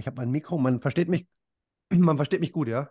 ich 0.00 0.06
habe 0.06 0.16
mein 0.16 0.30
Mikro, 0.30 0.58
man 0.58 0.80
versteht 0.80 1.08
mich, 1.08 1.28
man 1.90 2.16
versteht 2.16 2.40
mich 2.40 2.52
gut, 2.52 2.68
ja? 2.68 2.90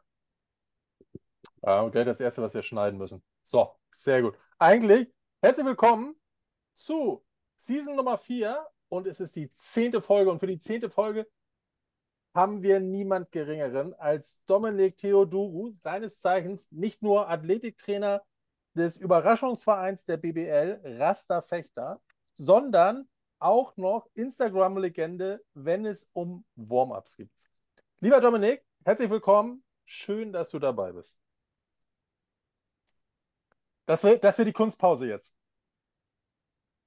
Und 1.61 1.91
gleich 1.91 2.05
das 2.05 2.19
Erste, 2.19 2.41
was 2.41 2.53
wir 2.53 2.61
schneiden 2.61 2.97
müssen. 2.97 3.21
So, 3.43 3.75
sehr 3.91 4.21
gut. 4.21 4.37
Eigentlich, 4.59 5.11
herzlich 5.41 5.65
willkommen 5.65 6.15
zu 6.75 7.25
Season 7.57 7.95
Nummer 7.95 8.17
4 8.17 8.65
und 8.87 9.07
es 9.07 9.19
ist 9.19 9.35
die 9.35 9.53
zehnte 9.55 10.01
Folge. 10.01 10.31
Und 10.31 10.39
für 10.39 10.47
die 10.47 10.59
zehnte 10.59 10.89
Folge 10.89 11.27
haben 12.33 12.61
wir 12.61 12.79
niemand 12.79 13.31
Geringeren 13.31 13.93
als 13.95 14.41
Dominik 14.45 14.97
Theodorou, 14.97 15.71
seines 15.71 16.19
Zeichens 16.19 16.71
nicht 16.71 17.01
nur 17.01 17.29
Athletiktrainer 17.29 18.23
des 18.73 18.97
Überraschungsvereins 18.97 20.05
der 20.05 20.17
BBL, 20.17 20.79
Rasta 20.99 21.41
Fechter, 21.41 22.01
sondern 22.33 23.09
auch 23.39 23.75
noch 23.77 24.07
Instagram-Legende, 24.13 25.43
wenn 25.53 25.85
es 25.85 26.09
um 26.13 26.45
Warm-ups 26.55 27.15
geht. 27.15 27.31
Lieber 27.99 28.21
Dominik, 28.21 28.63
herzlich 28.85 29.09
willkommen. 29.09 29.63
Schön, 29.85 30.31
dass 30.31 30.51
du 30.51 30.59
dabei 30.59 30.91
bist. 30.91 31.17
Das 33.85 34.03
wäre 34.03 34.19
das 34.19 34.37
wär 34.37 34.45
die 34.45 34.53
Kunstpause 34.53 35.07
jetzt. 35.07 35.33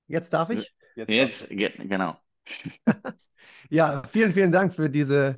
Jetzt 0.06 0.32
darf 0.32 0.50
ich? 0.50 0.72
Jetzt, 0.94 1.50
jetzt 1.50 1.78
genau. 1.78 2.16
ja, 3.70 4.02
vielen, 4.04 4.32
vielen 4.32 4.52
Dank 4.52 4.74
für 4.74 4.88
diese 4.88 5.36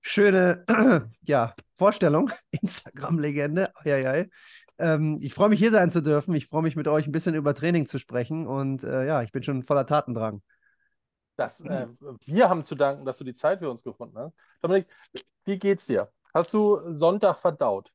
schöne 0.00 0.64
ja, 1.22 1.54
Vorstellung. 1.76 2.30
Instagram-Legende. 2.50 3.72
Ähm, 4.80 5.18
ich 5.20 5.34
freue 5.34 5.50
mich, 5.50 5.58
hier 5.58 5.70
sein 5.70 5.90
zu 5.90 6.02
dürfen. 6.02 6.34
Ich 6.34 6.46
freue 6.46 6.62
mich, 6.62 6.74
mit 6.74 6.88
euch 6.88 7.06
ein 7.06 7.12
bisschen 7.12 7.34
über 7.34 7.54
Training 7.54 7.86
zu 7.86 7.98
sprechen. 7.98 8.46
Und 8.46 8.82
äh, 8.82 9.06
ja, 9.06 9.22
ich 9.22 9.30
bin 9.30 9.42
schon 9.42 9.62
voller 9.62 9.86
Tatendrang. 9.86 10.42
Das, 11.36 11.60
äh, 11.60 11.86
wir 12.26 12.48
haben 12.48 12.64
zu 12.64 12.74
danken, 12.74 13.04
dass 13.04 13.18
du 13.18 13.24
die 13.24 13.34
Zeit 13.34 13.60
für 13.60 13.70
uns 13.70 13.82
gefunden 13.82 14.18
hast. 14.18 14.34
Dominik, 14.60 14.88
wie 15.44 15.58
geht's 15.58 15.86
dir? 15.86 16.10
Hast 16.34 16.52
du 16.52 16.94
Sonntag 16.94 17.38
verdaut? 17.38 17.92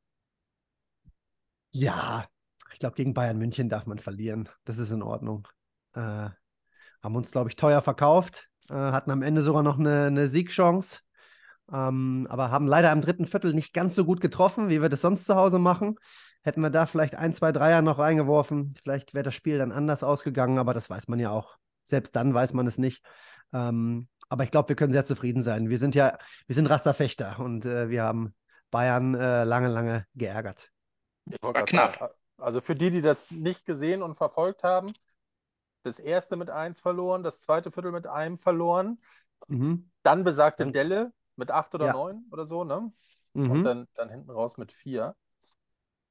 Ja, 1.72 2.26
ich 2.72 2.80
glaube, 2.80 2.96
gegen 2.96 3.14
Bayern 3.14 3.38
München 3.38 3.70
darf 3.70 3.86
man 3.86 4.00
verlieren. 4.00 4.50
Das 4.64 4.78
ist 4.78 4.92
in 4.92 5.02
Ordnung. 5.02 5.48
Äh, 5.94 6.30
haben 7.02 7.16
uns, 7.16 7.32
glaube 7.32 7.50
ich, 7.50 7.56
teuer 7.56 7.82
verkauft. 7.82 8.50
Äh, 8.70 8.74
hatten 8.74 9.12
am 9.12 9.22
Ende 9.22 9.44
sogar 9.44 9.64
noch 9.64 9.80
eine, 9.80 10.06
eine 10.06 10.28
Siegchance. 10.28 11.02
Ähm, 11.72 12.28
aber 12.30 12.52
haben 12.52 12.68
leider 12.68 12.92
im 12.92 13.02
dritten 13.02 13.26
Viertel 13.26 13.54
nicht 13.54 13.74
ganz 13.74 13.96
so 13.96 14.06
gut 14.06 14.22
getroffen, 14.22 14.70
wie 14.70 14.82
wir 14.82 14.90
das 14.90 15.02
sonst 15.02 15.26
zu 15.26 15.36
Hause 15.36 15.60
machen. 15.60 15.96
Hätten 16.44 16.62
wir 16.62 16.70
da 16.70 16.86
vielleicht 16.86 17.16
ein, 17.16 17.34
zwei 17.34 17.52
Dreier 17.52 17.82
noch 17.82 17.98
reingeworfen, 17.98 18.76
vielleicht 18.82 19.14
wäre 19.16 19.24
das 19.24 19.34
Spiel 19.34 19.58
dann 19.58 19.72
anders 19.72 20.04
ausgegangen, 20.04 20.60
aber 20.60 20.74
das 20.74 20.90
weiß 20.90 21.08
man 21.08 21.20
ja 21.20 21.32
auch. 21.32 21.58
Selbst 21.84 22.16
dann 22.16 22.34
weiß 22.34 22.54
man 22.54 22.68
es 22.68 22.78
nicht. 22.78 23.04
Ähm, 23.52 24.08
aber 24.30 24.44
ich 24.44 24.52
glaube, 24.52 24.70
wir 24.70 24.76
können 24.76 24.94
sehr 24.94 25.06
zufrieden 25.06 25.42
sein. 25.42 25.70
Wir 25.70 25.78
sind 25.78 25.96
ja, 25.96 26.18
wir 26.46 26.56
sind 26.56 26.70
Rasterfechter 26.70 27.40
und 27.40 27.66
äh, 27.66 27.90
wir 27.90 28.04
haben 28.04 28.36
Bayern 28.70 29.16
äh, 29.16 29.44
lange, 29.44 29.70
lange 29.70 30.06
geärgert. 30.16 30.70
War 31.42 31.54
knapp. 31.54 32.16
Also 32.38 32.62
für 32.62 32.76
die, 32.76 32.92
die 32.92 33.02
das 33.02 33.32
nicht 33.32 33.66
gesehen 33.66 34.04
und 34.04 34.16
verfolgt 34.16 34.64
haben, 34.64 34.92
das 35.84 36.00
erste 36.00 36.36
mit 36.36 36.50
eins 36.50 36.82
verloren, 36.82 37.24
das 37.24 37.42
zweite 37.42 37.72
Viertel 37.72 37.92
mit 37.92 38.08
einem 38.08 38.38
verloren. 38.38 39.00
Mhm. 39.48 39.90
Dann 40.04 40.24
besagte 40.24 40.72
Delle 40.72 41.12
mit 41.36 41.52
acht 41.52 41.74
oder 41.76 41.88
ja. 41.88 41.94
neun 41.94 42.26
oder 42.32 42.46
so, 42.46 42.64
ne? 42.64 42.92
Mhm. 43.34 43.52
Und 43.52 43.64
dann, 43.64 43.88
dann 43.96 44.10
hinten 44.10 44.32
raus 44.32 44.58
mit 44.58 44.72
vier. 44.72 45.16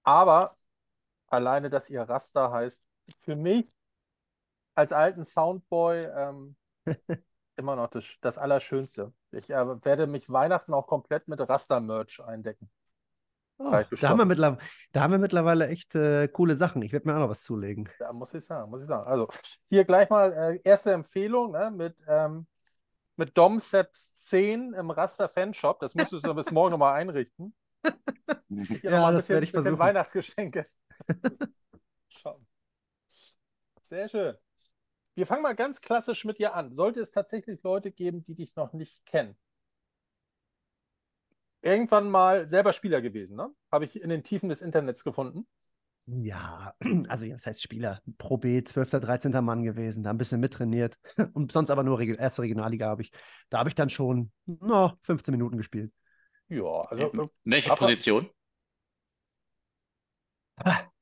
Aber 0.03 0.55
alleine, 1.27 1.71
dass 1.71 1.91
ihr 1.91 2.03
Raster 2.03 2.51
heißt, 2.51 2.83
für 3.21 3.37
mich 3.37 3.75
als 4.75 4.93
alten 4.93 5.25
Soundboy 5.25 6.05
ähm, 6.05 6.57
immer 7.57 7.77
noch 7.77 7.89
das, 7.89 8.17
das 8.21 8.39
Allerschönste. 8.39 9.13
Ich 9.31 9.51
äh, 9.51 9.85
werde 9.85 10.07
mich 10.07 10.31
Weihnachten 10.31 10.75
auch 10.75 10.87
komplett 10.87 11.29
mit 11.29 11.41
Raster-Merch 11.41 12.23
eindecken. 12.25 12.71
Oh, 13.57 13.71
da, 13.71 14.09
haben 14.09 14.29
wir 14.29 14.59
da 14.93 15.01
haben 15.01 15.13
wir 15.13 15.19
mittlerweile 15.19 15.69
echt 15.69 15.95
äh, 15.95 16.27
coole 16.27 16.57
Sachen. 16.57 16.83
Ich 16.83 16.93
werde 16.93 17.07
mir 17.07 17.15
auch 17.15 17.21
noch 17.21 17.29
was 17.29 17.43
zulegen. 17.43 17.89
Da 18.01 18.13
muss 18.13 18.35
ich 18.35 18.45
sagen, 18.45 18.69
muss 18.69 18.83
ich 18.83 18.89
sagen. 18.89 19.07
Also 19.07 19.29
hier 19.69 19.85
gleich 19.85 20.11
mal 20.11 20.33
äh, 20.33 20.61
erste 20.65 20.93
Empfehlung 20.93 21.53
ne, 21.53 21.71
mit, 21.71 22.03
ähm, 22.09 22.49
mit 23.17 23.37
Domseps 23.37 24.15
10 24.17 24.75
im 24.75 24.91
Raster 24.91 25.29
Fanshop. 25.29 25.81
Das 25.81 25.95
müsstest 25.95 26.27
du 26.27 26.35
bis 26.35 26.51
morgen 26.51 26.73
nochmal 26.73 26.95
einrichten. 26.95 27.55
Hier 28.49 28.79
ja, 28.83 29.11
das 29.11 29.17
bisschen, 29.17 29.35
werde 29.35 29.45
ich 29.45 29.53
bisschen 29.53 29.63
versuchen. 29.63 29.79
Weihnachtsgeschenke. 29.79 30.67
Schauen. 32.09 32.47
Sehr 33.83 34.09
schön. 34.09 34.37
Wir 35.15 35.27
fangen 35.27 35.43
mal 35.43 35.55
ganz 35.55 35.81
klassisch 35.81 36.25
mit 36.25 36.39
dir 36.39 36.55
an. 36.55 36.73
Sollte 36.73 37.01
es 37.01 37.11
tatsächlich 37.11 37.63
Leute 37.63 37.93
geben, 37.93 38.25
die 38.25 38.35
dich 38.35 38.57
noch 38.57 38.73
nicht 38.73 39.07
kennen? 39.07 39.37
Irgendwann 41.63 42.11
mal 42.11 42.49
selber 42.49 42.73
Spieler 42.73 43.01
gewesen, 43.01 43.37
ne? 43.37 43.55
Habe 43.71 43.85
ich 43.85 44.01
in 44.01 44.11
den 44.11 44.25
Tiefen 44.25 44.49
des 44.49 44.61
Internets 44.61 45.05
gefunden. 45.05 45.47
Ja, 46.07 46.75
also 47.09 47.27
das 47.27 47.47
heißt 47.47 47.63
Spieler. 47.63 48.03
Pro 48.19 48.37
B, 48.37 48.63
12., 48.63 48.91
13. 48.91 49.33
Mann 49.45 49.63
gewesen, 49.63 50.05
da 50.05 50.11
ein 50.11 50.19
bisschen 50.19 50.41
mittrainiert. 50.41 50.99
Und 51.35 51.53
sonst 51.53 51.71
aber 51.71 51.83
nur 51.83 52.01
erste 52.01 52.43
Regionalliga 52.43 52.89
habe 52.89 53.03
ich. 53.03 53.13
Da 53.51 53.59
habe 53.59 53.69
ich 53.69 53.75
dann 53.75 53.91
schon 53.91 54.31
no, 54.47 54.93
15 55.03 55.33
Minuten 55.33 55.57
gespielt. 55.57 55.93
Ja, 56.49 56.83
also. 56.83 57.09
In 57.11 57.31
welche 57.45 57.71
aber, 57.71 57.79
Position? 57.79 58.29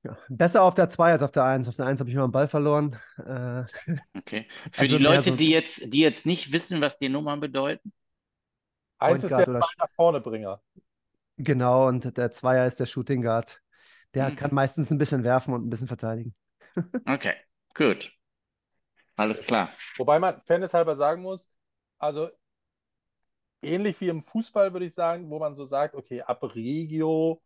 Ja, 0.04 0.16
besser 0.28 0.62
auf 0.62 0.74
der 0.74 0.88
2 0.88 1.12
als 1.12 1.22
auf 1.22 1.32
der 1.32 1.44
1. 1.44 1.68
Auf 1.68 1.76
der 1.76 1.86
1 1.86 2.00
habe 2.00 2.08
ich 2.08 2.14
immer 2.14 2.24
einen 2.24 2.32
Ball 2.32 2.48
verloren. 2.48 2.98
Äh, 3.18 3.64
okay. 4.16 4.48
Für 4.72 4.82
also 4.82 4.98
die 4.98 5.04
Leute, 5.04 5.30
so 5.30 5.36
die, 5.36 5.50
jetzt, 5.50 5.92
die 5.92 6.00
jetzt 6.00 6.26
nicht 6.26 6.52
wissen, 6.52 6.80
was 6.80 6.98
die 6.98 7.08
Nummern 7.08 7.40
bedeuten. 7.40 7.92
1 8.98 9.24
ist 9.24 9.30
der 9.30 9.46
Ball 9.46 9.60
nach 9.78 9.90
vorne 9.90 10.20
Bringer. 10.20 10.60
Genau, 11.36 11.88
und 11.88 12.16
der 12.16 12.30
Zweier 12.32 12.66
ist 12.66 12.78
der 12.78 12.86
Shooting 12.86 13.22
Guard. 13.22 13.60
Der 14.14 14.30
mhm. 14.30 14.36
kann 14.36 14.54
meistens 14.54 14.90
ein 14.90 14.98
bisschen 14.98 15.24
werfen 15.24 15.54
und 15.54 15.66
ein 15.66 15.70
bisschen 15.70 15.88
verteidigen. 15.88 16.34
okay, 17.06 17.34
gut. 17.74 18.12
Alles 19.16 19.40
klar. 19.40 19.70
Wobei 19.98 20.18
man 20.18 20.40
Fairness 20.42 20.74
halber 20.74 20.96
sagen 20.96 21.22
muss, 21.22 21.48
also 21.98 22.28
ähnlich 23.62 24.00
wie 24.00 24.08
im 24.08 24.22
Fußball 24.22 24.72
würde 24.72 24.86
ich 24.86 24.94
sagen, 24.94 25.30
wo 25.30 25.38
man 25.38 25.54
so 25.54 25.64
sagt, 25.64 25.94
okay, 25.94 26.22
ab 26.22 26.42
Regio 26.54 27.42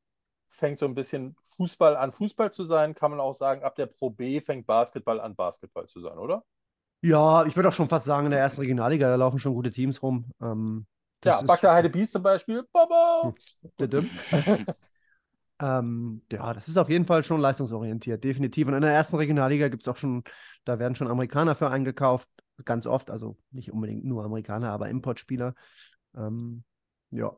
fängt 0.48 0.78
so 0.78 0.86
ein 0.86 0.94
bisschen 0.94 1.36
Fußball 1.56 1.96
an 1.96 2.12
Fußball 2.12 2.52
zu 2.52 2.64
sein, 2.64 2.94
kann 2.94 3.10
man 3.10 3.20
auch 3.20 3.34
sagen, 3.34 3.62
ab 3.62 3.74
der 3.74 3.86
Pro 3.86 4.10
B 4.10 4.40
fängt 4.40 4.66
Basketball 4.66 5.20
an 5.20 5.34
Basketball 5.34 5.86
zu 5.86 6.00
sein, 6.00 6.18
oder? 6.18 6.44
Ja, 7.02 7.44
ich 7.44 7.54
würde 7.54 7.68
auch 7.68 7.74
schon 7.74 7.88
fast 7.88 8.06
sagen, 8.06 8.26
in 8.26 8.30
der 8.30 8.40
ersten 8.40 8.62
Regionalliga, 8.62 9.08
da 9.08 9.16
laufen 9.16 9.38
schon 9.38 9.54
gute 9.54 9.70
Teams 9.70 10.02
rum. 10.02 10.30
Ähm, 10.40 10.86
ja, 11.24 11.42
Bagda 11.42 11.74
Heide 11.74 11.90
Bies 11.90 12.10
zum 12.10 12.22
Beispiel. 12.22 12.64
Bobo! 12.72 13.34
ähm, 15.60 16.22
ja, 16.30 16.52
das 16.52 16.68
ist 16.68 16.76
auf 16.76 16.88
jeden 16.88 17.06
Fall 17.06 17.24
schon 17.24 17.40
leistungsorientiert, 17.40 18.22
definitiv. 18.22 18.68
Und 18.68 18.74
in 18.74 18.82
der 18.82 18.92
ersten 18.92 19.16
Regionalliga 19.16 19.68
gibt 19.68 19.82
es 19.82 19.88
auch 19.88 19.96
schon, 19.96 20.24
da 20.64 20.78
werden 20.78 20.94
schon 20.94 21.08
Amerikaner 21.08 21.54
für 21.54 21.70
eingekauft, 21.70 22.28
ganz 22.64 22.86
oft, 22.86 23.10
also 23.10 23.36
nicht 23.50 23.72
unbedingt 23.72 24.04
nur 24.04 24.24
Amerikaner, 24.24 24.70
aber 24.70 24.88
Importspieler. 24.88 25.54
Ähm, 26.16 26.64
ja. 27.10 27.34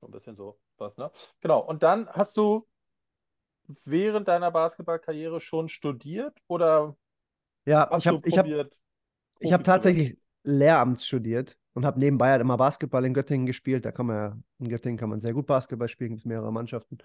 So 0.00 0.06
ein 0.06 0.10
bisschen 0.10 0.36
so 0.36 0.58
was, 0.78 0.96
ne? 0.98 1.10
Genau. 1.40 1.60
Und 1.60 1.82
dann 1.82 2.06
hast 2.08 2.36
du 2.36 2.66
während 3.84 4.28
deiner 4.28 4.50
Basketballkarriere 4.50 5.40
schon 5.40 5.68
studiert 5.68 6.38
oder 6.46 6.96
ja, 7.64 7.88
hast 7.90 8.02
ich 8.02 8.08
hab, 8.08 8.22
du 8.22 8.30
probiert? 8.30 8.78
Ich 9.40 9.52
habe 9.52 9.60
hab 9.60 9.64
tatsächlich 9.64 10.18
Lehramt 10.44 11.02
studiert 11.02 11.58
und 11.76 11.84
habe 11.84 12.00
nebenbei 12.00 12.30
halt 12.30 12.40
immer 12.40 12.56
Basketball 12.56 13.04
in 13.04 13.12
Göttingen 13.12 13.46
gespielt. 13.46 13.84
Da 13.84 13.92
kann 13.92 14.06
man 14.06 14.16
ja, 14.16 14.38
in 14.60 14.70
Göttingen 14.70 14.96
kann 14.96 15.10
man 15.10 15.20
sehr 15.20 15.34
gut 15.34 15.46
Basketball 15.46 15.88
spielen, 15.88 16.10
gibt 16.10 16.20
es 16.20 16.24
mehrere 16.24 16.50
Mannschaften. 16.50 16.96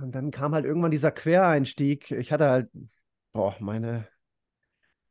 Und 0.00 0.14
dann 0.14 0.30
kam 0.30 0.54
halt 0.54 0.64
irgendwann 0.64 0.90
dieser 0.90 1.12
Quereinstieg. 1.12 2.10
Ich 2.12 2.32
hatte 2.32 2.48
halt, 2.48 2.70
boah, 3.32 3.54
meine, 3.60 4.08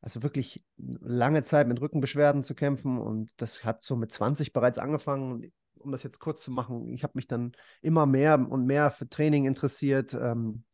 also 0.01 0.23
wirklich 0.23 0.65
lange 0.77 1.43
Zeit 1.43 1.67
mit 1.67 1.79
Rückenbeschwerden 1.81 2.41
zu 2.41 2.55
kämpfen 2.55 2.97
und 2.97 3.39
das 3.41 3.63
hat 3.63 3.83
so 3.83 3.95
mit 3.95 4.11
20 4.11 4.53
bereits 4.53 4.79
angefangen 4.79 5.51
um 5.75 5.91
das 5.93 6.03
jetzt 6.03 6.19
kurz 6.19 6.41
zu 6.41 6.51
machen, 6.51 6.89
ich 6.93 7.03
habe 7.03 7.13
mich 7.15 7.27
dann 7.27 7.53
immer 7.81 8.05
mehr 8.05 8.33
und 8.37 8.65
mehr 8.65 8.91
für 8.91 9.07
Training 9.07 9.45
interessiert. 9.45 10.13
Ähm, 10.13 10.65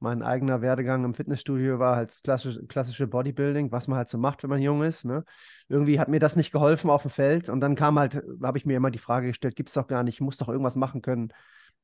mein 0.00 0.22
eigener 0.22 0.62
Werdegang 0.62 1.04
im 1.04 1.14
Fitnessstudio 1.14 1.78
war 1.78 1.96
halt 1.96 2.10
das 2.10 2.48
klassische, 2.68 3.06
Bodybuilding, 3.06 3.70
was 3.70 3.86
man 3.86 3.98
halt 3.98 4.08
so 4.08 4.18
macht, 4.18 4.42
wenn 4.42 4.50
man 4.50 4.62
jung 4.62 4.82
ist. 4.82 5.04
Ne? 5.04 5.24
Irgendwie 5.68 6.00
hat 6.00 6.08
mir 6.08 6.18
das 6.18 6.36
nicht 6.36 6.52
geholfen 6.52 6.90
auf 6.90 7.02
dem 7.02 7.10
Feld 7.10 7.48
und 7.48 7.60
dann 7.60 7.74
kam 7.74 7.98
halt, 7.98 8.22
habe 8.42 8.58
ich 8.58 8.66
mir 8.66 8.76
immer 8.76 8.90
die 8.90 8.98
Frage 8.98 9.28
gestellt, 9.28 9.56
gibt 9.56 9.68
es 9.68 9.74
doch 9.74 9.86
gar 9.86 10.02
nicht, 10.02 10.14
ich 10.14 10.20
muss 10.20 10.38
doch 10.38 10.48
irgendwas 10.48 10.76
machen 10.76 11.02
können, 11.02 11.32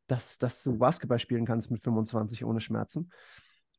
dass, 0.07 0.39
dass 0.39 0.63
du 0.63 0.79
Basketball 0.79 1.19
spielen 1.19 1.45
kannst 1.45 1.71
mit 1.71 1.83
25 1.83 2.45
ohne 2.45 2.61
Schmerzen. 2.61 3.11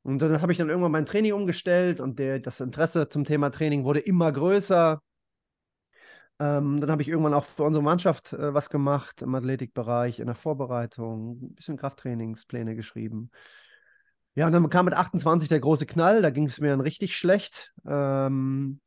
Und 0.04 0.20
dann 0.22 0.42
habe 0.42 0.52
ich 0.52 0.58
dann 0.58 0.70
irgendwann 0.70 0.92
mein 0.92 1.06
Training 1.06 1.34
umgestellt 1.34 2.00
und 2.00 2.20
der, 2.20 2.40
das 2.40 2.62
Interesse 2.62 3.10
zum 3.10 3.26
Thema 3.26 3.50
Training 3.50 3.84
wurde 3.84 4.00
immer 4.00 4.32
größer. 4.32 5.02
Ähm, 6.40 6.80
dann 6.80 6.92
habe 6.92 7.02
ich 7.02 7.08
irgendwann 7.08 7.34
auch 7.34 7.46
für 7.46 7.64
unsere 7.64 7.84
Mannschaft 7.84 8.34
äh, 8.34 8.54
was 8.54 8.70
gemacht 8.70 9.24
im 9.24 9.34
Athletikbereich, 9.34 10.20
in 10.20 10.28
der 10.28 10.36
Vorbereitung, 10.36 11.40
ein 11.42 11.56
bisschen 11.56 11.78
Krafttrainingspläne 11.78 12.76
geschrieben. 12.76 13.32
Ja, 14.38 14.46
und 14.46 14.54
dann 14.54 14.70
kam 14.70 14.86
mit 14.86 14.94
28 14.94 15.50
der 15.50 15.60
große 15.60 15.88
Knall, 15.88 16.22
da 16.22 16.30
ging 16.30 16.46
es 16.46 16.60
mir 16.60 16.70
dann 16.70 16.82
richtig 16.82 17.18
schlecht. 17.18 17.74
Ähm, 17.88 18.80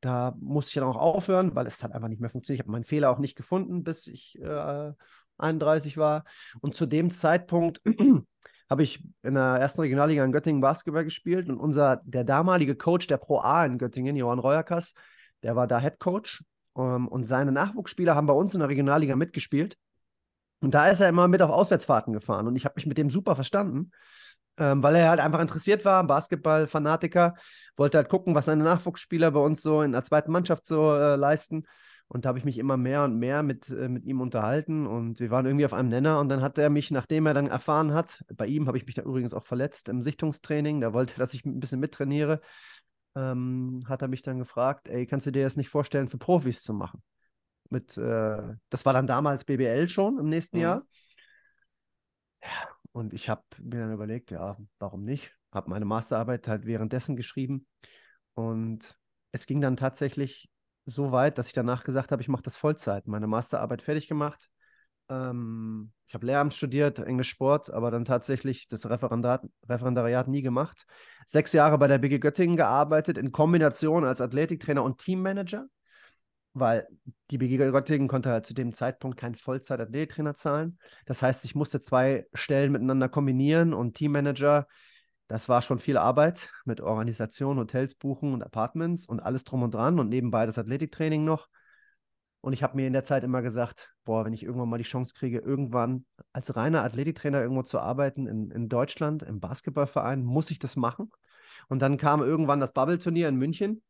Da 0.00 0.34
musste 0.40 0.70
ich 0.70 0.74
dann 0.74 0.84
auch 0.84 0.96
aufhören, 0.96 1.54
weil 1.54 1.66
es 1.66 1.82
hat 1.82 1.92
einfach 1.92 2.08
nicht 2.08 2.20
mehr 2.20 2.30
funktioniert. 2.30 2.60
Ich 2.60 2.64
habe 2.66 2.72
meinen 2.72 2.84
Fehler 2.84 3.10
auch 3.10 3.18
nicht 3.20 3.36
gefunden, 3.36 3.84
bis 3.84 4.06
ich 4.08 4.38
äh, 4.40 4.92
31 5.38 5.96
war. 5.98 6.24
Und 6.60 6.74
zu 6.76 6.86
dem 6.86 7.12
Zeitpunkt 7.12 7.80
habe 8.70 8.82
ich 8.82 9.04
in 9.22 9.34
der 9.34 9.44
ersten 9.60 9.80
Regionalliga 9.82 10.24
in 10.24 10.32
Göttingen 10.32 10.60
Basketball 10.60 11.04
gespielt 11.04 11.48
und 11.48 11.58
unser, 11.58 12.02
der 12.04 12.24
damalige 12.24 12.76
Coach 12.76 13.06
der 13.08 13.18
Pro 13.18 13.40
A 13.40 13.64
in 13.66 13.78
Göttingen, 13.78 14.16
Johann 14.16 14.40
Reuerkas, 14.40 14.94
der 15.42 15.56
war 15.56 15.66
da 15.68 15.80
Head 15.80 15.98
Coach 16.00 16.44
um, 16.74 16.84
ähm, 16.84 17.08
und 17.08 17.26
seine 17.26 17.52
Nachwuchsspieler 17.52 18.14
haben 18.14 18.28
bei 18.28 18.34
uns 18.34 18.54
in 18.54 18.60
der 18.60 18.68
Regionalliga 18.68 19.16
mitgespielt. 19.16 19.76
Und 20.60 20.74
da 20.74 20.88
ist 20.88 21.00
er 21.00 21.08
immer 21.08 21.28
mit 21.28 21.42
auf 21.42 21.50
Auswärtsfahrten 21.50 22.12
gefahren 22.12 22.46
und 22.46 22.56
ich 22.56 22.64
habe 22.64 22.74
mich 22.76 22.86
mit 22.86 22.98
dem 22.98 23.10
super 23.10 23.34
verstanden, 23.34 23.90
ähm, 24.58 24.82
weil 24.82 24.96
er 24.96 25.08
halt 25.08 25.20
einfach 25.20 25.40
interessiert 25.40 25.84
war, 25.84 26.06
Basketball-Fanatiker, 26.06 27.34
wollte 27.76 27.98
halt 27.98 28.08
gucken, 28.08 28.34
was 28.34 28.46
seine 28.46 28.64
Nachwuchsspieler 28.64 29.30
bei 29.30 29.40
uns 29.40 29.62
so 29.62 29.82
in 29.82 29.92
der 29.92 30.04
zweiten 30.04 30.32
Mannschaft 30.32 30.66
so 30.66 30.94
äh, 30.94 31.16
leisten. 31.16 31.66
Und 32.08 32.26
da 32.26 32.28
habe 32.28 32.38
ich 32.38 32.44
mich 32.44 32.58
immer 32.58 32.76
mehr 32.76 33.04
und 33.04 33.18
mehr 33.18 33.42
mit, 33.42 33.70
äh, 33.70 33.88
mit 33.88 34.04
ihm 34.04 34.20
unterhalten 34.20 34.86
und 34.86 35.18
wir 35.18 35.30
waren 35.30 35.46
irgendwie 35.46 35.64
auf 35.64 35.72
einem 35.72 35.88
Nenner. 35.88 36.20
Und 36.20 36.28
dann 36.28 36.42
hat 36.42 36.58
er 36.58 36.68
mich, 36.68 36.90
nachdem 36.90 37.24
er 37.24 37.32
dann 37.32 37.46
erfahren 37.46 37.94
hat, 37.94 38.22
bei 38.34 38.46
ihm 38.46 38.66
habe 38.66 38.76
ich 38.76 38.84
mich 38.84 38.94
da 38.94 39.02
übrigens 39.02 39.32
auch 39.32 39.44
verletzt 39.46 39.88
im 39.88 40.02
Sichtungstraining, 40.02 40.82
da 40.82 40.92
wollte 40.92 41.14
er, 41.14 41.20
dass 41.20 41.32
ich 41.32 41.46
ein 41.46 41.58
bisschen 41.58 41.80
mittrainiere, 41.80 42.42
ähm, 43.14 43.84
hat 43.88 44.02
er 44.02 44.08
mich 44.08 44.22
dann 44.22 44.38
gefragt, 44.38 44.88
ey, 44.88 45.06
kannst 45.06 45.26
du 45.26 45.30
dir 45.30 45.44
das 45.44 45.56
nicht 45.56 45.70
vorstellen, 45.70 46.08
für 46.08 46.18
Profis 46.18 46.62
zu 46.62 46.74
machen? 46.74 47.02
Mit, 47.70 47.96
äh, 47.96 48.42
das 48.68 48.84
war 48.84 48.92
dann 48.92 49.06
damals 49.06 49.44
BBL 49.44 49.88
schon 49.88 50.18
im 50.18 50.28
nächsten 50.28 50.58
mhm. 50.58 50.62
Jahr. 50.62 50.86
Ja, 52.42 52.68
und 52.92 53.12
ich 53.14 53.28
habe 53.28 53.42
mir 53.58 53.80
dann 53.80 53.92
überlegt, 53.92 54.30
ja, 54.30 54.56
warum 54.78 55.04
nicht? 55.04 55.34
Habe 55.50 55.70
meine 55.70 55.84
Masterarbeit 55.84 56.46
halt 56.48 56.66
währenddessen 56.66 57.16
geschrieben. 57.16 57.66
Und 58.34 58.98
es 59.32 59.46
ging 59.46 59.60
dann 59.60 59.76
tatsächlich 59.76 60.50
so 60.84 61.12
weit, 61.12 61.38
dass 61.38 61.46
ich 61.48 61.52
danach 61.52 61.84
gesagt 61.84 62.12
habe, 62.12 62.22
ich 62.22 62.28
mache 62.28 62.42
das 62.42 62.56
Vollzeit. 62.56 63.06
Meine 63.06 63.26
Masterarbeit 63.26 63.82
fertig 63.82 64.08
gemacht. 64.08 64.48
Ähm, 65.08 65.92
ich 66.06 66.14
habe 66.14 66.26
Lehramt 66.26 66.54
studiert, 66.54 66.98
Englisch 66.98 67.30
Sport, 67.30 67.70
aber 67.70 67.90
dann 67.90 68.04
tatsächlich 68.04 68.68
das 68.68 68.88
Referendat, 68.88 69.46
Referendariat 69.68 70.28
nie 70.28 70.42
gemacht. 70.42 70.84
Sechs 71.26 71.52
Jahre 71.52 71.78
bei 71.78 71.88
der 71.88 71.98
BG 71.98 72.18
Göttingen 72.18 72.56
gearbeitet, 72.56 73.16
in 73.16 73.32
Kombination 73.32 74.04
als 74.04 74.20
Athletiktrainer 74.20 74.82
und 74.82 74.98
Teammanager, 74.98 75.66
weil 76.54 76.86
die 77.30 77.38
BG 77.38 77.56
Göttingen 77.56 78.08
konnte 78.08 78.30
halt 78.30 78.46
zu 78.46 78.54
dem 78.54 78.74
Zeitpunkt 78.74 79.16
keinen 79.16 79.34
Vollzeit-Athletiktrainer 79.34 80.34
zahlen. 80.34 80.78
Das 81.06 81.22
heißt, 81.22 81.44
ich 81.44 81.54
musste 81.54 81.80
zwei 81.80 82.26
Stellen 82.34 82.72
miteinander 82.72 83.08
kombinieren 83.08 83.72
und 83.72 83.94
Teammanager 83.94 84.66
das 85.32 85.48
war 85.48 85.62
schon 85.62 85.78
viel 85.78 85.96
Arbeit 85.96 86.50
mit 86.66 86.82
Organisation, 86.82 87.58
Hotels 87.58 87.94
buchen 87.94 88.34
und 88.34 88.42
Apartments 88.42 89.06
und 89.06 89.20
alles 89.20 89.44
drum 89.44 89.62
und 89.62 89.72
dran 89.72 89.98
und 89.98 90.10
nebenbei 90.10 90.44
das 90.44 90.58
Athletiktraining 90.58 91.24
noch. 91.24 91.48
Und 92.42 92.52
ich 92.52 92.62
habe 92.62 92.76
mir 92.76 92.86
in 92.86 92.92
der 92.92 93.04
Zeit 93.04 93.24
immer 93.24 93.40
gesagt, 93.40 93.94
boah, 94.04 94.26
wenn 94.26 94.34
ich 94.34 94.42
irgendwann 94.42 94.68
mal 94.68 94.76
die 94.76 94.84
Chance 94.84 95.14
kriege, 95.14 95.38
irgendwann 95.38 96.04
als 96.34 96.54
reiner 96.54 96.84
Athletiktrainer 96.84 97.40
irgendwo 97.40 97.62
zu 97.62 97.78
arbeiten 97.78 98.26
in, 98.26 98.50
in 98.50 98.68
Deutschland, 98.68 99.22
im 99.22 99.40
Basketballverein, 99.40 100.22
muss 100.22 100.50
ich 100.50 100.58
das 100.58 100.76
machen. 100.76 101.10
Und 101.68 101.80
dann 101.80 101.96
kam 101.96 102.20
irgendwann 102.20 102.60
das 102.60 102.74
Bubble-Turnier 102.74 103.28
in 103.28 103.36
München. 103.36 103.82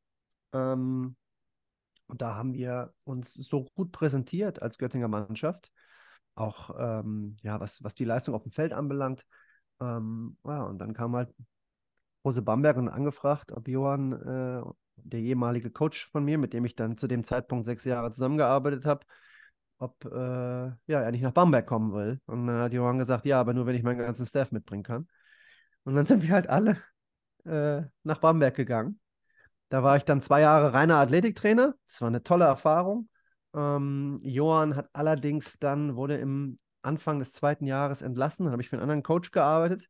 Ähm, 0.53 1.17
und 2.13 2.21
da 2.21 2.35
haben 2.35 2.53
wir 2.53 2.93
uns 3.05 3.33
so 3.33 3.65
gut 3.75 3.91
präsentiert 3.91 4.61
als 4.61 4.77
Göttinger 4.77 5.09
Mannschaft, 5.09 5.73
auch 6.35 6.69
ähm, 6.79 7.39
ja, 7.41 7.59
was, 7.59 7.83
was 7.83 7.95
die 7.95 8.05
Leistung 8.05 8.35
auf 8.35 8.43
dem 8.43 8.53
Feld 8.53 8.75
anbelangt. 8.75 9.25
Ähm, 9.81 10.37
ja, 10.45 10.63
und 10.65 10.79
dann 10.79 10.93
kam 10.93 11.17
halt 11.17 11.35
Rose 12.23 12.43
Bamberg 12.43 12.77
und 12.77 12.91
angefragt, 12.91 13.51
ob 13.53 13.67
Johann, 13.67 14.13
äh, 14.13 14.63
der 14.97 15.21
ehemalige 15.21 15.71
Coach 15.71 16.11
von 16.11 16.23
mir, 16.23 16.37
mit 16.37 16.53
dem 16.53 16.67
ich 16.67 16.77
dann 16.77 16.99
zu 16.99 17.07
dem 17.09 17.25
Zeitpunkt 17.25 17.65
sechs 17.65 17.85
Jahre 17.85 18.13
zusammengearbeitet 18.13 18.85
habe, 18.85 19.07
ob 19.79 20.05
äh, 20.05 20.67
ja, 20.69 20.77
er 20.87 21.13
nicht 21.13 21.23
nach 21.23 21.33
Bamberg 21.33 21.67
kommen 21.67 21.95
will. 21.95 22.21
Und 22.27 22.47
dann 22.47 22.61
hat 22.61 22.75
Johann 22.75 22.99
gesagt, 22.99 23.25
ja, 23.25 23.41
aber 23.41 23.55
nur 23.55 23.65
wenn 23.65 23.75
ich 23.75 23.83
meinen 23.83 24.01
ganzen 24.01 24.27
Staff 24.27 24.53
mitbringen 24.53 24.83
kann. 24.85 25.09
Und 25.85 25.95
dann 25.95 26.05
sind 26.05 26.23
wir 26.25 26.31
halt 26.35 26.47
alle 26.51 26.77
äh, 27.47 27.85
nach 28.03 28.19
Bamberg 28.19 28.55
gegangen. 28.55 29.01
Da 29.73 29.83
war 29.83 29.97
ich 29.97 30.05
dann 30.05 30.21
zwei 30.21 30.43
Jahre 30.43 30.75
reiner 30.75 30.97
Athletiktrainer. 30.97 31.75
Das 31.87 32.03
war 32.03 32.09
eine 32.09 32.23
tolle 32.23 32.45
Erfahrung. 32.45 33.09
Ähm, 33.55 34.21
Johann 34.23 34.77
hat 34.77 34.91
allerdings 34.93 35.59
dann, 35.59 35.97
wurde 35.97 36.19
im 36.19 36.59
Anfang 36.83 37.21
des 37.21 37.33
zweiten 37.33 37.65
Jahres 37.65 38.03
entlassen. 38.03 38.45
Dann 38.45 38.53
habe 38.53 38.61
ich 38.61 38.69
für 38.69 38.77
einen 38.77 38.83
anderen 38.83 39.03
Coach 39.03 39.31
gearbeitet. 39.31 39.89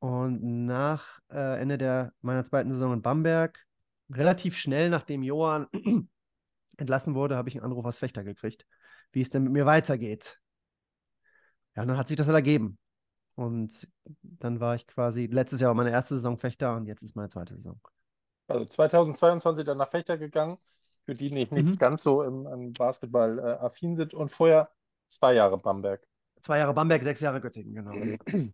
Und 0.00 0.66
nach 0.66 1.20
äh, 1.30 1.60
Ende 1.60 1.78
der, 1.78 2.12
meiner 2.20 2.42
zweiten 2.42 2.72
Saison 2.72 2.94
in 2.94 3.02
Bamberg, 3.02 3.64
relativ 4.10 4.56
schnell 4.56 4.90
nachdem 4.90 5.22
Johann 5.22 5.68
entlassen 6.76 7.14
wurde, 7.14 7.36
habe 7.36 7.48
ich 7.48 7.54
einen 7.54 7.64
Anruf 7.64 7.84
aus 7.84 7.98
Fechter 7.98 8.24
gekriegt, 8.24 8.66
wie 9.12 9.20
es 9.20 9.30
denn 9.30 9.44
mit 9.44 9.52
mir 9.52 9.66
weitergeht. 9.66 10.40
Ja, 11.76 11.82
und 11.82 11.88
dann 11.88 11.96
hat 11.96 12.08
sich 12.08 12.16
das 12.16 12.26
halt 12.26 12.34
ergeben. 12.34 12.76
Und 13.36 13.86
dann 14.22 14.58
war 14.58 14.74
ich 14.74 14.88
quasi 14.88 15.26
letztes 15.26 15.60
Jahr 15.60 15.74
meine 15.74 15.92
erste 15.92 16.16
Saison 16.16 16.38
Fechter 16.38 16.74
und 16.74 16.86
jetzt 16.86 17.04
ist 17.04 17.14
meine 17.14 17.28
zweite 17.28 17.54
Saison. 17.54 17.80
Also 18.48 18.64
2022 18.64 19.64
dann 19.64 19.78
nach 19.78 19.88
Fechter 19.88 20.18
gegangen, 20.18 20.58
für 21.04 21.14
die 21.14 21.30
nicht, 21.30 21.52
nicht 21.52 21.66
mhm. 21.66 21.78
ganz 21.78 22.02
so 22.02 22.22
im, 22.22 22.46
im 22.46 22.72
Basketball 22.72 23.38
äh, 23.38 23.64
affin 23.64 23.96
sind 23.96 24.14
und 24.14 24.30
vorher 24.30 24.70
zwei 25.06 25.34
Jahre 25.34 25.58
Bamberg. 25.58 26.06
Zwei 26.40 26.58
Jahre 26.58 26.74
Bamberg, 26.74 27.02
sechs 27.02 27.20
Jahre 27.20 27.40
Göttingen, 27.40 27.74
genau. 27.74 28.18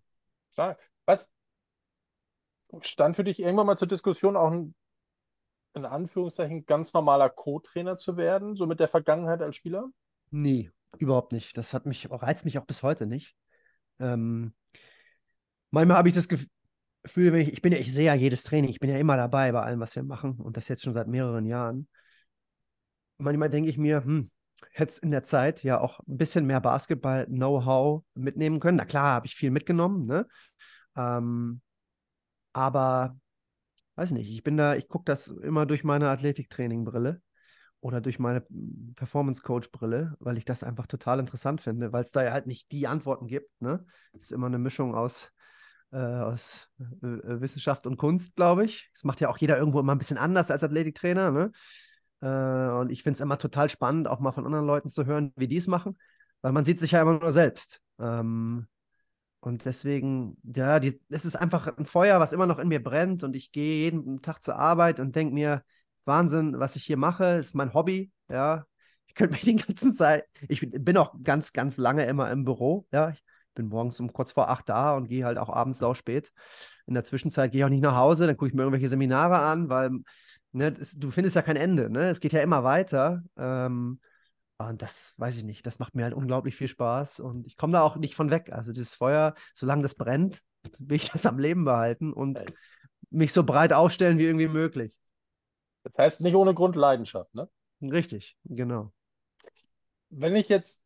Stark. 0.51 0.79
Was 1.07 1.33
stand 2.83 3.17
für 3.17 3.25
dich 3.25 3.41
irgendwann 3.41 3.67
mal 3.67 3.77
zur 3.77 3.89
Diskussion, 3.89 4.37
auch 4.37 4.51
ein, 4.51 4.75
in 5.75 5.85
Anführungszeichen, 5.85 6.67
ganz 6.67 6.93
normaler 6.93 7.31
Co-Trainer 7.31 7.97
zu 7.97 8.17
werden, 8.17 8.57
so 8.57 8.67
mit 8.67 8.81
der 8.81 8.89
Vergangenheit 8.89 9.41
als 9.41 9.57
Spieler? 9.57 9.89
Nee, 10.31 10.71
überhaupt 10.99 11.33
nicht. 11.33 11.57
Das 11.57 11.73
hat 11.73 11.87
mich, 11.87 12.11
reizt 12.11 12.45
mich 12.45 12.59
auch 12.59 12.67
bis 12.67 12.83
heute 12.83 13.07
nicht. 13.07 13.35
Ähm, 14.01 14.55
manchmal 15.71 15.97
habe 15.97 16.09
ich 16.09 16.15
das 16.15 16.29
Gefühl, 16.29 16.49
ich, 17.05 17.53
ich 17.53 17.63
bin 17.63 17.73
ja, 17.73 17.79
ich 17.79 17.93
sehe 17.93 18.07
ja 18.07 18.15
jedes 18.15 18.45
Training, 18.45 18.71
ich 18.71 18.81
bin 18.81 18.91
ja 18.91 18.99
immer 18.99 19.17
dabei 19.17 19.53
bei 19.53 19.63
allem, 19.63 19.81
was 19.81 19.97
wir 19.97 20.03
machen 20.03 20.39
und 20.41 20.57
das 20.57 20.69
jetzt 20.69 20.83
schon 20.83 20.93
seit 20.93 21.09
mehreren 21.09 21.47
Jahren. 21.47 21.89
Manchmal 23.19 23.51
denke 23.51 23.71
ich 23.71 23.79
mir, 23.79 24.05
hm, 24.05 24.31
hätte 24.73 25.01
in 25.03 25.11
der 25.11 25.25
Zeit 25.25 25.63
ja 25.63 25.81
auch 25.81 26.01
ein 26.01 26.17
bisschen 26.19 26.47
mehr 26.47 26.61
Basketball-Know-how 26.61 28.05
mitnehmen 28.15 28.61
können. 28.61 28.79
Na 28.79 28.85
klar, 28.85 29.15
habe 29.15 29.27
ich 29.27 29.35
viel 29.35 29.51
mitgenommen, 29.51 30.07
ne? 30.07 30.27
Ähm, 30.97 31.61
aber 32.53 33.17
weiß 33.97 34.13
nicht, 34.13 34.31
ich 34.31 34.43
bin 34.43 34.57
da, 34.57 34.77
ich 34.77 34.89
gucke 34.89 35.05
das 35.05 35.29
immer 35.29 35.67
durch 35.67 35.85
meine 35.85 36.09
Athletiktraining-Brille 36.11 37.21
oder 37.81 38.01
durch 38.01 38.19
meine 38.19 38.45
Performance-Coach-Brille, 38.97 40.17
weil 40.21 40.39
ich 40.39 40.45
das 40.45 40.63
einfach 40.63 40.87
total 40.87 41.21
interessant 41.21 41.61
finde, 41.61 41.93
weil 41.93 42.05
es 42.05 42.13
da 42.13 42.25
ja 42.25 42.33
halt 42.33 42.47
nicht 42.47 42.71
die 42.73 42.87
Antworten 42.87 43.27
gibt. 43.27 43.51
Ne? 43.61 43.85
Es 44.15 44.27
ist 44.27 44.33
immer 44.33 44.47
eine 44.47 44.59
Mischung 44.59 44.95
aus, 44.95 45.33
äh, 45.93 45.97
aus 45.97 46.69
äh, 46.79 47.07
äh 47.07 47.41
Wissenschaft 47.41 47.87
und 47.87 47.97
Kunst, 47.97 48.37
glaube 48.37 48.65
ich. 48.65 48.91
Das 48.95 49.05
macht 49.05 49.21
ja 49.21 49.29
auch 49.29 49.39
jeder 49.39 49.59
irgendwo 49.59 49.81
immer 49.81 49.95
ein 49.95 49.99
bisschen 49.99 50.19
anders 50.19 50.51
als 50.51 50.63
Athletiktrainer. 50.63 51.31
Ne? 51.31 51.53
Äh, 52.21 52.81
und 52.81 52.91
ich 52.91 53.03
finde 53.03 53.17
es 53.17 53.21
immer 53.21 53.39
total 53.39 53.69
spannend, 53.69 54.09
auch 54.09 54.21
mal 54.21 54.33
von 54.33 54.47
anderen 54.47 54.67
Leuten 54.67 54.91
zu 54.91 55.07
hören, 55.07 55.33
wie 55.37 55.49
die 55.49 55.57
es 55.57 55.67
machen, 55.67 55.99
weil 56.43 56.53
man 56.53 56.65
sieht 56.65 56.81
sich 56.81 56.93
ja 56.93 57.03
immer 57.03 57.19
nur 57.19 57.33
selbst. 57.33 57.81
Ähm, 57.99 58.67
und 59.41 59.65
deswegen, 59.65 60.37
ja, 60.43 60.79
es 60.79 61.25
ist 61.25 61.37
einfach 61.37 61.79
ein 61.79 61.87
Feuer, 61.87 62.19
was 62.19 62.33
immer 62.33 62.47
noch 62.47 62.59
in 62.59 62.69
mir 62.69 62.83
brennt 62.83 63.23
und 63.23 63.37
ich 63.37 63.53
gehe 63.53 63.85
jeden 63.85 64.21
Tag 64.21 64.43
zur 64.43 64.57
Arbeit 64.57 64.99
und 64.99 65.15
denke 65.15 65.33
mir, 65.33 65.63
Wahnsinn, 66.05 66.59
was 66.59 66.75
ich 66.75 66.85
hier 66.85 66.97
mache, 66.97 67.37
ist 67.37 67.55
mein 67.55 67.73
Hobby, 67.75 68.11
ja. 68.29 68.67
Ich 69.07 69.15
könnte 69.15 69.33
mich 69.35 69.43
den 69.43 69.59
ganzen 69.59 69.95
Zeit, 69.95 70.25
ich 70.49 70.69
bin 70.71 70.97
auch 70.97 71.15
ganz, 71.23 71.53
ganz 71.53 71.77
lange 71.77 72.05
immer 72.07 72.31
im 72.33 72.45
Büro, 72.45 72.87
ja. 72.93 73.11
Ich 73.11 73.23
bin 73.59 73.69
morgens 73.69 74.01
um 74.01 74.13
kurz 74.13 74.33
vor 74.33 74.49
acht 74.49 74.69
da 74.69 74.95
und 74.97 75.09
gehe 75.09 75.25
halt 75.25 75.37
auch 75.37 75.51
abends 75.51 75.79
sau 75.79 75.93
spät. 75.93 76.33
In 76.87 76.95
der 76.95 77.05
Zwischenzeit 77.05 77.53
gehe 77.53 77.61
ich 77.61 77.65
auch 77.65 77.71
nicht 77.71 77.83
nach 77.83 77.97
Hause, 77.97 78.27
dann 78.27 78.37
gucke 78.37 78.49
ich 78.49 78.55
mir 78.55 78.63
irgendwelche 78.63 78.89
Seminare 78.89 79.39
an, 79.39 79.69
weil 79.69 79.91
ne, 80.53 80.73
das, 80.73 80.95
du 80.95 81.11
findest 81.11 81.37
ja 81.37 81.43
kein 81.43 81.57
Ende, 81.57 81.91
ne? 81.91 82.09
Es 82.09 82.21
geht 82.21 82.33
ja 82.33 82.41
immer 82.41 82.65
weiter. 82.65 83.23
Ähm, 83.37 84.01
und 84.59 84.83
das 84.83 85.15
weiß 85.19 85.37
ich 85.37 85.45
nicht, 85.45 85.67
das 85.67 85.79
macht 85.79 85.95
mir 85.95 86.05
halt 86.05 86.15
unglaublich 86.15 86.57
viel 86.57 86.67
Spaß 86.67 87.21
und 87.21 87.47
ich 87.47 87.57
komme 87.57 87.75
da 87.75 87.83
auch 87.83 87.97
nicht 87.97 88.17
von 88.17 88.31
weg. 88.31 88.51
Also 88.53 88.73
dieses 88.73 88.95
Feuer, 88.95 89.35
solange 89.55 89.83
das 89.83 89.95
brennt, 89.95 90.41
will 90.79 90.97
ich 90.97 91.11
das 91.11 91.27
am 91.27 91.39
Leben 91.39 91.65
behalten 91.65 92.13
und 92.13 92.43
mich 93.11 93.33
so 93.33 93.45
breit 93.45 93.73
aufstellen 93.73 94.19
wie 94.19 94.25
irgendwie 94.25 94.49
möglich. 94.49 94.99
Das 95.85 95.93
heißt 95.97 96.21
nicht 96.23 96.35
ohne 96.35 96.55
Grund 96.55 96.77
Leidenschaft, 96.77 97.35
ne? 97.35 97.49
Richtig, 97.83 98.37
genau. 98.45 98.93
Wenn 100.11 100.35
ich 100.35 100.49
jetzt 100.49 100.83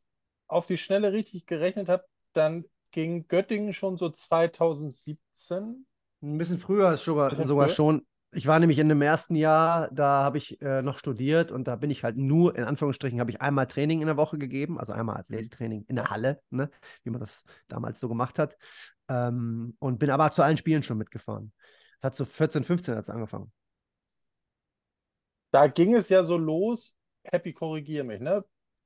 auf 0.47 0.67
die 0.67 0.77
Schnelle 0.77 1.13
richtig 1.13 1.47
gerechnet 1.47 1.89
habe, 1.89 2.05
dann 2.33 2.65
ging 2.91 3.27
Göttingen 3.29 3.73
schon 3.73 3.97
so 3.97 4.11
2017. 4.11 5.87
Ein 6.23 6.39
bisschen 6.39 6.59
früher 6.59 6.97
sogar, 6.97 7.35
sogar 7.35 7.69
schon 7.69 8.07
ich 8.35 8.47
war 8.47 8.59
nämlich 8.59 8.79
in 8.79 8.89
dem 8.89 9.03
ersten 9.03 9.37
Jahr, 9.37 9.91
da 9.93 10.25
habe 10.25 10.39
ich 10.39 10.61
äh, 10.63 10.81
noch 10.81 10.99
studiert 10.99 11.53
und 11.53 11.69
da 11.69 11.77
bin 11.77 11.91
ich 11.91 12.03
halt 12.03 12.17
nur, 12.17 12.57
in 12.57 12.65
Anführungsstrichen, 12.65 13.21
habe 13.21 13.31
ich 13.31 13.43
einmal 13.43 13.67
Training 13.67 14.01
in 14.01 14.07
der 14.07 14.17
Woche 14.17 14.39
gegeben, 14.39 14.79
also 14.79 14.95
einmal 14.95 15.19
Athletiktraining 15.19 15.85
in 15.87 15.97
der 15.97 16.09
Halle, 16.09 16.41
ne, 16.49 16.71
wie 17.05 17.11
man 17.11 17.21
das 17.21 17.45
damals 17.69 18.01
so 18.01 18.09
gemacht 18.09 18.39
hat. 18.39 18.57
Ähm, 19.09 19.77
und 19.79 19.99
bin 19.99 20.11
aber 20.11 20.33
zu 20.33 20.43
allen 20.43 20.57
Spielen 20.57 20.83
schon 20.83 20.97
mitgefahren. 20.97 21.53
Das 22.01 22.09
hat 22.09 22.15
so 22.15 22.25
14, 22.25 22.65
15 22.65 22.97
hat 22.97 23.05
es 23.05 23.11
angefangen. 23.11 23.53
Da 25.51 25.67
ging 25.67 25.95
es 25.95 26.09
ja 26.09 26.25
so 26.25 26.39
los. 26.39 26.97
Happy, 27.25 27.53
korrigier 27.53 28.03
mich, 28.03 28.21
ne? 28.21 28.45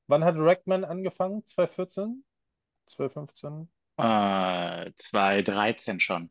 Wann 0.08 0.24
hat 0.24 0.34
Rackman 0.36 0.84
angefangen? 0.84 1.44
2014? 1.44 2.24
2015? 2.86 3.68
Äh, 3.98 4.92
2013 4.94 6.00
schon. 6.00 6.28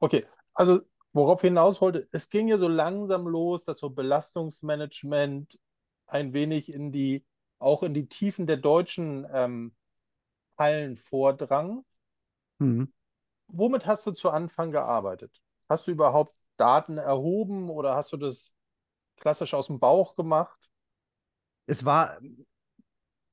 Okay, 0.00 0.26
also 0.54 0.80
worauf 1.12 1.42
ich 1.42 1.48
hinaus 1.48 1.80
wollte, 1.80 2.08
es 2.12 2.28
ging 2.28 2.48
ja 2.48 2.58
so 2.58 2.68
langsam 2.68 3.26
los, 3.26 3.64
dass 3.64 3.78
so 3.78 3.90
Belastungsmanagement 3.90 5.58
ein 6.06 6.32
wenig 6.32 6.72
in 6.72 6.92
die, 6.92 7.24
auch 7.58 7.82
in 7.82 7.94
die 7.94 8.08
Tiefen 8.08 8.46
der 8.46 8.56
deutschen 8.56 9.26
ähm, 9.32 9.74
Hallen 10.56 10.96
vordrang. 10.96 11.84
Mhm. 12.58 12.92
Womit 13.46 13.86
hast 13.86 14.06
du 14.06 14.12
zu 14.12 14.30
Anfang 14.30 14.70
gearbeitet? 14.70 15.40
Hast 15.68 15.86
du 15.86 15.92
überhaupt 15.92 16.34
Daten 16.56 16.98
erhoben 16.98 17.70
oder 17.70 17.94
hast 17.94 18.12
du 18.12 18.16
das 18.16 18.52
klassisch 19.16 19.54
aus 19.54 19.68
dem 19.68 19.78
Bauch 19.78 20.16
gemacht? 20.16 20.58
Es 21.66 21.84
war, 21.84 22.18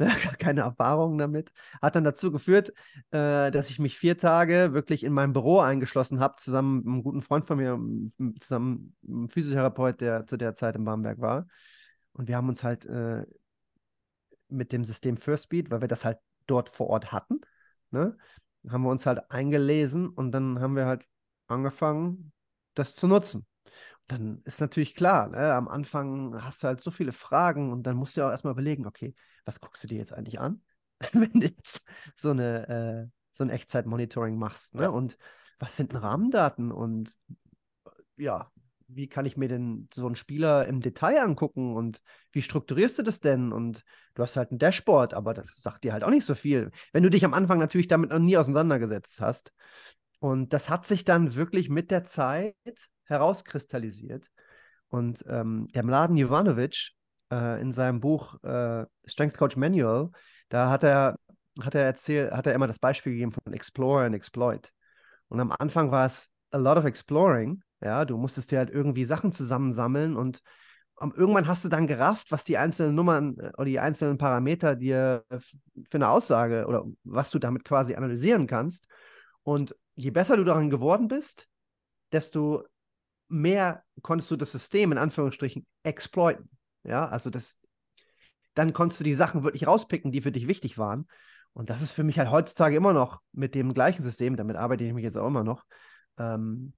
keine 0.38 0.62
Erfahrung 0.62 1.18
damit. 1.18 1.52
Hat 1.82 1.94
dann 1.94 2.04
dazu 2.04 2.32
geführt, 2.32 2.72
äh, 3.10 3.50
dass 3.50 3.70
ich 3.70 3.78
mich 3.78 3.98
vier 3.98 4.16
Tage 4.16 4.72
wirklich 4.72 5.04
in 5.04 5.12
meinem 5.12 5.32
Büro 5.32 5.60
eingeschlossen 5.60 6.20
habe, 6.20 6.36
zusammen 6.38 6.78
mit 6.78 6.86
einem 6.86 7.02
guten 7.02 7.22
Freund 7.22 7.46
von 7.46 7.58
mir, 7.58 7.78
zusammen 8.40 8.96
mit 9.02 9.14
einem 9.14 9.28
Physiotherapeut, 9.28 10.00
der 10.00 10.26
zu 10.26 10.36
der 10.36 10.54
Zeit 10.54 10.76
in 10.76 10.84
Bamberg 10.84 11.20
war. 11.20 11.46
Und 12.12 12.28
wir 12.28 12.36
haben 12.36 12.48
uns 12.48 12.64
halt 12.64 12.86
äh, 12.86 13.26
mit 14.48 14.72
dem 14.72 14.84
System 14.84 15.16
First 15.16 15.44
Speed, 15.44 15.70
weil 15.70 15.80
wir 15.80 15.88
das 15.88 16.04
halt 16.04 16.18
dort 16.46 16.68
vor 16.68 16.88
Ort 16.88 17.12
hatten, 17.12 17.40
ne, 17.90 18.16
haben 18.68 18.82
wir 18.82 18.90
uns 18.90 19.06
halt 19.06 19.30
eingelesen 19.30 20.08
und 20.08 20.32
dann 20.32 20.60
haben 20.60 20.76
wir 20.76 20.86
halt 20.86 21.06
angefangen, 21.50 22.32
das 22.74 22.94
zu 22.94 23.06
nutzen. 23.06 23.46
Dann 24.06 24.42
ist 24.44 24.60
natürlich 24.60 24.94
klar, 24.94 25.28
ne, 25.28 25.54
am 25.54 25.68
Anfang 25.68 26.42
hast 26.42 26.62
du 26.62 26.68
halt 26.68 26.80
so 26.80 26.90
viele 26.90 27.12
Fragen 27.12 27.72
und 27.72 27.84
dann 27.84 27.96
musst 27.96 28.16
du 28.16 28.20
ja 28.20 28.28
auch 28.28 28.32
erstmal 28.32 28.52
überlegen, 28.52 28.86
okay, 28.86 29.14
was 29.44 29.60
guckst 29.60 29.84
du 29.84 29.88
dir 29.88 29.98
jetzt 29.98 30.12
eigentlich 30.12 30.40
an, 30.40 30.62
wenn 31.12 31.32
du 31.32 31.46
jetzt 31.46 31.86
so 32.16 32.30
eine 32.30 32.68
äh, 32.68 33.10
so 33.32 33.44
ein 33.44 33.50
Echtzeit-Monitoring 33.50 34.36
machst, 34.36 34.74
ne? 34.74 34.82
Ja. 34.82 34.88
Und 34.88 35.16
was 35.58 35.76
sind 35.76 35.92
denn 35.92 35.98
Rahmendaten 36.00 36.72
und 36.72 37.16
ja, 38.16 38.50
wie 38.88 39.08
kann 39.08 39.24
ich 39.24 39.36
mir 39.36 39.48
denn 39.48 39.88
so 39.94 40.06
einen 40.06 40.16
Spieler 40.16 40.66
im 40.66 40.80
Detail 40.80 41.22
angucken 41.22 41.74
und 41.76 42.00
wie 42.32 42.42
strukturierst 42.42 42.98
du 42.98 43.02
das 43.02 43.20
denn? 43.20 43.52
Und 43.52 43.84
du 44.14 44.22
hast 44.22 44.36
halt 44.36 44.52
ein 44.52 44.58
Dashboard, 44.58 45.14
aber 45.14 45.32
das 45.32 45.62
sagt 45.62 45.84
dir 45.84 45.92
halt 45.92 46.04
auch 46.04 46.10
nicht 46.10 46.26
so 46.26 46.34
viel, 46.34 46.70
wenn 46.92 47.02
du 47.02 47.10
dich 47.10 47.24
am 47.24 47.34
Anfang 47.34 47.58
natürlich 47.58 47.88
damit 47.88 48.10
noch 48.10 48.18
nie 48.18 48.36
auseinandergesetzt 48.36 49.20
hast. 49.20 49.52
Und 50.20 50.52
das 50.52 50.68
hat 50.70 50.86
sich 50.86 51.04
dann 51.04 51.34
wirklich 51.34 51.68
mit 51.68 51.90
der 51.90 52.04
Zeit 52.04 52.54
herauskristallisiert. 53.04 54.30
Und 54.88 55.24
ähm, 55.28 55.68
der 55.74 55.84
Mladen 55.84 56.16
Jovanovic 56.16 56.92
äh, 57.32 57.60
in 57.60 57.72
seinem 57.72 58.00
Buch 58.00 58.42
äh, 58.44 58.84
Strength 59.06 59.36
Coach 59.36 59.56
Manual, 59.56 60.10
da 60.48 60.70
hat 60.70 60.84
er, 60.84 61.16
hat 61.62 61.74
er 61.74 61.84
erzählt, 61.84 62.32
hat 62.32 62.46
er 62.46 62.54
immer 62.54 62.66
das 62.66 62.78
Beispiel 62.78 63.12
gegeben 63.12 63.32
von 63.32 63.52
Explore 63.52 64.04
and 64.04 64.14
Exploit. 64.14 64.70
Und 65.28 65.40
am 65.40 65.52
Anfang 65.58 65.90
war 65.90 66.06
es 66.06 66.28
a 66.50 66.58
lot 66.58 66.76
of 66.76 66.84
exploring, 66.84 67.62
ja, 67.80 68.04
du 68.04 68.18
musstest 68.18 68.50
dir 68.50 68.58
halt 68.58 68.70
irgendwie 68.70 69.04
Sachen 69.04 69.32
zusammensammeln 69.32 70.16
und 70.16 70.42
um, 70.96 71.14
irgendwann 71.14 71.46
hast 71.46 71.64
du 71.64 71.70
dann 71.70 71.86
gerafft, 71.86 72.30
was 72.30 72.44
die 72.44 72.58
einzelnen 72.58 72.94
Nummern 72.94 73.38
äh, 73.38 73.52
oder 73.56 73.64
die 73.64 73.80
einzelnen 73.80 74.18
Parameter 74.18 74.76
dir 74.76 75.24
für 75.30 75.96
eine 75.96 76.08
Aussage 76.10 76.66
oder 76.66 76.84
was 77.04 77.30
du 77.30 77.38
damit 77.38 77.64
quasi 77.64 77.94
analysieren 77.94 78.46
kannst. 78.46 78.86
Und 79.42 79.74
je 80.00 80.10
besser 80.10 80.36
du 80.36 80.44
daran 80.44 80.70
geworden 80.70 81.08
bist, 81.08 81.48
desto 82.12 82.64
mehr 83.28 83.84
konntest 84.02 84.30
du 84.30 84.36
das 84.36 84.52
System 84.52 84.92
in 84.92 84.98
Anführungsstrichen 84.98 85.66
exploiten. 85.82 86.48
Ja, 86.82 87.08
also 87.08 87.30
das, 87.30 87.56
dann 88.54 88.72
konntest 88.72 89.00
du 89.00 89.04
die 89.04 89.14
Sachen 89.14 89.44
wirklich 89.44 89.66
rauspicken, 89.66 90.10
die 90.10 90.22
für 90.22 90.32
dich 90.32 90.48
wichtig 90.48 90.78
waren. 90.78 91.06
Und 91.52 91.70
das 91.70 91.82
ist 91.82 91.92
für 91.92 92.04
mich 92.04 92.18
halt 92.18 92.30
heutzutage 92.30 92.76
immer 92.76 92.92
noch 92.92 93.20
mit 93.32 93.54
dem 93.54 93.74
gleichen 93.74 94.02
System, 94.02 94.36
damit 94.36 94.56
arbeite 94.56 94.84
ich 94.84 94.92
mich 94.92 95.04
jetzt 95.04 95.18
auch 95.18 95.26
immer 95.26 95.44
noch, 95.44 95.64
ähm, 96.18 96.72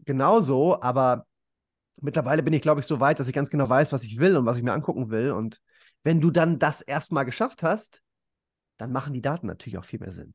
genauso, 0.00 0.80
aber 0.80 1.26
mittlerweile 2.00 2.42
bin 2.42 2.52
ich, 2.52 2.62
glaube 2.62 2.80
ich, 2.80 2.86
so 2.86 3.00
weit, 3.00 3.20
dass 3.20 3.28
ich 3.28 3.34
ganz 3.34 3.50
genau 3.50 3.68
weiß, 3.68 3.92
was 3.92 4.02
ich 4.02 4.18
will 4.18 4.36
und 4.36 4.46
was 4.46 4.56
ich 4.56 4.62
mir 4.62 4.72
angucken 4.72 5.10
will. 5.10 5.32
Und 5.32 5.60
wenn 6.02 6.20
du 6.20 6.30
dann 6.30 6.58
das 6.58 6.82
erstmal 6.82 7.24
geschafft 7.24 7.62
hast, 7.62 8.02
dann 8.78 8.92
machen 8.92 9.14
die 9.14 9.22
Daten 9.22 9.46
natürlich 9.46 9.78
auch 9.78 9.84
viel 9.84 10.00
mehr 10.00 10.12
Sinn. 10.12 10.34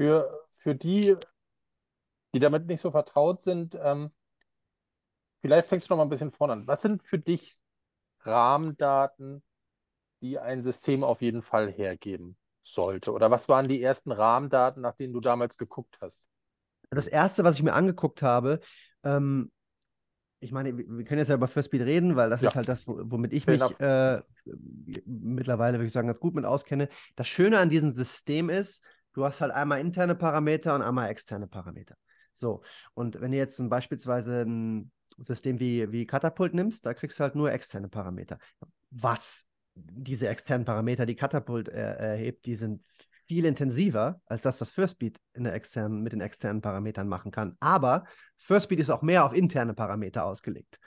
Für, 0.00 0.30
für 0.48 0.74
die, 0.74 1.14
die 2.32 2.38
damit 2.38 2.66
nicht 2.66 2.80
so 2.80 2.90
vertraut 2.90 3.42
sind, 3.42 3.78
ähm, 3.82 4.10
vielleicht 5.42 5.68
fängst 5.68 5.90
du 5.90 5.92
noch 5.92 5.98
mal 5.98 6.04
ein 6.04 6.08
bisschen 6.08 6.30
vorne 6.30 6.54
an. 6.54 6.66
Was 6.66 6.80
sind 6.80 7.02
für 7.02 7.18
dich 7.18 7.58
Rahmendaten, 8.20 9.42
die 10.22 10.38
ein 10.38 10.62
System 10.62 11.04
auf 11.04 11.20
jeden 11.20 11.42
Fall 11.42 11.70
hergeben 11.70 12.38
sollte? 12.62 13.12
Oder 13.12 13.30
was 13.30 13.46
waren 13.50 13.68
die 13.68 13.82
ersten 13.82 14.10
Rahmendaten, 14.10 14.80
nach 14.80 14.94
denen 14.94 15.12
du 15.12 15.20
damals 15.20 15.58
geguckt 15.58 15.98
hast? 16.00 16.22
Das 16.88 17.06
erste, 17.06 17.44
was 17.44 17.56
ich 17.56 17.62
mir 17.62 17.74
angeguckt 17.74 18.22
habe, 18.22 18.60
ähm, 19.04 19.52
ich 20.38 20.50
meine, 20.50 20.78
wir 20.78 21.04
können 21.04 21.18
jetzt 21.18 21.28
ja 21.28 21.34
über 21.34 21.46
First 21.46 21.66
Speed 21.66 21.82
reden, 21.82 22.16
weil 22.16 22.30
das 22.30 22.40
ja. 22.40 22.48
ist 22.48 22.56
halt 22.56 22.68
das, 22.68 22.84
womit 22.86 23.34
ich 23.34 23.46
mich 23.46 23.60
äh, 23.80 24.22
mittlerweile, 25.04 25.76
würde 25.76 25.88
ich 25.88 25.92
sagen, 25.92 26.06
ganz 26.06 26.20
gut 26.20 26.34
mit 26.34 26.46
auskenne. 26.46 26.88
Das 27.16 27.28
Schöne 27.28 27.58
an 27.58 27.68
diesem 27.68 27.90
System 27.90 28.48
ist, 28.48 28.86
du 29.12 29.24
hast 29.24 29.40
halt 29.40 29.52
einmal 29.52 29.80
interne 29.80 30.14
Parameter 30.14 30.74
und 30.74 30.82
einmal 30.82 31.08
externe 31.08 31.46
Parameter. 31.46 31.96
So, 32.32 32.62
und 32.94 33.20
wenn 33.20 33.32
du 33.32 33.38
jetzt 33.38 33.60
beispielsweise 33.68 34.42
ein 34.42 34.92
System 35.18 35.60
wie, 35.60 35.90
wie 35.92 36.06
Katapult 36.06 36.54
nimmst, 36.54 36.86
da 36.86 36.94
kriegst 36.94 37.18
du 37.18 37.24
halt 37.24 37.34
nur 37.34 37.52
externe 37.52 37.88
Parameter. 37.88 38.38
Was 38.90 39.46
diese 39.74 40.28
externen 40.28 40.64
Parameter, 40.64 41.06
die 41.06 41.16
Katapult 41.16 41.68
er, 41.68 41.98
erhebt, 41.98 42.46
die 42.46 42.56
sind 42.56 42.84
viel 43.26 43.44
intensiver 43.44 44.20
als 44.26 44.42
das, 44.42 44.60
was 44.60 44.70
FirstBeat 44.70 45.16
in 45.34 45.44
der 45.44 45.54
externen, 45.54 46.02
mit 46.02 46.12
den 46.12 46.20
externen 46.20 46.60
Parametern 46.60 47.06
machen 47.06 47.30
kann. 47.30 47.56
Aber 47.60 48.04
FirstBeat 48.38 48.80
ist 48.80 48.90
auch 48.90 49.02
mehr 49.02 49.24
auf 49.24 49.32
interne 49.32 49.74
Parameter 49.74 50.24
ausgelegt. 50.24 50.78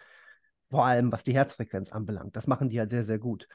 Vor 0.69 0.85
allem, 0.85 1.11
was 1.11 1.23
die 1.23 1.33
Herzfrequenz 1.33 1.91
anbelangt. 1.91 2.35
Das 2.35 2.47
machen 2.47 2.69
die 2.69 2.79
halt 2.79 2.89
sehr, 2.89 3.03
sehr 3.03 3.19
gut. 3.19 3.47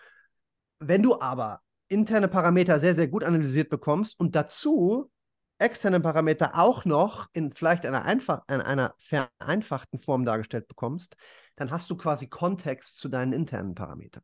Wenn 0.79 1.03
du 1.03 1.21
aber 1.21 1.61
interne 1.89 2.29
Parameter 2.29 2.81
sehr, 2.81 2.95
sehr 2.95 3.09
gut 3.09 3.25
analysiert 3.25 3.71
bekommst 3.71 4.19
und 4.19 4.35
dazu 4.35 5.11
externe 5.59 6.01
Parameter 6.01 6.57
auch 6.57 6.85
noch 6.85 7.29
in 7.33 7.53
vielleicht 7.53 7.85
einer, 7.85 8.05
einfach, 8.05 8.43
in 8.49 8.61
einer 8.61 8.95
vereinfachten 8.99 9.99
Form 9.99 10.25
dargestellt 10.25 10.69
bekommst, 10.69 11.17
dann 11.57 11.71
hast 11.71 11.91
du 11.91 11.97
quasi 11.97 12.29
Kontext 12.29 12.99
zu 12.99 13.09
deinen 13.09 13.33
internen 13.33 13.75
Parametern. 13.75 14.23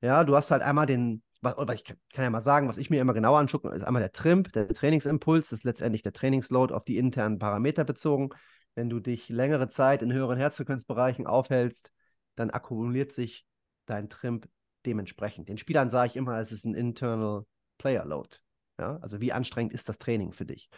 Ja, 0.00 0.24
du 0.24 0.36
hast 0.36 0.50
halt 0.50 0.62
einmal 0.62 0.86
den, 0.86 1.22
was, 1.40 1.54
ich 1.74 1.84
kann, 1.84 1.96
kann, 2.12 2.24
ja 2.24 2.30
mal 2.30 2.42
sagen, 2.42 2.68
was 2.68 2.78
ich 2.78 2.90
mir 2.90 3.00
immer 3.00 3.14
genauer 3.14 3.38
anschaue, 3.38 3.74
ist 3.74 3.84
einmal 3.84 4.02
der 4.02 4.12
Trimp, 4.12 4.52
der 4.52 4.68
Trainingsimpuls, 4.68 5.50
das 5.50 5.60
ist 5.60 5.64
letztendlich 5.64 6.02
der 6.02 6.12
Trainingsload 6.12 6.74
auf 6.74 6.84
die 6.84 6.98
internen 6.98 7.38
Parameter 7.38 7.84
bezogen. 7.84 8.30
Wenn 8.74 8.90
du 8.90 8.98
dich 8.98 9.28
längere 9.28 9.68
Zeit 9.68 10.02
in 10.02 10.12
höheren 10.12 10.36
Herzfrequenzbereichen 10.36 11.26
aufhältst, 11.26 11.92
dann 12.34 12.50
akkumuliert 12.50 13.12
sich 13.12 13.46
dein 13.86 14.08
Trimp 14.08 14.48
dementsprechend. 14.86 15.48
Den 15.48 15.58
Spielern 15.58 15.90
sage 15.90 16.10
ich 16.10 16.16
immer, 16.16 16.40
es 16.40 16.52
ist 16.52 16.64
ein 16.64 16.74
Internal 16.74 17.44
Player 17.78 18.04
Load. 18.04 18.38
Ja? 18.78 18.98
Also 19.00 19.20
wie 19.20 19.32
anstrengend 19.32 19.72
ist 19.72 19.88
das 19.88 19.98
Training 19.98 20.32
für 20.32 20.46
dich? 20.46 20.68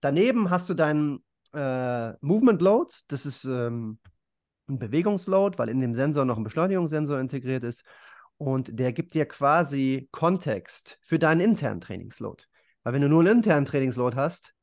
Daneben 0.00 0.50
hast 0.50 0.68
du 0.68 0.74
deinen 0.74 1.24
äh, 1.54 2.12
Movement 2.20 2.60
Load, 2.60 2.94
das 3.08 3.26
ist 3.26 3.44
ähm, 3.44 3.98
ein 4.68 4.78
Bewegungsload, 4.78 5.58
weil 5.58 5.68
in 5.68 5.80
dem 5.80 5.94
Sensor 5.94 6.24
noch 6.24 6.36
ein 6.36 6.44
Beschleunigungssensor 6.44 7.20
integriert 7.20 7.64
ist. 7.64 7.84
Und 8.36 8.78
der 8.78 8.92
gibt 8.92 9.14
dir 9.14 9.26
quasi 9.26 10.08
Kontext 10.10 10.98
für 11.02 11.18
deinen 11.18 11.40
internen 11.40 11.80
Trainingsload. 11.80 12.44
Weil 12.82 12.94
wenn 12.94 13.02
du 13.02 13.08
nur 13.08 13.20
einen 13.20 13.38
internen 13.38 13.66
Trainingsload 13.66 14.16
hast, 14.16 14.54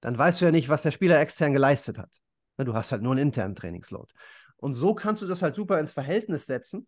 dann 0.00 0.18
weißt 0.18 0.40
du 0.40 0.46
ja 0.46 0.50
nicht, 0.50 0.68
was 0.68 0.82
der 0.82 0.90
Spieler 0.90 1.20
extern 1.20 1.52
geleistet 1.52 1.98
hat. 1.98 2.10
Ne, 2.58 2.64
du 2.64 2.74
hast 2.74 2.92
halt 2.92 3.02
nur 3.02 3.12
einen 3.12 3.28
internen 3.28 3.54
Trainingsload. 3.54 4.12
Und 4.56 4.74
so 4.74 4.94
kannst 4.94 5.22
du 5.22 5.26
das 5.26 5.42
halt 5.42 5.54
super 5.54 5.78
ins 5.78 5.92
Verhältnis 5.92 6.46
setzen. 6.46 6.86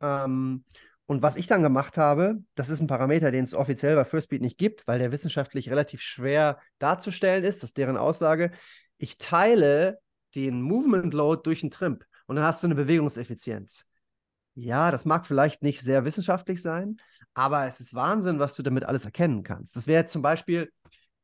Ähm, 0.00 0.64
und 1.06 1.22
was 1.22 1.36
ich 1.36 1.46
dann 1.46 1.62
gemacht 1.62 1.96
habe, 1.96 2.42
das 2.56 2.68
ist 2.68 2.80
ein 2.80 2.88
Parameter, 2.88 3.30
den 3.30 3.44
es 3.44 3.54
offiziell 3.54 3.94
bei 3.94 4.04
FirstBeat 4.04 4.42
nicht 4.42 4.58
gibt, 4.58 4.86
weil 4.88 4.98
der 4.98 5.12
wissenschaftlich 5.12 5.70
relativ 5.70 6.02
schwer 6.02 6.58
darzustellen 6.78 7.44
ist. 7.44 7.62
Das 7.62 7.70
ist 7.70 7.76
deren 7.78 7.96
Aussage. 7.96 8.50
Ich 8.98 9.16
teile 9.18 10.00
den 10.34 10.60
Movement 10.62 11.14
Load 11.14 11.42
durch 11.44 11.62
einen 11.62 11.70
Trimp 11.70 12.04
und 12.26 12.36
dann 12.36 12.44
hast 12.44 12.62
du 12.62 12.66
eine 12.66 12.74
Bewegungseffizienz. 12.74 13.86
Ja, 14.54 14.90
das 14.90 15.04
mag 15.04 15.26
vielleicht 15.26 15.62
nicht 15.62 15.80
sehr 15.80 16.04
wissenschaftlich 16.04 16.60
sein, 16.60 16.96
aber 17.34 17.66
es 17.68 17.78
ist 17.78 17.94
Wahnsinn, 17.94 18.38
was 18.38 18.54
du 18.54 18.62
damit 18.62 18.84
alles 18.84 19.04
erkennen 19.04 19.42
kannst. 19.44 19.76
Das 19.76 19.86
wäre 19.86 20.06
zum 20.06 20.22
Beispiel, 20.22 20.72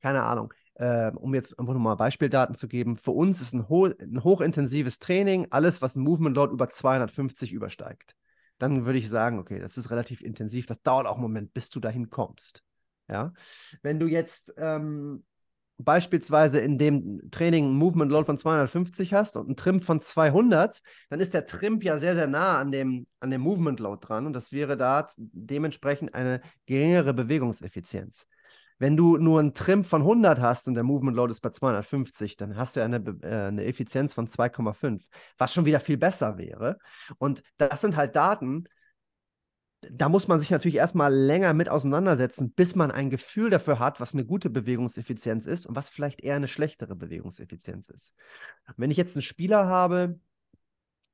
keine 0.01 0.23
Ahnung, 0.23 0.53
äh, 0.75 1.11
um 1.13 1.35
jetzt 1.35 1.59
einfach 1.59 1.73
nochmal 1.73 1.97
Beispieldaten 1.97 2.55
zu 2.55 2.69
geben, 2.69 2.99
für 2.99 3.11
uns 3.11 3.41
ist 3.41 3.53
ein, 3.53 3.69
ho 3.69 3.87
ein 3.87 4.23
hochintensives 4.23 4.99
Training 5.01 5.49
alles, 5.51 5.83
was 5.83 5.97
ein 5.97 6.03
Movement 6.03 6.37
Load 6.37 6.53
über 6.53 6.69
250 6.69 7.53
übersteigt 7.53 8.15
dann 8.63 8.87
würde 8.87 8.99
ich 8.99 9.11
sagen, 9.11 9.41
okay, 9.41 9.59
das 9.59 9.77
ist 9.77 9.91
relativ 9.91 10.23
intensiv. 10.23 10.67
Das 10.67 10.83
dauert 10.83 11.07
auch 11.07 11.15
einen 11.15 11.23
Moment, 11.23 11.53
bis 11.53 11.69
du 11.69 11.81
dahin 11.81 12.11
kommst. 12.11 12.63
Ja, 13.09 13.33
wenn 13.83 13.99
du 13.99 14.07
jetzt 14.07 14.55
ähm, 14.57 15.25
beispielsweise 15.79 16.61
in 16.61 16.79
dem 16.79 17.29
Training 17.33 17.71
ein 17.73 17.75
Movement 17.75 18.13
Load 18.13 18.25
von 18.25 18.39
250 18.39 19.13
hast 19.13 19.37
und 19.37 19.49
ein 19.49 19.57
Trim 19.57 19.81
von 19.81 20.01
200, 20.01 20.81
dann 21.11 21.19
ist 21.19 21.35
der 21.35 21.45
Trim 21.45 21.81
ja 21.81 21.99
sehr, 21.99 22.15
sehr 22.15 22.29
nah 22.29 22.61
an 22.61 22.71
dem, 22.71 23.07
an 23.19 23.31
dem 23.31 23.41
Movement 23.41 23.81
Load 23.81 24.07
dran 24.07 24.27
und 24.27 24.33
das 24.33 24.53
wäre 24.53 24.77
da 24.77 25.09
dementsprechend 25.19 26.15
eine 26.15 26.41
geringere 26.67 27.13
Bewegungseffizienz. 27.15 28.29
Wenn 28.83 28.97
du 28.97 29.17
nur 29.17 29.39
einen 29.39 29.55
Trim 29.55 29.85
von 29.85 30.03
100 30.03 30.41
hast 30.41 30.67
und 30.67 30.75
der 30.75 30.83
Movement 30.83 31.17
Load 31.17 31.31
ist 31.31 31.39
bei 31.39 31.51
250, 31.51 32.37
dann 32.37 32.57
hast 32.57 32.75
du 32.75 32.83
eine, 32.83 32.97
äh, 33.23 33.47
eine 33.47 33.65
Effizienz 33.65 34.13
von 34.13 34.27
2,5, 34.27 35.09
was 35.39 35.55
schon 35.55 35.67
wieder 35.67 35.79
viel 35.79 35.99
besser 35.99 36.37
wäre. 36.37 36.79
Und 37.19 37.45
das 37.59 37.81
sind 37.81 37.95
halt 37.95 38.17
Daten, 38.17 38.65
da 39.83 40.09
muss 40.09 40.27
man 40.27 40.41
sich 40.41 40.51
natürlich 40.51 40.79
erstmal 40.79 41.15
länger 41.15 41.55
mit 41.55 41.69
auseinandersetzen, 41.69 42.51
bis 42.55 42.75
man 42.75 42.91
ein 42.91 43.09
Gefühl 43.09 43.51
dafür 43.51 43.79
hat, 43.79 44.01
was 44.01 44.15
eine 44.15 44.25
gute 44.25 44.51
Bewegungseffizienz 44.51 45.47
ist 45.47 45.65
und 45.65 45.77
was 45.77 45.89
vielleicht 45.89 46.21
eher 46.21 46.35
eine 46.35 46.49
schlechtere 46.49 46.97
Bewegungseffizienz 46.97 47.89
ist. 47.89 48.17
Wenn 48.77 48.91
ich 48.91 48.97
jetzt 48.97 49.15
einen 49.15 49.23
Spieler 49.23 49.67
habe, 49.67 50.19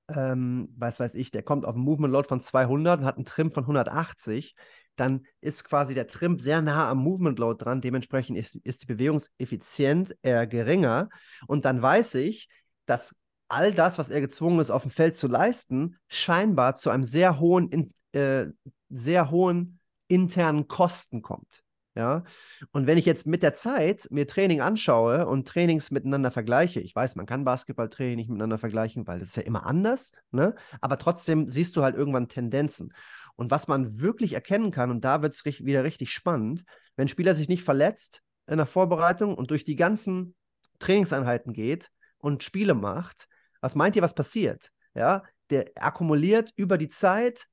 ähm, 0.09 0.73
was 0.75 1.01
weiß 1.01 1.15
ich, 1.17 1.33
der 1.33 1.43
kommt 1.43 1.67
auf 1.67 1.75
einen 1.75 1.85
Movement 1.85 2.15
Load 2.15 2.29
von 2.29 2.41
200 2.41 3.01
und 3.01 3.05
hat 3.05 3.17
einen 3.17 3.27
Trim 3.27 3.53
von 3.53 3.65
180, 3.65 4.57
dann 5.01 5.27
ist 5.41 5.65
quasi 5.65 5.95
der 5.95 6.07
Trim 6.07 6.39
sehr 6.39 6.63
nah 6.63 6.91
am 6.91 6.99
Movement 6.99 7.39
Load 7.39 7.65
dran. 7.65 7.81
Dementsprechend 7.81 8.39
ist, 8.39 8.57
ist 8.65 8.83
die 8.83 8.87
Bewegungseffizienz 8.87 10.15
eher 10.23 10.47
geringer. 10.47 11.09
Und 11.47 11.65
dann 11.65 11.81
weiß 11.81 12.15
ich, 12.17 12.49
dass 12.87 13.15
all 13.49 13.73
das, 13.73 13.99
was 13.99 14.11
er 14.11 14.21
gezwungen 14.21 14.61
ist, 14.61 14.71
auf 14.71 14.83
dem 14.83 14.91
Feld 14.91 15.17
zu 15.17 15.27
leisten, 15.27 15.97
scheinbar 16.09 16.75
zu 16.75 16.91
einem 16.91 17.05
sehr 17.05 17.41
hohen, 17.41 17.93
äh, 18.13 18.47
sehr 18.89 19.31
hohen 19.31 19.81
internen 20.09 20.69
Kosten 20.69 21.23
kommt. 21.23 21.63
Ja, 21.99 22.23
und 22.71 22.87
wenn 22.87 22.97
ich 22.97 23.07
jetzt 23.07 23.27
mit 23.27 23.43
der 23.43 23.55
Zeit 23.55 24.07
mir 24.13 24.29
Training 24.29 24.61
anschaue 24.61 25.27
und 25.27 25.49
Trainings 25.49 25.91
miteinander 25.91 26.31
vergleiche, 26.31 26.79
ich 26.79 26.95
weiß, 26.95 27.17
man 27.17 27.27
kann 27.27 27.45
Basketballtraining 27.45 28.15
nicht 28.15 28.29
miteinander 28.29 28.59
vergleichen, 28.59 29.09
weil 29.09 29.19
das 29.19 29.31
ist 29.31 29.37
ja 29.37 29.43
immer 29.43 29.67
anders, 29.67 30.13
ne? 30.31 30.55
aber 30.81 30.99
trotzdem 30.99 31.49
siehst 31.49 31.75
du 31.75 31.83
halt 31.83 31.97
irgendwann 31.97 32.29
Tendenzen. 32.29 32.95
Und 33.39 33.53
was 33.53 33.69
man 33.69 34.01
wirklich 34.01 34.33
erkennen 34.33 34.73
kann, 34.73 34.91
und 34.91 35.05
da 35.05 35.23
wird 35.23 35.33
es 35.33 35.45
wieder 35.45 35.85
richtig 35.85 36.11
spannend, 36.11 36.65
wenn 36.97 37.05
ein 37.05 37.09
Spieler 37.09 37.37
sich 37.37 37.49
nicht 37.49 37.63
verletzt 37.63 38.21
in 38.49 38.57
der 38.57 38.67
Vorbereitung 38.67 39.37
und 39.37 39.53
durch 39.53 39.65
die 39.65 39.77
ganzen 39.77 40.35
Trainingseinheiten 40.81 41.53
geht 41.53 41.89
und 42.19 42.43
Spiele 42.43 42.75
macht, 42.75 43.29
was 43.61 43.77
meint 43.77 43.95
ihr, 43.95 44.03
was 44.03 44.17
passiert? 44.17 44.73
Ja, 44.93 45.23
der 45.51 45.71
akkumuliert 45.77 46.53
über 46.57 46.79
die 46.79 46.89
Zeit 46.89 47.47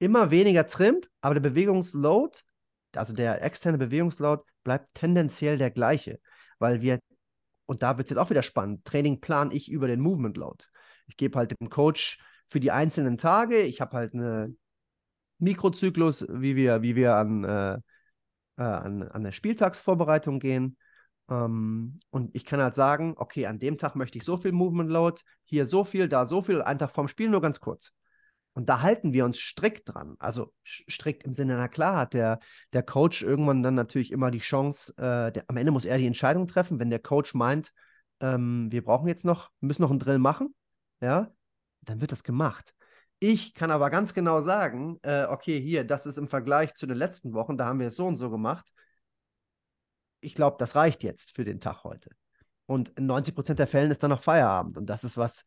immer 0.00 0.32
weniger 0.32 0.66
Trimp, 0.66 1.06
aber 1.20 1.34
der 1.34 1.48
Bewegungsload, 1.48 2.40
also 2.96 3.12
der 3.12 3.40
externe 3.40 3.78
Bewegungsload, 3.78 4.42
bleibt 4.64 4.92
tendenziell 4.94 5.56
der 5.56 5.70
gleiche, 5.70 6.18
weil 6.58 6.80
wir, 6.80 6.98
und 7.66 7.84
da 7.84 7.96
wird 7.96 8.08
es 8.08 8.10
jetzt 8.10 8.18
auch 8.18 8.30
wieder 8.30 8.42
spannend, 8.42 8.84
Training 8.84 9.20
plan 9.20 9.52
ich 9.52 9.70
über 9.70 9.86
den 9.86 10.00
Movement 10.00 10.36
Load. 10.36 10.64
Ich 11.06 11.16
gebe 11.16 11.38
halt 11.38 11.54
dem 11.60 11.70
Coach 11.70 12.18
für 12.48 12.58
die 12.58 12.72
einzelnen 12.72 13.18
Tage, 13.18 13.60
ich 13.60 13.80
habe 13.80 13.96
halt 13.96 14.14
eine 14.14 14.52
Mikrozyklus, 15.38 16.26
wie 16.28 16.56
wir, 16.56 16.82
wie 16.82 16.96
wir 16.96 17.14
an, 17.16 17.44
äh, 17.44 17.74
äh, 18.56 18.62
an, 18.62 19.02
an 19.02 19.22
der 19.24 19.32
Spieltagsvorbereitung 19.32 20.40
gehen. 20.40 20.76
Ähm, 21.30 22.00
und 22.10 22.34
ich 22.34 22.44
kann 22.44 22.60
halt 22.60 22.74
sagen, 22.74 23.14
okay, 23.16 23.46
an 23.46 23.58
dem 23.58 23.78
Tag 23.78 23.96
möchte 23.96 24.18
ich 24.18 24.24
so 24.24 24.36
viel 24.36 24.52
Movement 24.52 24.90
Load, 24.90 25.20
hier 25.44 25.66
so 25.66 25.84
viel, 25.84 26.08
da 26.08 26.26
so 26.26 26.42
viel, 26.42 26.62
einen 26.62 26.78
Tag 26.78 26.90
vorm 26.90 27.08
Spiel 27.08 27.28
nur 27.28 27.40
ganz 27.40 27.60
kurz. 27.60 27.92
Und 28.54 28.68
da 28.68 28.82
halten 28.82 29.12
wir 29.12 29.24
uns 29.24 29.38
strikt 29.38 29.88
dran. 29.88 30.16
Also 30.18 30.52
strikt 30.64 31.22
im 31.22 31.32
Sinne, 31.32 31.54
na 31.56 31.68
klar, 31.68 31.96
hat 31.96 32.14
der, 32.14 32.40
der 32.72 32.82
Coach 32.82 33.22
irgendwann 33.22 33.62
dann 33.62 33.76
natürlich 33.76 34.10
immer 34.10 34.32
die 34.32 34.40
Chance, 34.40 34.92
äh, 34.96 35.30
der, 35.30 35.44
am 35.46 35.56
Ende 35.56 35.70
muss 35.70 35.84
er 35.84 35.98
die 35.98 36.06
Entscheidung 36.06 36.48
treffen, 36.48 36.80
wenn 36.80 36.90
der 36.90 36.98
Coach 36.98 37.34
meint, 37.34 37.72
ähm, 38.20 38.66
wir 38.72 38.82
brauchen 38.82 39.06
jetzt 39.06 39.24
noch, 39.24 39.50
müssen 39.60 39.82
noch 39.82 39.90
einen 39.90 40.00
Drill 40.00 40.18
machen, 40.18 40.54
ja, 41.00 41.30
dann 41.82 42.00
wird 42.00 42.10
das 42.10 42.24
gemacht. 42.24 42.74
Ich 43.20 43.54
kann 43.54 43.70
aber 43.70 43.90
ganz 43.90 44.14
genau 44.14 44.42
sagen, 44.42 44.98
äh, 45.02 45.26
okay, 45.26 45.60
hier, 45.60 45.84
das 45.84 46.06
ist 46.06 46.18
im 46.18 46.28
Vergleich 46.28 46.74
zu 46.74 46.86
den 46.86 46.96
letzten 46.96 47.32
Wochen, 47.32 47.56
da 47.56 47.66
haben 47.66 47.80
wir 47.80 47.88
es 47.88 47.96
so 47.96 48.06
und 48.06 48.16
so 48.16 48.30
gemacht. 48.30 48.70
Ich 50.20 50.34
glaube, 50.34 50.56
das 50.58 50.76
reicht 50.76 51.02
jetzt 51.02 51.32
für 51.32 51.44
den 51.44 51.60
Tag 51.60 51.84
heute. 51.84 52.10
Und 52.66 52.90
in 52.90 53.06
90 53.06 53.34
Prozent 53.34 53.58
der 53.58 53.66
Fällen 53.66 53.90
ist 53.90 54.02
dann 54.02 54.10
noch 54.10 54.22
Feierabend. 54.22 54.76
Und 54.76 54.86
das 54.86 55.02
ist 55.02 55.16
was, 55.16 55.44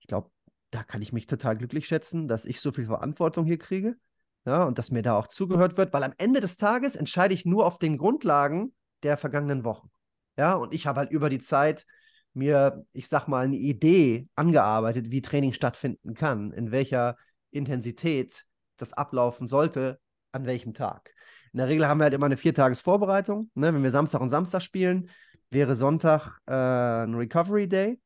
ich 0.00 0.06
glaube, 0.06 0.30
da 0.70 0.82
kann 0.82 1.02
ich 1.02 1.12
mich 1.12 1.26
total 1.26 1.56
glücklich 1.56 1.86
schätzen, 1.86 2.28
dass 2.28 2.44
ich 2.46 2.60
so 2.60 2.72
viel 2.72 2.86
Verantwortung 2.86 3.44
hier 3.44 3.58
kriege. 3.58 3.96
Ja, 4.44 4.64
und 4.64 4.78
dass 4.78 4.90
mir 4.90 5.02
da 5.02 5.16
auch 5.16 5.28
zugehört 5.28 5.76
wird, 5.76 5.92
weil 5.92 6.02
am 6.02 6.14
Ende 6.18 6.40
des 6.40 6.56
Tages 6.56 6.96
entscheide 6.96 7.34
ich 7.34 7.44
nur 7.44 7.64
auf 7.66 7.78
den 7.78 7.96
Grundlagen 7.96 8.74
der 9.02 9.16
vergangenen 9.16 9.64
Wochen. 9.64 9.90
Ja, 10.36 10.54
und 10.54 10.74
ich 10.74 10.86
habe 10.86 11.00
halt 11.00 11.10
über 11.10 11.30
die 11.30 11.38
Zeit 11.38 11.86
mir, 12.34 12.84
ich 12.92 13.08
sag 13.08 13.28
mal, 13.28 13.44
eine 13.44 13.56
Idee 13.56 14.28
angearbeitet, 14.34 15.10
wie 15.10 15.22
Training 15.22 15.52
stattfinden 15.52 16.14
kann, 16.14 16.52
in 16.52 16.70
welcher 16.70 17.16
Intensität 17.50 18.44
das 18.76 18.92
ablaufen 18.92 19.46
sollte, 19.46 20.00
an 20.32 20.46
welchem 20.46 20.74
Tag. 20.74 21.12
In 21.52 21.58
der 21.58 21.68
Regel 21.68 21.86
haben 21.86 21.98
wir 21.98 22.04
halt 22.04 22.14
immer 22.14 22.26
eine 22.26 22.38
Viertagesvorbereitung. 22.38 23.50
Ne? 23.54 23.74
Wenn 23.74 23.82
wir 23.82 23.90
Samstag 23.90 24.20
und 24.20 24.30
Samstag 24.30 24.62
spielen, 24.62 25.10
wäre 25.50 25.76
Sonntag 25.76 26.38
äh, 26.46 26.52
ein 26.52 27.14
Recovery 27.14 27.68
Day. 27.68 28.00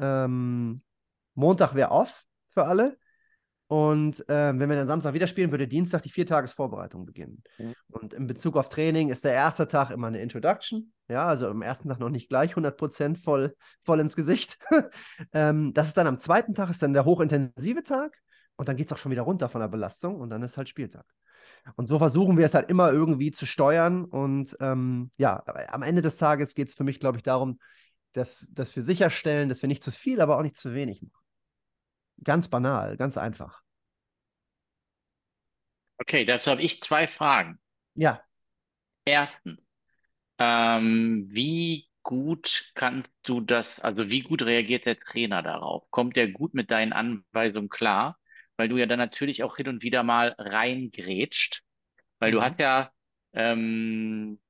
Ähm, 0.00 0.82
Montag 1.34 1.74
wäre 1.74 1.90
off 1.90 2.24
für 2.50 2.64
alle. 2.64 2.98
Und 3.68 4.28
äh, 4.28 4.58
wenn 4.58 4.68
wir 4.68 4.76
dann 4.76 4.88
Samstag 4.88 5.14
wieder 5.14 5.26
spielen, 5.26 5.50
würde 5.50 5.68
Dienstag 5.68 6.02
die 6.02 6.10
Viertagesvorbereitung 6.10 7.06
beginnen. 7.06 7.42
Mhm. 7.58 7.74
Und 7.88 8.14
in 8.14 8.26
Bezug 8.26 8.56
auf 8.56 8.68
Training 8.68 9.08
ist 9.08 9.24
der 9.24 9.32
erste 9.32 9.68
Tag 9.68 9.90
immer 9.90 10.08
eine 10.08 10.20
Introduction. 10.20 10.92
Ja, 11.08 11.26
also 11.26 11.48
am 11.48 11.62
ersten 11.62 11.88
Tag 11.88 12.00
noch 12.00 12.08
nicht 12.08 12.28
gleich 12.28 12.56
100% 12.56 13.18
voll, 13.18 13.54
voll 13.82 14.00
ins 14.00 14.16
Gesicht. 14.16 14.58
ähm, 15.32 15.74
das 15.74 15.88
ist 15.88 15.96
dann 15.96 16.06
am 16.06 16.18
zweiten 16.18 16.54
Tag, 16.54 16.70
ist 16.70 16.82
dann 16.82 16.94
der 16.94 17.04
hochintensive 17.04 17.82
Tag. 17.84 18.18
Und 18.56 18.68
dann 18.68 18.76
geht 18.76 18.86
es 18.86 18.92
auch 18.92 18.98
schon 18.98 19.12
wieder 19.12 19.22
runter 19.22 19.48
von 19.48 19.60
der 19.60 19.68
Belastung 19.68 20.20
und 20.20 20.30
dann 20.30 20.42
ist 20.42 20.56
halt 20.56 20.68
Spieltag. 20.68 21.04
Und 21.76 21.88
so 21.88 21.98
versuchen 21.98 22.36
wir 22.36 22.46
es 22.46 22.54
halt 22.54 22.70
immer 22.70 22.92
irgendwie 22.92 23.32
zu 23.32 23.46
steuern. 23.46 24.04
Und 24.04 24.56
ähm, 24.60 25.10
ja, 25.16 25.42
am 25.68 25.82
Ende 25.82 26.02
des 26.02 26.16
Tages 26.16 26.54
geht 26.54 26.68
es 26.68 26.74
für 26.74 26.84
mich, 26.84 27.00
glaube 27.00 27.16
ich, 27.16 27.22
darum, 27.22 27.58
dass, 28.12 28.50
dass 28.52 28.74
wir 28.76 28.82
sicherstellen, 28.82 29.48
dass 29.48 29.62
wir 29.62 29.68
nicht 29.68 29.82
zu 29.82 29.90
viel, 29.90 30.20
aber 30.20 30.38
auch 30.38 30.42
nicht 30.42 30.56
zu 30.56 30.72
wenig 30.72 31.02
machen. 31.02 31.24
Ganz 32.22 32.48
banal, 32.48 32.96
ganz 32.96 33.18
einfach. 33.18 33.62
Okay, 35.98 36.24
dazu 36.24 36.50
habe 36.50 36.62
ich 36.62 36.80
zwei 36.80 37.06
Fragen. 37.06 37.58
Ja. 37.94 38.22
Erstens, 39.04 39.58
ähm, 40.38 41.26
wie 41.30 41.88
gut 42.02 42.70
kannst 42.74 43.10
du 43.24 43.40
das, 43.40 43.80
also 43.80 44.10
wie 44.10 44.20
gut 44.20 44.42
reagiert 44.42 44.86
der 44.86 44.98
Trainer 44.98 45.42
darauf? 45.42 45.90
Kommt 45.90 46.16
er 46.16 46.28
gut 46.30 46.54
mit 46.54 46.70
deinen 46.70 46.92
Anweisungen 46.92 47.68
klar? 47.68 48.18
weil 48.56 48.68
du 48.68 48.76
ja 48.76 48.86
dann 48.86 48.98
natürlich 48.98 49.42
auch 49.42 49.56
hin 49.56 49.68
und 49.68 49.82
wieder 49.82 50.02
mal 50.02 50.34
reingrätscht, 50.38 51.62
weil 52.18 52.32
du 52.32 52.38
mhm. 52.38 52.42
hast 52.42 52.58
ja, 52.58 52.90
ähm, 53.32 54.40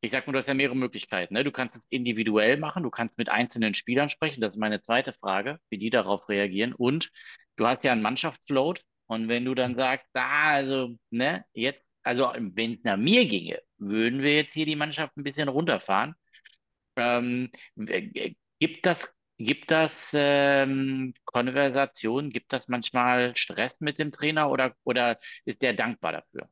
ich 0.00 0.10
sag 0.10 0.26
mal, 0.26 0.32
du 0.32 0.38
hast 0.38 0.48
ja 0.48 0.54
mehrere 0.54 0.76
Möglichkeiten. 0.76 1.34
Ne? 1.34 1.44
Du 1.44 1.52
kannst 1.52 1.76
es 1.76 1.86
individuell 1.88 2.58
machen, 2.58 2.82
du 2.82 2.90
kannst 2.90 3.16
mit 3.18 3.28
einzelnen 3.28 3.74
Spielern 3.74 4.10
sprechen, 4.10 4.40
das 4.40 4.54
ist 4.54 4.60
meine 4.60 4.82
zweite 4.82 5.12
Frage, 5.12 5.58
wie 5.70 5.78
die 5.78 5.90
darauf 5.90 6.28
reagieren. 6.28 6.74
Und 6.74 7.10
du 7.56 7.66
hast 7.66 7.84
ja 7.84 7.92
einen 7.92 8.02
Mannschaftsload 8.02 8.80
und 9.06 9.28
wenn 9.28 9.44
du 9.44 9.54
dann 9.54 9.72
mhm. 9.72 9.78
sagst, 9.78 10.08
ah, 10.14 10.50
also, 10.50 10.96
ne, 11.10 11.44
jetzt, 11.52 11.82
also 12.02 12.32
wenn 12.36 12.74
es 12.74 12.84
nach 12.84 12.96
mir 12.96 13.24
ginge, 13.26 13.60
würden 13.88 14.22
wir 14.22 14.34
jetzt 14.34 14.52
hier 14.52 14.66
die 14.66 14.76
Mannschaft 14.76 15.16
ein 15.16 15.24
bisschen 15.24 15.48
runterfahren. 15.48 16.14
Ähm, 16.96 17.50
gibt 18.58 18.86
das 18.86 19.08
Gibt 19.38 19.72
das 19.72 19.92
ähm, 20.12 21.12
Konversationen, 21.24 22.30
gibt 22.30 22.52
das 22.52 22.68
manchmal 22.68 23.36
Stress 23.36 23.80
mit 23.80 23.98
dem 23.98 24.12
Trainer 24.12 24.48
oder, 24.48 24.74
oder 24.84 25.18
ist 25.44 25.60
der 25.60 25.74
dankbar 25.74 26.12
dafür? 26.12 26.48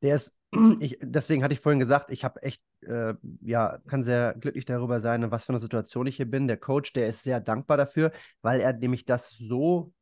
Der 0.00 0.16
ist, 0.16 0.34
ich, 0.80 0.98
deswegen 1.02 1.44
hatte 1.44 1.52
ich 1.52 1.60
vorhin 1.60 1.80
gesagt, 1.80 2.10
ich 2.10 2.24
habe 2.24 2.42
echt, 2.42 2.62
äh, 2.80 3.12
ja, 3.42 3.78
kann 3.86 4.02
sehr 4.02 4.34
glücklich 4.40 4.64
darüber 4.64 5.00
sein, 5.00 5.22
in 5.22 5.30
was 5.30 5.44
für 5.44 5.50
einer 5.50 5.58
Situation 5.58 6.06
ich 6.06 6.16
hier 6.16 6.30
bin. 6.30 6.48
Der 6.48 6.56
Coach, 6.56 6.94
der 6.94 7.08
ist 7.08 7.24
sehr 7.24 7.40
dankbar 7.40 7.76
dafür, 7.76 8.10
weil 8.40 8.60
er 8.60 8.72
nämlich 8.72 9.04
das 9.04 9.30
so, 9.30 9.92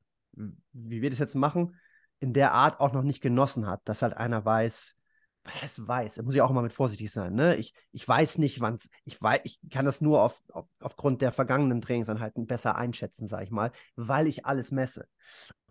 wie 0.72 1.02
wir 1.02 1.10
das 1.10 1.18
jetzt 1.18 1.34
machen, 1.34 1.76
in 2.20 2.32
der 2.32 2.52
Art 2.52 2.78
auch 2.78 2.92
noch 2.92 3.02
nicht 3.02 3.20
genossen 3.20 3.66
hat, 3.66 3.80
dass 3.84 4.02
halt 4.02 4.16
einer 4.16 4.44
weiß, 4.44 4.96
was 5.44 5.60
heißt 5.60 5.88
weiß? 5.88 6.14
Da 6.16 6.22
muss 6.22 6.34
ich 6.34 6.40
auch 6.40 6.50
immer 6.50 6.62
mit 6.62 6.72
vorsichtig 6.72 7.10
sein. 7.10 7.34
Ne? 7.34 7.56
Ich, 7.56 7.74
ich 7.90 8.06
weiß 8.06 8.38
nicht, 8.38 8.60
wann 8.60 8.76
es, 8.76 8.88
ich 9.04 9.20
weiß, 9.20 9.40
ich 9.44 9.58
kann 9.70 9.84
das 9.84 10.00
nur 10.00 10.22
auf, 10.22 10.40
auf, 10.52 10.66
aufgrund 10.80 11.20
der 11.20 11.32
vergangenen 11.32 11.80
Trainingseinheiten 11.80 12.46
besser 12.46 12.76
einschätzen, 12.76 13.26
sage 13.26 13.44
ich 13.44 13.50
mal, 13.50 13.72
weil 13.96 14.26
ich 14.26 14.46
alles 14.46 14.70
messe. 14.70 15.08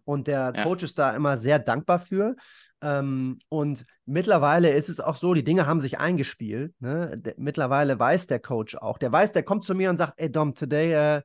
Und 0.03 0.27
der 0.27 0.51
ja. 0.55 0.63
Coach 0.63 0.83
ist 0.83 0.99
da 0.99 1.15
immer 1.15 1.37
sehr 1.37 1.59
dankbar 1.59 1.99
für. 1.99 2.35
Ähm, 2.81 3.39
und 3.49 3.85
mittlerweile 4.05 4.71
ist 4.71 4.89
es 4.89 4.99
auch 4.99 5.15
so, 5.15 5.33
die 5.33 5.43
Dinge 5.43 5.67
haben 5.67 5.79
sich 5.79 5.99
eingespielt. 5.99 6.73
Ne? 6.81 7.17
De, 7.17 7.35
mittlerweile 7.37 7.97
weiß 7.97 8.27
der 8.27 8.39
Coach 8.39 8.75
auch. 8.75 8.97
Der 8.97 9.11
weiß, 9.11 9.31
der 9.33 9.43
kommt 9.43 9.63
zu 9.63 9.75
mir 9.75 9.89
und 9.89 9.97
sagt, 9.97 10.13
ey 10.17 10.31
Dom, 10.31 10.55
today 10.55 11.19
uh, 11.19 11.21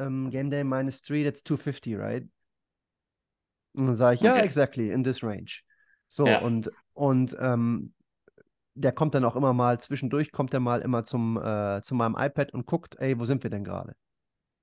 um, 0.00 0.30
Game 0.30 0.50
Day 0.50 0.64
minus 0.64 1.02
three, 1.02 1.24
that's 1.24 1.42
250, 1.42 1.96
right? 1.96 2.26
Und 3.74 3.88
dann 3.88 3.96
sage 3.96 4.14
ich, 4.14 4.20
ja, 4.22 4.30
okay. 4.30 4.38
yeah, 4.38 4.46
exactly, 4.46 4.90
in 4.90 5.04
this 5.04 5.22
range. 5.22 5.62
So, 6.08 6.26
ja. 6.26 6.40
und, 6.40 6.70
und 6.98 7.36
ähm, 7.40 7.94
der 8.74 8.92
kommt 8.92 9.14
dann 9.14 9.24
auch 9.24 9.36
immer 9.36 9.52
mal, 9.52 9.80
zwischendurch 9.80 10.32
kommt 10.32 10.52
er 10.52 10.60
mal 10.60 10.80
immer 10.80 11.04
zum, 11.04 11.36
äh, 11.36 11.80
zu 11.82 11.94
meinem 11.94 12.16
iPad 12.18 12.52
und 12.52 12.66
guckt, 12.66 12.96
ey, 12.98 13.18
wo 13.18 13.24
sind 13.24 13.44
wir 13.44 13.50
denn 13.50 13.64
gerade? 13.64 13.94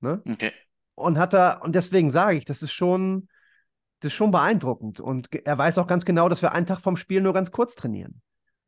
Ne? 0.01 0.21
Okay. 0.29 0.51
Und 0.95 1.17
hat 1.17 1.33
er, 1.33 1.61
und 1.63 1.75
deswegen 1.75 2.11
sage 2.11 2.37
ich, 2.37 2.45
das 2.45 2.61
ist 2.61 2.73
schon, 2.73 3.29
das 4.01 4.11
ist 4.11 4.17
schon 4.17 4.31
beeindruckend. 4.31 4.99
Und 4.99 5.33
er 5.33 5.57
weiß 5.57 5.77
auch 5.77 5.87
ganz 5.87 6.05
genau, 6.05 6.29
dass 6.29 6.41
wir 6.41 6.53
einen 6.53 6.65
Tag 6.65 6.81
vom 6.81 6.97
Spiel 6.97 7.21
nur 7.21 7.33
ganz 7.33 7.51
kurz 7.51 7.75
trainieren. 7.75 8.21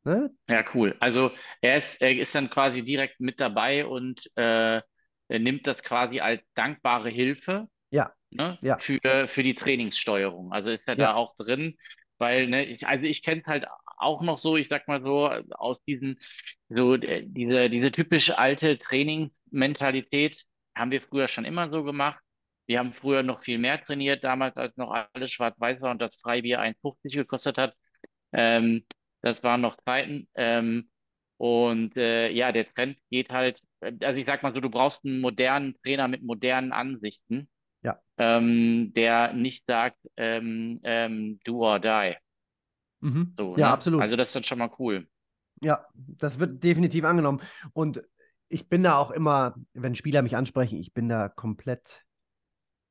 Ne? 0.04 0.30
Ja, 0.48 0.64
cool. 0.74 0.96
Also 1.00 1.30
er 1.60 1.76
ist, 1.76 2.00
er 2.00 2.16
ist 2.16 2.34
dann 2.34 2.50
quasi 2.50 2.82
direkt 2.82 3.20
mit 3.20 3.38
dabei 3.38 3.86
und 3.86 4.30
äh, 4.36 4.80
nimmt 5.28 5.66
das 5.66 5.82
quasi 5.82 6.20
als 6.20 6.42
dankbare 6.54 7.10
Hilfe 7.10 7.68
ja. 7.90 8.12
Ne? 8.30 8.58
ja. 8.60 8.78
Für, 8.78 9.28
für 9.28 9.42
die 9.42 9.54
Trainingssteuerung. 9.54 10.52
Also 10.52 10.70
ist 10.70 10.82
er 10.86 10.98
ja. 10.98 11.06
da 11.06 11.14
auch 11.14 11.34
drin. 11.34 11.76
Weil, 12.18 12.48
ne, 12.48 12.64
ich, 12.66 12.86
also 12.86 13.04
ich 13.06 13.22
kenne 13.22 13.40
es 13.42 13.46
halt 13.46 13.66
auch 13.98 14.22
noch 14.22 14.38
so, 14.40 14.56
ich 14.56 14.68
sag 14.68 14.88
mal 14.88 15.02
so, 15.02 15.28
aus 15.56 15.82
diesen, 15.84 16.18
so 16.68 16.94
äh, 16.94 17.24
diese, 17.26 17.68
diese 17.70 17.92
typisch 17.92 18.30
alte 18.30 18.78
Trainingsmentalität 18.78 20.42
haben 20.74 20.90
wir 20.90 21.02
früher 21.02 21.28
schon 21.28 21.44
immer 21.44 21.70
so 21.70 21.82
gemacht. 21.84 22.20
Wir 22.66 22.78
haben 22.80 22.92
früher 22.92 23.22
noch 23.22 23.42
viel 23.42 23.58
mehr 23.58 23.82
trainiert, 23.82 24.24
damals 24.24 24.56
als 24.56 24.76
noch 24.76 24.90
alles 25.12 25.30
schwarz-weiß 25.32 25.80
war 25.80 25.90
und 25.92 26.02
das 26.02 26.16
Freibier 26.16 26.60
1,50 26.60 27.14
gekostet 27.14 27.58
hat. 27.58 27.74
Ähm, 28.32 28.84
das 29.22 29.42
waren 29.42 29.60
noch 29.60 29.76
Zeiten. 29.84 30.28
Ähm, 30.34 30.90
und 31.38 31.96
äh, 31.96 32.30
ja, 32.30 32.52
der 32.52 32.72
Trend 32.74 32.98
geht 33.10 33.30
halt, 33.30 33.60
also 33.80 34.20
ich 34.20 34.26
sag 34.26 34.42
mal 34.42 34.54
so, 34.54 34.60
du 34.60 34.70
brauchst 34.70 35.04
einen 35.04 35.20
modernen 35.20 35.74
Trainer 35.82 36.08
mit 36.08 36.22
modernen 36.22 36.72
Ansichten 36.72 37.48
ja. 37.82 38.00
ähm, 38.16 38.92
der 38.94 39.32
nicht 39.32 39.64
sagt, 39.66 39.98
ähm, 40.16 40.80
ähm, 40.82 41.40
do 41.44 41.64
or 41.64 41.78
die. 41.78 42.16
Mhm. 43.00 43.34
So, 43.36 43.56
ja, 43.56 43.68
ne? 43.68 43.72
absolut. 43.72 44.02
Also 44.02 44.16
das 44.16 44.30
ist 44.30 44.36
dann 44.36 44.44
schon 44.44 44.58
mal 44.58 44.70
cool. 44.78 45.06
Ja, 45.62 45.86
das 45.94 46.38
wird 46.38 46.62
definitiv 46.62 47.04
angenommen. 47.04 47.40
Und 47.72 48.02
ich 48.48 48.68
bin 48.68 48.82
da 48.82 48.96
auch 48.96 49.10
immer, 49.10 49.54
wenn 49.74 49.94
Spieler 49.94 50.22
mich 50.22 50.36
ansprechen, 50.36 50.78
ich 50.78 50.92
bin 50.94 51.08
da 51.08 51.28
komplett, 51.28 52.04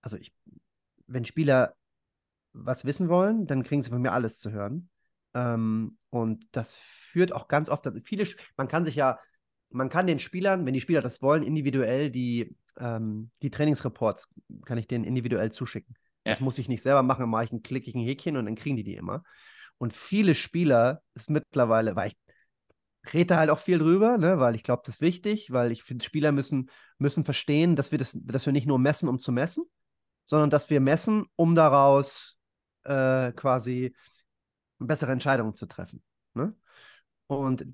also 0.01 0.17
ich, 0.17 0.33
wenn 1.07 1.25
Spieler 1.25 1.75
was 2.53 2.85
wissen 2.85 3.09
wollen, 3.09 3.47
dann 3.47 3.63
kriegen 3.63 3.83
sie 3.83 3.89
von 3.89 4.01
mir 4.01 4.11
alles 4.11 4.39
zu 4.39 4.51
hören. 4.51 4.89
Ähm, 5.33 5.97
und 6.09 6.55
das 6.55 6.75
führt 6.75 7.31
auch 7.33 7.47
ganz 7.47 7.69
oft, 7.69 7.87
viele, 8.03 8.27
man 8.55 8.67
kann 8.67 8.85
sich 8.85 8.95
ja, 8.95 9.19
man 9.69 9.89
kann 9.89 10.07
den 10.07 10.19
Spielern, 10.19 10.65
wenn 10.65 10.73
die 10.73 10.81
Spieler 10.81 11.01
das 11.01 11.21
wollen, 11.21 11.43
individuell 11.43 12.09
die 12.09 12.55
ähm, 12.79 13.31
die 13.41 13.49
Trainingsreports 13.49 14.29
kann 14.65 14.77
ich 14.77 14.87
denen 14.87 15.03
individuell 15.03 15.51
zuschicken. 15.51 15.95
Ja. 16.25 16.33
Das 16.33 16.41
muss 16.41 16.57
ich 16.57 16.69
nicht 16.69 16.81
selber 16.81 17.03
machen, 17.03 17.21
dann 17.21 17.29
mache 17.29 17.45
ich 17.45 17.51
ein 17.51 17.63
Klick, 17.63 17.87
ein 17.87 18.01
Häkchen 18.01 18.37
und 18.37 18.45
dann 18.45 18.55
kriegen 18.55 18.75
die 18.75 18.83
die 18.83 18.95
immer. 18.95 19.23
Und 19.77 19.93
viele 19.93 20.35
Spieler 20.35 21.01
ist 21.13 21.29
mittlerweile, 21.29 21.95
weil 21.95 22.09
ich 22.09 22.17
rede 23.13 23.37
halt 23.37 23.49
auch 23.49 23.59
viel 23.59 23.79
drüber, 23.79 24.17
ne, 24.17 24.39
weil 24.39 24.55
ich 24.55 24.63
glaube, 24.63 24.81
das 24.85 24.95
ist 24.95 25.01
wichtig, 25.01 25.51
weil 25.51 25.71
ich 25.71 25.83
finde, 25.83 26.03
Spieler 26.03 26.31
müssen, 26.31 26.69
müssen 26.97 27.23
verstehen, 27.23 27.75
dass 27.75 27.91
wir, 27.91 27.97
das, 27.97 28.17
dass 28.19 28.45
wir 28.45 28.53
nicht 28.53 28.67
nur 28.67 28.79
messen, 28.79 29.07
um 29.07 29.19
zu 29.19 29.31
messen, 29.31 29.65
sondern 30.25 30.49
dass 30.49 30.69
wir 30.69 30.81
messen, 30.81 31.25
um 31.35 31.55
daraus 31.55 32.37
äh, 32.83 33.31
quasi 33.31 33.95
bessere 34.79 35.11
Entscheidungen 35.11 35.55
zu 35.55 35.67
treffen. 35.67 36.03
Ne? 36.33 36.53
Und 37.27 37.65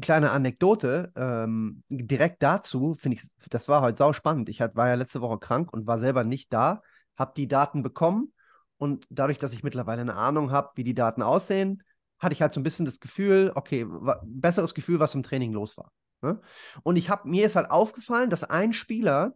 kleine 0.00 0.30
Anekdote, 0.30 1.12
ähm, 1.16 1.82
direkt 1.88 2.42
dazu, 2.42 2.94
finde 2.94 3.18
ich, 3.18 3.22
das 3.50 3.68
war 3.68 3.82
heute 3.82 3.98
sau 3.98 4.12
spannend. 4.12 4.48
Ich 4.48 4.60
war 4.60 4.88
ja 4.88 4.94
letzte 4.94 5.20
Woche 5.20 5.38
krank 5.38 5.72
und 5.72 5.86
war 5.86 5.98
selber 5.98 6.24
nicht 6.24 6.52
da, 6.52 6.82
habe 7.16 7.32
die 7.36 7.48
Daten 7.48 7.82
bekommen 7.82 8.32
und 8.78 9.06
dadurch, 9.10 9.38
dass 9.38 9.52
ich 9.52 9.62
mittlerweile 9.62 10.00
eine 10.00 10.14
Ahnung 10.14 10.50
habe, 10.50 10.70
wie 10.74 10.84
die 10.84 10.94
Daten 10.94 11.22
aussehen, 11.22 11.82
hatte 12.18 12.32
ich 12.32 12.42
halt 12.42 12.52
so 12.52 12.60
ein 12.60 12.64
bisschen 12.64 12.84
das 12.84 13.00
Gefühl, 13.00 13.52
okay, 13.54 13.86
besseres 14.24 14.74
Gefühl, 14.74 15.00
was 15.00 15.14
im 15.14 15.22
Training 15.22 15.52
los 15.52 15.76
war. 15.76 15.92
Ne? 16.22 16.40
Und 16.82 16.96
ich 16.96 17.10
habe 17.10 17.28
mir 17.28 17.46
ist 17.46 17.56
halt 17.56 17.70
aufgefallen, 17.70 18.30
dass 18.30 18.44
ein 18.44 18.72
Spieler 18.72 19.34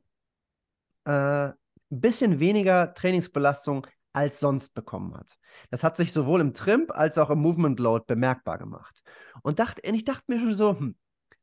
äh, 1.05 1.49
ein 1.49 1.55
bisschen 1.91 2.41
weniger 2.41 2.95
Trainingsbelastung 2.95 3.87
als 4.13 4.41
sonst 4.41 4.75
bekommen 4.75 5.15
hat. 5.15 5.37
Das 5.71 5.85
hat 5.85 5.97
sich 5.97 6.13
sowohl 6.13 6.41
im 6.41 6.55
Trimp 6.55 6.91
als 6.93 7.19
auch 7.19 7.31
im 7.31 7.41
Movement 7.41 7.81
Load 7.81 8.05
bemerkbar 8.07 8.59
gemacht. 8.59 9.03
Und, 9.43 9.59
dachte, 9.59 9.83
und 9.89 9.95
ich 9.95 10.05
dachte 10.05 10.25
mir 10.29 10.39
schon 10.39 10.55
so, 10.55 10.79
hm, 10.79 10.97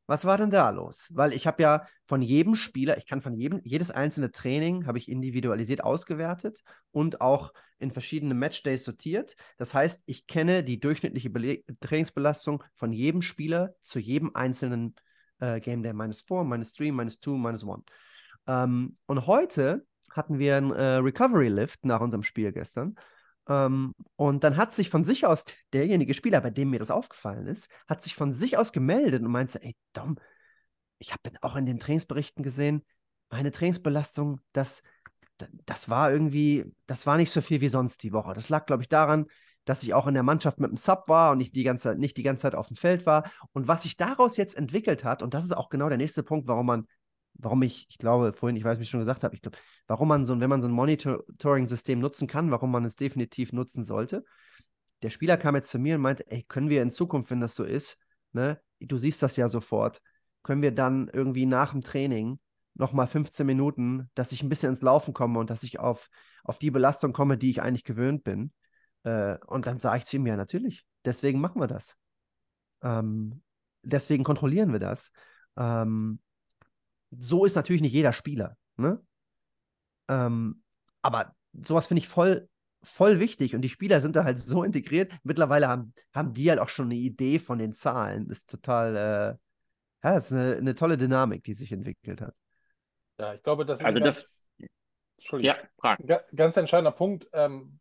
was 0.10 0.26
war 0.26 0.38
denn 0.38 0.50
da 0.50 0.72
los? 0.72 1.10
Weil 1.14 1.34
ich 1.34 1.46
habe 1.46 1.62
ja 1.62 1.86
von 2.08 2.24
jedem 2.24 2.56
Spieler, 2.56 2.98
ich 2.98 3.06
kann 3.06 3.22
von 3.22 3.36
jedem, 3.36 3.62
jedes 3.64 3.92
einzelne 3.92 4.32
Training 4.32 4.88
habe 4.88 4.98
ich 4.98 5.08
individualisiert 5.08 5.84
ausgewertet 5.84 6.64
und 6.92 7.22
auch 7.22 7.54
in 7.78 7.92
verschiedene 7.92 8.34
Matchdays 8.34 8.84
sortiert. 8.86 9.36
Das 9.58 9.76
heißt, 9.76 10.02
ich 10.08 10.26
kenne 10.26 10.64
die 10.64 10.80
durchschnittliche 10.80 11.30
Bele 11.30 11.64
Trainingsbelastung 11.80 12.64
von 12.76 12.92
jedem 12.92 13.22
Spieler 13.22 13.76
zu 13.82 14.00
jedem 14.00 14.32
einzelnen 14.36 14.96
äh, 15.40 15.60
Game 15.60 15.84
Day. 15.84 15.94
Minus 15.94 16.22
4, 16.22 16.44
minus 16.44 16.74
3, 16.74 16.92
minus 16.92 17.20
2, 17.20 17.32
minus 17.38 17.64
1. 17.64 17.84
Ähm, 18.48 18.96
und 19.06 19.28
heute 19.28 19.86
hatten 20.12 20.40
wir 20.40 20.58
einen 20.58 20.72
äh, 20.72 20.96
Recovery 20.96 21.50
Lift 21.50 21.86
nach 21.86 22.02
unserem 22.02 22.24
Spiel 22.24 22.52
gestern. 22.52 22.96
Ähm, 23.48 23.96
und 24.16 24.44
dann 24.44 24.58
hat 24.58 24.74
sich 24.74 24.90
von 24.90 25.04
sich 25.04 25.26
aus 25.26 25.46
derjenige 25.74 26.14
Spieler, 26.14 26.42
bei 26.42 26.52
dem 26.52 26.70
mir 26.70 26.80
das 26.80 26.92
aufgefallen 26.92 27.48
ist, 27.48 27.70
hat 27.88 28.02
sich 28.02 28.16
von 28.16 28.34
sich 28.34 28.58
aus 28.58 28.72
gemeldet 28.72 29.24
und 29.24 29.32
meinte, 29.32 29.62
ey, 29.64 29.76
Dom, 29.94 30.18
ich 31.00 31.12
habe 31.12 31.32
auch 31.42 31.56
in 31.56 31.66
den 31.66 31.80
Trainingsberichten 31.80 32.44
gesehen, 32.44 32.86
meine 33.30 33.52
Trainingsbelastung, 33.52 34.40
das, 34.54 34.82
das 35.66 35.90
war 35.90 36.12
irgendwie, 36.12 36.66
das 36.86 37.06
war 37.06 37.18
nicht 37.18 37.32
so 37.32 37.42
viel 37.42 37.62
wie 37.62 37.70
sonst 37.70 38.04
die 38.04 38.14
Woche. 38.14 38.34
Das 38.34 38.50
lag, 38.50 38.66
glaube 38.66 38.84
ich, 38.84 38.90
daran, 38.90 39.26
dass 39.66 39.84
ich 39.84 39.94
auch 39.94 40.08
in 40.08 40.14
der 40.14 40.24
Mannschaft 40.24 40.60
mit 40.60 40.70
dem 40.70 40.78
Sub 40.78 41.04
war 41.08 41.32
und 41.32 41.38
nicht 41.38 41.56
die 41.56 41.64
ganze, 41.64 41.96
nicht 41.96 42.18
die 42.18 42.24
ganze 42.24 42.44
Zeit 42.44 42.56
auf 42.56 42.68
dem 42.68 42.76
Feld 42.76 43.06
war. 43.06 43.32
Und 43.54 43.68
was 43.68 43.84
sich 43.84 43.98
daraus 43.98 44.38
jetzt 44.38 44.56
entwickelt 44.56 45.04
hat, 45.04 45.22
und 45.22 45.34
das 45.34 45.46
ist 45.46 45.56
auch 45.56 45.70
genau 45.70 45.90
der 45.90 45.98
nächste 45.98 46.24
Punkt, 46.24 46.48
warum 46.48 46.66
man 46.66 46.88
warum 47.42 47.62
ich, 47.64 47.88
ich 47.90 47.98
glaube, 47.98 48.34
vorhin, 48.34 48.56
ich 48.56 48.64
weiß, 48.64 48.78
wie 48.80 48.84
ich 48.84 48.90
schon 48.90 49.00
gesagt 49.00 49.24
habe, 49.24 49.34
ich 49.34 49.42
glaube, 49.42 49.58
warum 49.88 50.08
man 50.10 50.26
so, 50.26 50.40
wenn 50.40 50.50
man 50.50 50.62
so 50.62 50.68
ein 50.68 50.74
Monitoring-System 50.74 52.00
nutzen 52.00 52.28
kann, 52.28 52.52
warum 52.52 52.72
man 52.72 52.86
es 52.86 52.96
definitiv 52.96 53.54
nutzen 53.54 53.84
sollte. 53.84 54.24
Der 55.02 55.10
Spieler 55.10 55.38
kam 55.38 55.56
jetzt 55.56 55.72
zu 55.72 55.80
mir 55.80 55.96
und 55.96 56.02
meinte, 56.02 56.30
ey, 56.30 56.44
können 56.44 56.70
wir 56.70 56.82
in 56.82 56.92
Zukunft, 56.92 57.32
wenn 57.32 57.40
das 57.40 57.56
so 57.56 57.64
ist, 57.64 57.98
ne, 58.34 58.60
du 58.80 58.98
siehst 58.98 59.24
das 59.24 59.38
ja 59.38 59.48
sofort, 59.48 60.02
können 60.44 60.62
wir 60.62 60.72
dann 60.72 61.10
irgendwie 61.12 61.46
nach 61.46 61.72
dem 61.72 61.82
Training 61.82 62.40
nochmal 62.74 63.08
15 63.08 63.46
Minuten, 63.46 64.10
dass 64.16 64.32
ich 64.32 64.44
ein 64.44 64.50
bisschen 64.50 64.70
ins 64.70 64.82
Laufen 64.82 65.14
komme 65.14 65.40
und 65.40 65.50
dass 65.50 65.64
ich 65.64 65.80
auf, 65.80 66.10
auf 66.44 66.60
die 66.60 66.72
Belastung 66.72 67.14
komme, 67.14 67.38
die 67.38 67.50
ich 67.50 67.62
eigentlich 67.62 67.84
gewöhnt 67.84 68.24
bin. 68.24 68.52
Äh, 69.04 69.38
und 69.48 69.66
dann 69.66 69.80
sage 69.80 70.00
ich 70.00 70.06
zu 70.06 70.18
ihm, 70.18 70.28
ja, 70.28 70.36
natürlich, 70.36 70.86
deswegen 71.06 71.40
machen 71.40 71.62
wir 71.62 71.68
das. 71.68 71.98
Ähm, 72.82 73.42
deswegen 73.84 74.24
kontrollieren 74.24 74.72
wir 74.72 74.80
das. 74.80 75.12
Ähm, 75.58 76.20
so 77.12 77.46
ist 77.46 77.56
natürlich 77.56 77.82
nicht 77.82 77.94
jeder 77.94 78.14
Spieler. 78.14 78.58
Ne? 78.78 79.02
Ähm, 80.10 80.64
aber 81.02 81.36
sowas 81.54 81.88
finde 81.88 82.00
ich 82.00 82.08
voll, 82.08 82.48
voll 82.82 83.20
wichtig 83.20 83.56
und 83.56 83.62
die 83.62 83.70
Spieler 83.70 84.02
sind 84.02 84.16
da 84.16 84.24
halt 84.24 84.40
so 84.40 84.64
integriert. 84.64 85.12
Mittlerweile 85.24 85.68
haben, 85.68 85.94
haben 86.14 86.34
die 86.34 86.50
halt 86.50 86.60
auch 86.60 86.70
schon 86.70 86.86
eine 86.86 86.96
Idee 86.96 87.40
von 87.40 87.60
den 87.60 87.74
Zahlen. 87.74 88.28
Das 88.28 88.40
ist 88.40 88.50
total, 88.50 88.96
äh, 88.96 90.08
ja, 90.08 90.14
das 90.14 90.32
ist 90.32 90.38
eine, 90.38 90.56
eine, 90.58 90.76
tolle 90.76 90.98
Dynamik, 90.98 91.44
die 91.44 91.54
sich 91.54 91.72
entwickelt 91.72 92.22
hat. 92.22 92.36
Ja, 93.20 93.34
ich 93.34 93.44
glaube, 93.44 93.66
das 93.66 93.80
ist 93.80 93.86
also 93.86 93.98
ein 93.98 94.04
ganz, 94.04 94.18
das, 94.18 94.70
Entschuldigung, 95.18 95.58
ja, 95.84 96.22
ganz 96.36 96.56
entscheidender 96.56 96.92
Punkt, 96.92 97.28
ähm, 97.34 97.80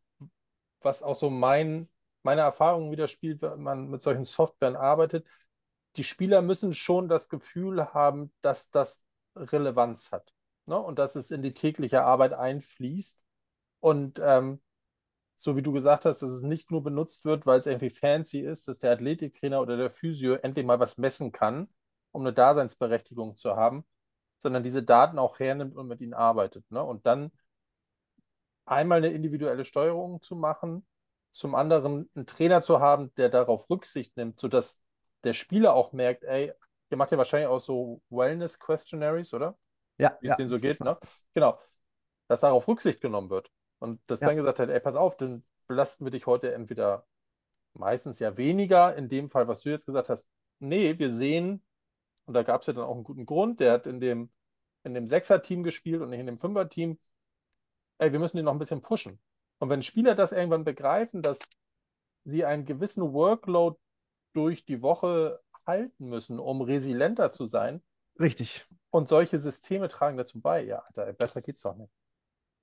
was 0.80 1.02
auch 1.02 1.14
so 1.14 1.30
mein, 1.30 1.88
meine 2.24 2.40
Erfahrung 2.40 2.90
widerspiegelt, 2.90 3.42
wenn 3.42 3.62
man 3.62 3.88
mit 3.88 4.02
solchen 4.02 4.24
Softwaren 4.24 4.76
arbeitet. 4.76 5.26
Die 5.96 6.04
Spieler 6.04 6.42
müssen 6.42 6.74
schon 6.74 7.08
das 7.08 7.28
Gefühl 7.28 7.94
haben, 7.94 8.32
dass 8.42 8.70
das 8.70 9.00
Relevanz 9.38 10.12
hat 10.12 10.32
ne? 10.66 10.78
und 10.78 10.98
dass 10.98 11.16
es 11.16 11.30
in 11.30 11.42
die 11.42 11.54
tägliche 11.54 12.04
Arbeit 12.04 12.32
einfließt. 12.32 13.24
Und 13.80 14.20
ähm, 14.22 14.60
so 15.38 15.56
wie 15.56 15.62
du 15.62 15.72
gesagt 15.72 16.04
hast, 16.04 16.20
dass 16.20 16.30
es 16.30 16.42
nicht 16.42 16.70
nur 16.70 16.82
benutzt 16.82 17.24
wird, 17.24 17.46
weil 17.46 17.60
es 17.60 17.66
irgendwie 17.66 17.90
fancy 17.90 18.40
ist, 18.40 18.68
dass 18.68 18.78
der 18.78 18.92
Athletiktrainer 18.92 19.60
oder 19.60 19.76
der 19.76 19.90
Physio 19.90 20.34
endlich 20.34 20.66
mal 20.66 20.80
was 20.80 20.98
messen 20.98 21.32
kann, 21.32 21.68
um 22.12 22.22
eine 22.22 22.32
Daseinsberechtigung 22.32 23.36
zu 23.36 23.56
haben, 23.56 23.84
sondern 24.40 24.64
diese 24.64 24.82
Daten 24.82 25.18
auch 25.18 25.38
hernimmt 25.38 25.76
und 25.76 25.86
mit 25.86 26.00
ihnen 26.00 26.14
arbeitet. 26.14 26.68
Ne? 26.70 26.82
Und 26.82 27.06
dann 27.06 27.30
einmal 28.66 28.98
eine 28.98 29.08
individuelle 29.08 29.64
Steuerung 29.64 30.22
zu 30.22 30.36
machen, 30.36 30.86
zum 31.32 31.54
anderen 31.54 32.10
einen 32.14 32.26
Trainer 32.26 32.60
zu 32.62 32.80
haben, 32.80 33.14
der 33.14 33.28
darauf 33.28 33.70
Rücksicht 33.70 34.16
nimmt, 34.16 34.40
sodass 34.40 34.80
der 35.24 35.32
Spieler 35.32 35.74
auch 35.74 35.92
merkt, 35.92 36.24
ey, 36.24 36.52
ihr 36.90 36.96
macht 36.96 37.12
ja 37.12 37.18
wahrscheinlich 37.18 37.48
auch 37.48 37.60
so 37.60 38.00
Wellness-Questionaries, 38.10 39.34
oder? 39.34 39.56
Ja. 39.98 40.16
Wie 40.20 40.26
es 40.26 40.30
ja. 40.30 40.36
denen 40.36 40.48
so 40.48 40.58
geht, 40.58 40.80
ne? 40.80 40.98
Genau. 41.34 41.58
Dass 42.28 42.40
darauf 42.40 42.66
Rücksicht 42.68 43.00
genommen 43.00 43.30
wird. 43.30 43.50
Und 43.78 44.00
dass 44.06 44.20
ja. 44.20 44.28
dann 44.28 44.36
gesagt 44.36 44.58
hat, 44.58 44.68
ey, 44.68 44.80
pass 44.80 44.96
auf, 44.96 45.16
dann 45.16 45.44
belasten 45.66 46.04
wir 46.04 46.10
dich 46.10 46.26
heute 46.26 46.52
entweder 46.52 47.06
meistens 47.74 48.18
ja 48.18 48.36
weniger, 48.36 48.96
in 48.96 49.08
dem 49.08 49.30
Fall, 49.30 49.48
was 49.48 49.62
du 49.62 49.70
jetzt 49.70 49.86
gesagt 49.86 50.08
hast, 50.08 50.26
nee, 50.58 50.98
wir 50.98 51.12
sehen, 51.12 51.62
und 52.26 52.34
da 52.34 52.42
gab 52.42 52.62
es 52.62 52.66
ja 52.66 52.72
dann 52.72 52.84
auch 52.84 52.94
einen 52.94 53.04
guten 53.04 53.26
Grund, 53.26 53.60
der 53.60 53.72
hat 53.72 53.86
in 53.86 54.00
dem, 54.00 54.30
in 54.82 54.94
dem 54.94 55.06
Sechser-Team 55.06 55.62
gespielt 55.62 56.00
und 56.02 56.10
nicht 56.10 56.20
in 56.20 56.26
dem 56.26 56.38
Fünfer-Team, 56.38 56.98
ey, 57.98 58.12
wir 58.12 58.18
müssen 58.18 58.36
den 58.36 58.46
noch 58.46 58.52
ein 58.52 58.58
bisschen 58.58 58.82
pushen. 58.82 59.20
Und 59.58 59.70
wenn 59.70 59.82
Spieler 59.82 60.14
das 60.14 60.32
irgendwann 60.32 60.64
begreifen, 60.64 61.22
dass 61.22 61.38
sie 62.24 62.44
einen 62.44 62.64
gewissen 62.64 63.12
Workload 63.12 63.78
durch 64.34 64.64
die 64.64 64.82
Woche 64.82 65.40
halten 65.68 66.08
müssen, 66.08 66.40
um 66.40 66.60
resilienter 66.60 67.30
zu 67.30 67.44
sein. 67.44 67.80
Richtig. 68.18 68.66
Und 68.90 69.08
solche 69.08 69.38
Systeme 69.38 69.88
tragen 69.88 70.16
dazu 70.16 70.40
bei. 70.40 70.64
Ja, 70.64 70.78
Alter, 70.78 71.12
besser 71.12 71.40
geht's 71.42 71.62
doch 71.62 71.76
nicht. 71.76 71.92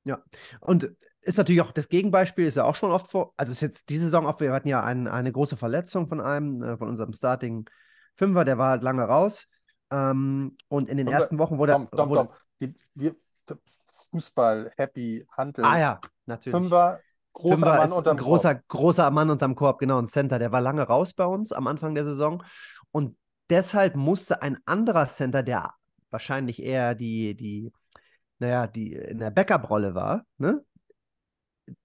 Ja, 0.04 0.22
und 0.60 0.91
ist 1.22 1.38
natürlich 1.38 1.62
auch 1.62 1.72
das 1.72 1.89
Gegenbeispiel, 1.89 2.46
ist 2.46 2.58
ja 2.58 2.63
auch 2.63 2.76
schon 2.76 2.91
oft 2.91 3.10
vor, 3.10 3.34
also 3.38 3.52
ist 3.52 3.62
jetzt 3.62 3.89
diese 3.89 4.06
Saison 4.06 4.28
auch, 4.28 4.39
wir 4.39 4.54
hatten 4.54 4.68
ja 4.68 4.84
ein, 4.84 5.08
eine 5.08 5.32
große 5.32 5.58
Verletzung 5.58 6.08
von 6.08 6.22
einem, 6.22 6.62
äh, 6.62 6.78
von 6.78 6.89
unserem 6.89 7.13
Starting 7.13 7.68
Fünfer, 8.13 8.46
der 8.46 8.58
war 8.58 8.70
halt 8.70 8.84
lange 8.84 9.04
raus. 9.04 9.48
Ähm, 9.91 10.58
und 10.68 10.89
in 10.89 10.98
den 10.98 11.08
und, 11.08 11.13
ersten 11.13 11.39
Wochen 11.39 11.58
wurde 11.58 11.74
Dom, 11.74 11.88
Dom, 11.91 12.13
Dom. 12.13 12.30
Die, 12.62 12.76
wir, 12.94 13.15
Fußball, 14.12 14.72
Happy, 14.78 15.26
Handel. 15.32 15.65
Ah 15.65 15.80
ja, 15.80 16.02
natürlich. 16.26 16.58
Fünfer, 16.58 17.00
großer 17.34 17.56
Fünfer 17.58 17.78
Mann 17.78 17.91
unterm 17.91 18.18
großer, 18.18 18.56
Korb. 18.56 18.68
Großer 18.68 19.12
Mann 19.12 19.30
unterm 19.30 19.56
Korb, 19.56 19.80
genau, 19.80 20.00
ein 20.00 20.08
Center. 20.08 20.39
Der 20.39 20.52
war 20.52 20.62
lange 20.62 20.84
raus 20.84 21.13
bei 21.13 21.26
uns 21.26 21.52
am 21.52 21.68
Anfang 21.68 21.96
der 21.96 22.06
Saison. 22.06 22.44
Und 22.95 23.17
deshalb 23.49 23.97
musste 23.97 24.41
ein 24.41 24.58
anderer 24.65 25.10
Center, 25.10 25.43
der 25.43 25.73
wahrscheinlich 26.12 26.63
eher 26.63 26.95
die, 26.95 27.36
die, 27.36 27.73
naja, 28.39 28.67
die 28.67 28.93
in 28.93 29.17
der 29.17 29.31
Backup-Rolle 29.31 29.95
war, 29.95 30.25
ne? 30.38 30.63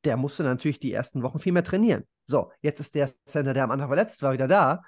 Der 0.04 0.16
musste 0.16 0.44
natürlich 0.44 0.78
die 0.78 0.92
ersten 0.92 1.24
Wochen 1.24 1.40
viel 1.40 1.50
mehr 1.50 1.64
trainieren. 1.64 2.06
So, 2.26 2.52
jetzt 2.62 2.78
ist 2.78 2.94
der 2.94 3.10
Center, 3.24 3.54
der 3.54 3.64
am 3.64 3.72
Anfang 3.72 3.88
verletzt 3.88 4.22
war, 4.22 4.32
wieder 4.32 4.46
da. 4.46 4.84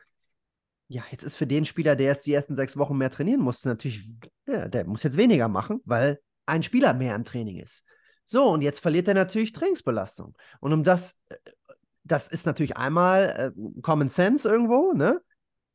Ja, 0.86 1.02
jetzt 1.10 1.24
ist 1.24 1.34
für 1.34 1.48
den 1.48 1.64
Spieler, 1.64 1.96
der 1.96 2.06
jetzt 2.06 2.26
die 2.26 2.34
ersten 2.34 2.54
sechs 2.54 2.76
Wochen 2.76 2.96
mehr 2.96 3.10
trainieren 3.10 3.40
musste, 3.40 3.70
natürlich, 3.70 4.08
ja, 4.46 4.68
der 4.68 4.86
muss 4.86 5.02
jetzt 5.02 5.16
weniger 5.16 5.48
machen, 5.48 5.80
weil 5.84 6.20
ein 6.46 6.62
Spieler 6.62 6.94
mehr 6.94 7.16
im 7.16 7.24
Training 7.24 7.58
ist. 7.58 7.84
So, 8.26 8.44
und 8.44 8.62
jetzt 8.62 8.78
verliert 8.78 9.08
er 9.08 9.14
natürlich 9.14 9.50
Trainingsbelastung. 9.50 10.36
Und 10.60 10.72
um 10.72 10.84
das, 10.84 11.16
äh, 11.30 11.36
das 12.04 12.28
ist 12.28 12.46
natürlich 12.46 12.76
einmal 12.76 13.52
äh, 13.56 13.80
Common 13.80 14.08
Sense 14.08 14.48
irgendwo, 14.48 14.92
ne? 14.92 15.20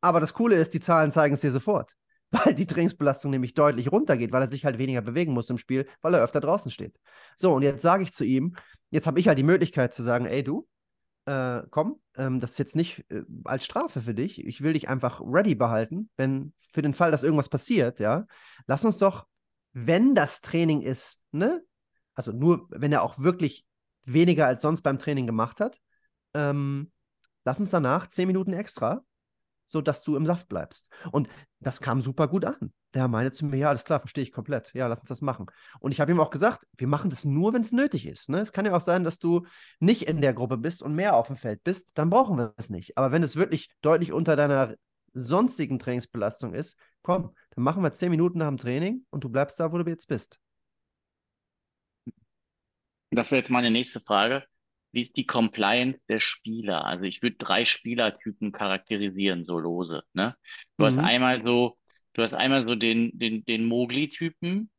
Aber 0.08 0.20
das 0.20 0.34
Coole 0.34 0.56
ist, 0.56 0.74
die 0.74 0.80
Zahlen 0.80 1.12
zeigen 1.12 1.34
es 1.34 1.42
dir 1.42 1.52
sofort. 1.52 1.96
Weil 2.32 2.54
die 2.54 2.66
Trainingsbelastung 2.66 3.32
nämlich 3.32 3.54
deutlich 3.54 3.92
runtergeht, 3.92 4.34
weil 4.34 4.42
er 4.42 4.50
sich 4.50 4.66
halt 4.66 4.78
weniger 4.78 5.00
bewegen 5.00 5.32
muss 5.32 5.50
im 5.50 5.58
Spiel, 5.58 5.88
weil 6.02 6.14
er 6.14 6.22
öfter 6.22 6.42
draußen 6.42 6.70
steht. 6.70 7.00
So, 7.38 7.54
und 7.54 7.62
jetzt 7.62 7.82
sage 7.82 8.04
ich 8.04 8.12
zu 8.12 8.26
ihm, 8.26 8.58
jetzt 8.90 9.08
habe 9.08 9.18
ich 9.18 9.30
halt 9.30 9.38
die 9.38 9.44
Möglichkeit 9.44 9.94
zu 9.94 10.04
sagen, 10.04 10.26
ey 10.26 10.44
du, 10.44 10.68
äh, 11.24 11.62
komm, 11.70 12.02
ähm, 12.18 12.42
das 12.42 12.52
ist 12.52 12.58
jetzt 12.58 12.76
nicht 12.76 13.06
äh, 13.10 13.22
als 13.46 13.64
Strafe 13.64 14.02
für 14.02 14.14
dich. 14.14 14.46
Ich 14.46 14.62
will 14.62 14.74
dich 14.74 14.90
einfach 14.90 15.22
ready 15.22 15.56
behalten, 15.56 16.10
wenn 16.18 16.52
für 16.70 16.82
den 16.82 16.94
Fall, 16.94 17.12
dass 17.12 17.24
irgendwas 17.24 17.48
passiert, 17.48 18.02
ja. 18.02 18.26
Lass 18.66 18.84
uns 18.84 18.98
doch 18.98 19.26
wenn 19.80 20.16
das 20.16 20.42
Training 20.42 20.82
ist, 20.82 21.22
ne? 21.32 21.64
Also 22.16 22.32
nur, 22.32 22.66
wenn 22.72 22.92
er 22.92 23.04
auch 23.04 23.20
wirklich 23.20 23.64
weniger 24.06 24.48
als 24.48 24.64
sonst 24.64 24.82
beim 24.82 24.98
Training 24.98 25.28
gemacht 25.28 25.60
hat, 25.60 25.78
ähm, 26.34 26.92
lass 27.46 27.60
uns 27.60 27.70
danach 27.70 28.08
zehn 28.08 28.26
Minuten 28.26 28.54
extra, 28.54 29.04
sodass 29.68 30.04
du 30.04 30.16
im 30.16 30.26
Saft 30.26 30.48
bleibst. 30.48 30.90
Und 31.12 31.30
das 31.60 31.82
kam 31.82 32.02
super 32.02 32.28
gut 32.28 32.46
an. 32.46 32.74
Der 32.94 33.08
meinte 33.08 33.32
zu 33.32 33.46
mir, 33.46 33.58
ja, 33.58 33.70
alles 33.70 33.84
klar, 33.84 34.00
verstehe 34.00 34.24
ich 34.24 34.32
komplett. 34.32 34.74
Ja, 34.74 34.88
lass 34.88 35.02
uns 35.02 35.10
das 35.10 35.22
machen. 35.22 35.48
Und 35.80 35.92
ich 35.92 36.00
habe 36.00 36.12
ihm 36.12 36.20
auch 36.20 36.30
gesagt, 36.30 36.66
wir 36.78 36.88
machen 36.88 37.10
das 37.10 37.26
nur, 37.26 37.54
wenn 37.54 37.62
es 37.62 37.72
nötig 37.72 38.08
ist. 38.08 38.30
Ne? 38.30 38.40
Es 38.40 38.52
kann 38.52 38.66
ja 38.66 38.76
auch 38.76 38.82
sein, 38.82 39.04
dass 39.04 39.20
du 39.20 39.46
nicht 39.80 40.04
in 40.04 40.22
der 40.22 40.34
Gruppe 40.34 40.58
bist 40.58 40.82
und 40.82 40.96
mehr 40.96 41.16
auf 41.16 41.28
dem 41.28 41.36
Feld 41.36 41.64
bist, 41.64 41.92
dann 41.96 42.10
brauchen 42.10 42.38
wir 42.38 42.54
es 42.58 42.70
nicht. 42.70 42.98
Aber 42.98 43.12
wenn 43.12 43.24
es 43.24 43.36
wirklich 43.36 43.70
deutlich 43.82 44.14
unter 44.14 44.36
deiner 44.36 44.76
sonstigen 45.14 45.80
Trainingsbelastung 45.80 46.54
ist, 46.54 46.78
komm, 47.02 47.34
dann 47.52 47.64
machen 47.64 47.84
wir 47.84 47.92
zehn 47.94 48.10
Minuten 48.10 48.40
nach 48.40 48.48
dem 48.48 48.58
Training 48.58 49.06
und 49.10 49.24
du 49.24 49.30
bleibst 49.30 49.60
da, 49.60 49.72
wo 49.72 49.78
du 49.78 49.90
jetzt 49.90 50.08
bist. 50.08 50.40
Das 53.12 53.32
wäre 53.32 53.40
jetzt 53.40 53.50
meine 53.50 53.72
nächste 53.72 54.02
Frage. 54.02 54.44
Wie 54.92 55.02
ist 55.02 55.18
die 55.18 55.26
Compliance 55.26 56.00
der 56.08 56.20
Spieler? 56.20 56.86
Also 56.86 57.04
ich 57.04 57.22
würde 57.22 57.36
drei 57.38 57.66
Spielertypen 57.66 58.52
charakterisieren, 58.52 59.44
so 59.44 59.60
lose. 59.60 60.04
Ne? 60.14 60.36
Du 60.78 60.84
mhm. 60.84 60.88
hast 60.88 60.98
einmal 61.00 61.44
so, 61.44 61.78
du 62.14 62.24
hast 62.24 62.34
einmal 62.34 62.68
so 62.68 62.76
den, 62.76 63.18
den, 63.18 63.46
den 63.46 63.66
Mogli-Typen, 63.66 64.70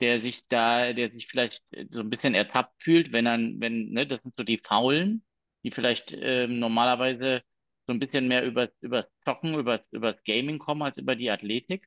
der 0.00 0.18
sich 0.18 0.48
da, 0.48 0.92
der 0.92 1.10
sich 1.10 1.26
vielleicht 1.28 1.62
so 1.90 2.00
ein 2.00 2.10
bisschen 2.10 2.34
ertappt 2.34 2.82
fühlt, 2.82 3.12
wenn 3.12 3.26
er, 3.26 3.38
wenn, 3.38 3.90
ne, 3.90 4.06
das 4.06 4.22
sind 4.22 4.34
so 4.34 4.42
die 4.42 4.58
Faulen, 4.58 5.22
die 5.62 5.70
vielleicht 5.70 6.12
ähm, 6.12 6.58
normalerweise 6.58 7.42
so 7.86 7.92
ein 7.92 7.98
bisschen 7.98 8.28
mehr 8.28 8.44
über, 8.44 8.70
über 8.80 9.08
Zocken, 9.24 9.54
über, 9.58 9.84
über 9.90 10.12
das 10.12 10.22
Gaming 10.24 10.58
kommen 10.58 10.82
als 10.82 10.96
über 10.96 11.16
die 11.16 11.30
Athletik. 11.30 11.86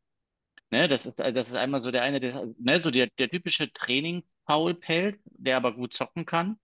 Ne, 0.69 0.87
das 0.87 1.05
ist, 1.05 1.19
das 1.19 1.47
ist 1.47 1.53
einmal 1.53 1.83
so 1.83 1.91
der 1.91 2.03
eine, 2.03 2.19
der, 2.19 2.47
ne, 2.59 2.81
so 2.81 2.91
der, 2.91 3.07
der 3.19 3.29
typische 3.29 3.71
Trainingsfaulpelz, 3.71 5.17
der 5.25 5.57
aber 5.57 5.73
gut 5.73 5.93
zocken 5.93 6.25
kann. 6.25 6.57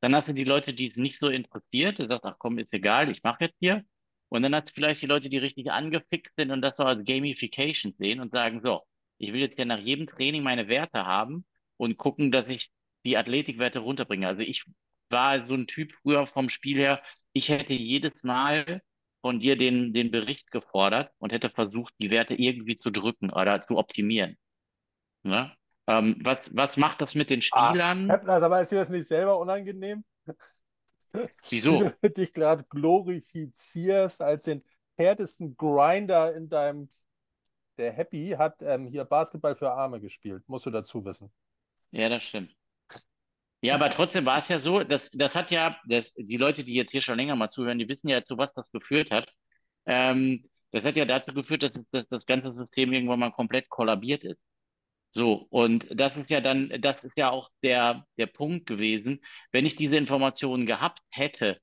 Dann 0.00 0.14
hast 0.14 0.28
du 0.28 0.34
die 0.34 0.44
Leute, 0.44 0.72
die 0.74 0.90
es 0.90 0.96
nicht 0.96 1.18
so 1.20 1.28
interessiert, 1.28 1.98
der 1.98 2.08
sagt, 2.08 2.24
ach 2.24 2.36
komm, 2.38 2.58
ist 2.58 2.72
egal, 2.72 3.10
ich 3.10 3.22
mache 3.22 3.44
jetzt 3.44 3.56
hier. 3.60 3.84
Und 4.28 4.42
dann 4.42 4.54
hast 4.54 4.70
du 4.70 4.74
vielleicht 4.74 5.02
die 5.02 5.06
Leute, 5.06 5.28
die 5.28 5.38
richtig 5.38 5.70
angefixt 5.70 6.34
sind 6.36 6.50
und 6.50 6.62
das 6.62 6.76
so 6.76 6.82
als 6.84 7.04
Gamification 7.04 7.94
sehen 7.98 8.20
und 8.20 8.32
sagen, 8.32 8.60
so, 8.64 8.82
ich 9.18 9.32
will 9.32 9.40
jetzt 9.40 9.58
ja 9.58 9.64
nach 9.64 9.78
jedem 9.78 10.06
Training 10.06 10.42
meine 10.42 10.68
Werte 10.68 11.06
haben 11.06 11.46
und 11.76 11.96
gucken, 11.96 12.32
dass 12.32 12.46
ich 12.48 12.70
die 13.04 13.16
Athletikwerte 13.16 13.78
runterbringe. 13.80 14.26
Also 14.26 14.42
ich 14.42 14.64
war 15.08 15.46
so 15.46 15.54
ein 15.54 15.66
Typ 15.66 15.92
früher 16.02 16.26
vom 16.26 16.48
Spiel 16.48 16.76
her, 16.78 17.02
ich 17.32 17.48
hätte 17.48 17.72
jedes 17.72 18.22
Mal 18.24 18.82
von 19.20 19.40
dir 19.40 19.56
den, 19.56 19.92
den 19.92 20.10
Bericht 20.10 20.50
gefordert 20.50 21.12
und 21.18 21.32
hätte 21.32 21.50
versucht, 21.50 21.94
die 22.00 22.10
Werte 22.10 22.34
irgendwie 22.34 22.76
zu 22.76 22.90
drücken 22.90 23.30
oder 23.30 23.60
zu 23.60 23.76
optimieren. 23.76 24.36
Ja? 25.24 25.56
Ähm, 25.86 26.18
was, 26.22 26.38
was 26.52 26.76
macht 26.76 27.00
das 27.00 27.14
mit 27.14 27.30
den 27.30 27.42
Spielern? 27.42 28.10
Ach, 28.10 28.26
also, 28.26 28.46
aber 28.46 28.60
ist 28.60 28.72
dir 28.72 28.80
das 28.80 28.88
nicht 28.88 29.06
selber 29.06 29.38
unangenehm? 29.38 30.04
Wieso? 31.48 31.80
Wie 31.80 31.92
du 32.02 32.10
dich 32.10 32.32
gerade 32.32 32.64
glorifizierst 32.64 34.20
als 34.20 34.44
den 34.44 34.62
härtesten 34.96 35.56
Grinder 35.56 36.34
in 36.34 36.48
deinem. 36.48 36.88
Der 37.78 37.92
Happy 37.92 38.34
hat 38.38 38.62
ähm, 38.62 38.86
hier 38.86 39.04
Basketball 39.04 39.54
für 39.54 39.70
Arme 39.70 40.00
gespielt, 40.00 40.42
musst 40.46 40.64
du 40.64 40.70
dazu 40.70 41.04
wissen. 41.04 41.30
Ja, 41.90 42.08
das 42.08 42.22
stimmt. 42.22 42.56
Ja, 43.60 43.74
aber 43.74 43.90
trotzdem 43.90 44.24
war 44.24 44.38
es 44.38 44.48
ja 44.48 44.60
so, 44.60 44.82
dass 44.82 45.10
das 45.10 45.34
hat 45.34 45.50
ja, 45.50 45.78
das, 45.86 46.14
die 46.14 46.36
Leute, 46.36 46.64
die 46.64 46.74
jetzt 46.74 46.92
hier 46.92 47.02
schon 47.02 47.18
länger 47.18 47.36
mal 47.36 47.50
zuhören, 47.50 47.78
die 47.78 47.88
wissen 47.88 48.08
ja, 48.08 48.22
zu 48.24 48.38
was 48.38 48.52
das 48.54 48.70
geführt 48.70 49.10
hat. 49.10 49.30
Ähm, 49.84 50.48
das 50.72 50.84
hat 50.84 50.96
ja 50.96 51.04
dazu 51.04 51.34
geführt, 51.34 51.62
dass, 51.62 51.78
dass 51.90 52.06
das 52.08 52.26
ganze 52.26 52.52
System 52.52 52.92
irgendwann 52.92 53.18
mal 53.18 53.32
komplett 53.32 53.68
kollabiert 53.68 54.24
ist. 54.24 54.40
So, 55.16 55.46
und 55.50 55.86
das 55.90 56.14
ist 56.16 56.28
ja 56.28 56.40
dann, 56.42 56.68
das 56.80 57.02
ist 57.02 57.16
ja 57.16 57.30
auch 57.30 57.48
der, 57.62 58.04
der 58.18 58.26
Punkt 58.26 58.66
gewesen, 58.66 59.20
wenn 59.50 59.64
ich 59.64 59.74
diese 59.76 59.96
Informationen 59.96 60.66
gehabt 60.66 61.00
hätte, 61.10 61.58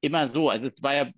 immer 0.00 0.32
so, 0.32 0.50
also 0.50 0.68
es 0.68 0.82
war 0.82 0.94
ja, 0.94 1.12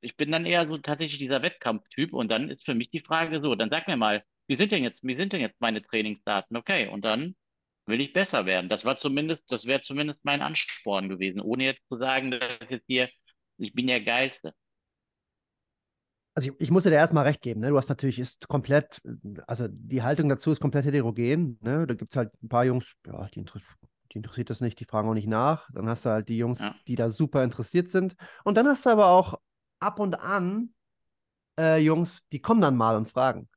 ich 0.00 0.16
bin 0.16 0.32
dann 0.32 0.46
eher 0.46 0.68
so 0.68 0.78
tatsächlich 0.78 1.18
dieser 1.18 1.42
Wettkampftyp 1.42 2.12
und 2.14 2.30
dann 2.30 2.50
ist 2.50 2.64
für 2.66 2.74
mich 2.74 2.90
die 2.90 3.00
Frage 3.00 3.40
so, 3.42 3.54
dann 3.56 3.70
sag 3.70 3.88
mir 3.88 3.96
mal, 3.96 4.24
wie 4.48 4.56
sind 4.56 4.72
denn 4.72 4.84
jetzt, 4.84 5.04
wie 5.04 5.14
sind 5.14 5.32
denn 5.32 5.40
jetzt 5.42 5.60
meine 5.60 5.82
Trainingsdaten? 5.82 6.56
Okay, 6.56 6.88
und 6.88 7.04
dann 7.04 7.36
will 7.86 8.00
ich 8.00 8.12
besser 8.14 8.46
werden. 8.46 8.68
Das 8.70 8.84
war 8.84 8.96
zumindest, 8.96 9.44
das 9.52 9.66
wäre 9.66 9.82
zumindest 9.82 10.20
mein 10.24 10.42
Ansporn 10.42 11.08
gewesen, 11.08 11.40
ohne 11.40 11.64
jetzt 11.64 11.88
zu 11.88 11.98
sagen, 11.98 12.32
dass 12.32 12.70
jetzt 12.70 12.86
hier, 12.88 13.10
ich 13.58 13.74
bin 13.74 13.86
der 13.88 14.02
Geilste. 14.02 14.54
Also 16.36 16.50
ich, 16.50 16.54
ich 16.60 16.70
muss 16.70 16.82
dir 16.82 16.90
da 16.90 16.96
erstmal 16.96 17.24
recht 17.24 17.40
geben, 17.40 17.60
ne? 17.60 17.70
Du 17.70 17.78
hast 17.78 17.88
natürlich, 17.88 18.18
ist 18.18 18.46
komplett, 18.46 19.00
also 19.46 19.68
die 19.70 20.02
Haltung 20.02 20.28
dazu 20.28 20.52
ist 20.52 20.60
komplett 20.60 20.84
heterogen, 20.84 21.58
ne? 21.62 21.86
Da 21.86 21.94
gibt 21.94 22.12
es 22.12 22.16
halt 22.16 22.30
ein 22.42 22.48
paar 22.48 22.66
Jungs, 22.66 22.92
ja, 23.06 23.26
die, 23.28 23.40
inter 23.40 23.58
die, 24.12 24.18
interessiert 24.18 24.50
das 24.50 24.60
nicht, 24.60 24.78
die 24.78 24.84
fragen 24.84 25.08
auch 25.08 25.14
nicht 25.14 25.28
nach. 25.28 25.66
Dann 25.72 25.88
hast 25.88 26.04
du 26.04 26.10
halt 26.10 26.28
die 26.28 26.36
Jungs, 26.36 26.60
ja. 26.60 26.74
die 26.86 26.94
da 26.94 27.08
super 27.08 27.42
interessiert 27.42 27.88
sind. 27.88 28.16
Und 28.44 28.58
dann 28.58 28.66
hast 28.66 28.84
du 28.84 28.90
aber 28.90 29.06
auch 29.06 29.40
ab 29.80 29.98
und 29.98 30.20
an 30.20 30.74
äh, 31.58 31.78
Jungs, 31.78 32.22
die 32.32 32.40
kommen 32.40 32.60
dann 32.60 32.76
mal 32.76 32.96
und 32.96 33.08
fragen. 33.08 33.48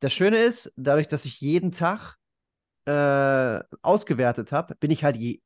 Das 0.00 0.12
Schöne 0.12 0.36
ist, 0.36 0.70
dadurch, 0.76 1.08
dass 1.08 1.24
ich 1.24 1.40
jeden 1.40 1.72
Tag 1.72 2.16
äh, 2.84 3.60
ausgewertet 3.80 4.52
habe, 4.52 4.74
bin 4.74 4.90
ich 4.90 5.02
halt 5.02 5.16
je, 5.16 5.40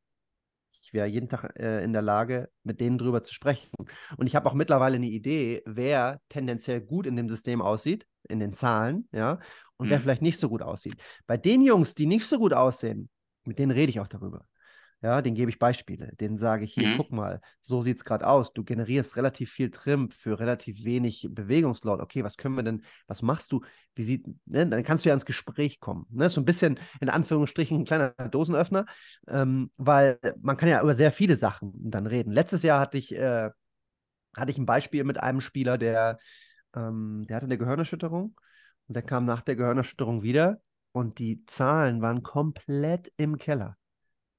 ich 0.86 0.94
wäre 0.94 1.08
jeden 1.08 1.28
Tag 1.28 1.58
äh, 1.58 1.82
in 1.82 1.92
der 1.92 2.02
Lage, 2.02 2.48
mit 2.62 2.80
denen 2.80 2.96
drüber 2.96 3.24
zu 3.24 3.34
sprechen. 3.34 3.68
Und 4.16 4.28
ich 4.28 4.36
habe 4.36 4.48
auch 4.48 4.54
mittlerweile 4.54 4.96
eine 4.96 5.08
Idee, 5.08 5.62
wer 5.66 6.20
tendenziell 6.28 6.80
gut 6.80 7.06
in 7.06 7.16
dem 7.16 7.28
System 7.28 7.60
aussieht, 7.60 8.06
in 8.28 8.38
den 8.38 8.54
Zahlen, 8.54 9.08
ja, 9.10 9.40
und 9.78 9.86
mhm. 9.86 9.90
wer 9.90 10.00
vielleicht 10.00 10.22
nicht 10.22 10.38
so 10.38 10.48
gut 10.48 10.62
aussieht. 10.62 10.94
Bei 11.26 11.36
den 11.36 11.62
Jungs, 11.62 11.96
die 11.96 12.06
nicht 12.06 12.24
so 12.24 12.38
gut 12.38 12.52
aussehen, 12.52 13.08
mit 13.44 13.58
denen 13.58 13.72
rede 13.72 13.90
ich 13.90 13.98
auch 13.98 14.06
darüber. 14.06 14.46
Ja, 15.06 15.22
den 15.22 15.36
gebe 15.36 15.48
ich 15.48 15.60
Beispiele. 15.60 16.10
Den 16.16 16.36
sage 16.36 16.64
ich 16.64 16.74
hier, 16.74 16.88
mhm. 16.88 16.96
guck 16.96 17.12
mal, 17.12 17.40
so 17.62 17.80
sieht 17.80 17.98
es 17.98 18.04
gerade 18.04 18.26
aus. 18.26 18.52
Du 18.52 18.64
generierst 18.64 19.16
relativ 19.16 19.52
viel 19.52 19.70
Trim 19.70 20.10
für 20.10 20.40
relativ 20.40 20.82
wenig 20.84 21.28
Bewegungslaut. 21.30 22.00
Okay, 22.00 22.24
was 22.24 22.36
können 22.36 22.56
wir 22.56 22.64
denn, 22.64 22.82
was 23.06 23.22
machst 23.22 23.52
du? 23.52 23.60
Wie 23.94 24.02
sieht, 24.02 24.26
ne? 24.46 24.66
Dann 24.66 24.82
kannst 24.82 25.04
du 25.04 25.10
ja 25.10 25.14
ins 25.14 25.24
Gespräch 25.24 25.78
kommen. 25.78 26.06
Ne? 26.10 26.28
So 26.28 26.40
ein 26.40 26.44
bisschen 26.44 26.80
in 27.00 27.08
Anführungsstrichen 27.08 27.78
ein 27.78 27.84
kleiner 27.84 28.14
Dosenöffner, 28.32 28.84
ähm, 29.28 29.70
weil 29.76 30.18
man 30.40 30.56
kann 30.56 30.68
ja 30.68 30.82
über 30.82 30.96
sehr 30.96 31.12
viele 31.12 31.36
Sachen 31.36 31.72
dann 31.76 32.08
reden. 32.08 32.32
Letztes 32.32 32.64
Jahr 32.64 32.80
hatte 32.80 32.98
ich, 32.98 33.14
äh, 33.14 33.50
hatte 34.36 34.50
ich 34.50 34.58
ein 34.58 34.66
Beispiel 34.66 35.04
mit 35.04 35.20
einem 35.20 35.40
Spieler, 35.40 35.78
der, 35.78 36.18
ähm, 36.74 37.26
der 37.28 37.36
hatte 37.36 37.46
eine 37.46 37.58
Gehirnerschütterung 37.58 38.34
und 38.88 38.96
der 38.96 39.04
kam 39.04 39.24
nach 39.24 39.42
der 39.42 39.54
Gehirnerschütterung 39.54 40.24
wieder 40.24 40.60
und 40.90 41.20
die 41.20 41.46
Zahlen 41.46 42.02
waren 42.02 42.24
komplett 42.24 43.12
im 43.16 43.38
Keller 43.38 43.76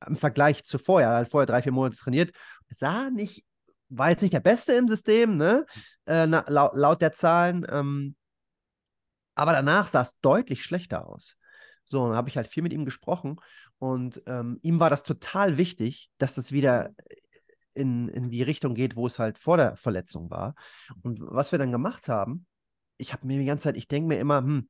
im 0.05 0.15
Vergleich 0.15 0.63
zu 0.63 0.77
vorher. 0.77 1.10
Er 1.10 1.17
hat 1.19 1.29
vorher 1.29 1.45
drei, 1.45 1.62
vier 1.62 1.71
Monate 1.71 1.97
trainiert. 1.97 2.31
Sah 2.69 3.10
nicht, 3.10 3.45
war 3.89 4.10
jetzt 4.10 4.21
nicht 4.21 4.33
der 4.33 4.39
Beste 4.39 4.73
im 4.73 4.88
System, 4.88 5.38
ne? 5.38 5.65
Äh, 6.05 6.27
na, 6.27 6.45
laut, 6.47 6.75
laut, 6.75 7.01
der 7.01 7.13
Zahlen. 7.13 7.65
Ähm, 7.69 8.15
aber 9.36 9.53
danach 9.53 9.88
sah 9.88 10.01
es 10.01 10.19
deutlich 10.21 10.63
schlechter 10.63 11.07
aus. 11.07 11.38
So, 11.83 12.05
dann 12.05 12.17
habe 12.17 12.27
ich 12.27 12.36
halt 12.36 12.47
viel 12.47 12.63
mit 12.63 12.73
ihm 12.73 12.83
gesprochen 12.83 13.39
und 13.79 14.21
ähm, 14.25 14.60
ihm 14.62 14.79
war 14.81 14.89
das 14.89 15.03
total 15.03 15.57
wichtig, 15.57 16.10
dass 16.17 16.38
es 16.38 16.51
wieder 16.51 16.91
in, 17.73 18.10
in 18.10 18.29
die 18.29 18.43
Richtung 18.43 18.73
geht, 18.73 18.95
wo 18.95 19.07
es 19.07 19.19
halt 19.19 19.38
vor 19.38 19.55
der 19.55 19.77
Verletzung 19.77 20.29
war. 20.29 20.55
Und 21.03 21.19
was 21.21 21.51
wir 21.51 21.60
dann 21.60 21.71
gemacht 21.71 22.10
haben, 22.10 22.45
ich 22.97 23.13
habe 23.13 23.25
mir 23.25 23.39
die 23.39 23.45
ganze 23.45 23.65
Zeit, 23.65 23.77
ich 23.77 23.88
denke 23.88 24.10
mir 24.10 24.19
immer, 24.19 24.39
hm, 24.39 24.67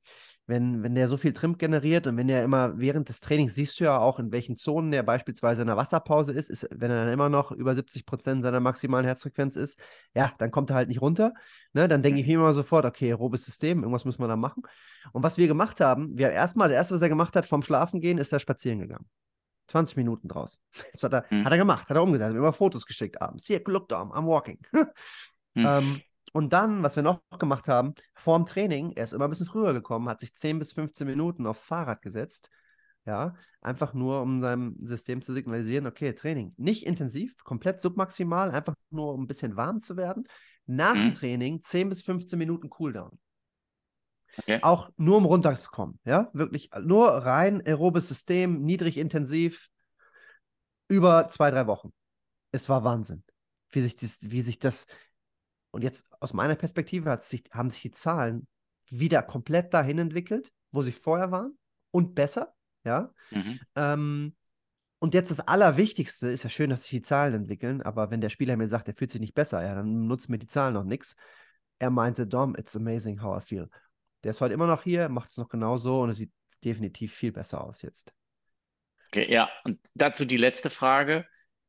wenn, 0.48 0.82
wenn 0.82 0.96
der 0.96 1.10
so 1.10 1.18
viel 1.18 1.34
Trim 1.34 1.58
generiert 1.58 2.08
und 2.08 2.16
wenn 2.16 2.28
der 2.28 2.44
immer 2.44 2.80
während 2.80 3.10
des 3.10 3.20
Trainings 3.20 3.54
siehst 3.54 3.80
du 3.80 3.84
ja 3.84 4.00
auch, 4.00 4.18
in 4.18 4.32
welchen 4.32 4.56
Zonen 4.56 4.92
der 4.92 5.04
beispielsweise 5.04 5.62
in 5.62 5.68
der 5.68 5.76
Wasserpause 5.76 6.32
ist, 6.32 6.50
ist 6.50 6.68
wenn 6.72 6.90
er 6.90 7.04
dann 7.04 7.14
immer 7.14 7.28
noch 7.28 7.52
über 7.52 7.76
70 7.76 8.06
Prozent 8.06 8.44
seiner 8.44 8.62
maximalen 8.62 9.06
Herzfrequenz 9.06 9.58
ist, 9.58 9.78
ja, 10.16 10.32
dann 10.38 10.50
kommt 10.50 10.70
er 10.70 10.78
halt 10.78 10.88
nicht 10.88 11.02
runter. 11.02 11.34
Ne? 11.74 11.90
Dann 11.90 12.02
denke 12.02 12.22
ich 12.22 12.28
mir 12.28 12.36
immer 12.36 12.54
sofort, 12.54 12.86
okay, 12.86 13.12
robes 13.12 13.46
System, 13.46 13.80
irgendwas 13.80 14.06
müssen 14.06 14.24
wir 14.24 14.28
da 14.30 14.38
machen. 14.38 14.64
Und 15.12 15.22
was 15.22 15.38
wir 15.38 15.48
gemacht 15.48 15.82
haben, 15.82 16.18
wir 16.18 16.32
erstmal, 16.32 16.70
das 16.70 16.78
erste, 16.78 16.96
was 16.96 17.02
er 17.02 17.10
gemacht 17.10 17.36
hat, 17.36 17.46
vom 17.46 17.62
Schlafen 17.62 18.00
gehen, 18.00 18.18
ist 18.18 18.32
er 18.32 18.40
spazieren 18.40 18.80
gegangen. 18.80 19.06
20 19.68 19.98
Minuten 19.98 20.30
draus. 20.30 20.60
Das 20.94 21.04
hat 21.04 21.14
er, 21.14 21.30
hm. 21.30 21.44
hat 21.44 21.52
er 21.52 21.58
gemacht, 21.58 21.90
hat 21.90 21.98
er 21.98 22.04
umgesetzt, 22.04 22.30
hat 22.30 22.38
immer 22.38 22.54
Fotos 22.54 22.86
geschickt 22.86 23.22
abends. 23.22 23.46
Hier, 23.46 23.62
look, 23.66 23.92
I'm, 23.92 24.12
I'm 24.12 24.26
walking. 24.26 24.60
hm. 24.74 24.86
ähm, 25.56 26.02
und 26.34 26.54
dann, 26.54 26.84
was 26.84 26.96
wir 26.96 27.04
noch 27.04 27.22
gemacht 27.40 27.68
haben, 27.68 27.94
vorm 28.16 28.46
Training, 28.46 28.92
er 28.92 29.04
ist 29.04 29.14
immer 29.14 29.26
ein 29.26 29.30
bisschen 29.30 29.46
früher 29.46 29.74
gekommen, 29.74 30.10
hat 30.10 30.20
sich 30.20 30.36
10 30.36 30.60
bis 30.60 30.74
15 30.74 31.08
Minuten 31.08 31.46
aufs 31.48 31.64
Fahrrad 31.64 32.02
gesetzt. 32.02 32.50
Ja, 33.06 33.36
einfach 33.62 33.94
nur, 33.94 34.22
um 34.22 34.42
seinem 34.42 34.76
System 34.86 35.22
zu 35.22 35.32
signalisieren, 35.32 35.88
okay, 35.88 36.12
Training. 36.12 36.54
Nicht 36.58 36.86
intensiv, 36.86 37.42
komplett 37.46 37.80
submaximal, 37.80 38.52
einfach 38.52 38.76
nur, 38.90 39.14
um 39.14 39.24
ein 39.24 39.28
bisschen 39.28 39.56
warm 39.56 39.80
zu 39.80 39.96
werden. 39.96 40.28
Nach 40.66 40.94
mhm. 40.94 41.00
dem 41.00 41.14
Training 41.14 41.64
10 41.64 41.88
bis 41.88 42.02
15 42.02 42.38
Minuten 42.38 42.70
Cooldown. 42.70 43.18
Okay. 44.40 44.60
Auch 44.62 44.90
nur, 44.98 45.18
um 45.18 45.26
runterzukommen. 45.26 46.00
Ja, 46.04 46.30
wirklich 46.34 46.70
nur 46.82 47.08
rein 47.08 47.66
aerobes 47.66 48.10
System, 48.10 48.62
niedrig 48.62 48.98
intensiv, 48.98 49.70
über 50.88 51.30
zwei, 51.30 51.50
drei 51.50 51.66
Wochen. 51.68 51.92
Es 52.52 52.70
war 52.70 52.84
Wahnsinn, 52.84 53.24
wie 53.72 53.82
sich 53.82 53.96
das, 53.96 54.18
wie 54.22 54.42
sich 54.42 54.60
das 54.60 54.86
und 55.72 55.84
jetzt 55.84 56.08
aus 56.20 56.34
meiner 56.34 56.56
Perspektive 56.56 57.18
sich, 57.22 57.44
haben 57.52 57.70
sich 57.70 57.82
die 57.82 57.92
Zahlen 57.92 58.48
wieder 58.90 59.22
komplett 59.22 59.74
dahin 59.74 60.00
entwickelt, 60.00 60.52
wo 60.72 60.82
sie 60.82 60.92
vorher 60.92 61.32
waren 61.32 61.58
und 61.92 62.16
besser. 62.16 62.54
Ja. 62.84 63.12
Mhm. 63.32 63.60
Ähm, 63.76 64.36
und 65.00 65.14
jetzt 65.14 65.30
das 65.30 65.42
Allerwichtigste 65.42 66.28
ist 66.30 66.44
ja 66.44 66.50
schön, 66.50 66.70
dass 66.70 66.82
sich 66.82 66.90
die 66.90 67.02
Zahlen 67.02 67.34
entwickeln, 67.34 67.82
aber 67.82 68.10
wenn 68.10 68.22
der 68.22 68.30
Spieler 68.30 68.58
mir 68.58 68.68
sagt, 68.68 68.88
er 68.88 68.96
fühlt 68.96 69.12
sich 69.12 69.22
nicht 69.22 69.36
besser, 69.36 69.64
ja, 69.64 69.76
dann 69.76 70.08
nutzt 70.08 70.30
mir 70.30 70.40
die 70.40 70.48
Zahlen 70.48 70.74
noch 70.74 70.84
nichts. 70.84 71.16
Er 71.80 71.92
meinte, 71.92 72.26
Dom, 72.26 72.56
it's 72.56 72.76
amazing 72.76 73.22
how 73.22 73.42
I 73.42 73.46
feel. 73.46 73.70
Der 74.24 74.32
ist 74.32 74.42
heute 74.42 74.56
immer 74.56 74.66
noch 74.66 74.84
hier, 74.84 75.10
macht 75.10 75.30
es 75.30 75.38
noch 75.38 75.50
genauso 75.50 76.02
und 76.02 76.10
es 76.10 76.18
sieht 76.18 76.32
definitiv 76.64 77.14
viel 77.14 77.32
besser 77.32 77.64
aus 77.64 77.84
jetzt. 77.84 78.12
Okay, 79.10 79.32
ja, 79.32 79.50
und 79.64 79.80
dazu 79.94 80.26
die 80.26 80.38
letzte 80.38 80.70
Frage. 80.70 81.26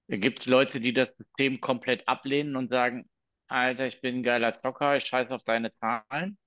Gibt 0.09 0.41
es 0.41 0.47
Leute, 0.47 0.81
die 0.81 0.95
das 0.95 1.11
System 1.19 1.61
komplett 1.61 2.09
ablehnen 2.09 2.57
und 2.57 2.71
sagen, 2.71 3.09
Alter, 3.49 3.87
ich 3.87 4.01
bin 4.01 4.17
ein 4.17 4.23
geiler 4.23 4.55
Zocker, 4.61 4.97
ich 4.97 5.07
scheiße 5.07 5.31
auf 5.35 5.43
deine 5.43 5.71
Zahlen. 5.71 6.39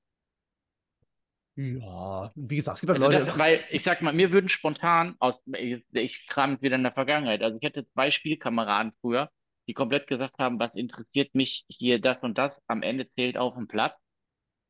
Ja, 1.55 2.31
wie 2.35 2.55
gesagt, 2.55 2.77
es 2.77 2.81
gibt 2.81 2.91
halt 2.91 3.01
also 3.01 3.11
Leute. 3.11 3.25
Das, 3.25 3.37
weil 3.37 3.63
ich 3.69 3.83
sag 3.83 4.01
mal, 4.01 4.13
mir 4.13 4.31
würden 4.31 4.49
spontan 4.49 5.15
aus, 5.19 5.41
ich, 5.57 5.83
ich 5.91 6.27
kram 6.27 6.61
wieder 6.61 6.75
in 6.75 6.83
der 6.83 6.93
Vergangenheit. 6.93 7.43
Also 7.43 7.57
ich 7.59 7.65
hatte 7.65 7.85
zwei 7.93 8.09
Spielkameraden 8.09 8.93
früher, 9.01 9.29
die 9.67 9.73
komplett 9.73 10.07
gesagt 10.07 10.35
haben, 10.39 10.59
was 10.59 10.73
interessiert 10.75 11.35
mich 11.35 11.65
hier 11.67 11.99
das 11.99 12.17
und 12.21 12.37
das. 12.37 12.61
Am 12.67 12.81
Ende 12.81 13.09
zählt 13.11 13.37
auf 13.37 13.55
dem 13.55 13.67
Platz. 13.67 13.95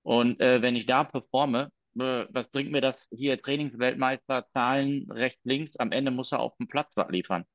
Und 0.04 0.42
äh, 0.42 0.62
wenn 0.62 0.76
ich 0.76 0.88
da 0.88 1.04
performe, 1.04 1.72
äh, 2.00 2.26
was 2.30 2.50
bringt 2.50 2.72
mir 2.72 2.82
das 2.82 2.96
hier 3.12 3.40
Trainingsweltmeister, 3.42 4.48
Zahlen 4.54 5.06
rechts, 5.12 5.40
links? 5.44 5.76
Am 5.78 5.92
Ende 5.92 6.12
muss 6.12 6.32
er 6.32 6.40
auf 6.40 6.56
dem 6.58 6.68
Platz 6.68 6.94
liefern. 7.10 7.46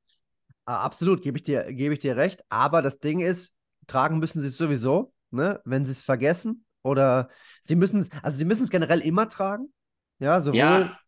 Ah, 0.65 0.83
absolut, 0.83 1.21
gebe 1.21 1.37
ich 1.37 1.43
dir, 1.43 1.65
gebe 1.73 1.93
ich 1.93 1.99
dir 1.99 2.15
recht. 2.15 2.43
Aber 2.49 2.81
das 2.81 2.99
Ding 2.99 3.19
ist, 3.19 3.53
tragen 3.87 4.19
müssen 4.19 4.41
sie 4.41 4.49
es 4.49 4.57
sowieso, 4.57 5.13
ne? 5.31 5.61
wenn 5.65 5.85
sie 5.85 5.93
es 5.93 6.01
vergessen. 6.01 6.65
Oder 6.83 7.29
sie 7.63 7.75
müssen, 7.75 8.07
also 8.21 8.37
sie 8.37 8.45
müssen 8.45 8.63
es 8.63 8.69
generell 8.69 8.99
immer 8.99 9.27
tragen. 9.27 9.73
Ja, 10.19 10.39
sowohl. 10.39 10.57
Ja, 10.57 10.99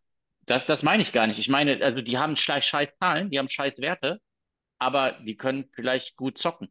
das, 0.46 0.66
das 0.66 0.84
meine 0.84 1.02
ich 1.02 1.14
gar 1.14 1.28
nicht. 1.28 1.40
Ich 1.40 1.48
meine, 1.48 1.82
also 1.84 2.02
die 2.02 2.18
haben 2.18 2.36
scheiß, 2.36 2.66
scheiß 2.66 2.96
Zahlen, 2.96 3.30
die 3.30 3.40
haben 3.40 3.48
scheiß 3.48 3.78
Werte, 3.80 4.20
aber 4.78 5.14
die 5.26 5.38
können 5.38 5.70
vielleicht 5.74 6.18
gut 6.18 6.38
zocken. 6.38 6.68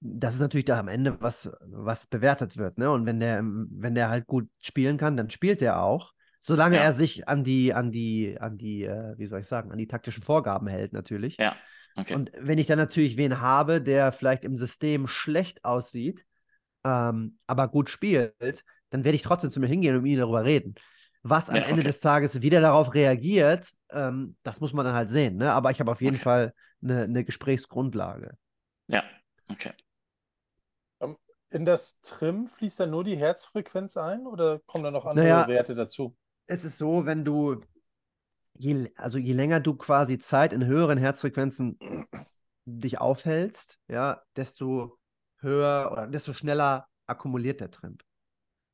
Das 0.00 0.34
ist 0.34 0.40
natürlich 0.40 0.64
da 0.64 0.80
am 0.80 0.88
Ende, 0.88 1.20
was, 1.20 1.50
was 1.60 2.06
bewertet 2.06 2.56
wird, 2.56 2.78
ne? 2.78 2.90
Und 2.90 3.04
wenn 3.04 3.20
der, 3.20 3.42
wenn 3.44 3.94
der 3.94 4.08
halt 4.08 4.26
gut 4.26 4.48
spielen 4.58 4.96
kann, 4.96 5.16
dann 5.16 5.30
spielt 5.30 5.60
er 5.60 5.82
auch. 5.82 6.12
Solange 6.40 6.76
ja. 6.76 6.84
er 6.84 6.92
sich 6.94 7.28
an 7.28 7.44
die, 7.44 7.74
an 7.74 7.92
die, 7.92 8.38
an 8.40 8.56
die, 8.56 8.84
äh, 8.84 9.14
wie 9.18 9.26
soll 9.26 9.40
ich 9.40 9.46
sagen, 9.46 9.70
an 9.70 9.78
die 9.78 9.86
taktischen 9.86 10.22
Vorgaben 10.22 10.68
hält, 10.68 10.94
natürlich. 10.94 11.36
Ja. 11.36 11.54
Okay. 11.96 12.14
Und 12.14 12.32
wenn 12.38 12.58
ich 12.58 12.66
dann 12.66 12.78
natürlich 12.78 13.16
wen 13.16 13.40
habe, 13.40 13.80
der 13.82 14.12
vielleicht 14.12 14.44
im 14.44 14.56
System 14.56 15.06
schlecht 15.06 15.64
aussieht, 15.64 16.24
ähm, 16.84 17.38
aber 17.46 17.68
gut 17.68 17.90
spielt, 17.90 18.64
dann 18.90 19.04
werde 19.04 19.16
ich 19.16 19.22
trotzdem 19.22 19.50
zu 19.50 19.60
mir 19.60 19.66
hingehen 19.66 19.96
und 19.96 20.02
mit 20.02 20.12
ihm 20.12 20.18
darüber 20.18 20.44
reden. 20.44 20.74
Was 21.22 21.50
am 21.50 21.56
ja, 21.56 21.62
Ende 21.62 21.82
des 21.82 22.00
Tages 22.00 22.40
wieder 22.40 22.60
darauf 22.60 22.94
reagiert, 22.94 23.72
ähm, 23.90 24.36
das 24.42 24.60
muss 24.60 24.72
man 24.72 24.86
dann 24.86 24.94
halt 24.94 25.10
sehen. 25.10 25.36
Ne? 25.36 25.52
Aber 25.52 25.70
ich 25.70 25.80
habe 25.80 25.92
auf 25.92 26.00
jeden 26.00 26.16
okay. 26.16 26.24
Fall 26.24 26.54
eine, 26.82 27.02
eine 27.02 27.24
Gesprächsgrundlage. 27.24 28.36
Ja, 28.88 29.04
okay. 29.50 29.72
Ähm, 31.00 31.16
in 31.50 31.66
das 31.66 32.00
Trim 32.00 32.46
fließt 32.46 32.80
dann 32.80 32.90
nur 32.90 33.04
die 33.04 33.16
Herzfrequenz 33.16 33.98
ein 33.98 34.26
oder 34.26 34.60
kommen 34.60 34.84
da 34.84 34.90
noch 34.90 35.04
andere 35.04 35.26
naja, 35.26 35.46
Werte 35.48 35.74
dazu? 35.74 36.16
Es 36.46 36.64
ist 36.64 36.78
so, 36.78 37.04
wenn 37.04 37.24
du 37.24 37.60
je, 38.60 38.92
also 38.96 39.18
je 39.18 39.32
länger 39.32 39.60
du 39.60 39.74
quasi 39.74 40.18
Zeit 40.18 40.52
in 40.52 40.66
höheren 40.66 40.98
Herzfrequenzen 40.98 41.78
dich 42.66 43.00
aufhältst, 43.00 43.78
ja, 43.88 44.22
desto 44.36 44.98
höher 45.38 45.88
oder 45.90 46.06
desto 46.06 46.32
schneller 46.32 46.86
akkumuliert 47.06 47.60
der 47.60 47.70
Trimp. 47.70 48.04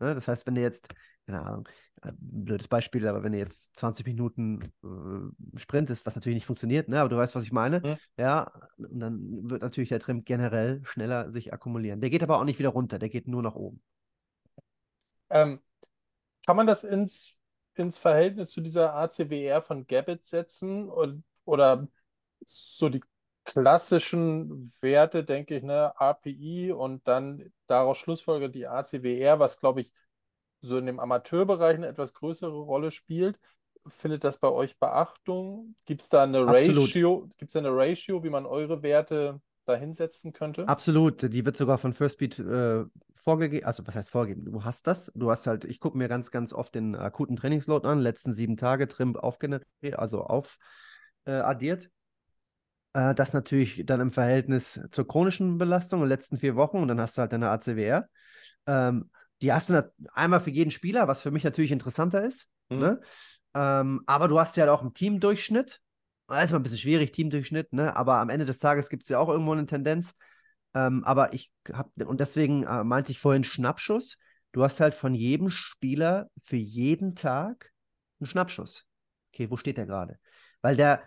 Ne? 0.01 0.15
Das 0.15 0.27
heißt, 0.29 0.47
wenn 0.47 0.57
du 0.57 0.61
jetzt, 0.61 0.89
keine 1.27 1.43
Ahnung, 1.43 1.69
äh, 2.03 2.13
blödes 2.19 2.69
Beispiel, 2.69 3.07
aber 3.07 3.23
wenn 3.23 3.33
du 3.33 3.39
jetzt 3.39 3.77
20 3.77 4.05
Minuten 4.07 4.73
äh, 4.83 5.59
sprintest, 5.59 6.05
was 6.05 6.17
natürlich 6.17 6.37
nicht 6.37 6.47
funktioniert, 6.47 6.89
ne? 6.89 7.01
aber 7.01 7.09
du 7.09 7.17
weißt, 7.17 7.37
was 7.37 7.45
ich 7.45 7.53
meine, 7.53 7.81
ja. 7.83 7.99
ja, 8.19 8.53
und 8.77 8.99
dann 8.99 9.49
wird 9.49 9.63
natürlich 9.63 9.89
der 9.89 10.01
Trimp 10.01 10.27
generell 10.27 10.85
schneller 10.85 11.31
sich 11.31 11.53
akkumulieren. 11.53 12.01
Der 12.01 12.11
geht 12.11 12.25
aber 12.25 12.39
auch 12.39 12.45
nicht 12.45 12.59
wieder 12.59 12.71
runter, 12.71 12.99
der 12.99 13.09
geht 13.09 13.29
nur 13.29 13.43
nach 13.43 13.55
oben. 13.55 13.81
Ähm, 15.31 15.61
kann 16.45 16.57
man 16.57 16.67
das 16.67 16.85
ins 16.85 17.36
ins 17.79 17.99
Verhältnis 17.99 18.51
zu 18.51 18.61
dieser 18.61 18.95
ACWR 18.95 19.63
von 19.63 19.87
Gabbett 19.87 20.27
setzen 20.27 20.89
und, 20.89 21.25
oder 21.45 21.87
so 22.47 22.89
die 22.89 23.03
klassischen 23.45 24.73
Werte, 24.81 25.25
denke 25.25 25.57
ich, 25.57 25.63
ne, 25.63 25.99
API 25.99 26.73
und 26.73 27.07
dann 27.07 27.53
daraus 27.67 27.99
Schlussfolge 27.99 28.51
die 28.51 28.67
ACWR, 28.67 29.39
was 29.39 29.59
glaube 29.59 29.81
ich 29.81 29.93
so 30.61 30.79
in 30.79 30.87
dem 30.87 31.01
Amateurbereich 31.01 31.77
eine 31.77 31.87
etwas 31.87 32.13
größere 32.13 32.59
Rolle 32.59 32.91
spielt. 32.91 33.39
Findet 33.87 34.25
das 34.25 34.39
bei 34.39 34.49
euch 34.49 34.79
Beachtung? 34.79 35.77
Gibt 35.87 36.03
es 36.03 36.09
da 36.09 36.25
eine 36.25 36.41
Absolut. 36.41 36.89
Ratio, 36.89 37.29
gibt 37.39 37.51
es 37.51 37.57
eine 37.57 37.71
Ratio, 37.71 38.25
wie 38.25 38.31
man 38.31 38.47
eure 38.47 38.83
Werte 38.83 39.41
da 39.67 39.77
hinsetzen 39.77 40.33
könnte? 40.33 40.69
Absolut, 40.69 41.23
die 41.23 41.45
wird 41.45 41.57
sogar 41.57 41.79
von 41.79 41.93
Firstbeat 41.93 42.39
äh, 42.39 42.85
vorgegeben, 43.15 43.67
also 43.67 43.87
was 43.87 43.95
heißt 43.95 44.11
vorgegeben? 44.11 44.51
Du 44.51 44.65
hast 44.65 44.87
das, 44.87 45.13
du 45.15 45.31
hast 45.31 45.47
halt, 45.47 45.65
ich 45.65 45.81
gucke 45.81 45.99
mir 45.99 46.09
ganz, 46.09 46.31
ganz 46.31 46.53
oft 46.53 46.75
den 46.75 46.95
akuten 46.95 47.37
Trainingsload 47.37 47.87
an, 47.87 47.99
letzten 47.99 48.33
sieben 48.33 48.57
Tage 48.57 48.89
Trim 48.89 49.17
aufgeneriert, 49.17 49.67
also 49.99 50.23
auf 50.23 50.59
äh, 51.25 51.33
addiert. 51.33 51.91
Äh, 52.93 53.15
das 53.15 53.33
natürlich 53.33 53.85
dann 53.85 54.01
im 54.01 54.13
Verhältnis 54.13 54.81
zur 54.91 55.07
chronischen 55.07 55.59
Belastung 55.59 56.01
in 56.01 56.05
den 56.05 56.11
letzten 56.11 56.39
vier 56.39 56.57
Wochen 56.57 56.79
und 56.79 56.89
dann 56.89 57.01
hast 57.01 57.19
du 57.19 57.21
halt 57.21 57.33
deine 57.33 57.51
ACWR. 57.51 58.09
Ähm, 58.67 59.11
die 59.43 59.53
hast 59.53 59.69
du 59.69 59.93
einmal 60.15 60.41
für 60.41 60.51
jeden 60.51 60.71
Spieler, 60.71 61.09
was 61.09 61.21
für 61.21 61.31
mich 61.31 61.45
natürlich 61.45 61.73
interessanter 61.73 62.23
ist. 62.23 62.49
Mhm. 62.71 62.79
Ne? 62.79 63.01
Ähm, 63.55 64.03
aber 64.07 64.29
du 64.29 64.39
hast 64.39 64.57
ja 64.57 64.63
halt 64.63 64.71
auch 64.71 64.81
einen 64.81 64.95
Teamdurchschnitt. 64.95 65.81
Ist 66.29 66.51
mal 66.51 66.59
ein 66.59 66.63
bisschen 66.63 66.79
schwierig, 66.79 67.13
Teamdurchschnitt, 67.13 67.73
ne? 67.73 67.95
aber 67.95 68.17
am 68.17 68.31
Ende 68.31 68.47
des 68.47 68.59
Tages 68.59 68.89
gibt 68.89 69.05
es 69.05 69.09
ja 69.09 69.19
auch 69.19 69.29
irgendwo 69.29 69.53
eine 69.53 69.67
Tendenz. 69.67 70.15
Ähm, 70.75 71.05
aber 71.05 71.33
ich 71.33 71.53
habe, 71.73 72.07
und 72.07 72.21
deswegen 72.21 72.65
äh, 72.65 72.83
meinte 72.83 73.13
ich 73.13 73.21
vorhin 73.21 73.45
Schnappschuss. 73.45 74.19
Du 74.53 74.65
hast 74.65 74.81
halt 74.81 74.95
von 74.95 75.15
jedem 75.15 75.51
Spieler 75.51 76.29
für 76.37 76.57
jeden 76.57 77.15
Tag 77.15 77.73
einen 78.19 78.27
Schnappschuss. 78.27 78.87
Okay, 79.33 79.51
wo 79.51 79.57
steht 79.57 79.77
der 79.77 79.87
gerade? 79.87 80.19
Weil 80.63 80.77
der, 80.77 81.05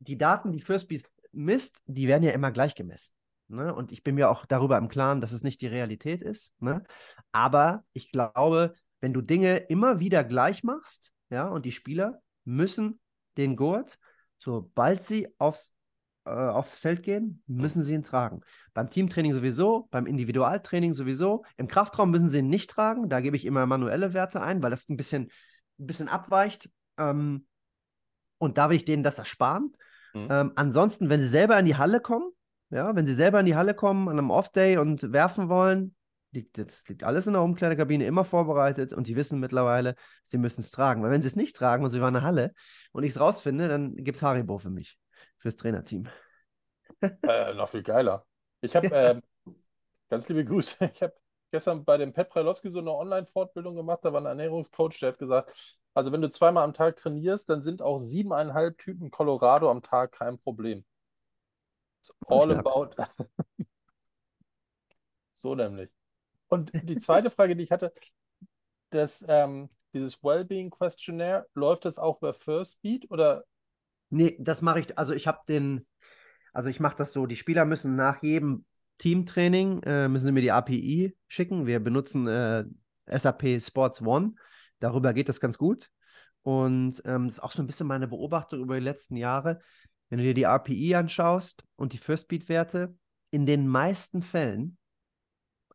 die 0.00 0.18
Daten, 0.18 0.52
die 0.52 0.60
First 0.60 0.88
Beast 0.88 1.10
misst, 1.32 1.82
die 1.86 2.06
werden 2.06 2.22
ja 2.22 2.32
immer 2.32 2.52
gleich 2.52 2.74
gemessen. 2.74 3.14
Ne? 3.48 3.74
Und 3.74 3.90
ich 3.90 4.02
bin 4.02 4.14
mir 4.14 4.30
auch 4.30 4.44
darüber 4.46 4.78
im 4.78 4.88
Klaren, 4.88 5.20
dass 5.20 5.32
es 5.32 5.42
nicht 5.42 5.60
die 5.60 5.66
Realität 5.66 6.22
ist. 6.22 6.52
Ne? 6.58 6.84
Aber 7.32 7.84
ich 7.92 8.10
glaube, 8.10 8.74
wenn 9.00 9.12
du 9.12 9.20
Dinge 9.20 9.56
immer 9.56 10.00
wieder 10.00 10.24
gleich 10.24 10.62
machst, 10.62 11.12
ja, 11.30 11.48
und 11.48 11.64
die 11.64 11.72
Spieler 11.72 12.20
müssen 12.44 13.00
den 13.36 13.56
Gurt, 13.56 13.98
sobald 14.42 15.04
sie 15.04 15.28
aufs, 15.38 15.72
äh, 16.24 16.30
aufs 16.30 16.76
Feld 16.76 17.02
gehen, 17.02 17.42
müssen 17.46 17.84
sie 17.84 17.94
ihn 17.94 18.02
tragen. 18.02 18.40
Beim 18.74 18.90
Teamtraining 18.90 19.32
sowieso, 19.32 19.88
beim 19.90 20.06
Individualtraining 20.06 20.94
sowieso. 20.94 21.44
Im 21.56 21.68
Kraftraum 21.68 22.10
müssen 22.10 22.28
sie 22.28 22.38
ihn 22.38 22.48
nicht 22.48 22.70
tragen. 22.70 23.08
Da 23.08 23.20
gebe 23.20 23.36
ich 23.36 23.44
immer 23.44 23.66
manuelle 23.66 24.14
Werte 24.14 24.42
ein, 24.42 24.62
weil 24.62 24.70
das 24.70 24.88
ein 24.88 24.96
bisschen, 24.96 25.30
ein 25.78 25.86
bisschen 25.86 26.08
abweicht. 26.08 26.70
Ähm, 26.98 27.46
und 28.38 28.58
da 28.58 28.68
will 28.68 28.76
ich 28.76 28.84
denen 28.84 29.04
das 29.04 29.18
ersparen. 29.18 29.72
Mhm. 30.14 30.28
Ähm, 30.30 30.52
ansonsten, 30.56 31.08
wenn 31.08 31.22
sie 31.22 31.28
selber 31.28 31.58
in 31.58 31.66
die 31.66 31.76
Halle 31.76 32.00
kommen, 32.00 32.30
ja, 32.70 32.96
wenn 32.96 33.06
sie 33.06 33.14
selber 33.14 33.38
in 33.40 33.46
die 33.46 33.54
Halle 33.54 33.74
kommen 33.74 34.08
an 34.08 34.18
einem 34.18 34.30
Off-Day 34.30 34.78
und 34.78 35.12
werfen 35.12 35.48
wollen, 35.48 35.94
liegt, 36.32 36.58
das 36.58 36.86
liegt 36.88 37.04
alles 37.04 37.26
in 37.26 37.34
der 37.34 37.42
Umkleidekabine 37.42 38.04
immer 38.04 38.24
vorbereitet 38.24 38.92
und 38.92 39.06
die 39.06 39.16
wissen 39.16 39.40
mittlerweile, 39.40 39.94
sie 40.24 40.38
müssen 40.38 40.62
es 40.62 40.70
tragen. 40.70 41.02
Weil 41.02 41.10
wenn 41.10 41.22
sie 41.22 41.28
es 41.28 41.36
nicht 41.36 41.56
tragen 41.56 41.84
und 41.84 41.90
sie 41.90 42.00
waren 42.00 42.14
in 42.14 42.20
der 42.20 42.22
Halle 42.22 42.54
und 42.92 43.04
ich 43.04 43.10
es 43.10 43.20
rausfinde, 43.20 43.68
dann 43.68 43.94
gibt 43.96 44.16
es 44.16 44.22
Haribo 44.22 44.58
für 44.58 44.70
mich, 44.70 44.98
fürs 45.38 45.56
Trainerteam. 45.56 46.08
Äh, 47.22 47.54
noch 47.54 47.68
viel 47.68 47.82
geiler. 47.82 48.24
Ich 48.60 48.76
habe, 48.76 48.86
ja. 48.86 49.10
ähm, 49.10 49.22
ganz 50.08 50.28
liebe 50.28 50.44
Grüße, 50.44 50.76
ich 50.94 51.02
habe 51.02 51.14
gestern 51.50 51.84
bei 51.84 51.96
dem 51.96 52.12
Pet 52.12 52.28
Pralowski 52.28 52.70
so 52.70 52.78
eine 52.78 52.92
Online-Fortbildung 52.92 53.74
gemacht, 53.74 54.00
da 54.02 54.12
war 54.12 54.20
ein 54.20 54.26
Ernährungscoach, 54.26 55.00
der 55.00 55.08
hat 55.08 55.18
gesagt, 55.18 55.52
also 55.94 56.12
wenn 56.12 56.22
du 56.22 56.30
zweimal 56.30 56.62
am 56.64 56.74
Tag 56.74 56.96
trainierst, 56.96 57.48
dann 57.50 57.62
sind 57.62 57.82
auch 57.82 57.98
siebeneinhalb 57.98 58.78
Typen 58.78 59.10
Colorado 59.10 59.70
am 59.70 59.82
Tag 59.82 60.12
kein 60.12 60.38
Problem. 60.38 60.84
It's 62.00 62.12
all 62.26 62.52
about. 62.52 62.94
so 65.34 65.54
nämlich. 65.54 65.90
Und 66.52 66.70
die 66.74 66.98
zweite 66.98 67.30
Frage, 67.30 67.56
die 67.56 67.62
ich 67.62 67.70
hatte, 67.70 67.92
das, 68.90 69.24
ähm, 69.26 69.70
dieses 69.94 70.22
Wellbeing 70.22 70.70
Questionnaire, 70.70 71.46
läuft 71.54 71.86
das 71.86 71.98
auch 71.98 72.18
über 72.18 72.34
First 72.34 72.82
Beat 72.82 73.10
oder? 73.10 73.44
Nee, 74.10 74.36
das 74.38 74.60
mache 74.60 74.80
ich, 74.80 74.98
also 74.98 75.14
ich 75.14 75.26
habe 75.26 75.40
den, 75.48 75.86
also 76.52 76.68
ich 76.68 76.78
mache 76.78 76.96
das 76.96 77.12
so, 77.12 77.24
die 77.24 77.36
Spieler 77.36 77.64
müssen 77.64 77.96
nach 77.96 78.22
jedem 78.22 78.66
Teamtraining, 78.98 79.82
äh, 79.84 80.08
müssen 80.08 80.26
sie 80.26 80.32
mir 80.32 80.42
die 80.42 80.52
API 80.52 81.16
schicken. 81.26 81.66
Wir 81.66 81.80
benutzen 81.80 82.28
äh, 82.28 82.64
SAP 83.06 83.58
Sports 83.58 84.02
One 84.02 84.34
Darüber 84.78 85.14
geht 85.14 85.28
das 85.28 85.40
ganz 85.40 85.56
gut. 85.56 85.90
Und 86.42 87.00
ähm, 87.04 87.28
das 87.28 87.34
ist 87.34 87.42
auch 87.42 87.52
so 87.52 87.62
ein 87.62 87.66
bisschen 87.66 87.86
meine 87.86 88.08
Beobachtung 88.08 88.60
über 88.60 88.74
die 88.74 88.84
letzten 88.84 89.16
Jahre. 89.16 89.60
Wenn 90.10 90.18
du 90.18 90.24
dir 90.24 90.34
die 90.34 90.42
RPI 90.42 90.96
anschaust 90.96 91.64
und 91.76 91.92
die 91.92 91.98
First 91.98 92.28
Beat-Werte, 92.28 92.94
in 93.30 93.46
den 93.46 93.68
meisten 93.68 94.22
Fällen, 94.22 94.76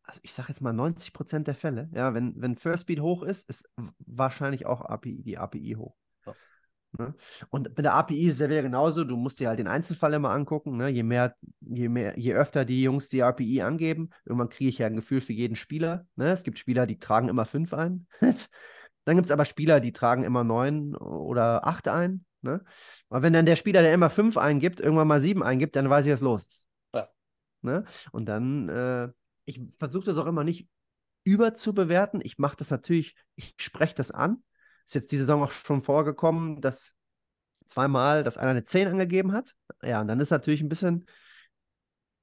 also 0.08 0.20
ich 0.22 0.32
sage 0.32 0.48
jetzt 0.48 0.62
mal 0.62 0.72
90 0.72 1.12
Prozent 1.12 1.46
der 1.46 1.54
Fälle, 1.54 1.90
ja, 1.92 2.14
wenn, 2.14 2.32
wenn 2.40 2.56
First 2.56 2.86
Beat 2.86 3.00
hoch 3.00 3.22
ist, 3.22 3.48
ist 3.50 3.68
wahrscheinlich 3.98 4.64
auch 4.64 4.80
API, 4.80 5.22
die 5.22 5.36
API 5.36 5.76
hoch. 5.76 5.94
Ja. 6.24 6.34
Ne? 6.92 7.14
Und 7.50 7.74
bei 7.74 7.82
der 7.82 7.92
API 7.92 8.26
ist 8.26 8.34
es 8.34 8.40
ja 8.40 8.48
wieder 8.48 8.62
genauso, 8.62 9.04
du 9.04 9.18
musst 9.18 9.38
dir 9.38 9.48
halt 9.48 9.58
den 9.58 9.68
Einzelfall 9.68 10.14
immer 10.14 10.30
angucken. 10.30 10.78
Ne? 10.78 10.88
Je 10.88 11.02
mehr, 11.02 11.36
je 11.60 11.90
mehr, 11.90 12.18
je 12.18 12.32
öfter 12.32 12.64
die 12.64 12.82
Jungs 12.82 13.10
die 13.10 13.22
API 13.22 13.60
angeben, 13.60 14.08
irgendwann 14.24 14.48
kriege 14.48 14.70
ich 14.70 14.78
ja 14.78 14.86
ein 14.86 14.96
Gefühl 14.96 15.20
für 15.20 15.34
jeden 15.34 15.56
Spieler. 15.56 16.06
Ne? 16.16 16.30
Es 16.30 16.42
gibt 16.42 16.58
Spieler, 16.58 16.86
die 16.86 16.98
tragen 16.98 17.28
immer 17.28 17.44
fünf 17.44 17.74
ein. 17.74 18.06
Dann 19.04 19.16
gibt 19.16 19.26
es 19.26 19.32
aber 19.32 19.44
Spieler, 19.44 19.80
die 19.80 19.92
tragen 19.92 20.24
immer 20.24 20.42
neun 20.44 20.96
oder 20.96 21.66
acht 21.66 21.86
ein. 21.88 22.24
Ne? 22.40 22.62
Aber 23.08 23.22
wenn 23.22 23.32
dann 23.32 23.46
der 23.46 23.56
Spieler, 23.56 23.80
der 23.82 23.94
immer 23.94 24.10
fünf 24.10 24.36
eingibt, 24.36 24.80
irgendwann 24.80 25.08
mal 25.08 25.20
sieben 25.20 25.42
eingibt, 25.42 25.76
dann 25.76 25.88
weiß 25.88 26.04
ich, 26.06 26.12
was 26.12 26.20
los 26.20 26.46
ist. 26.46 26.68
Ja. 26.94 27.08
Ne? 27.62 27.84
Und 28.12 28.26
dann, 28.26 28.68
äh, 28.68 29.08
ich 29.48 29.60
versuche 29.78 30.04
das 30.04 30.18
auch 30.18 30.26
immer 30.26 30.44
nicht 30.44 30.68
überzubewerten. 31.24 32.20
Ich 32.22 32.38
mache 32.38 32.56
das 32.56 32.70
natürlich, 32.70 33.16
ich 33.34 33.54
spreche 33.58 33.94
das 33.94 34.10
an. 34.10 34.42
Ist 34.86 34.94
jetzt 34.94 35.10
diese 35.10 35.24
Saison 35.24 35.42
auch 35.42 35.50
schon 35.50 35.82
vorgekommen, 35.82 36.60
dass 36.60 36.92
zweimal, 37.66 38.24
dass 38.24 38.36
einer 38.36 38.50
eine 38.50 38.64
10 38.64 38.88
angegeben 38.88 39.32
hat. 39.32 39.54
Ja, 39.82 40.00
und 40.02 40.08
dann 40.08 40.20
ist 40.20 40.30
natürlich 40.30 40.60
ein 40.60 40.68
bisschen, 40.68 41.06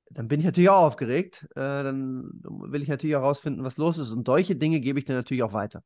dann 0.10 0.28
bin 0.28 0.40
ich 0.40 0.46
natürlich 0.46 0.70
auch 0.70 0.86
aufgeregt. 0.86 1.48
Äh, 1.56 1.84
dann 1.84 2.30
will 2.44 2.84
ich 2.84 2.90
natürlich 2.90 3.16
auch 3.16 3.22
herausfinden, 3.22 3.64
was 3.64 3.78
los 3.78 3.98
ist. 3.98 4.12
Und 4.12 4.28
solche 4.28 4.56
Dinge 4.56 4.80
gebe 4.80 5.00
ich 5.00 5.06
dann 5.06 5.16
natürlich 5.16 5.44
auch 5.44 5.54
weiter. 5.54 5.84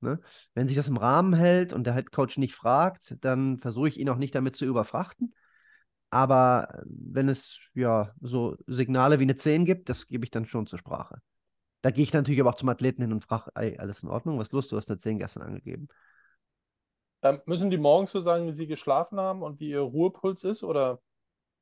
Ne? 0.00 0.20
Wenn 0.54 0.68
sich 0.68 0.76
das 0.76 0.88
im 0.88 0.98
Rahmen 0.98 1.32
hält 1.32 1.72
und 1.72 1.84
der 1.84 1.94
Headcoach 1.94 2.36
nicht 2.36 2.54
fragt, 2.54 3.16
dann 3.22 3.58
versuche 3.58 3.88
ich 3.88 3.98
ihn 3.98 4.10
auch 4.10 4.18
nicht 4.18 4.34
damit 4.34 4.54
zu 4.54 4.66
überfrachten. 4.66 5.34
Aber 6.14 6.68
äh, 6.72 6.82
wenn 6.86 7.28
es 7.28 7.58
ja 7.74 8.12
so 8.20 8.56
Signale 8.68 9.18
wie 9.18 9.24
eine 9.24 9.34
10 9.34 9.64
gibt, 9.64 9.88
das 9.88 10.06
gebe 10.06 10.24
ich 10.24 10.30
dann 10.30 10.46
schon 10.46 10.68
zur 10.68 10.78
Sprache. 10.78 11.20
Da 11.82 11.90
gehe 11.90 12.04
ich 12.04 12.12
natürlich 12.12 12.40
aber 12.40 12.50
auch 12.50 12.54
zum 12.54 12.68
Athleten 12.68 13.02
hin 13.02 13.12
und 13.12 13.24
frage, 13.24 13.50
ey, 13.56 13.76
alles 13.78 14.04
in 14.04 14.08
Ordnung, 14.08 14.38
was 14.38 14.52
los, 14.52 14.68
du 14.68 14.76
hast 14.76 14.88
eine 14.88 14.98
10 15.00 15.18
gestern 15.18 15.42
angegeben. 15.42 15.88
Ähm, 17.22 17.40
müssen 17.46 17.68
die 17.68 17.78
morgens 17.78 18.12
so 18.12 18.20
sagen, 18.20 18.46
wie 18.46 18.52
sie 18.52 18.68
geschlafen 18.68 19.18
haben 19.18 19.42
und 19.42 19.58
wie 19.58 19.70
ihr 19.70 19.80
Ruhepuls 19.80 20.44
ist, 20.44 20.62
oder? 20.62 21.00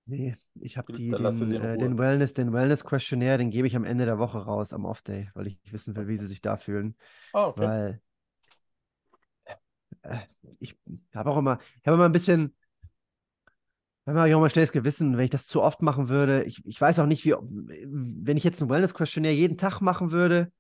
Nee, 0.05 0.35
ich 0.61 0.77
habe 0.77 0.93
den, 0.93 1.15
äh, 1.15 1.79
den 1.79 1.97
Wellness, 1.97 2.35
den 2.35 2.53
Wellness-Questionnaire, 2.53 3.39
den 3.39 3.51
gebe 3.51 3.67
ich 3.67 3.75
am 3.75 3.85
Ende 3.85 4.05
der 4.05 4.19
Woche 4.19 4.39
raus, 4.39 4.75
am 4.75 4.85
Off-Day, 4.85 5.31
weil 5.33 5.47
ich 5.47 5.59
wissen 5.73 5.97
will, 5.97 6.09
wie 6.09 6.19
sie 6.19 6.27
sich 6.27 6.43
da 6.43 6.59
fühlen. 6.59 6.95
Ah, 7.33 7.47
okay. 7.47 7.63
Weil 7.63 8.03
äh, 10.03 10.19
ich 10.61 10.77
habe 11.15 11.31
auch 11.31 11.39
immer, 11.39 11.59
ich 11.81 11.87
habe 11.87 11.95
immer 11.95 12.07
ein 12.07 12.13
bisschen, 12.13 12.55
wenn 14.05 14.15
man 14.15 14.33
auch 14.33 14.41
mal 14.41 14.51
schnelles 14.51 14.73
Gewissen, 14.73 15.17
wenn 15.17 15.25
ich 15.25 15.31
das 15.31 15.47
zu 15.47 15.63
oft 15.63 15.81
machen 15.83 16.09
würde. 16.09 16.45
Ich, 16.45 16.65
ich 16.67 16.81
weiß 16.81 16.99
auch 16.99 17.07
nicht, 17.07 17.25
wie, 17.25 17.35
wenn 17.35 18.37
ich 18.37 18.45
jetzt 18.45 18.61
ein 18.61 18.69
Wellness-Questionnaire 18.69 19.35
jeden 19.35 19.59
Tag 19.59 19.81
machen 19.81 20.11
würde, 20.11 20.53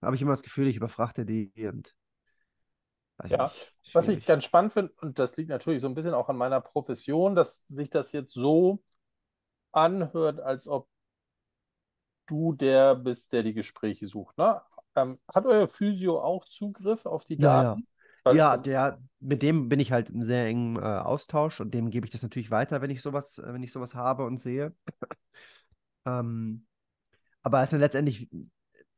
habe 0.00 0.16
ich 0.16 0.22
immer 0.22 0.32
das 0.32 0.42
Gefühl, 0.42 0.68
ich 0.68 0.76
überfrachte 0.76 1.26
die 1.26 1.50
und. 1.66 1.94
Ja, 3.28 3.44
nicht, 3.46 3.94
was 3.94 4.08
ich 4.08 4.26
ganz 4.26 4.44
spannend 4.44 4.74
finde, 4.74 4.92
und 5.00 5.18
das 5.18 5.36
liegt 5.38 5.48
natürlich 5.48 5.80
so 5.80 5.88
ein 5.88 5.94
bisschen 5.94 6.12
auch 6.12 6.28
an 6.28 6.36
meiner 6.36 6.60
Profession, 6.60 7.34
dass 7.34 7.66
sich 7.66 7.88
das 7.88 8.12
jetzt 8.12 8.34
so 8.34 8.82
anhört, 9.72 10.38
als 10.40 10.68
ob 10.68 10.88
du 12.26 12.52
der 12.52 12.94
bist, 12.94 13.32
der 13.32 13.42
die 13.42 13.54
Gespräche 13.54 14.06
sucht. 14.06 14.36
Ne? 14.36 14.60
Ähm, 14.96 15.18
hat 15.32 15.46
euer 15.46 15.66
Physio 15.66 16.20
auch 16.20 16.44
Zugriff 16.46 17.06
auf 17.06 17.24
die 17.24 17.38
Daten? 17.38 17.86
Ja, 18.34 18.56
der, 18.56 18.98
mit 19.20 19.42
dem 19.42 19.68
bin 19.68 19.80
ich 19.80 19.92
halt 19.92 20.10
im 20.10 20.22
sehr 20.22 20.46
engen 20.46 20.76
äh, 20.76 20.80
Austausch 20.80 21.60
und 21.60 21.72
dem 21.72 21.90
gebe 21.90 22.06
ich 22.06 22.10
das 22.10 22.22
natürlich 22.22 22.50
weiter, 22.50 22.82
wenn 22.82 22.90
ich 22.90 23.02
sowas, 23.02 23.38
äh, 23.38 23.52
wenn 23.52 23.62
ich 23.62 23.72
sowas 23.72 23.94
habe 23.94 24.24
und 24.24 24.38
sehe. 24.40 24.74
ähm, 26.06 26.66
aber 27.42 27.62
es 27.62 27.72
ist 27.72 27.80
letztendlich, 27.80 28.28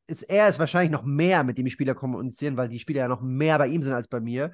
ist, 0.06 0.22
er 0.24 0.48
ist 0.48 0.58
wahrscheinlich 0.58 0.90
noch 0.90 1.04
mehr, 1.04 1.44
mit 1.44 1.58
dem 1.58 1.66
die 1.66 1.70
Spieler 1.70 1.94
kommunizieren, 1.94 2.56
weil 2.56 2.68
die 2.68 2.78
Spieler 2.78 3.02
ja 3.02 3.08
noch 3.08 3.20
mehr 3.20 3.58
bei 3.58 3.68
ihm 3.68 3.82
sind 3.82 3.92
als 3.92 4.08
bei 4.08 4.20
mir. 4.20 4.52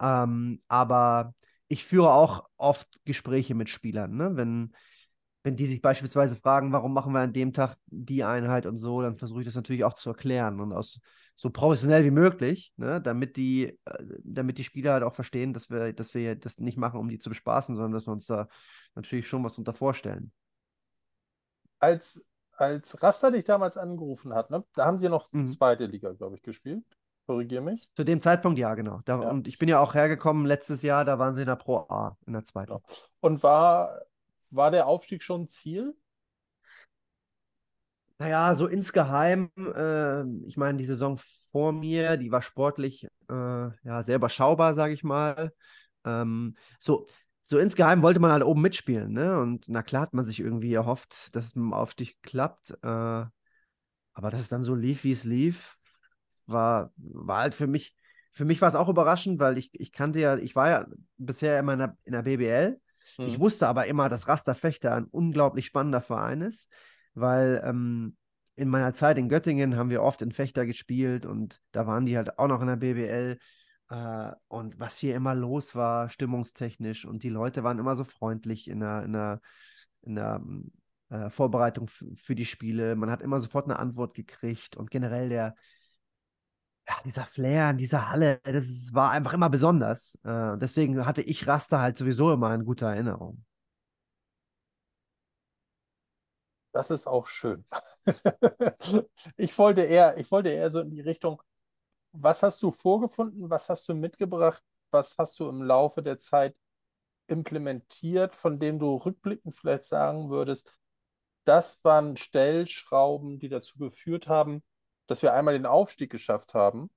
Ähm, 0.00 0.62
aber 0.68 1.34
ich 1.68 1.84
führe 1.84 2.12
auch 2.12 2.48
oft 2.56 2.88
Gespräche 3.04 3.54
mit 3.54 3.68
Spielern, 3.68 4.16
ne? 4.16 4.36
Wenn 4.36 4.74
wenn 5.42 5.56
die 5.56 5.66
sich 5.66 5.80
beispielsweise 5.80 6.36
fragen, 6.36 6.72
warum 6.72 6.92
machen 6.92 7.12
wir 7.12 7.20
an 7.20 7.32
dem 7.32 7.52
Tag 7.52 7.76
die 7.86 8.24
Einheit 8.24 8.66
und 8.66 8.76
so, 8.76 9.00
dann 9.00 9.16
versuche 9.16 9.40
ich 9.40 9.46
das 9.46 9.54
natürlich 9.54 9.84
auch 9.84 9.94
zu 9.94 10.10
erklären 10.10 10.60
und 10.60 10.72
aus 10.72 11.00
so 11.34 11.48
professionell 11.48 12.04
wie 12.04 12.10
möglich, 12.10 12.74
ne, 12.76 13.00
damit 13.00 13.36
die, 13.36 13.78
äh, 13.86 14.04
damit 14.22 14.58
die 14.58 14.64
Spieler 14.64 14.92
halt 14.92 15.02
auch 15.02 15.14
verstehen, 15.14 15.54
dass 15.54 15.70
wir, 15.70 15.94
dass 15.94 16.12
wir 16.12 16.36
das 16.36 16.58
nicht 16.58 16.76
machen, 16.76 17.00
um 17.00 17.08
die 17.08 17.18
zu 17.18 17.30
bespaßen, 17.30 17.76
sondern 17.76 17.92
dass 17.92 18.06
wir 18.06 18.12
uns 18.12 18.26
da 18.26 18.48
natürlich 18.94 19.26
schon 19.26 19.42
was 19.42 19.56
unter 19.56 19.72
vorstellen. 19.72 20.32
Als, 21.78 22.22
als 22.52 23.02
Raster 23.02 23.30
dich 23.30 23.44
damals 23.44 23.78
angerufen 23.78 24.34
hat, 24.34 24.50
ne, 24.50 24.62
da 24.74 24.84
haben 24.84 24.98
sie 24.98 25.08
noch 25.08 25.32
mhm. 25.32 25.46
zweite 25.46 25.86
Liga, 25.86 26.12
glaube 26.12 26.36
ich, 26.36 26.42
gespielt. 26.42 26.84
Korrigiere 27.26 27.62
mich. 27.62 27.88
Zu 27.94 28.04
dem 28.04 28.20
Zeitpunkt 28.20 28.58
ja, 28.58 28.74
genau. 28.74 29.00
Da, 29.06 29.22
ja. 29.22 29.30
Und 29.30 29.48
ich 29.48 29.56
bin 29.56 29.68
ja 29.68 29.78
auch 29.78 29.94
hergekommen 29.94 30.44
letztes 30.44 30.82
Jahr, 30.82 31.06
da 31.06 31.18
waren 31.18 31.34
sie 31.34 31.42
in 31.42 31.46
der 31.46 31.56
Pro 31.56 31.86
A, 31.88 32.18
in 32.26 32.34
der 32.34 32.44
zweiten. 32.44 32.72
Ja. 32.72 32.80
Und 33.20 33.42
war, 33.42 34.02
war 34.50 34.70
der 34.70 34.86
Aufstieg 34.86 35.22
schon 35.22 35.48
Ziel? 35.48 35.94
Naja, 38.18 38.54
so 38.54 38.66
insgeheim, 38.66 39.50
äh, 39.74 40.22
ich 40.46 40.56
meine, 40.58 40.76
die 40.78 40.84
Saison 40.84 41.18
vor 41.52 41.72
mir, 41.72 42.16
die 42.18 42.30
war 42.30 42.42
sportlich 42.42 43.06
äh, 43.30 43.32
ja, 43.32 44.02
sehr 44.02 44.16
überschaubar, 44.16 44.74
sage 44.74 44.92
ich 44.92 45.02
mal. 45.04 45.52
Ähm, 46.04 46.54
so, 46.78 47.06
so 47.42 47.58
insgeheim 47.58 48.02
wollte 48.02 48.20
man 48.20 48.30
halt 48.32 48.44
oben 48.44 48.60
mitspielen, 48.60 49.12
ne? 49.12 49.40
Und 49.40 49.68
na 49.68 49.82
klar 49.82 50.02
hat 50.02 50.12
man 50.14 50.26
sich 50.26 50.40
irgendwie 50.40 50.74
erhofft, 50.74 51.34
dass 51.34 51.46
es 51.46 51.54
mit 51.56 51.62
dem 51.64 51.72
Aufstieg 51.72 52.18
klappt. 52.22 52.72
Äh, 52.82 52.86
aber 52.86 54.30
dass 54.30 54.40
es 54.40 54.48
dann 54.48 54.64
so 54.64 54.74
lief, 54.74 55.04
wie 55.04 55.12
es 55.12 55.24
lief, 55.24 55.76
war, 56.46 56.92
war 56.96 57.38
halt 57.40 57.54
für 57.54 57.66
mich, 57.66 57.94
für 58.32 58.44
mich 58.44 58.60
war 58.60 58.68
es 58.68 58.74
auch 58.74 58.88
überraschend, 58.88 59.40
weil 59.40 59.58
ich, 59.58 59.70
ich 59.74 59.92
kannte 59.92 60.20
ja, 60.20 60.36
ich 60.38 60.56
war 60.56 60.68
ja 60.70 60.86
bisher 61.18 61.58
immer 61.58 61.72
in 61.74 61.78
der, 61.80 61.96
in 62.04 62.12
der 62.12 62.22
BBL. 62.22 62.80
Hm. 63.16 63.26
Ich 63.26 63.38
wusste 63.38 63.68
aber 63.68 63.86
immer, 63.86 64.08
dass 64.08 64.28
Rasterfechter 64.28 64.94
ein 64.94 65.04
unglaublich 65.04 65.66
spannender 65.66 66.00
Verein 66.00 66.40
ist, 66.40 66.70
weil 67.14 67.62
ähm, 67.64 68.16
in 68.56 68.68
meiner 68.68 68.92
Zeit 68.92 69.18
in 69.18 69.28
Göttingen 69.28 69.76
haben 69.76 69.90
wir 69.90 70.02
oft 70.02 70.22
in 70.22 70.32
Fechter 70.32 70.66
gespielt 70.66 71.26
und 71.26 71.60
da 71.72 71.86
waren 71.86 72.06
die 72.06 72.16
halt 72.16 72.38
auch 72.38 72.48
noch 72.48 72.60
in 72.60 72.66
der 72.66 72.76
BBL. 72.76 73.38
Äh, 73.88 74.32
und 74.48 74.78
was 74.78 74.98
hier 74.98 75.14
immer 75.14 75.34
los 75.34 75.74
war, 75.74 76.10
stimmungstechnisch, 76.10 77.04
und 77.04 77.22
die 77.22 77.28
Leute 77.28 77.64
waren 77.64 77.78
immer 77.78 77.96
so 77.96 78.04
freundlich 78.04 78.68
in 78.68 78.80
der, 78.80 79.02
in 79.02 79.12
der, 79.12 79.40
in 80.02 80.14
der 80.14 80.42
äh, 81.08 81.30
Vorbereitung 81.30 81.88
für 81.88 82.34
die 82.34 82.44
Spiele. 82.44 82.96
Man 82.96 83.10
hat 83.10 83.22
immer 83.22 83.40
sofort 83.40 83.64
eine 83.64 83.78
Antwort 83.78 84.14
gekriegt 84.14 84.76
und 84.76 84.90
generell 84.90 85.28
der, 85.28 85.54
ja, 86.90 86.96
dieser 87.04 87.24
Flair 87.24 87.70
in 87.70 87.76
dieser 87.78 88.08
Halle, 88.10 88.40
das 88.42 88.92
war 88.92 89.12
einfach 89.12 89.32
immer 89.32 89.48
besonders. 89.48 90.16
Äh, 90.24 90.58
deswegen 90.58 91.06
hatte 91.06 91.22
ich 91.22 91.46
Raster 91.46 91.80
halt 91.80 91.96
sowieso 91.96 92.32
immer 92.32 92.52
in 92.52 92.64
guter 92.64 92.88
Erinnerung. 92.88 93.44
Das 96.72 96.90
ist 96.90 97.06
auch 97.06 97.26
schön. 97.26 97.64
ich 99.36 99.56
wollte 99.58 99.82
eher, 99.82 100.18
ich 100.18 100.30
wollte 100.30 100.50
eher 100.50 100.70
so 100.70 100.80
in 100.80 100.90
die 100.90 101.00
Richtung, 101.00 101.40
was 102.12 102.42
hast 102.42 102.62
du 102.62 102.72
vorgefunden, 102.72 103.48
was 103.50 103.68
hast 103.68 103.88
du 103.88 103.94
mitgebracht, 103.94 104.62
was 104.90 105.16
hast 105.16 105.38
du 105.38 105.48
im 105.48 105.62
Laufe 105.62 106.02
der 106.02 106.18
Zeit 106.18 106.56
implementiert, 107.28 108.34
von 108.34 108.58
dem 108.58 108.80
du 108.80 108.96
rückblickend 108.96 109.56
vielleicht 109.56 109.84
sagen 109.84 110.30
würdest, 110.30 110.76
das 111.44 111.84
waren 111.84 112.16
Stellschrauben, 112.16 113.38
die 113.38 113.48
dazu 113.48 113.78
geführt 113.78 114.26
haben, 114.28 114.62
dass 115.10 115.22
wir 115.22 115.34
einmal 115.34 115.54
den 115.54 115.66
Aufstieg 115.66 116.08
geschafft 116.10 116.54
haben. 116.54 116.88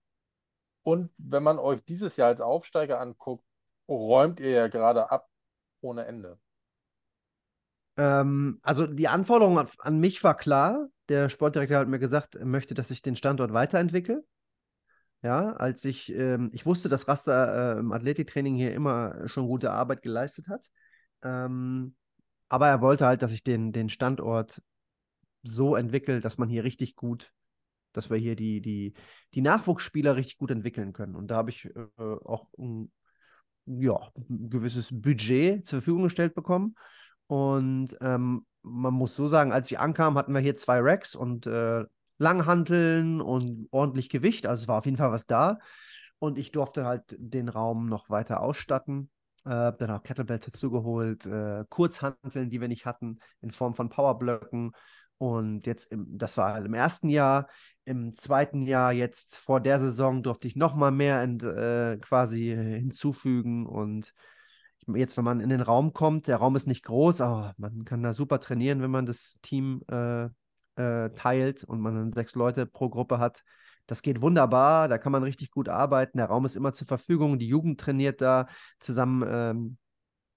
Und 0.84 1.09
wenn 1.18 1.41
man 1.41 1.57
euch 1.57 1.84
dieses 1.84 2.16
Jahr 2.16 2.28
als 2.28 2.41
Aufsteiger 2.41 2.99
anguckt, 2.99 3.43
räumt 3.89 4.39
ihr 4.39 4.51
ja 4.51 4.68
gerade 4.68 5.09
ab 5.09 5.28
ohne 5.82 6.05
Ende. 6.05 6.38
Ähm, 7.97 8.59
also 8.61 8.86
die 8.86 9.07
Anforderung 9.07 9.57
an, 9.57 9.99
mich 9.99 10.24
war 10.24 10.38
klar. 10.38 10.89
Der 11.09 11.30
Sportdirektor 11.30 11.78
hat 11.80 11.88
mir 11.88 11.97
gesagt, 11.97 12.36
er 12.36 12.45
möchte, 12.45 12.76
dass 12.76 12.91
ich 12.91 13.01
den 13.01 13.16
Standort 13.16 13.51
weiterentwickle. 13.51 14.24
Ja, 15.24 15.53
als 15.53 15.84
ich, 15.86 16.14
ähm, 16.14 16.51
ich 16.53 16.68
wusste, 16.68 16.89
dass 16.89 17.07
Raster 17.07 17.78
äh, 17.78 17.80
im 17.80 17.93
Athletiktraining 17.93 18.55
hier 18.55 18.76
immer 18.76 19.28
schon 19.28 19.47
gute 19.47 19.72
Arbeit 19.72 20.03
geleistet 20.03 20.47
hat. 20.49 20.70
Ähm, 21.24 21.95
aber 22.47 22.68
er 22.68 22.82
wollte 22.82 23.07
halt, 23.07 23.24
dass 23.24 23.32
ich 23.32 23.43
den, 23.43 23.72
den 23.72 23.89
Standort 23.89 24.61
so 25.41 25.76
entwickle, 25.76 26.20
dass 26.20 26.38
man 26.38 26.49
hier 26.49 26.64
richtig 26.64 26.95
gut, 26.95 27.34
dass 27.94 28.10
wir 28.10 28.18
hier 28.18 28.36
die, 28.36 28.62
die, 28.62 28.94
die 29.34 29.41
Nachwuchsspieler 29.41 30.16
richtig 30.16 30.38
gut 30.38 30.52
entwickeln 30.52 30.94
können. 30.94 31.16
Und 31.16 31.28
da 31.28 31.38
habe 31.38 31.50
ich 31.50 31.66
äh, 31.66 31.82
auch 31.98 32.48
ein, 32.58 32.91
ja, 33.66 33.98
ein 34.18 34.50
gewisses 34.50 34.89
Budget 34.91 35.66
zur 35.66 35.80
Verfügung 35.80 36.04
gestellt 36.04 36.36
bekommen. 36.36 36.76
Und 37.28 37.96
ähm, 38.02 38.46
man 38.62 38.94
muss 38.94 39.16
so 39.16 39.28
sagen, 39.28 39.52
als 39.52 39.72
ich 39.72 39.80
ankam, 39.80 40.18
hatten 40.18 40.34
wir 40.34 40.39
hier 40.41 40.56
zwei 40.56 40.80
Racks 40.80 41.16
und 41.16 41.48
äh, 41.48 41.86
Langhanteln 42.18 43.22
und 43.22 43.68
ordentlich 43.72 44.10
Gewicht. 44.10 44.46
Also 44.46 44.64
es 44.64 44.68
war 44.68 44.78
auf 44.78 44.86
jeden 44.86 44.98
Fall 44.98 45.12
was 45.12 45.28
da. 45.28 45.60
Und 46.20 46.38
ich 46.38 46.52
durfte 46.52 46.86
halt 46.86 47.16
den 47.18 47.50
Raum 47.50 47.88
noch 47.88 48.10
weiter 48.10 48.41
ausstatten. 48.41 49.10
Äh, 49.46 49.74
dann 49.78 49.91
auch 49.91 50.04
Kettlebells 50.04 50.46
dazugeholt, 50.46 51.26
äh, 51.26 51.66
Kurzhanteln, 51.70 52.50
die 52.50 52.62
wir 52.62 52.70
nicht 52.70 52.86
hatten, 52.86 53.20
in 53.41 53.52
Form 53.52 53.76
von 53.76 53.89
Powerblöcken. 53.89 54.72
Und 55.24 55.65
jetzt, 55.67 55.89
im, 55.89 56.17
das 56.17 56.36
war 56.36 56.57
im 56.57 56.74
ersten 56.74 57.07
Jahr. 57.07 57.47
Im 57.86 58.13
zweiten 58.13 58.63
Jahr, 58.63 58.91
jetzt 58.91 59.38
vor 59.38 59.61
der 59.61 59.80
Saison, 59.80 60.21
durfte 60.21 60.49
ich 60.49 60.57
noch 60.57 60.76
mal 60.76 60.91
mehr 60.91 61.21
ent, 61.21 61.43
äh, 61.43 61.97
quasi 61.97 62.49
hinzufügen. 62.49 63.65
Und 63.65 64.13
jetzt, 64.93 65.15
wenn 65.15 65.24
man 65.24 65.39
in 65.39 65.47
den 65.47 65.61
Raum 65.61 65.93
kommt, 65.93 66.28
der 66.28 66.36
Raum 66.38 66.57
ist 66.57 66.67
nicht 66.67 66.84
groß, 66.84 67.21
aber 67.21 67.53
man 67.55 67.86
kann 67.86 68.03
da 68.03 68.13
super 68.13 68.41
trainieren, 68.41 68.82
wenn 68.82 68.91
man 68.91 69.05
das 69.05 69.39
Team 69.41 69.82
äh, 69.89 70.26
äh, 70.76 71.09
teilt 71.11 71.63
und 71.63 71.80
man 71.80 71.95
dann 71.95 72.11
sechs 72.11 72.36
Leute 72.36 72.65
pro 72.65 72.89
Gruppe 72.89 73.17
hat. 73.17 73.45
Das 73.86 74.01
geht 74.01 74.19
wunderbar, 74.19 74.89
da 74.89 74.97
kann 74.97 75.13
man 75.13 75.24
richtig 75.24 75.51
gut 75.51 75.69
arbeiten. 75.69 76.17
Der 76.17 76.28
Raum 76.28 76.45
ist 76.45 76.57
immer 76.57 76.74
zur 76.74 76.88
Verfügung. 76.88 77.39
Die 77.39 77.47
Jugend 77.47 77.80
trainiert 77.80 78.19
da 78.19 78.47
zusammen 78.82 79.24
ähm, 79.26 79.78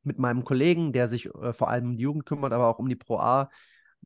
mit 0.04 0.20
meinem 0.20 0.44
Kollegen, 0.44 0.92
der 0.92 1.08
sich 1.08 1.26
äh, 1.34 1.52
vor 1.52 1.70
allem 1.70 1.86
um 1.86 1.96
die 1.96 2.04
Jugend 2.04 2.24
kümmert, 2.24 2.52
aber 2.52 2.68
auch 2.68 2.78
um 2.78 2.88
die 2.88 2.94
Pro 2.94 3.18
A 3.18 3.50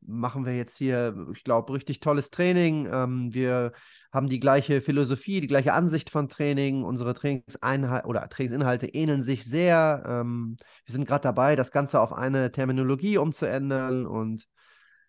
machen 0.01 0.45
wir 0.45 0.55
jetzt 0.55 0.77
hier, 0.77 1.27
ich 1.33 1.43
glaube, 1.43 1.73
richtig 1.73 1.99
tolles 1.99 2.29
Training. 2.31 2.87
Ähm, 2.91 3.33
wir 3.33 3.71
haben 4.11 4.27
die 4.27 4.39
gleiche 4.39 4.81
Philosophie, 4.81 5.41
die 5.41 5.47
gleiche 5.47 5.73
Ansicht 5.73 6.09
von 6.09 6.27
Training. 6.27 6.83
Unsere 6.83 7.13
Trainingseinheit 7.13 8.05
oder 8.05 8.27
Trainingsinhalte 8.27 8.87
ähneln 8.87 9.23
sich 9.23 9.45
sehr. 9.45 10.03
Ähm, 10.05 10.57
wir 10.85 10.93
sind 10.93 11.07
gerade 11.07 11.23
dabei, 11.23 11.55
das 11.55 11.71
Ganze 11.71 12.01
auf 12.01 12.13
eine 12.13 12.51
Terminologie 12.51 13.17
umzuändern 13.17 14.05
und 14.05 14.47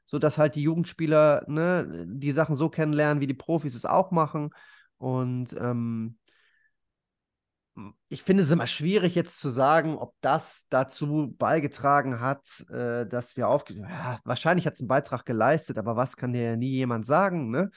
so 0.04 0.18
dass 0.18 0.36
halt 0.38 0.56
die 0.56 0.62
Jugendspieler 0.62 1.44
ne, 1.48 2.06
die 2.06 2.32
Sachen 2.32 2.56
so 2.56 2.68
kennenlernen, 2.68 3.20
wie 3.20 3.26
die 3.26 3.34
Profis 3.34 3.74
es 3.74 3.84
auch 3.84 4.10
machen. 4.10 4.50
Und 4.98 5.54
ähm, 5.58 6.18
ich 8.08 8.22
finde 8.22 8.42
es 8.42 8.50
immer 8.50 8.66
schwierig 8.66 9.14
jetzt 9.14 9.40
zu 9.40 9.48
sagen, 9.48 9.96
ob 9.96 10.14
das 10.20 10.66
dazu 10.68 11.34
beigetragen 11.38 12.20
hat, 12.20 12.46
äh, 12.70 13.06
dass 13.06 13.36
wir 13.36 13.48
aufge... 13.48 13.74
Ja, 13.74 14.20
wahrscheinlich 14.24 14.66
hat 14.66 14.74
es 14.74 14.80
einen 14.80 14.88
Beitrag 14.88 15.24
geleistet, 15.24 15.78
aber 15.78 15.96
was 15.96 16.16
kann 16.16 16.32
dir 16.32 16.42
ja 16.42 16.56
nie 16.56 16.70
jemand 16.70 17.06
sagen, 17.06 17.50
ne? 17.50 17.70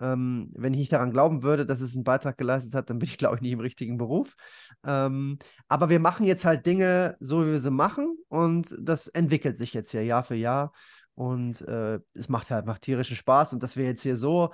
Ähm, 0.00 0.52
wenn 0.54 0.74
ich 0.74 0.78
nicht 0.78 0.92
daran 0.92 1.10
glauben 1.10 1.42
würde, 1.42 1.66
dass 1.66 1.80
es 1.80 1.94
einen 1.94 2.04
Beitrag 2.04 2.38
geleistet 2.38 2.74
hat, 2.74 2.88
dann 2.88 2.98
bin 3.00 3.08
ich, 3.08 3.18
glaube 3.18 3.36
ich, 3.36 3.42
nicht 3.42 3.52
im 3.52 3.60
richtigen 3.60 3.98
Beruf. 3.98 4.36
Ähm, 4.84 5.38
aber 5.66 5.88
wir 5.88 5.98
machen 5.98 6.24
jetzt 6.24 6.44
halt 6.44 6.66
Dinge 6.66 7.16
so, 7.18 7.44
wie 7.44 7.50
wir 7.52 7.58
sie 7.58 7.72
machen 7.72 8.16
und 8.28 8.76
das 8.80 9.08
entwickelt 9.08 9.58
sich 9.58 9.74
jetzt 9.74 9.90
hier 9.90 10.04
Jahr 10.04 10.22
für 10.22 10.36
Jahr 10.36 10.72
und 11.14 11.62
äh, 11.62 11.98
es 12.14 12.28
macht 12.28 12.52
halt 12.52 12.66
macht 12.66 12.82
tierischen 12.82 13.16
Spaß 13.16 13.54
und 13.54 13.62
dass 13.62 13.76
wir 13.76 13.86
jetzt 13.86 14.02
hier 14.02 14.16
so 14.16 14.52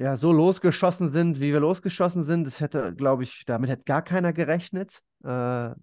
ja, 0.00 0.16
so 0.16 0.32
losgeschossen 0.32 1.10
sind, 1.10 1.40
wie 1.40 1.52
wir 1.52 1.60
losgeschossen 1.60 2.24
sind, 2.24 2.46
das 2.46 2.58
hätte, 2.58 2.94
glaube 2.94 3.22
ich, 3.22 3.44
damit 3.44 3.68
hätte 3.68 3.84
gar 3.84 4.00
keiner 4.00 4.32
gerechnet. 4.32 5.00
Äh, 5.22 5.74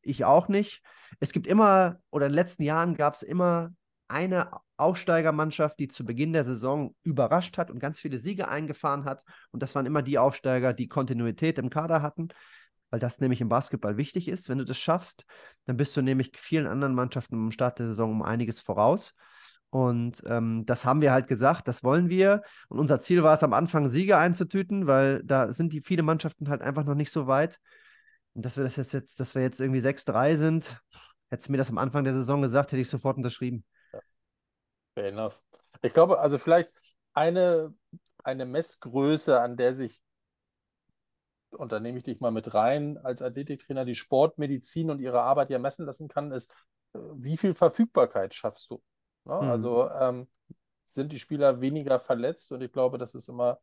ich 0.00 0.24
auch 0.24 0.48
nicht. 0.48 0.80
Es 1.20 1.32
gibt 1.32 1.46
immer, 1.46 1.98
oder 2.10 2.24
in 2.24 2.32
den 2.32 2.36
letzten 2.36 2.62
Jahren 2.62 2.94
gab 2.94 3.14
es 3.14 3.22
immer 3.22 3.68
eine 4.08 4.50
Aufsteigermannschaft, 4.78 5.78
die 5.78 5.88
zu 5.88 6.06
Beginn 6.06 6.32
der 6.32 6.46
Saison 6.46 6.94
überrascht 7.02 7.58
hat 7.58 7.70
und 7.70 7.78
ganz 7.78 8.00
viele 8.00 8.16
Siege 8.16 8.48
eingefahren 8.48 9.04
hat. 9.04 9.24
Und 9.50 9.62
das 9.62 9.74
waren 9.74 9.84
immer 9.84 10.00
die 10.00 10.16
Aufsteiger, 10.16 10.72
die 10.72 10.88
Kontinuität 10.88 11.58
im 11.58 11.68
Kader 11.68 12.00
hatten, 12.00 12.28
weil 12.88 13.00
das 13.00 13.20
nämlich 13.20 13.42
im 13.42 13.50
Basketball 13.50 13.98
wichtig 13.98 14.28
ist. 14.28 14.48
Wenn 14.48 14.56
du 14.56 14.64
das 14.64 14.78
schaffst, 14.78 15.26
dann 15.66 15.76
bist 15.76 15.94
du 15.98 16.00
nämlich 16.00 16.32
vielen 16.38 16.66
anderen 16.66 16.94
Mannschaften 16.94 17.34
am 17.34 17.52
Start 17.52 17.78
der 17.78 17.88
Saison 17.88 18.10
um 18.10 18.22
einiges 18.22 18.58
voraus. 18.58 19.12
Und 19.70 20.22
ähm, 20.26 20.64
das 20.64 20.84
haben 20.84 21.00
wir 21.00 21.12
halt 21.12 21.28
gesagt, 21.28 21.68
das 21.68 21.82
wollen 21.82 22.08
wir. 22.08 22.42
Und 22.68 22.78
unser 22.78 22.98
Ziel 22.98 23.22
war 23.22 23.34
es 23.34 23.42
am 23.42 23.52
Anfang, 23.52 23.88
Siege 23.88 24.16
einzutüten, 24.16 24.86
weil 24.86 25.22
da 25.24 25.52
sind 25.52 25.72
die 25.72 25.80
viele 25.80 26.02
Mannschaften 26.02 26.48
halt 26.48 26.62
einfach 26.62 26.84
noch 26.84 26.94
nicht 26.94 27.10
so 27.10 27.26
weit. 27.26 27.58
Und 28.34 28.44
dass 28.44 28.56
wir 28.56 28.64
das 28.64 28.76
jetzt, 28.92 29.18
dass 29.18 29.34
wir 29.34 29.42
jetzt 29.42 29.60
irgendwie 29.60 29.80
6-3 29.80 30.36
sind, 30.36 30.80
hättest 31.30 31.48
du 31.48 31.52
mir 31.52 31.58
das 31.58 31.70
am 31.70 31.78
Anfang 31.78 32.04
der 32.04 32.14
Saison 32.14 32.42
gesagt, 32.42 32.72
hätte 32.72 32.80
ich 32.80 32.90
sofort 32.90 33.16
unterschrieben. 33.16 33.64
Fair 34.94 35.08
enough. 35.08 35.40
Ich 35.82 35.92
glaube, 35.92 36.20
also 36.20 36.38
vielleicht 36.38 36.70
eine, 37.12 37.74
eine 38.22 38.46
Messgröße, 38.46 39.40
an 39.40 39.56
der 39.56 39.74
sich, 39.74 40.00
und 41.50 41.72
da 41.72 41.80
nehme 41.80 41.98
ich 41.98 42.04
dich 42.04 42.20
mal 42.20 42.30
mit 42.30 42.54
rein, 42.54 42.98
als 42.98 43.22
Athletiktrainer 43.22 43.84
die 43.84 43.94
Sportmedizin 43.94 44.90
und 44.90 45.00
ihre 45.00 45.22
Arbeit 45.22 45.50
ja 45.50 45.58
messen 45.58 45.86
lassen 45.86 46.08
kann, 46.08 46.32
ist, 46.32 46.50
wie 46.92 47.36
viel 47.36 47.54
Verfügbarkeit 47.54 48.34
schaffst 48.34 48.70
du? 48.70 48.82
Ne? 49.26 49.34
Mhm. 49.34 49.50
Also 49.50 49.90
ähm, 49.90 50.28
sind 50.84 51.12
die 51.12 51.18
Spieler 51.18 51.60
weniger 51.60 52.00
verletzt 52.00 52.52
und 52.52 52.62
ich 52.62 52.72
glaube, 52.72 52.98
das 52.98 53.14
ist 53.14 53.28
immer 53.28 53.60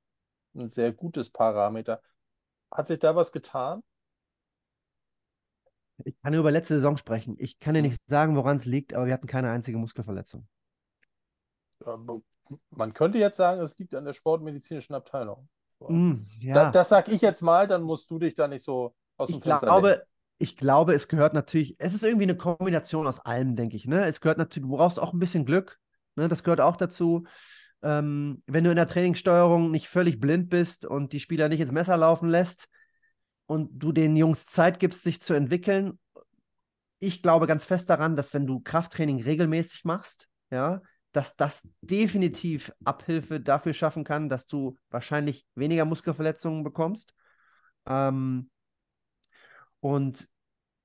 ein 0.55 0.69
sehr 0.69 0.91
gutes 0.91 1.29
Parameter. 1.29 2.01
Hat 2.71 2.87
sich 2.87 2.99
da 2.99 3.15
was 3.15 3.31
getan? 3.31 3.81
Ich 6.05 6.19
kann 6.21 6.33
über 6.33 6.51
letzte 6.51 6.75
Saison 6.75 6.97
sprechen. 6.97 7.35
Ich 7.39 7.59
kann 7.59 7.75
dir 7.75 7.81
hm. 7.81 7.89
nicht 7.89 8.01
sagen, 8.07 8.35
woran 8.35 8.57
es 8.57 8.65
liegt, 8.65 8.93
aber 8.93 9.05
wir 9.05 9.13
hatten 9.13 9.27
keine 9.27 9.51
einzige 9.51 9.77
Muskelverletzung. 9.77 10.47
Man 12.69 12.93
könnte 12.93 13.17
jetzt 13.17 13.37
sagen, 13.37 13.61
es 13.61 13.77
liegt 13.77 13.93
an 13.95 14.05
der 14.05 14.13
sportmedizinischen 14.13 14.95
Abteilung. 14.95 15.49
Mm, 15.79 16.13
ja. 16.39 16.53
da, 16.53 16.71
das 16.71 16.89
sag 16.89 17.09
ich 17.09 17.21
jetzt 17.21 17.41
mal, 17.41 17.67
dann 17.67 17.81
musst 17.83 18.09
du 18.09 18.19
dich 18.19 18.33
da 18.33 18.47
nicht 18.47 18.63
so 18.63 18.95
aus 19.17 19.27
dem 19.27 19.37
ich 19.37 19.43
Fenster 19.43 19.67
glaube, 19.67 19.89
legen. 19.89 20.01
Ich 20.43 20.57
glaube, 20.57 20.93
es 20.93 21.07
gehört 21.07 21.33
natürlich, 21.33 21.77
es 21.79 21.93
ist 21.93 22.03
irgendwie 22.03 22.25
eine 22.25 22.35
Kombination 22.35 23.07
aus 23.07 23.21
allem, 23.21 23.55
denke 23.55 23.77
ich. 23.77 23.87
Ne? 23.87 24.03
Es 24.05 24.19
gehört 24.19 24.37
natürlich, 24.37 24.67
du 24.67 24.75
brauchst 24.75 24.99
auch 24.99 25.13
ein 25.13 25.19
bisschen 25.19 25.45
Glück. 25.45 25.79
Ne? 26.17 26.27
Das 26.27 26.43
gehört 26.43 26.59
auch 26.59 26.75
dazu. 26.75 27.23
Ähm, 27.81 28.43
wenn 28.45 28.65
du 28.65 28.69
in 28.69 28.75
der 28.75 28.89
Trainingssteuerung 28.89 29.71
nicht 29.71 29.87
völlig 29.87 30.19
blind 30.19 30.49
bist 30.49 30.85
und 30.85 31.13
die 31.13 31.21
Spieler 31.21 31.47
nicht 31.47 31.61
ins 31.61 31.71
Messer 31.71 31.95
laufen 31.95 32.27
lässt 32.27 32.67
und 33.45 33.69
du 33.71 33.93
den 33.93 34.17
Jungs 34.17 34.45
Zeit 34.45 34.81
gibst, 34.81 35.03
sich 35.03 35.21
zu 35.21 35.33
entwickeln, 35.33 35.97
ich 36.99 37.21
glaube 37.21 37.47
ganz 37.47 37.63
fest 37.63 37.89
daran, 37.89 38.17
dass 38.17 38.33
wenn 38.33 38.45
du 38.45 38.59
Krafttraining 38.59 39.23
regelmäßig 39.23 39.85
machst, 39.85 40.27
ja, 40.51 40.81
dass 41.13 41.37
das 41.37 41.65
definitiv 41.79 42.73
Abhilfe 42.83 43.39
dafür 43.39 43.71
schaffen 43.71 44.03
kann, 44.03 44.27
dass 44.27 44.45
du 44.45 44.77
wahrscheinlich 44.89 45.45
weniger 45.55 45.85
Muskelverletzungen 45.85 46.65
bekommst. 46.65 47.13
Ähm, 47.85 48.49
und 49.79 50.27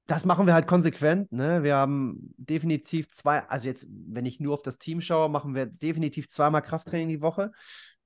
das 0.09 0.25
machen 0.25 0.47
wir 0.47 0.55
halt 0.55 0.67
konsequent. 0.67 1.31
Ne? 1.33 1.63
Wir 1.63 1.77
haben 1.77 2.35
definitiv 2.39 3.11
zwei, 3.11 3.47
also 3.47 3.69
jetzt, 3.69 3.87
wenn 3.91 4.25
ich 4.25 4.41
nur 4.41 4.55
auf 4.55 4.63
das 4.63 4.79
Team 4.79 5.03
schaue, 5.03 5.29
machen 5.29 5.55
wir 5.55 5.67
definitiv 5.67 6.31
zweimal 6.31 6.63
Krafttraining 6.63 7.11
die 7.11 7.21
Woche. 7.21 7.53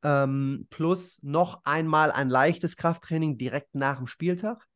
Ähm, 0.03 0.67
plus 0.69 1.21
noch 1.23 1.61
einmal 1.65 2.11
ein 2.11 2.29
leichtes 2.29 2.77
Krafttraining 2.77 3.39
direkt 3.39 3.77
nach 3.77 3.99
dem 3.99 4.09
Spieltag. 4.09 4.67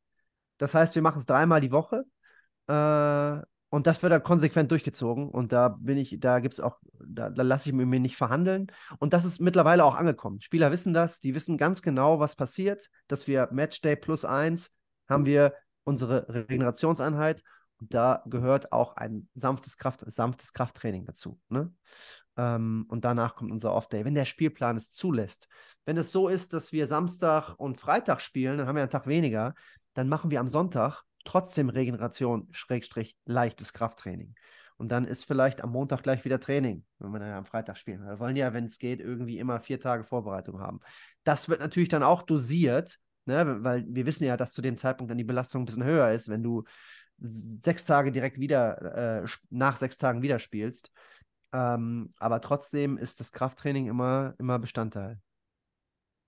Das 0.56 0.72
heißt, 0.72 0.94
wir 0.94 1.02
machen 1.02 1.18
es 1.18 1.26
dreimal 1.26 1.60
die 1.60 1.72
Woche. 1.72 2.04
Äh, 2.68 3.44
und 3.70 3.88
das 3.88 4.04
wird 4.04 4.12
dann 4.12 4.22
konsequent 4.22 4.70
durchgezogen. 4.70 5.28
Und 5.28 5.50
da 5.50 5.70
bin 5.70 5.98
ich, 5.98 6.20
da 6.20 6.38
gibt 6.38 6.54
es 6.54 6.60
auch, 6.60 6.78
da, 7.04 7.28
da 7.28 7.42
lasse 7.42 7.68
ich 7.68 7.74
mir 7.74 7.86
nicht 7.98 8.16
verhandeln. 8.16 8.68
Und 9.00 9.14
das 9.14 9.24
ist 9.24 9.40
mittlerweile 9.40 9.84
auch 9.84 9.96
angekommen. 9.96 10.40
Spieler 10.42 10.70
wissen 10.70 10.94
das, 10.94 11.20
die 11.20 11.34
wissen 11.34 11.58
ganz 11.58 11.82
genau, 11.82 12.20
was 12.20 12.36
passiert, 12.36 12.88
dass 13.08 13.26
wir 13.26 13.48
Matchday 13.50 13.96
plus 13.96 14.24
eins 14.24 14.70
haben 15.08 15.26
wir 15.26 15.52
unsere 15.86 16.28
Regenerationseinheit. 16.28 17.42
Und 17.78 17.94
da 17.94 18.22
gehört 18.26 18.72
auch 18.72 18.96
ein 18.96 19.28
sanftes, 19.34 19.76
Kraft, 19.76 20.04
sanftes 20.06 20.52
Krafttraining 20.52 21.04
dazu. 21.04 21.38
Ne? 21.48 21.72
Ähm, 22.36 22.86
und 22.88 23.04
danach 23.04 23.34
kommt 23.34 23.52
unser 23.52 23.72
Off-Day, 23.72 24.04
wenn 24.04 24.14
der 24.14 24.24
Spielplan 24.24 24.76
es 24.76 24.92
zulässt. 24.92 25.48
Wenn 25.84 25.96
es 25.96 26.12
so 26.12 26.28
ist, 26.28 26.52
dass 26.52 26.72
wir 26.72 26.86
Samstag 26.86 27.54
und 27.58 27.78
Freitag 27.78 28.20
spielen, 28.20 28.58
dann 28.58 28.66
haben 28.66 28.76
wir 28.76 28.82
einen 28.82 28.90
Tag 28.90 29.06
weniger, 29.06 29.54
dann 29.94 30.08
machen 30.08 30.30
wir 30.30 30.40
am 30.40 30.48
Sonntag 30.48 31.02
trotzdem 31.24 31.68
Regeneration, 31.68 32.48
Schrägstrich, 32.50 33.16
leichtes 33.24 33.72
Krafttraining. 33.72 34.34
Und 34.78 34.90
dann 34.90 35.06
ist 35.06 35.24
vielleicht 35.24 35.62
am 35.62 35.70
Montag 35.70 36.02
gleich 36.02 36.24
wieder 36.24 36.38
Training, 36.38 36.84
wenn 36.98 37.10
wir 37.10 37.18
dann 37.18 37.32
am 37.32 37.46
Freitag 37.46 37.78
spielen. 37.78 38.04
Wir 38.04 38.20
wollen 38.20 38.36
ja, 38.36 38.52
wenn 38.52 38.66
es 38.66 38.78
geht, 38.78 39.00
irgendwie 39.00 39.38
immer 39.38 39.60
vier 39.60 39.80
Tage 39.80 40.04
Vorbereitung 40.04 40.60
haben. 40.60 40.80
Das 41.24 41.48
wird 41.48 41.60
natürlich 41.60 41.88
dann 41.88 42.02
auch 42.02 42.22
dosiert, 42.22 42.98
ne? 43.26 43.58
weil 43.60 43.84
wir 43.88 44.06
wissen 44.06 44.24
ja, 44.24 44.36
dass 44.36 44.52
zu 44.52 44.62
dem 44.62 44.78
Zeitpunkt 44.78 45.10
dann 45.10 45.18
die 45.18 45.24
Belastung 45.24 45.62
ein 45.62 45.66
bisschen 45.66 45.84
höher 45.84 46.10
ist, 46.10 46.28
wenn 46.28 46.42
du 46.42 46.64
sechs 47.18 47.84
Tage 47.84 48.12
direkt 48.12 48.38
wieder, 48.38 49.22
äh, 49.22 49.26
nach 49.50 49.76
sechs 49.76 49.96
Tagen 49.96 50.22
wieder 50.22 50.38
spielst. 50.38 50.90
Ähm, 51.52 52.12
aber 52.18 52.40
trotzdem 52.40 52.98
ist 52.98 53.20
das 53.20 53.32
Krafttraining 53.32 53.86
immer, 53.86 54.34
immer 54.38 54.58
Bestandteil. 54.58 55.18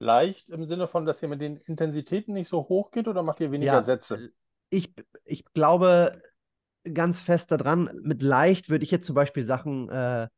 Leicht 0.01 0.49
im 0.49 0.64
Sinne 0.64 0.86
von, 0.86 1.05
dass 1.05 1.22
ihr 1.22 1.28
mit 1.28 1.40
den 1.40 1.57
Intensitäten 1.57 2.32
nicht 2.34 2.49
so 2.49 2.68
hoch 2.68 2.90
geht 2.90 3.09
oder 3.09 3.22
macht 3.22 3.40
ihr 3.40 3.51
weniger 3.51 3.74
ja, 3.74 3.82
Sätze? 3.82 4.30
Ich, 4.70 4.94
ich 5.24 5.44
glaube 5.53 6.18
ganz 6.94 7.20
fest 7.20 7.51
daran, 7.51 7.90
mit 8.03 8.22
leicht 8.22 8.70
würde 8.70 8.84
ich 8.84 8.90
jetzt 8.90 9.07
zum 9.07 9.14
Beispiel 9.14 9.42
Sachen 9.42 9.88
äh, 9.90 10.28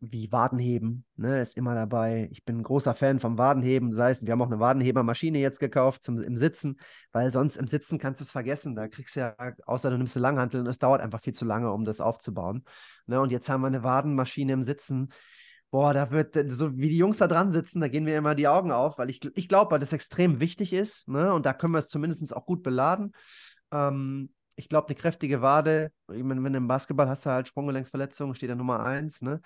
wie 0.00 0.30
Wadenheben, 0.30 1.04
ne, 1.16 1.40
ist 1.40 1.56
immer 1.56 1.74
dabei. 1.74 2.28
Ich 2.30 2.44
bin 2.44 2.58
ein 2.58 2.62
großer 2.62 2.94
Fan 2.94 3.18
vom 3.18 3.36
Wadenheben. 3.36 3.92
Sei 3.92 4.10
es, 4.10 4.24
wir 4.24 4.32
haben 4.32 4.42
auch 4.42 4.46
eine 4.46 4.60
Wadenhebermaschine 4.60 5.38
jetzt 5.38 5.58
gekauft 5.58 6.04
zum, 6.04 6.20
im 6.20 6.36
Sitzen, 6.36 6.78
weil 7.12 7.32
sonst 7.32 7.56
im 7.56 7.66
Sitzen 7.66 7.98
kannst 7.98 8.20
du 8.20 8.24
es 8.24 8.30
vergessen. 8.30 8.76
Da 8.76 8.86
kriegst 8.88 9.16
du 9.16 9.20
ja, 9.20 9.34
außer 9.66 9.90
du 9.90 9.96
nimmst 9.96 10.16
eine 10.16 10.22
Langhantel 10.22 10.60
und 10.60 10.68
es 10.68 10.78
dauert 10.78 11.00
einfach 11.00 11.20
viel 11.20 11.34
zu 11.34 11.44
lange, 11.44 11.72
um 11.72 11.84
das 11.84 12.00
aufzubauen. 12.00 12.64
Ne, 13.06 13.20
und 13.20 13.32
jetzt 13.32 13.48
haben 13.48 13.62
wir 13.62 13.66
eine 13.66 13.82
Wadenmaschine 13.82 14.52
im 14.52 14.62
Sitzen. 14.62 15.12
Boah, 15.70 15.92
da 15.92 16.10
wird, 16.10 16.36
so 16.50 16.78
wie 16.78 16.88
die 16.88 16.96
Jungs 16.96 17.18
da 17.18 17.26
dran 17.26 17.52
sitzen, 17.52 17.80
da 17.80 17.88
gehen 17.88 18.04
mir 18.04 18.16
immer 18.16 18.34
die 18.34 18.48
Augen 18.48 18.70
auf, 18.72 18.98
weil 18.98 19.10
ich, 19.10 19.20
ich 19.36 19.48
glaube, 19.48 19.72
weil 19.72 19.80
das 19.80 19.92
extrem 19.92 20.40
wichtig 20.40 20.72
ist. 20.72 21.08
Ne, 21.08 21.32
und 21.32 21.44
da 21.44 21.52
können 21.52 21.72
wir 21.72 21.78
es 21.78 21.88
zumindest 21.88 22.34
auch 22.36 22.46
gut 22.46 22.62
beladen. 22.62 23.12
Ähm, 23.72 24.30
ich 24.58 24.68
glaube, 24.68 24.88
eine 24.88 24.96
kräftige 24.96 25.40
Wade, 25.40 25.92
ich 26.12 26.22
meine, 26.22 26.42
wenn 26.42 26.52
du 26.52 26.56
im 26.56 26.66
Basketball 26.66 27.08
hast 27.08 27.24
du 27.24 27.30
halt 27.30 27.46
Sprunggelenksverletzungen, 27.46 28.34
steht 28.34 28.50
da 28.50 28.56
Nummer 28.56 28.84
eins, 28.84 29.22
ne? 29.22 29.40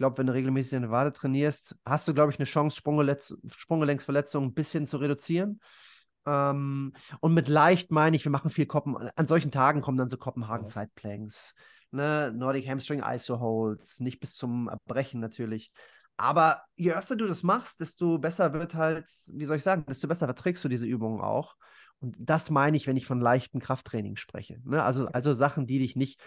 Ich 0.00 0.02
glaube, 0.02 0.16
wenn 0.16 0.28
du 0.28 0.32
regelmäßig 0.32 0.76
eine 0.76 0.90
Wade 0.90 1.12
trainierst, 1.12 1.76
hast 1.84 2.08
du, 2.08 2.14
glaube 2.14 2.32
ich, 2.32 2.38
eine 2.38 2.46
Chance, 2.46 2.74
Sprunggelenksverletzungen 2.74 4.48
ein 4.48 4.54
bisschen 4.54 4.86
zu 4.86 4.96
reduzieren. 4.96 5.60
Ähm, 6.24 6.94
und 7.20 7.34
mit 7.34 7.48
leicht 7.48 7.90
meine 7.90 8.16
ich, 8.16 8.24
wir 8.24 8.32
machen 8.32 8.50
viel 8.50 8.64
Koppen. 8.64 8.96
An 8.96 9.26
solchen 9.26 9.50
Tagen 9.50 9.82
kommen 9.82 9.98
dann 9.98 10.08
so 10.08 10.16
Kopenhagen-Zeitplanks, 10.16 11.54
ne? 11.90 12.32
Nordic 12.34 12.66
Hamstring 12.66 13.02
ISO 13.04 13.40
Holds, 13.40 14.00
nicht 14.00 14.20
bis 14.20 14.34
zum 14.36 14.68
Erbrechen 14.68 15.20
natürlich. 15.20 15.70
Aber 16.16 16.62
je 16.76 16.94
öfter 16.94 17.14
du 17.14 17.26
das 17.26 17.42
machst, 17.42 17.82
desto 17.82 18.16
besser 18.16 18.54
wird 18.54 18.74
halt, 18.74 19.04
wie 19.26 19.44
soll 19.44 19.58
ich 19.58 19.62
sagen, 19.62 19.84
desto 19.86 20.08
besser 20.08 20.24
verträgst 20.24 20.64
du 20.64 20.70
diese 20.70 20.86
Übungen 20.86 21.20
auch. 21.20 21.56
Und 21.98 22.16
das 22.18 22.48
meine 22.48 22.78
ich, 22.78 22.86
wenn 22.86 22.96
ich 22.96 23.04
von 23.04 23.20
leichtem 23.20 23.60
Krafttraining 23.60 24.16
spreche. 24.16 24.62
Ne? 24.64 24.82
Also, 24.82 25.08
also 25.08 25.34
Sachen, 25.34 25.66
die 25.66 25.78
dich 25.78 25.94
nicht, 25.94 26.18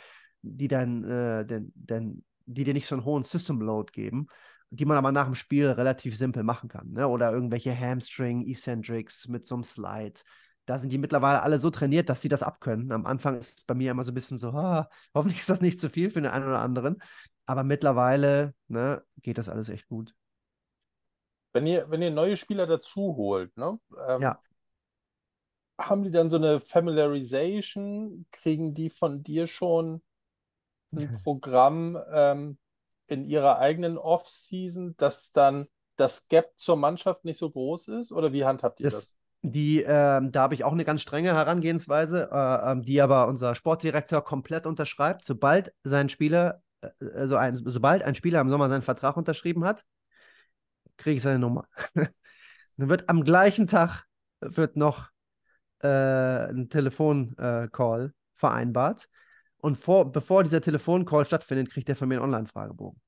die 0.44 0.68
dann, 0.68 1.04
äh, 1.06 1.44
den, 1.44 1.72
den, 1.74 2.24
die 2.46 2.64
dir 2.64 2.74
nicht 2.74 2.88
so 2.88 2.96
einen 2.96 3.06
hohen 3.06 3.24
System 3.24 3.62
Load 3.62 3.92
geben, 3.94 4.28
die 4.70 4.86
man 4.86 4.98
aber 4.98 5.12
nach 5.12 5.26
dem 5.26 5.36
Spiel 5.36 5.68
relativ 5.68 6.18
simpel 6.18 6.44
machen 6.44 6.70
kann. 6.70 6.92
Ne? 6.92 7.08
Oder 7.08 7.32
irgendwelche 7.32 7.78
Hamstring, 7.78 8.48
Eccentrics 8.48 9.28
mit 9.28 9.46
so 9.46 9.56
einem 9.56 9.64
Slide. 9.64 10.22
Da 10.66 10.80
sind 10.80 10.94
die 10.94 10.98
mittlerweile 10.98 11.44
alle 11.44 11.60
so 11.60 11.70
trainiert, 11.70 12.10
dass 12.10 12.22
sie 12.22 12.30
das 12.30 12.44
abkönnen. 12.44 12.92
Am 12.92 13.06
Anfang 13.06 13.38
ist 13.38 13.68
bei 13.68 13.74
mir 13.74 13.92
immer 13.92 14.04
so 14.04 14.12
ein 14.12 14.16
bisschen 14.16 14.38
so, 14.38 14.50
ah, 14.50 14.90
hoffentlich 15.14 15.40
ist 15.40 15.50
das 15.50 15.62
nicht 15.62 15.80
zu 15.80 15.90
viel 15.90 16.10
für 16.10 16.22
den 16.22 16.32
einen 16.32 16.48
oder 16.48 16.60
anderen. 16.60 17.02
Aber 17.46 17.64
mittlerweile 17.64 18.54
ne, 18.68 19.04
geht 19.22 19.38
das 19.38 19.50
alles 19.50 19.70
echt 19.70 19.88
gut. 19.88 20.16
Wenn 21.52 21.68
ihr, 21.68 21.90
wenn 21.92 22.02
ihr 22.02 22.12
neue 22.12 22.38
Spieler 22.38 22.66
dazu 22.66 23.16
holt, 23.16 23.56
ne? 23.58 23.78
Ähm, 24.08 24.22
ja 24.22 24.40
haben 25.80 26.04
die 26.04 26.12
dann 26.12 26.30
so 26.30 26.38
eine 26.38 26.60
Familiarization? 26.60 28.26
Kriegen 28.32 28.74
die 28.74 28.90
von 28.90 29.24
dir 29.24 29.48
schon 29.48 30.02
ein 30.98 31.16
Programm 31.24 31.98
ähm, 32.12 32.58
in 33.08 33.26
ihrer 33.26 33.60
eigenen 33.60 33.98
Off-Season, 33.98 34.96
dass 34.98 35.32
dann 35.32 35.68
das 35.96 36.28
Gap 36.28 36.52
zur 36.56 36.78
Mannschaft 36.78 37.26
nicht 37.26 37.38
so 37.38 37.50
groß 37.50 37.90
ist? 37.90 38.12
Oder 38.12 38.34
wie 38.34 38.46
handhabt 38.46 38.80
ihr 38.80 38.90
das? 38.90 38.94
das? 38.94 39.16
Die, 39.46 39.84
äh, 39.84 40.22
da 40.24 40.42
habe 40.42 40.54
ich 40.54 40.64
auch 40.64 40.72
eine 40.72 40.86
ganz 40.86 41.02
strenge 41.02 41.34
Herangehensweise, 41.34 42.30
äh, 42.32 42.72
ähm, 42.72 42.84
die 42.84 43.02
aber 43.02 43.28
unser 43.28 43.56
Sportdirektor 43.56 44.24
komplett 44.24 44.66
unterschreibt. 44.66 45.26
Sobald 45.26 45.74
sein 45.84 46.08
Spieler, 46.08 46.62
äh, 46.82 46.90
also 47.14 47.36
ein, 47.36 47.62
sobald 47.66 48.04
ein 48.04 48.16
Spieler 48.16 48.40
im 48.40 48.50
Sommer 48.50 48.70
seinen 48.70 48.84
Vertrag 48.84 49.18
unterschrieben 49.18 49.66
hat, 49.66 49.84
kriege 50.96 51.18
ich 51.18 51.22
seine 51.22 51.40
Nummer. 51.40 51.68
Dann 52.78 52.90
wird 52.90 53.10
am 53.10 53.24
gleichen 53.26 53.68
Tag 53.68 54.06
wird 54.40 54.78
noch 54.78 55.10
äh, 55.80 55.88
einen 55.88 56.70
Telefoncall 56.70 58.06
äh, 58.06 58.10
vereinbart. 58.36 59.10
Und 59.64 59.78
vor, 59.78 60.12
bevor 60.12 60.44
dieser 60.44 60.60
Telefoncall 60.60 61.26
stattfindet, 61.26 61.72
kriegt 61.72 61.88
er 61.88 61.96
von 61.96 62.10
mir 62.10 62.16
einen 62.16 62.26
Online-Fragebogen. 62.26 63.00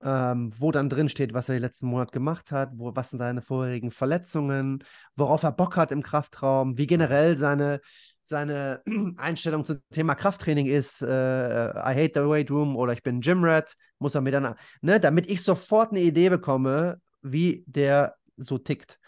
Ähm, 0.00 0.52
wo 0.56 0.70
dann 0.70 0.88
drin 0.88 1.08
steht, 1.08 1.34
was 1.34 1.48
er 1.48 1.56
den 1.56 1.62
letzten 1.62 1.88
Monat 1.88 2.12
gemacht 2.12 2.52
hat, 2.52 2.70
wo, 2.74 2.94
was 2.94 3.10
sind 3.10 3.18
seine 3.18 3.42
vorherigen 3.42 3.90
Verletzungen, 3.90 4.84
worauf 5.16 5.42
er 5.42 5.50
Bock 5.50 5.76
hat 5.76 5.90
im 5.90 6.04
Kraftraum, 6.04 6.78
wie 6.78 6.86
generell 6.86 7.36
seine, 7.36 7.80
seine 8.20 8.82
Einstellung 9.16 9.64
zum 9.64 9.80
Thema 9.90 10.14
Krafttraining 10.14 10.66
ist. 10.66 11.02
Äh, 11.02 11.70
I 11.70 11.92
hate 11.92 12.12
the 12.14 12.28
weight 12.28 12.50
room 12.52 12.76
oder 12.76 12.92
ich 12.92 13.02
bin 13.02 13.20
Gymrat, 13.20 13.74
muss 13.98 14.14
er 14.14 14.20
mir 14.20 14.30
dann, 14.30 14.54
ne, 14.80 15.00
damit 15.00 15.28
ich 15.28 15.42
sofort 15.42 15.90
eine 15.90 16.02
Idee 16.02 16.28
bekomme, 16.28 17.00
wie 17.20 17.64
der 17.66 18.14
so 18.36 18.58
tickt. 18.58 19.00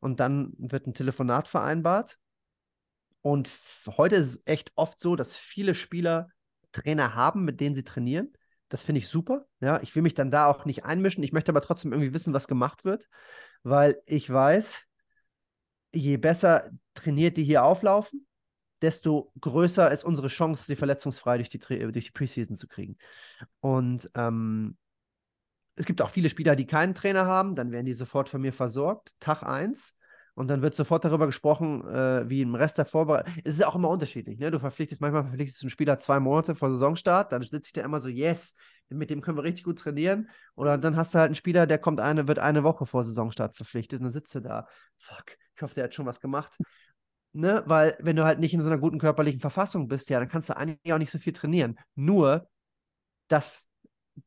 Und 0.00 0.20
dann 0.20 0.52
wird 0.58 0.86
ein 0.86 0.92
Telefonat 0.92 1.48
vereinbart. 1.48 2.18
Und 3.22 3.50
heute 3.96 4.16
ist 4.16 4.26
es 4.26 4.42
echt 4.46 4.72
oft 4.76 5.00
so, 5.00 5.16
dass 5.16 5.36
viele 5.36 5.74
Spieler 5.74 6.30
Trainer 6.72 7.14
haben, 7.14 7.44
mit 7.44 7.60
denen 7.60 7.74
sie 7.74 7.84
trainieren. 7.84 8.32
Das 8.68 8.82
finde 8.82 9.00
ich 9.00 9.08
super. 9.08 9.46
Ja, 9.60 9.80
ich 9.82 9.94
will 9.94 10.02
mich 10.02 10.14
dann 10.14 10.30
da 10.30 10.46
auch 10.46 10.64
nicht 10.64 10.84
einmischen. 10.84 11.24
Ich 11.24 11.32
möchte 11.32 11.50
aber 11.52 11.62
trotzdem 11.62 11.92
irgendwie 11.92 12.12
wissen, 12.12 12.34
was 12.34 12.48
gemacht 12.48 12.84
wird, 12.84 13.08
weil 13.62 14.00
ich 14.06 14.30
weiß, 14.30 14.82
je 15.94 16.16
besser 16.18 16.70
trainiert 16.94 17.36
die 17.36 17.44
hier 17.44 17.64
auflaufen, 17.64 18.26
desto 18.82 19.32
größer 19.40 19.90
ist 19.90 20.04
unsere 20.04 20.28
Chance, 20.28 20.64
sie 20.66 20.76
verletzungsfrei 20.76 21.38
durch 21.38 21.48
die, 21.48 21.58
durch 21.58 22.06
die 22.06 22.12
Preseason 22.12 22.56
zu 22.56 22.68
kriegen. 22.68 22.98
Und 23.60 24.10
ähm, 24.14 24.76
es 25.76 25.86
gibt 25.86 26.02
auch 26.02 26.10
viele 26.10 26.28
Spieler, 26.28 26.56
die 26.56 26.66
keinen 26.66 26.94
Trainer 26.94 27.26
haben, 27.26 27.54
dann 27.54 27.70
werden 27.70 27.86
die 27.86 27.92
sofort 27.92 28.28
von 28.28 28.40
mir 28.40 28.52
versorgt, 28.52 29.14
Tag 29.20 29.42
1. 29.42 29.94
Und 30.38 30.46
dann 30.46 30.62
wird 30.62 30.76
sofort 30.76 31.04
darüber 31.04 31.26
gesprochen, 31.26 31.84
äh, 31.88 32.30
wie 32.30 32.42
im 32.42 32.54
Rest 32.54 32.78
der 32.78 32.84
Vorbereitung. 32.84 33.34
Es 33.42 33.56
ist 33.56 33.66
auch 33.66 33.74
immer 33.74 33.88
unterschiedlich. 33.88 34.38
Ne? 34.38 34.52
Du 34.52 34.60
verpflichtest, 34.60 35.00
manchmal 35.00 35.24
verpflichtest 35.24 35.60
du 35.60 35.64
einen 35.64 35.70
Spieler 35.70 35.98
zwei 35.98 36.20
Monate 36.20 36.54
vor 36.54 36.70
Saisonstart, 36.70 37.32
dann 37.32 37.42
sitze 37.42 37.66
ich 37.66 37.72
da 37.72 37.82
immer 37.82 37.98
so, 37.98 38.06
yes, 38.06 38.54
mit 38.88 39.10
dem 39.10 39.20
können 39.20 39.36
wir 39.36 39.42
richtig 39.42 39.64
gut 39.64 39.80
trainieren. 39.80 40.28
Oder 40.54 40.78
dann 40.78 40.94
hast 40.94 41.12
du 41.12 41.18
halt 41.18 41.26
einen 41.26 41.34
Spieler, 41.34 41.66
der 41.66 41.78
kommt 41.78 41.98
eine, 41.98 42.28
wird 42.28 42.38
eine 42.38 42.62
Woche 42.62 42.86
vor 42.86 43.02
Saisonstart 43.02 43.56
verpflichtet 43.56 43.98
und 43.98 44.04
dann 44.04 44.12
sitzt 44.12 44.32
du 44.32 44.38
da. 44.38 44.68
Fuck, 44.96 45.36
ich 45.56 45.62
hoffe, 45.62 45.74
der 45.74 45.82
hat 45.84 45.94
schon 45.96 46.06
was 46.06 46.20
gemacht. 46.20 46.56
Ne? 47.32 47.64
Weil, 47.66 47.96
wenn 47.98 48.14
du 48.14 48.22
halt 48.22 48.38
nicht 48.38 48.54
in 48.54 48.62
so 48.62 48.68
einer 48.68 48.78
guten 48.78 49.00
körperlichen 49.00 49.40
Verfassung 49.40 49.88
bist, 49.88 50.08
ja, 50.08 50.20
dann 50.20 50.28
kannst 50.28 50.50
du 50.50 50.56
eigentlich 50.56 50.92
auch 50.92 50.98
nicht 50.98 51.10
so 51.10 51.18
viel 51.18 51.32
trainieren. 51.32 51.80
Nur, 51.96 52.48
das, 53.26 53.66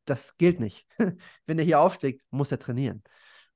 das 0.04 0.36
gilt 0.36 0.60
nicht. 0.60 0.88
wenn 1.46 1.56
der 1.56 1.66
hier 1.66 1.80
aufschlägt, 1.80 2.22
muss 2.32 2.52
er 2.52 2.60
trainieren. 2.60 3.02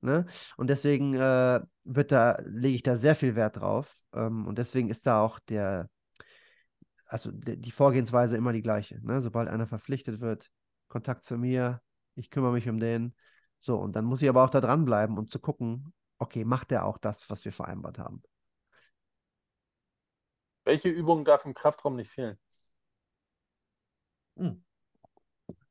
Ne? 0.06 0.24
Und 0.56 0.70
deswegen 0.70 1.14
äh, 1.14 1.60
wird 1.82 2.12
da, 2.12 2.38
lege 2.44 2.76
ich 2.76 2.84
da 2.84 2.96
sehr 2.96 3.16
viel 3.16 3.34
Wert 3.34 3.56
drauf. 3.56 3.98
Ähm, 4.14 4.46
und 4.46 4.56
deswegen 4.56 4.88
ist 4.88 5.04
da 5.04 5.20
auch 5.20 5.40
der, 5.40 5.90
also 7.06 7.32
die 7.32 7.72
Vorgehensweise 7.72 8.36
immer 8.36 8.52
die 8.52 8.62
gleiche. 8.62 9.04
Ne? 9.04 9.20
Sobald 9.20 9.48
einer 9.48 9.66
verpflichtet 9.66 10.20
wird, 10.20 10.48
Kontakt 10.86 11.24
zu 11.24 11.36
mir, 11.36 11.82
ich 12.14 12.30
kümmere 12.30 12.52
mich 12.52 12.68
um 12.68 12.78
den. 12.78 13.16
So, 13.58 13.78
und 13.78 13.96
dann 13.96 14.04
muss 14.04 14.22
ich 14.22 14.28
aber 14.28 14.44
auch 14.44 14.50
da 14.50 14.60
dranbleiben 14.60 15.18
und 15.18 15.28
zu 15.28 15.40
gucken, 15.40 15.92
okay, 16.18 16.44
macht 16.44 16.70
der 16.70 16.84
auch 16.84 16.98
das, 16.98 17.28
was 17.28 17.44
wir 17.44 17.52
vereinbart 17.52 17.98
haben. 17.98 18.22
Welche 20.62 20.88
Übung 20.88 21.24
darf 21.24 21.44
im 21.44 21.54
Kraftraum 21.54 21.96
nicht 21.96 22.12
fehlen? 22.12 22.38
Hm. 24.36 24.62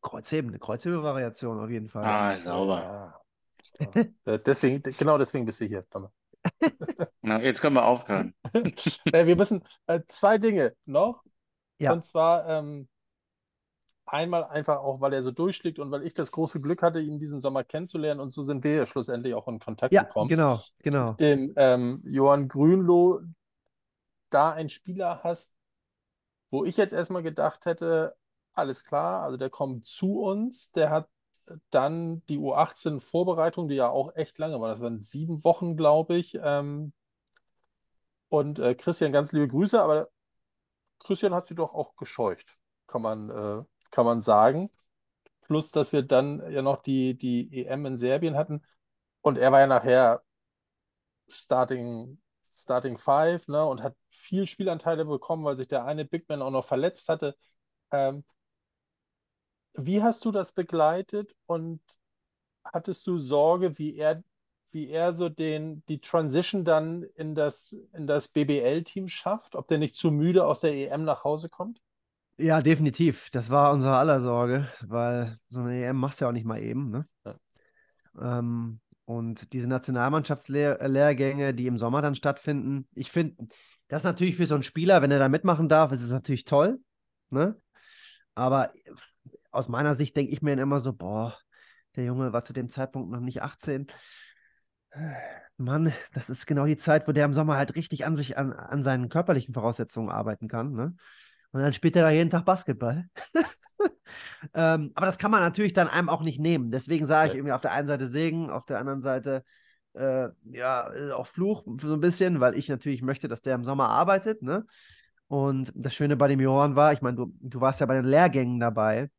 Kreuzheben, 0.02 0.50
eine 0.50 0.60
Kreuzhebe-Variation 0.60 1.58
auf 1.58 1.70
jeden 1.70 1.88
Fall. 1.88 2.04
Ah, 2.04 2.34
sauber. 2.34 3.25
Äh, 4.26 4.40
deswegen, 4.40 4.82
genau 4.82 5.18
deswegen 5.18 5.46
bist 5.46 5.62
du 5.62 5.66
hier, 5.66 5.84
Na, 7.22 7.42
jetzt 7.42 7.62
können 7.62 7.76
wir 7.76 7.86
aufhören. 7.86 8.34
Äh, 9.12 9.26
wir 9.26 9.36
müssen 9.36 9.64
äh, 9.88 10.02
zwei 10.08 10.38
Dinge 10.38 10.76
noch. 10.86 11.24
Ja. 11.80 11.94
Und 11.94 12.06
zwar 12.06 12.48
ähm, 12.48 12.88
einmal 14.06 14.46
einfach 14.46 14.78
auch, 14.78 15.02
weil 15.02 15.14
er 15.14 15.24
so 15.24 15.32
durchschlägt 15.32 15.80
und 15.80 15.92
weil 15.92 16.04
ich 16.04 16.14
das 16.14 16.32
große 16.32 16.62
Glück 16.62 16.84
hatte, 16.84 17.02
ihn 17.02 17.20
diesen 17.20 17.42
Sommer 17.42 17.64
kennenzulernen 17.64 18.20
und 18.20 18.32
so 18.32 18.44
sind 18.44 18.64
wir 18.64 18.76
ja 18.76 18.86
schlussendlich 18.86 19.34
auch 19.34 19.48
in 19.48 19.60
Kontakt 19.60 19.94
ja, 19.94 20.04
gekommen. 20.04 20.30
Genau, 20.30 20.62
genau. 20.80 21.14
Dem 21.14 21.54
ähm, 21.56 22.02
Johann 22.06 22.48
Grünloh 22.48 23.22
da 24.30 24.52
einen 24.52 24.70
Spieler 24.70 25.22
hast, 25.24 25.54
wo 26.52 26.66
ich 26.66 26.78
jetzt 26.78 26.94
erstmal 26.94 27.24
gedacht 27.24 27.66
hätte, 27.66 28.16
alles 28.54 28.86
klar, 28.86 29.24
also 29.24 29.38
der 29.38 29.50
kommt 29.50 29.88
zu 29.88 30.22
uns, 30.22 30.72
der 30.72 30.90
hat 30.90 31.10
dann 31.70 32.26
die 32.28 32.38
U18-Vorbereitung, 32.38 33.68
die 33.68 33.76
ja 33.76 33.90
auch 33.90 34.16
echt 34.16 34.38
lange 34.38 34.60
war. 34.60 34.70
Das 34.70 34.82
waren 34.82 35.02
sieben 35.02 35.44
Wochen, 35.44 35.78
glaube 35.78 36.16
ich. 36.16 36.38
Ähm, 36.42 36.94
und 38.30 38.60
äh, 38.60 38.76
Christian, 38.76 39.12
ganz 39.12 39.32
liebe 39.32 39.48
Grüße, 39.48 39.82
aber 39.82 40.10
Christian 41.00 41.34
hat 41.34 41.48
sie 41.48 41.56
doch 41.56 41.74
auch 41.74 41.96
gescheucht, 41.96 42.58
kann 42.88 43.02
man, 43.02 43.30
äh, 43.30 43.64
kann 43.92 44.06
man 44.06 44.22
sagen. 44.22 44.72
Plus, 45.42 45.72
dass 45.72 45.94
wir 45.94 46.04
dann 46.04 46.42
ja 46.52 46.62
noch 46.62 46.82
die, 46.82 47.18
die 47.18 47.66
EM 47.66 47.86
in 47.86 47.98
Serbien 48.00 48.36
hatten. 48.36 48.64
Und 49.22 49.38
er 49.38 49.52
war 49.52 49.62
ja 49.62 49.68
nachher 49.68 50.24
Starting, 51.28 52.20
Starting 52.52 52.98
Five 52.98 53.48
ne, 53.48 53.66
und 53.66 53.84
hat 53.84 53.96
viel 54.10 54.48
Spielanteile 54.48 55.06
bekommen, 55.06 55.44
weil 55.44 55.58
sich 55.58 55.68
der 55.68 55.86
eine 55.86 56.06
Big 56.06 56.28
Man 56.30 56.42
auch 56.42 56.52
noch 56.52 56.66
verletzt 56.66 57.10
hatte. 57.10 57.36
Ähm, 57.92 58.24
wie 59.78 60.02
hast 60.02 60.24
du 60.26 60.32
das 60.32 60.52
begleitet 60.52 61.36
und 61.46 61.82
hattest 62.64 63.06
du 63.08 63.18
Sorge, 63.18 63.78
wie 63.78 63.96
er, 63.96 64.24
wie 64.72 64.90
er 64.90 65.14
so 65.14 65.30
den, 65.30 65.84
die 65.88 66.00
Transition 66.00 66.66
dann 66.66 67.04
in 67.16 67.36
das, 67.36 67.76
in 67.94 68.08
das 68.08 68.28
BBL-Team 68.30 69.08
schafft? 69.08 69.56
Ob 69.56 69.68
der 69.68 69.78
nicht 69.78 69.96
zu 69.96 70.12
müde 70.12 70.46
aus 70.46 70.62
der 70.62 70.74
EM 70.74 71.04
nach 71.04 71.24
Hause 71.24 71.50
kommt? 71.50 71.82
Ja, 72.38 72.62
definitiv. 72.62 73.30
Das 73.32 73.50
war 73.50 73.72
unsere 73.74 73.96
aller 73.96 74.20
Sorge, 74.20 74.70
weil 74.82 75.40
so 75.48 75.62
eine 75.62 75.86
EM 75.86 75.96
machst 75.96 76.20
du 76.20 76.26
ja 76.26 76.30
auch 76.30 76.34
nicht 76.34 76.46
mal 76.46 76.62
eben. 76.62 76.90
Ne? 76.90 77.08
Ja. 77.26 78.40
Ähm, 78.40 78.82
und 79.06 79.54
diese 79.54 79.68
Nationalmannschaftslehrgänge, 79.68 81.54
die 81.54 81.68
im 81.68 81.78
Sommer 81.78 82.02
dann 82.02 82.16
stattfinden, 82.16 82.88
ich 82.94 83.12
finde, 83.12 83.48
das 83.88 84.02
ist 84.02 84.06
natürlich 84.06 84.36
für 84.36 84.48
so 84.48 84.56
einen 84.56 84.64
Spieler, 84.64 85.02
wenn 85.02 85.12
er 85.12 85.20
da 85.20 85.30
mitmachen 85.30 85.70
darf, 85.70 85.92
ist 85.92 86.02
es 86.02 86.12
natürlich 86.12 86.44
toll. 86.44 86.80
Ne? 87.30 87.56
Aber 88.34 88.72
aus 89.56 89.68
meiner 89.68 89.96
Sicht 89.96 90.16
denke 90.16 90.32
ich 90.32 90.42
mir 90.42 90.54
immer 90.54 90.80
so, 90.80 90.94
boah, 90.94 91.38
der 91.96 92.06
Junge 92.06 92.34
war 92.34 92.44
zu 92.44 92.54
dem 92.54 92.70
Zeitpunkt 92.70 93.10
noch 93.10 93.20
nicht 93.20 93.42
18. 93.42 93.88
Mann, 95.58 95.94
das 96.14 96.30
ist 96.30 96.46
genau 96.46 96.66
die 96.66 96.78
Zeit, 96.78 97.08
wo 97.08 97.12
der 97.12 97.26
im 97.26 97.34
Sommer 97.34 97.58
halt 97.58 97.76
richtig 97.76 98.06
an 98.06 98.16
sich, 98.16 98.38
an, 98.38 98.54
an 98.54 98.84
seinen 98.84 99.10
körperlichen 99.10 99.54
Voraussetzungen 99.54 100.10
arbeiten 100.10 100.48
kann. 100.48 100.74
Ne? 100.74 100.96
Und 101.52 101.62
dann 101.62 101.74
spielt 101.74 101.96
er 101.96 102.04
da 102.04 102.10
jeden 102.10 102.30
Tag 102.30 102.46
Basketball. 102.46 103.06
ähm, 104.54 104.92
aber 104.94 105.06
das 105.06 105.18
kann 105.18 105.32
man 105.32 105.42
natürlich 105.42 105.74
dann 105.74 105.88
einem 105.88 106.10
auch 106.10 106.22
nicht 106.22 106.40
nehmen. 106.40 106.72
Deswegen 106.72 107.08
sage 107.08 107.30
ich 107.30 107.36
irgendwie 107.36 107.54
auf 107.54 107.62
der 107.62 107.72
einen 107.72 107.88
Seite 107.88 108.08
Segen, 108.08 108.50
auf 108.50 108.66
der 108.66 108.80
anderen 108.80 109.02
Seite 109.02 109.44
äh, 109.94 110.30
ja, 110.52 110.92
auch 111.16 111.28
Fluch 111.28 111.64
so 111.80 111.94
ein 111.94 112.02
bisschen, 112.02 112.42
weil 112.42 112.58
ich 112.58 112.68
natürlich 112.68 113.02
möchte, 113.02 113.28
dass 113.30 113.42
der 113.42 113.56
im 113.56 113.64
Sommer 113.64 113.88
arbeitet. 113.90 114.42
Ne? 114.42 114.66
Und 115.28 115.72
das 115.76 115.94
Schöne 115.94 116.18
bei 116.18 116.28
dem 116.28 116.42
Johann 116.42 116.76
war, 116.76 116.92
ich 116.92 117.02
meine, 117.02 117.16
du, 117.16 117.34
du 117.40 117.62
warst 117.62 117.80
ja 117.80 117.86
bei 117.86 117.96
den 117.96 118.06
Lehrgängen 118.06 118.60
dabei 118.60 119.10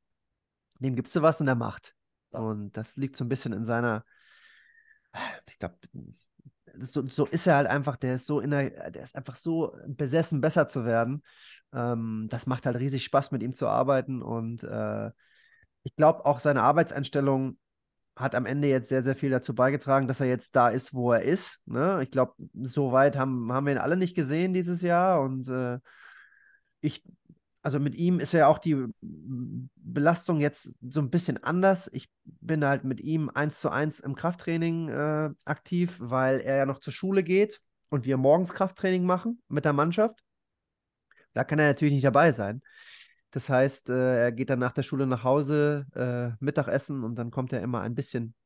dem 0.79 0.97
gibst 0.97 1.14
du 1.16 1.22
was 1.22 1.41
und 1.41 1.49
er 1.49 1.55
macht. 1.55 1.95
Ja. 2.33 2.41
Und 2.41 2.77
das 2.77 2.97
liegt 2.97 3.16
so 3.16 3.24
ein 3.24 3.29
bisschen 3.29 3.53
in 3.53 3.64
seiner, 3.64 4.05
ich 5.49 5.59
glaube, 5.59 5.77
so, 6.79 7.07
so, 7.09 7.24
ist 7.27 7.47
er 7.47 7.57
halt 7.57 7.68
einfach, 7.68 7.97
der 7.97 8.16
ist 8.16 8.27
so 8.27 8.41
in 8.41 8.51
der, 8.51 8.91
der 8.91 9.03
ist 9.03 9.16
einfach 9.16 9.37
so 9.37 9.74
besessen, 9.87 10.41
besser 10.41 10.68
zu 10.68 10.85
werden. 10.85 11.22
Ähm, 11.72 12.27
das 12.31 12.47
macht 12.47 12.66
halt 12.66 12.77
riesig 12.77 13.05
Spaß, 13.05 13.31
mit 13.31 13.43
ihm 13.43 13.55
zu 13.55 13.66
arbeiten. 13.66 14.22
Und 14.22 14.62
äh, 14.64 15.11
ich 15.85 15.95
glaube, 15.97 16.27
auch 16.27 16.39
seine 16.41 16.62
Arbeitseinstellung 16.62 17.59
hat 18.16 18.35
am 18.35 18.47
Ende 18.47 18.68
jetzt 18.68 18.89
sehr, 18.89 19.03
sehr 19.03 19.16
viel 19.16 19.31
dazu 19.31 19.55
beigetragen, 19.55 20.09
dass 20.09 20.20
er 20.20 20.27
jetzt 20.27 20.57
da 20.57 20.68
ist, 20.68 20.95
wo 20.95 21.12
er 21.12 21.22
ist. 21.22 21.62
Ne? 21.66 22.01
Ich 22.03 22.11
glaube, 22.11 22.35
so 22.62 22.93
weit 22.93 23.16
haben, 23.16 23.53
haben 23.53 23.66
wir 23.66 23.72
ihn 23.72 23.79
alle 23.79 23.97
nicht 23.97 24.16
gesehen 24.16 24.55
dieses 24.55 24.81
Jahr. 24.83 25.20
Und 25.20 25.49
äh, 25.49 25.79
ich 26.81 27.03
also 27.67 27.81
mit 27.81 27.97
ihm 27.97 28.21
ist 28.21 28.33
ja 28.33 28.47
auch 28.47 28.61
die 28.61 28.77
Belastung 29.01 30.39
jetzt 30.39 30.77
so 30.89 31.01
ein 31.01 31.11
bisschen 31.11 31.43
anders. 31.43 31.91
Ich 31.93 32.09
bin 32.23 32.64
halt 32.64 32.85
mit 32.85 33.01
ihm 33.01 33.29
eins 33.29 33.59
zu 33.61 33.71
eins 33.71 33.99
im 33.99 34.14
Krafttraining 34.14 34.89
äh, 34.89 35.31
aktiv, 35.45 35.97
weil 35.99 36.39
er 36.39 36.59
ja 36.59 36.67
noch 36.67 36.79
zur 36.79 36.93
Schule 36.93 37.25
geht 37.25 37.61
und 37.89 38.05
wir 38.05 38.19
morgens 38.19 38.53
Krafttraining 38.53 39.05
machen 39.05 39.43
mit 39.49 39.64
der 39.64 39.73
Mannschaft. 39.73 40.23
Da 41.33 41.43
kann 41.43 41.59
er 41.59 41.67
natürlich 41.67 41.95
nicht 41.95 42.05
dabei 42.05 42.31
sein. 42.31 42.62
Das 43.33 43.49
heißt, 43.49 43.91
äh, 43.91 44.27
er 44.27 44.31
geht 44.31 44.51
dann 44.51 44.61
nach 44.61 44.71
der 44.71 44.85
Schule 44.85 45.09
nach 45.09 45.25
Hause, 45.25 45.87
äh, 45.97 46.37
Mittagessen 46.39 47.03
und 47.03 47.17
dann 47.17 47.33
kommt 47.33 47.53
er 47.53 47.62
immer 47.62 47.81
ein 47.81 47.97
bisschen, 47.97 48.37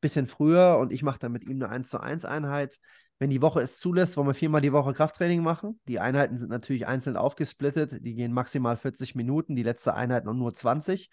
bisschen 0.00 0.26
früher 0.26 0.78
und 0.80 0.92
ich 0.92 1.04
mache 1.04 1.20
dann 1.20 1.30
mit 1.30 1.44
ihm 1.44 1.62
eine 1.62 1.68
1 1.68 1.90
zu 1.90 2.00
1 2.00 2.24
Einheit 2.24 2.80
wenn 3.18 3.30
die 3.30 3.42
Woche 3.42 3.60
es 3.60 3.78
zulässt, 3.78 4.16
wollen 4.16 4.26
wir 4.26 4.34
viermal 4.34 4.60
die 4.60 4.72
Woche 4.72 4.92
Krafttraining 4.92 5.42
machen. 5.42 5.80
Die 5.86 6.00
Einheiten 6.00 6.38
sind 6.38 6.50
natürlich 6.50 6.86
einzeln 6.86 7.16
aufgesplittet. 7.16 8.04
Die 8.04 8.14
gehen 8.14 8.32
maximal 8.32 8.76
40 8.76 9.14
Minuten, 9.14 9.54
die 9.54 9.62
letzte 9.62 9.94
Einheit 9.94 10.24
noch 10.24 10.34
nur 10.34 10.54
20. 10.54 11.10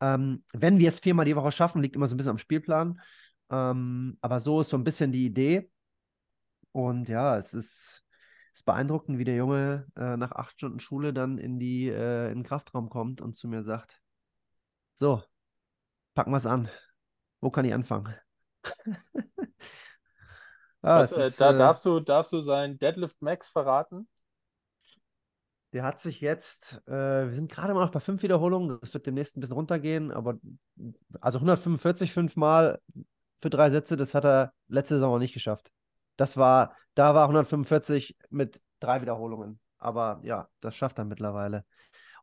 Ähm, 0.00 0.44
wenn 0.52 0.78
wir 0.78 0.88
es 0.88 0.98
viermal 1.00 1.26
die 1.26 1.36
Woche 1.36 1.52
schaffen, 1.52 1.80
liegt 1.80 1.96
immer 1.96 2.08
so 2.08 2.14
ein 2.14 2.16
bisschen 2.18 2.32
am 2.32 2.38
Spielplan. 2.38 3.00
Ähm, 3.50 4.18
aber 4.20 4.40
so 4.40 4.60
ist 4.60 4.70
so 4.70 4.76
ein 4.76 4.84
bisschen 4.84 5.12
die 5.12 5.26
Idee. 5.26 5.70
Und 6.72 7.08
ja, 7.08 7.38
es 7.38 7.54
ist, 7.54 8.04
ist 8.54 8.64
beeindruckend, 8.64 9.18
wie 9.18 9.24
der 9.24 9.36
Junge 9.36 9.86
äh, 9.96 10.16
nach 10.16 10.32
acht 10.32 10.52
Stunden 10.52 10.80
Schule 10.80 11.12
dann 11.12 11.38
in, 11.38 11.58
die, 11.58 11.88
äh, 11.88 12.28
in 12.30 12.38
den 12.40 12.44
Kraftraum 12.44 12.90
kommt 12.90 13.20
und 13.20 13.36
zu 13.36 13.48
mir 13.48 13.62
sagt: 13.62 14.00
So, 14.94 15.22
packen 16.14 16.32
wir 16.32 16.36
es 16.36 16.46
an. 16.46 16.68
Wo 17.40 17.50
kann 17.50 17.64
ich 17.64 17.74
anfangen? 17.74 18.14
Ah, 20.82 21.00
Was, 21.00 21.12
äh, 21.12 21.26
ist, 21.26 21.40
da 21.40 21.52
äh, 21.52 21.58
darfst 21.58 21.84
du, 21.84 22.00
darfst 22.00 22.32
du 22.32 22.40
sein 22.40 22.78
Deadlift 22.78 23.20
Max 23.20 23.50
verraten? 23.50 24.08
Der 25.72 25.82
hat 25.82 26.00
sich 26.00 26.20
jetzt, 26.20 26.80
äh, 26.86 27.26
wir 27.26 27.34
sind 27.34 27.50
gerade 27.50 27.74
mal 27.74 27.84
noch 27.84 27.90
bei 27.90 28.00
fünf 28.00 28.22
Wiederholungen, 28.22 28.78
das 28.80 28.94
wird 28.94 29.06
demnächst 29.06 29.36
ein 29.36 29.40
bisschen 29.40 29.56
runtergehen, 29.56 30.10
aber 30.10 30.38
also 31.20 31.38
145 31.38 32.12
fünfmal 32.12 32.80
für 33.38 33.50
drei 33.50 33.70
Sätze, 33.70 33.96
das 33.96 34.14
hat 34.14 34.24
er 34.24 34.52
letzte 34.68 34.94
Saison 34.94 35.12
noch 35.12 35.18
nicht 35.18 35.34
geschafft. 35.34 35.70
Das 36.16 36.36
war, 36.36 36.74
da 36.94 37.14
war 37.14 37.24
145 37.24 38.16
mit 38.30 38.60
drei 38.80 39.00
Wiederholungen. 39.00 39.60
Aber 39.78 40.20
ja, 40.24 40.48
das 40.60 40.74
schafft 40.74 40.98
er 40.98 41.04
mittlerweile. 41.04 41.64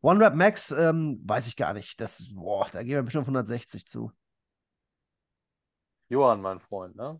One 0.02 0.24
Rap 0.24 0.36
Max, 0.36 0.72
ähm, 0.72 1.22
weiß 1.24 1.48
ich 1.48 1.56
gar 1.56 1.74
nicht. 1.74 2.00
Das, 2.02 2.24
boah, 2.36 2.68
da 2.72 2.84
gehen 2.84 2.96
wir 2.96 3.04
bestimmt 3.04 3.26
160 3.26 3.88
zu. 3.88 4.12
Johann, 6.10 6.42
mein 6.42 6.60
Freund, 6.60 6.96
ne? 6.96 7.20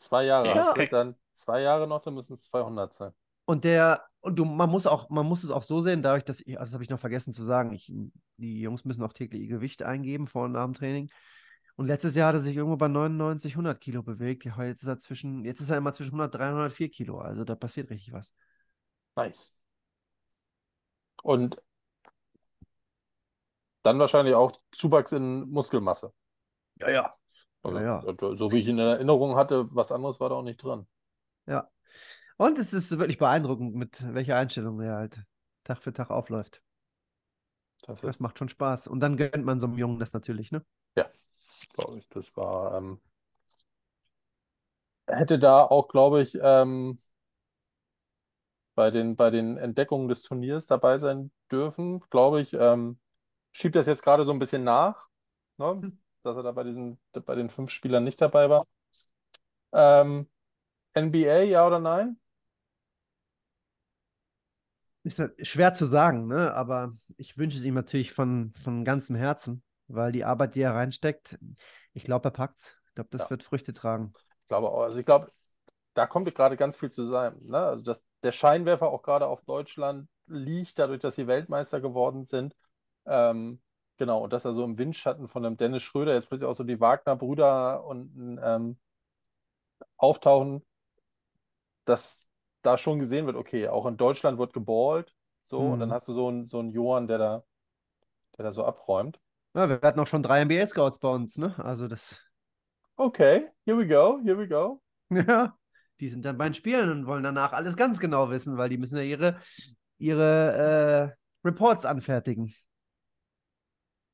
Zwei 0.00 0.24
Jahre. 0.24 0.48
Ja. 0.48 0.86
Dann 0.86 1.14
zwei 1.34 1.60
Jahre 1.60 1.86
noch, 1.86 2.00
dann 2.00 2.14
müssen 2.14 2.32
es 2.32 2.44
200 2.44 2.94
sein. 2.94 3.12
Und 3.44 3.64
der, 3.64 4.04
und 4.20 4.36
du, 4.36 4.44
man 4.44 4.70
muss 4.70 4.86
auch, 4.86 5.10
man 5.10 5.26
muss 5.26 5.44
es 5.44 5.50
auch 5.50 5.62
so 5.62 5.82
sehen, 5.82 6.02
dadurch, 6.02 6.24
dass 6.24 6.40
ich, 6.40 6.54
das 6.54 6.72
habe 6.72 6.82
ich 6.82 6.90
noch 6.90 7.00
vergessen 7.00 7.34
zu 7.34 7.44
sagen, 7.44 7.72
ich, 7.72 7.92
die 8.36 8.60
Jungs 8.60 8.84
müssen 8.84 9.02
auch 9.02 9.12
täglich 9.12 9.42
ihr 9.42 9.48
Gewicht 9.48 9.82
eingeben 9.82 10.26
vor 10.26 10.44
und 10.44 10.52
nach 10.52 10.64
dem 10.64 10.74
Training. 10.74 11.10
Und 11.76 11.86
letztes 11.86 12.14
Jahr 12.14 12.28
hat 12.28 12.36
er 12.36 12.40
sich 12.40 12.56
irgendwo 12.56 12.76
bei 12.76 12.88
99, 12.88 13.52
100 13.52 13.80
Kilo 13.80 14.02
bewegt. 14.02 14.44
Jetzt 14.44 14.82
ist 14.82 14.88
er 14.88 14.98
zwischen, 14.98 15.44
jetzt 15.44 15.60
ist 15.60 15.70
er 15.70 15.78
immer 15.78 15.92
zwischen 15.92 16.12
103 16.12 16.48
und 16.48 16.54
104 16.54 16.90
Kilo. 16.90 17.18
Also 17.18 17.44
da 17.44 17.54
passiert 17.54 17.90
richtig 17.90 18.12
was. 18.12 18.32
Nice. 19.16 19.56
Und 21.22 21.60
dann 23.82 23.98
wahrscheinlich 23.98 24.34
auch 24.34 24.52
Zuwachs 24.72 25.12
in 25.12 25.48
Muskelmasse. 25.50 26.12
Ja, 26.76 26.90
ja. 26.90 27.19
Also, 27.62 27.78
ja, 27.78 28.02
ja. 28.02 28.36
So 28.36 28.52
wie 28.52 28.58
ich 28.58 28.66
ihn 28.66 28.78
in 28.78 28.86
Erinnerung 28.86 29.36
hatte, 29.36 29.68
was 29.74 29.92
anderes 29.92 30.20
war 30.20 30.30
da 30.30 30.36
auch 30.36 30.42
nicht 30.42 30.62
dran. 30.62 30.86
Ja. 31.46 31.70
Und 32.36 32.58
es 32.58 32.72
ist 32.72 32.90
wirklich 32.98 33.18
beeindruckend, 33.18 33.74
mit 33.74 34.02
welcher 34.14 34.36
Einstellung 34.36 34.80
er 34.80 34.96
halt 34.96 35.22
Tag 35.64 35.82
für 35.82 35.92
Tag 35.92 36.10
aufläuft. 36.10 36.62
Das, 37.82 38.00
das 38.00 38.20
macht 38.20 38.38
schon 38.38 38.48
Spaß. 38.48 38.88
Und 38.88 39.00
dann 39.00 39.16
gönnt 39.16 39.44
man 39.44 39.60
so 39.60 39.66
einem 39.66 39.78
Jungen 39.78 39.98
das 39.98 40.12
natürlich, 40.12 40.52
ne? 40.52 40.64
Ja, 40.96 41.08
glaube 41.74 41.98
ich. 41.98 42.08
Das 42.08 42.34
war, 42.36 42.76
ähm, 42.76 43.00
hätte 45.06 45.38
da 45.38 45.62
auch, 45.64 45.88
glaube 45.88 46.22
ich, 46.22 46.38
ähm, 46.40 46.98
bei 48.74 48.90
den, 48.90 49.16
bei 49.16 49.30
den 49.30 49.56
Entdeckungen 49.58 50.08
des 50.08 50.22
Turniers 50.22 50.66
dabei 50.66 50.98
sein 50.98 51.30
dürfen, 51.50 52.00
glaube 52.10 52.40
ich. 52.40 52.52
Ähm, 52.54 52.98
schiebt 53.52 53.76
das 53.76 53.86
jetzt 53.86 54.02
gerade 54.02 54.24
so 54.24 54.32
ein 54.32 54.38
bisschen 54.38 54.64
nach, 54.64 55.08
ne? 55.58 55.92
Dass 56.22 56.36
er 56.36 56.42
da 56.42 56.52
bei, 56.52 56.64
diesen, 56.64 56.98
bei 57.12 57.34
den 57.34 57.50
fünf 57.50 57.70
Spielern 57.70 58.04
nicht 58.04 58.20
dabei 58.20 58.50
war. 58.50 58.66
Ähm, 59.72 60.28
NBA, 60.94 61.42
ja 61.42 61.66
oder 61.66 61.78
nein? 61.78 62.18
Ist 65.02 65.22
schwer 65.42 65.72
zu 65.72 65.86
sagen, 65.86 66.26
ne? 66.26 66.52
aber 66.52 66.92
ich 67.16 67.38
wünsche 67.38 67.56
es 67.56 67.64
ihm 67.64 67.74
natürlich 67.74 68.12
von, 68.12 68.52
von 68.62 68.84
ganzem 68.84 69.16
Herzen, 69.16 69.62
weil 69.88 70.12
die 70.12 70.24
Arbeit, 70.24 70.54
die 70.54 70.60
er 70.60 70.74
reinsteckt, 70.74 71.38
ich 71.94 72.04
glaube, 72.04 72.28
er 72.28 72.32
packt 72.32 72.78
Ich 72.88 72.94
glaube, 72.94 73.10
das 73.10 73.22
ja. 73.22 73.30
wird 73.30 73.42
Früchte 73.42 73.72
tragen. 73.72 74.12
Ich 74.42 74.48
glaube 74.48 74.68
auch. 74.68 74.82
Also 74.82 74.98
ich 74.98 75.06
glaube, 75.06 75.30
da 75.94 76.06
kommt 76.06 76.32
gerade 76.34 76.56
ganz 76.56 76.76
viel 76.76 76.90
zusammen. 76.90 77.48
Ne? 77.48 77.58
Also 77.58 77.82
dass 77.82 78.02
der 78.22 78.32
Scheinwerfer 78.32 78.88
auch 78.88 79.02
gerade 79.02 79.26
auf 79.26 79.40
Deutschland 79.42 80.08
liegt, 80.26 80.78
dadurch, 80.78 81.00
dass 81.00 81.14
sie 81.14 81.26
Weltmeister 81.26 81.80
geworden 81.80 82.24
sind. 82.24 82.54
Ähm, 83.06 83.60
genau, 84.00 84.24
und 84.24 84.32
dass 84.32 84.46
er 84.46 84.54
so 84.54 84.64
im 84.64 84.78
Windschatten 84.78 85.28
von 85.28 85.44
einem 85.44 85.58
Dennis 85.58 85.82
Schröder, 85.82 86.14
jetzt 86.14 86.28
plötzlich 86.28 86.48
auch 86.48 86.56
so 86.56 86.64
die 86.64 86.80
Wagner-Brüder 86.80 87.84
und 87.84 88.40
ähm, 88.42 88.78
auftauchen, 89.98 90.64
dass 91.84 92.26
da 92.62 92.78
schon 92.78 92.98
gesehen 92.98 93.26
wird, 93.26 93.36
okay, 93.36 93.68
auch 93.68 93.84
in 93.84 93.98
Deutschland 93.98 94.38
wird 94.38 94.54
geballt. 94.54 95.14
So, 95.42 95.60
mhm. 95.60 95.72
und 95.72 95.80
dann 95.80 95.88
mhm. 95.90 95.92
hast 95.92 96.08
du 96.08 96.14
so 96.14 96.28
einen, 96.28 96.46
so 96.46 96.60
einen 96.60 96.70
Johann, 96.70 97.08
der 97.08 97.18
da, 97.18 97.44
der 98.38 98.46
da 98.46 98.52
so 98.52 98.64
abräumt. 98.64 99.20
Ja, 99.54 99.68
wir 99.68 99.80
hatten 99.82 100.00
auch 100.00 100.06
schon 100.06 100.22
drei 100.22 100.44
NBA-Scouts 100.44 100.98
bei 100.98 101.08
uns, 101.08 101.36
ne? 101.36 101.54
Also 101.58 101.86
das. 101.86 102.18
Okay, 102.96 103.48
here 103.66 103.76
we 103.76 103.86
go, 103.86 104.18
here 104.24 104.38
we 104.38 104.48
go. 104.48 104.80
Ja, 105.10 105.58
die 105.98 106.08
sind 106.08 106.24
dann 106.24 106.38
bei 106.38 106.48
den 106.48 106.54
Spielen 106.54 106.90
und 106.90 107.06
wollen 107.06 107.24
danach 107.24 107.52
alles 107.52 107.76
ganz 107.76 107.98
genau 107.98 108.30
wissen, 108.30 108.56
weil 108.56 108.70
die 108.70 108.78
müssen 108.78 108.96
ja 108.96 109.02
ihre, 109.02 109.40
ihre 109.98 111.16
äh, 111.44 111.46
Reports 111.46 111.84
anfertigen. 111.84 112.54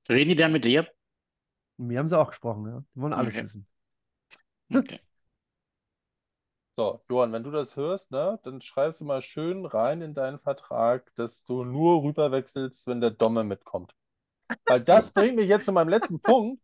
Reden 0.08 0.30
die 0.30 0.36
dann 0.36 0.52
mit 0.52 0.64
dir? 0.64 0.88
Mir 1.76 1.98
haben 1.98 2.08
sie 2.08 2.18
auch 2.18 2.28
gesprochen, 2.28 2.66
ja. 2.66 2.84
Die 2.94 3.00
wollen 3.00 3.12
alles 3.12 3.34
okay. 3.34 3.44
wissen. 3.44 3.66
Okay. 4.74 4.98
So, 6.74 7.00
Johann, 7.08 7.32
wenn 7.32 7.44
du 7.44 7.52
das 7.52 7.76
hörst, 7.76 8.10
ne, 8.10 8.38
dann 8.42 8.60
schreibst 8.60 9.00
du 9.00 9.04
mal 9.04 9.22
schön 9.22 9.64
rein 9.64 10.02
in 10.02 10.12
deinen 10.12 10.40
Vertrag, 10.40 11.14
dass 11.14 11.44
du 11.44 11.64
nur 11.64 12.02
rüberwechselst, 12.02 12.86
wenn 12.88 13.00
der 13.00 13.12
Domme 13.12 13.44
mitkommt. 13.44 13.94
Weil 14.66 14.82
das 14.82 15.12
bringt 15.14 15.36
mich 15.36 15.48
jetzt 15.48 15.64
zu 15.66 15.72
meinem 15.72 15.88
letzten 15.88 16.20
Punkt. 16.20 16.60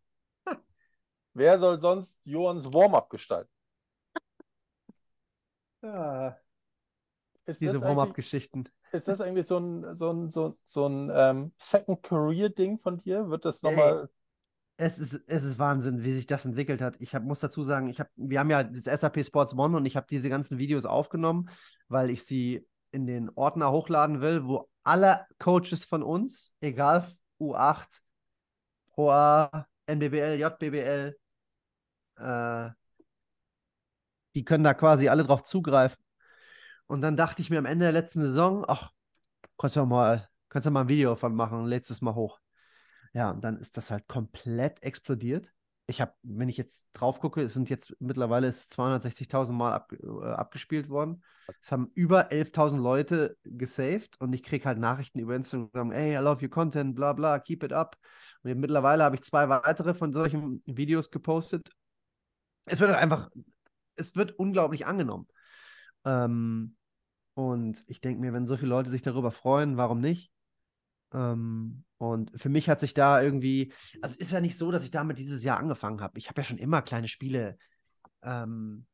Wer 1.33 1.59
soll 1.59 1.79
sonst 1.79 2.19
Johanns 2.27 2.73
Warm-up 2.75 3.09
gestalten? 3.09 3.51
Ja. 5.81 6.37
Ist 7.47 7.61
Diese 7.61 7.81
Warm-up-Geschichten. 7.81 8.69
Ist 8.93 9.09
das 9.09 9.21
eigentlich 9.21 9.47
so 9.47 9.59
ein, 9.59 9.95
so 9.95 10.11
ein, 10.11 10.31
so, 10.31 10.59
so 10.65 10.87
ein 10.87 11.11
ähm, 11.15 11.53
Second 11.57 12.03
Career-Ding 12.03 12.79
von 12.79 12.99
dir? 12.99 13.29
Wird 13.29 13.45
das 13.45 13.63
nochmal. 13.63 14.09
Es 14.77 14.99
ist, 14.99 15.21
es 15.27 15.45
ist 15.45 15.59
Wahnsinn, 15.59 16.03
wie 16.03 16.13
sich 16.13 16.27
das 16.27 16.45
entwickelt 16.45 16.81
hat. 16.81 16.97
Ich 16.99 17.15
hab, 17.15 17.23
muss 17.23 17.41
dazu 17.41 17.63
sagen, 17.63 17.89
ich 17.89 18.01
hab, 18.01 18.09
wir 18.17 18.41
haben 18.41 18.51
ja 18.51 18.65
das 18.65 18.85
SAP 18.85 19.25
Sports 19.25 19.55
One 19.55 19.77
und 19.77 19.87
ich 19.87 19.97
habe 19.97 20.07
diese 20.11 20.29
ganzen 20.29 20.59
Videos 20.59 20.85
aufgenommen, 20.85 21.51
weil 21.89 22.11
ich 22.11 22.25
sie 22.25 22.67
in 22.91 23.07
den 23.07 23.31
Ordner 23.35 23.71
hochladen 23.71 24.21
will, 24.21 24.45
wo 24.45 24.69
alle 24.83 25.27
Coaches 25.39 25.85
von 25.85 26.03
uns, 26.03 26.53
egal 26.61 27.07
U8, 27.41 28.01
Pro 28.93 29.11
A, 29.11 29.67
NBBL, 29.87 30.39
JBBL, 30.39 31.17
äh, 32.17 32.71
die 34.35 34.45
können 34.45 34.65
da 34.65 34.75
quasi 34.75 35.09
alle 35.09 35.25
drauf 35.25 35.45
zugreifen. 35.45 36.03
Und 36.93 37.01
dann 37.01 37.17
dachte 37.17 37.41
ich 37.41 37.49
mir 37.49 37.59
am 37.59 37.65
Ende 37.65 37.87
der 37.87 37.93
letzten 37.93 38.21
Saison, 38.21 38.67
ach, 38.69 38.91
kannst 39.57 39.77
du 39.77 39.87
mal, 39.87 40.29
kannst 40.51 40.67
du 40.67 40.71
mal 40.71 40.83
ein 40.83 40.89
Video 40.89 41.17
von 41.17 41.35
machen, 41.35 41.65
letztes 41.65 42.03
Mal 42.03 42.15
hoch. 42.15 42.39
Ja, 43.15 43.31
und 43.31 43.43
dann 43.43 43.57
ist 43.57 43.79
das 43.79 43.91
halt 43.91 44.07
komplett 44.09 44.83
explodiert. 44.83 45.55
Ich 45.87 46.03
habe, 46.03 46.13
wenn 46.23 46.51
ich 46.51 46.59
jetzt 46.59 46.85
drauf 46.93 47.19
gucke, 47.19 47.41
es 47.41 47.55
sind 47.55 47.71
jetzt 47.71 47.97
mittlerweile 47.99 48.51
260.000 48.51 49.53
Mal 49.53 49.73
ab, 49.73 49.91
äh, 49.95 50.33
abgespielt 50.33 50.91
worden. 50.91 51.25
Es 51.63 51.73
haben 51.73 51.91
über 51.95 52.31
11.000 52.31 52.83
Leute 52.83 53.39
gesaved 53.43 54.21
und 54.21 54.35
ich 54.35 54.43
kriege 54.43 54.67
halt 54.67 54.79
Nachrichten 54.79 55.19
über 55.19 55.35
Instagram, 55.35 55.93
hey, 55.93 56.13
I 56.15 56.23
love 56.23 56.43
your 56.43 56.51
content, 56.51 56.95
bla 56.95 57.15
bla, 57.15 57.39
keep 57.39 57.63
it 57.63 57.73
up. 57.73 57.97
Und 58.43 58.59
mittlerweile 58.59 59.03
habe 59.03 59.17
ich 59.17 59.23
zwei 59.23 59.49
weitere 59.49 59.95
von 59.95 60.13
solchen 60.13 60.63
Videos 60.67 61.11
gepostet. 61.11 61.71
Es 62.67 62.81
wird 62.81 62.91
halt 62.91 63.01
einfach 63.01 63.31
es 63.97 64.15
wird 64.15 64.39
unglaublich 64.39 64.85
angenommen. 64.87 65.27
Ähm, 66.05 66.77
und 67.35 67.85
ich 67.87 68.01
denke 68.01 68.21
mir, 68.21 68.33
wenn 68.33 68.47
so 68.47 68.57
viele 68.57 68.71
Leute 68.71 68.91
sich 68.91 69.03
darüber 69.03 69.31
freuen, 69.31 69.77
warum 69.77 70.01
nicht? 70.01 70.33
Ähm, 71.13 71.85
und 71.99 72.33
für 72.35 72.49
mich 72.49 72.69
hat 72.69 72.81
sich 72.81 72.95
da 72.95 73.23
irgendwie, 73.23 73.73
also 74.01 74.17
ist 74.19 74.33
ja 74.33 74.41
nicht 74.41 74.59
so, 74.59 74.71
dass 74.71 74.85
ich 74.85 74.91
damit 74.91 75.19
dieses 75.19 75.43
Jahr 75.43 75.59
angefangen 75.59 76.01
habe. 76.01 76.19
Ich 76.19 76.29
habe 76.29 76.41
ja 76.41 76.45
schon 76.45 76.59
immer 76.59 76.83
kleine 76.83 77.09
Spiele 77.09 77.59
ähm, 78.23 78.87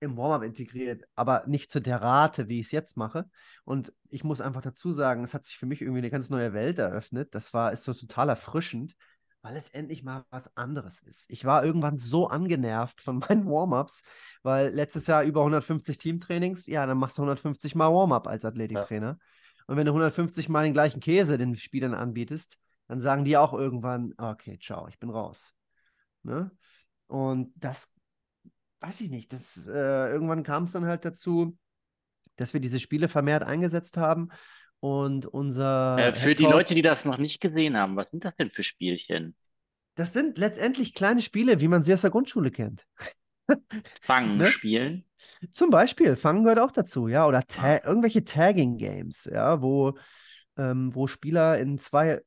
im 0.00 0.16
Warm-up 0.16 0.42
integriert, 0.42 1.04
aber 1.14 1.44
nicht 1.46 1.70
zu 1.70 1.80
der 1.80 2.02
Rate, 2.02 2.48
wie 2.48 2.60
ich 2.60 2.66
es 2.66 2.72
jetzt 2.72 2.96
mache. 2.96 3.28
Und 3.64 3.92
ich 4.10 4.24
muss 4.24 4.40
einfach 4.40 4.60
dazu 4.60 4.92
sagen, 4.92 5.24
es 5.24 5.32
hat 5.32 5.44
sich 5.44 5.56
für 5.56 5.66
mich 5.66 5.80
irgendwie 5.80 6.00
eine 6.00 6.10
ganz 6.10 6.30
neue 6.30 6.52
Welt 6.52 6.78
eröffnet. 6.78 7.34
Das 7.34 7.54
war, 7.54 7.72
ist 7.72 7.84
so 7.84 7.94
total 7.94 8.28
erfrischend 8.28 8.94
weil 9.44 9.58
es 9.58 9.68
endlich 9.68 10.02
mal 10.02 10.24
was 10.30 10.56
anderes 10.56 11.02
ist. 11.02 11.30
Ich 11.30 11.44
war 11.44 11.62
irgendwann 11.62 11.98
so 11.98 12.28
angenervt 12.28 13.02
von 13.02 13.18
meinen 13.28 13.44
Warm-ups, 13.44 14.02
weil 14.42 14.72
letztes 14.74 15.06
Jahr 15.06 15.22
über 15.22 15.40
150 15.40 15.98
Teamtrainings, 15.98 16.66
ja, 16.66 16.86
dann 16.86 16.96
machst 16.96 17.18
du 17.18 17.22
150 17.22 17.74
Mal 17.74 17.92
Warm-up 17.92 18.26
als 18.26 18.46
Athletiktrainer. 18.46 19.06
Ja. 19.06 19.64
Und 19.66 19.76
wenn 19.76 19.84
du 19.84 19.92
150 19.92 20.48
Mal 20.48 20.64
den 20.64 20.72
gleichen 20.72 21.00
Käse 21.00 21.36
den 21.36 21.56
Spielern 21.56 21.92
anbietest, 21.92 22.56
dann 22.88 23.00
sagen 23.00 23.26
die 23.26 23.36
auch 23.36 23.52
irgendwann, 23.52 24.14
okay, 24.16 24.58
ciao, 24.58 24.88
ich 24.88 24.98
bin 24.98 25.10
raus. 25.10 25.52
Ne? 26.22 26.50
Und 27.06 27.52
das 27.56 27.92
weiß 28.80 29.02
ich 29.02 29.10
nicht. 29.10 29.34
Das, 29.34 29.66
äh, 29.66 30.08
irgendwann 30.08 30.42
kam 30.42 30.64
es 30.64 30.72
dann 30.72 30.86
halt 30.86 31.04
dazu, 31.04 31.58
dass 32.36 32.54
wir 32.54 32.60
diese 32.60 32.80
Spiele 32.80 33.08
vermehrt 33.08 33.42
eingesetzt 33.42 33.98
haben 33.98 34.30
und 34.84 35.24
unser. 35.24 35.96
Äh, 35.98 36.14
für 36.14 36.34
die 36.34 36.44
Leute, 36.44 36.74
die 36.74 36.82
das 36.82 37.06
noch 37.06 37.16
nicht 37.16 37.40
gesehen 37.40 37.74
haben, 37.74 37.96
was 37.96 38.10
sind 38.10 38.22
das 38.22 38.36
denn 38.36 38.50
für 38.50 38.62
Spielchen? 38.62 39.34
Das 39.94 40.12
sind 40.12 40.36
letztendlich 40.36 40.92
kleine 40.92 41.22
Spiele, 41.22 41.60
wie 41.60 41.68
man 41.68 41.82
sie 41.82 41.94
aus 41.94 42.02
der 42.02 42.10
Grundschule 42.10 42.50
kennt. 42.50 42.84
Fangen 44.02 44.36
ne? 44.36 44.46
spielen. 44.46 45.06
Zum 45.52 45.70
Beispiel, 45.70 46.16
Fangen 46.16 46.42
gehört 46.42 46.60
auch 46.60 46.70
dazu, 46.70 47.08
ja. 47.08 47.26
Oder 47.26 47.44
ta 47.46 47.76
ah. 47.76 47.80
irgendwelche 47.82 48.24
Tagging-Games, 48.24 49.30
ja, 49.32 49.62
wo, 49.62 49.96
ähm, 50.58 50.94
wo 50.94 51.06
Spieler 51.06 51.58
in 51.58 51.78
zwei, 51.78 52.20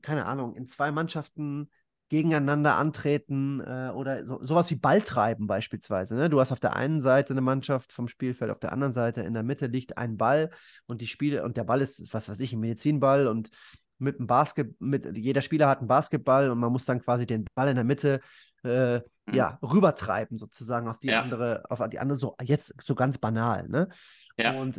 keine 0.00 0.26
Ahnung, 0.26 0.54
in 0.54 0.68
zwei 0.68 0.92
Mannschaften 0.92 1.68
gegeneinander 2.14 2.76
antreten 2.76 3.60
äh, 3.60 3.90
oder 3.92 4.24
so, 4.24 4.38
sowas 4.40 4.70
wie 4.70 4.76
Balltreiben 4.76 5.48
beispielsweise. 5.48 6.14
Ne? 6.14 6.30
Du 6.30 6.38
hast 6.38 6.52
auf 6.52 6.60
der 6.60 6.76
einen 6.76 7.00
Seite 7.00 7.32
eine 7.32 7.40
Mannschaft 7.40 7.92
vom 7.92 8.06
Spielfeld, 8.06 8.52
auf 8.52 8.60
der 8.60 8.72
anderen 8.72 8.92
Seite 8.92 9.22
in 9.22 9.34
der 9.34 9.42
Mitte 9.42 9.66
liegt 9.66 9.98
ein 9.98 10.16
Ball 10.16 10.50
und 10.86 11.00
die 11.00 11.08
Spiele 11.08 11.42
und 11.42 11.56
der 11.56 11.64
Ball 11.64 11.80
ist, 11.80 12.14
was 12.14 12.28
weiß 12.28 12.38
ich, 12.38 12.52
ein 12.52 12.60
Medizinball 12.60 13.26
und 13.26 13.50
mit 13.98 14.18
einem 14.18 14.28
Basket, 14.28 14.80
mit 14.80 15.16
jeder 15.16 15.42
Spieler 15.42 15.68
hat 15.68 15.78
einen 15.78 15.88
Basketball 15.88 16.50
und 16.50 16.58
man 16.58 16.70
muss 16.70 16.84
dann 16.84 17.02
quasi 17.02 17.26
den 17.26 17.46
Ball 17.54 17.68
in 17.68 17.74
der 17.74 17.84
Mitte 17.84 18.20
äh, 18.62 18.98
mhm. 18.98 19.02
ja, 19.32 19.58
rübertreiben, 19.60 20.38
sozusagen 20.38 20.86
auf 20.86 20.98
die 20.98 21.08
ja. 21.08 21.20
andere, 21.20 21.64
auf 21.68 21.82
die 21.88 21.98
andere, 21.98 22.16
so 22.16 22.36
jetzt 22.42 22.74
so 22.80 22.94
ganz 22.94 23.18
banal, 23.18 23.68
ne? 23.68 23.88
Ja. 24.36 24.52
Und 24.52 24.78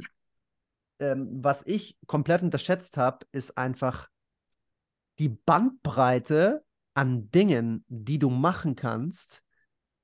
ähm, 1.00 1.28
was 1.44 1.66
ich 1.66 1.98
komplett 2.08 2.44
unterschätzt 2.44 2.96
habe, 2.98 3.26
ist 3.34 3.58
einfach 3.58 4.08
die 5.20 5.30
Bandbreite 5.30 6.64
an 6.96 7.30
Dingen, 7.30 7.86
die 7.88 8.18
du 8.18 8.30
machen 8.30 8.76
kannst, 8.76 9.44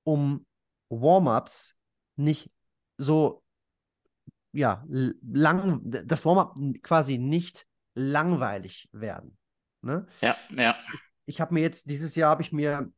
um 0.03 0.45
Warm-ups 0.89 1.75
nicht 2.17 2.51
so 2.97 3.43
ja, 4.51 4.85
lang, 4.87 5.81
das 5.83 6.25
Warm-up 6.25 6.55
quasi 6.83 7.17
nicht 7.17 7.65
langweilig 7.95 8.89
werden. 8.91 9.37
Ne? 9.81 10.05
Ja, 10.21 10.37
ja. 10.49 10.75
Ich, 11.25 11.39
habe 11.39 11.53
mir 11.53 11.61
jetzt, 11.61 11.89
dieses 11.89 12.15
Jahr 12.15 12.31
habe 12.31 12.41
ich 12.41 12.51
mir, 12.51 12.91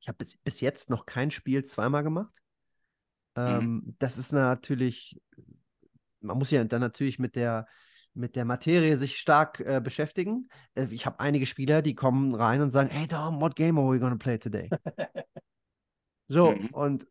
ich 0.00 0.08
habe 0.08 0.18
bis, 0.18 0.36
bis 0.36 0.60
jetzt 0.60 0.90
noch 0.90 1.06
kein 1.06 1.30
Spiel 1.30 1.64
zweimal 1.64 2.02
gemacht. 2.02 2.42
Ähm, 3.36 3.58
mhm. 3.58 3.96
Das 3.98 4.18
ist 4.18 4.32
natürlich, 4.32 5.20
man 6.20 6.38
muss 6.38 6.50
ja 6.50 6.62
dann 6.64 6.80
natürlich 6.80 7.18
mit 7.18 7.34
der, 7.34 7.66
mit 8.14 8.36
der 8.36 8.44
Materie 8.44 8.96
sich 8.96 9.18
stark 9.18 9.60
äh, 9.60 9.80
beschäftigen. 9.82 10.48
Äh, 10.74 10.86
ich 10.90 11.04
habe 11.06 11.20
einige 11.20 11.46
Spieler, 11.46 11.82
die 11.82 11.94
kommen 11.94 12.34
rein 12.34 12.62
und 12.62 12.70
sagen, 12.70 12.88
hey 12.90 13.06
Dom, 13.06 13.40
what 13.40 13.56
game 13.56 13.78
are 13.78 13.90
we 13.90 13.98
gonna 13.98 14.16
play 14.16 14.38
today? 14.38 14.70
so, 16.28 16.52
mhm. 16.52 16.68
und 16.68 17.06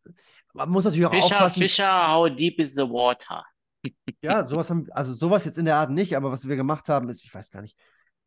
man 0.54 0.70
muss 0.70 0.84
natürlich 0.84 1.06
auch 1.06 1.12
Fischer, 1.12 1.36
aufpassen. 1.36 1.60
Fischer, 1.60 2.08
how 2.12 2.34
deep 2.34 2.58
is 2.58 2.74
the 2.74 2.82
water? 2.82 3.44
ja, 4.22 4.44
sowas 4.44 4.70
haben, 4.70 4.86
also 4.92 5.12
sowas 5.12 5.44
jetzt 5.44 5.58
in 5.58 5.66
der 5.66 5.76
Art 5.76 5.90
nicht, 5.90 6.16
aber 6.16 6.32
was 6.32 6.48
wir 6.48 6.56
gemacht 6.56 6.88
haben, 6.88 7.08
ist, 7.10 7.22
ich 7.22 7.34
weiß 7.34 7.50
gar 7.50 7.60
nicht, 7.60 7.78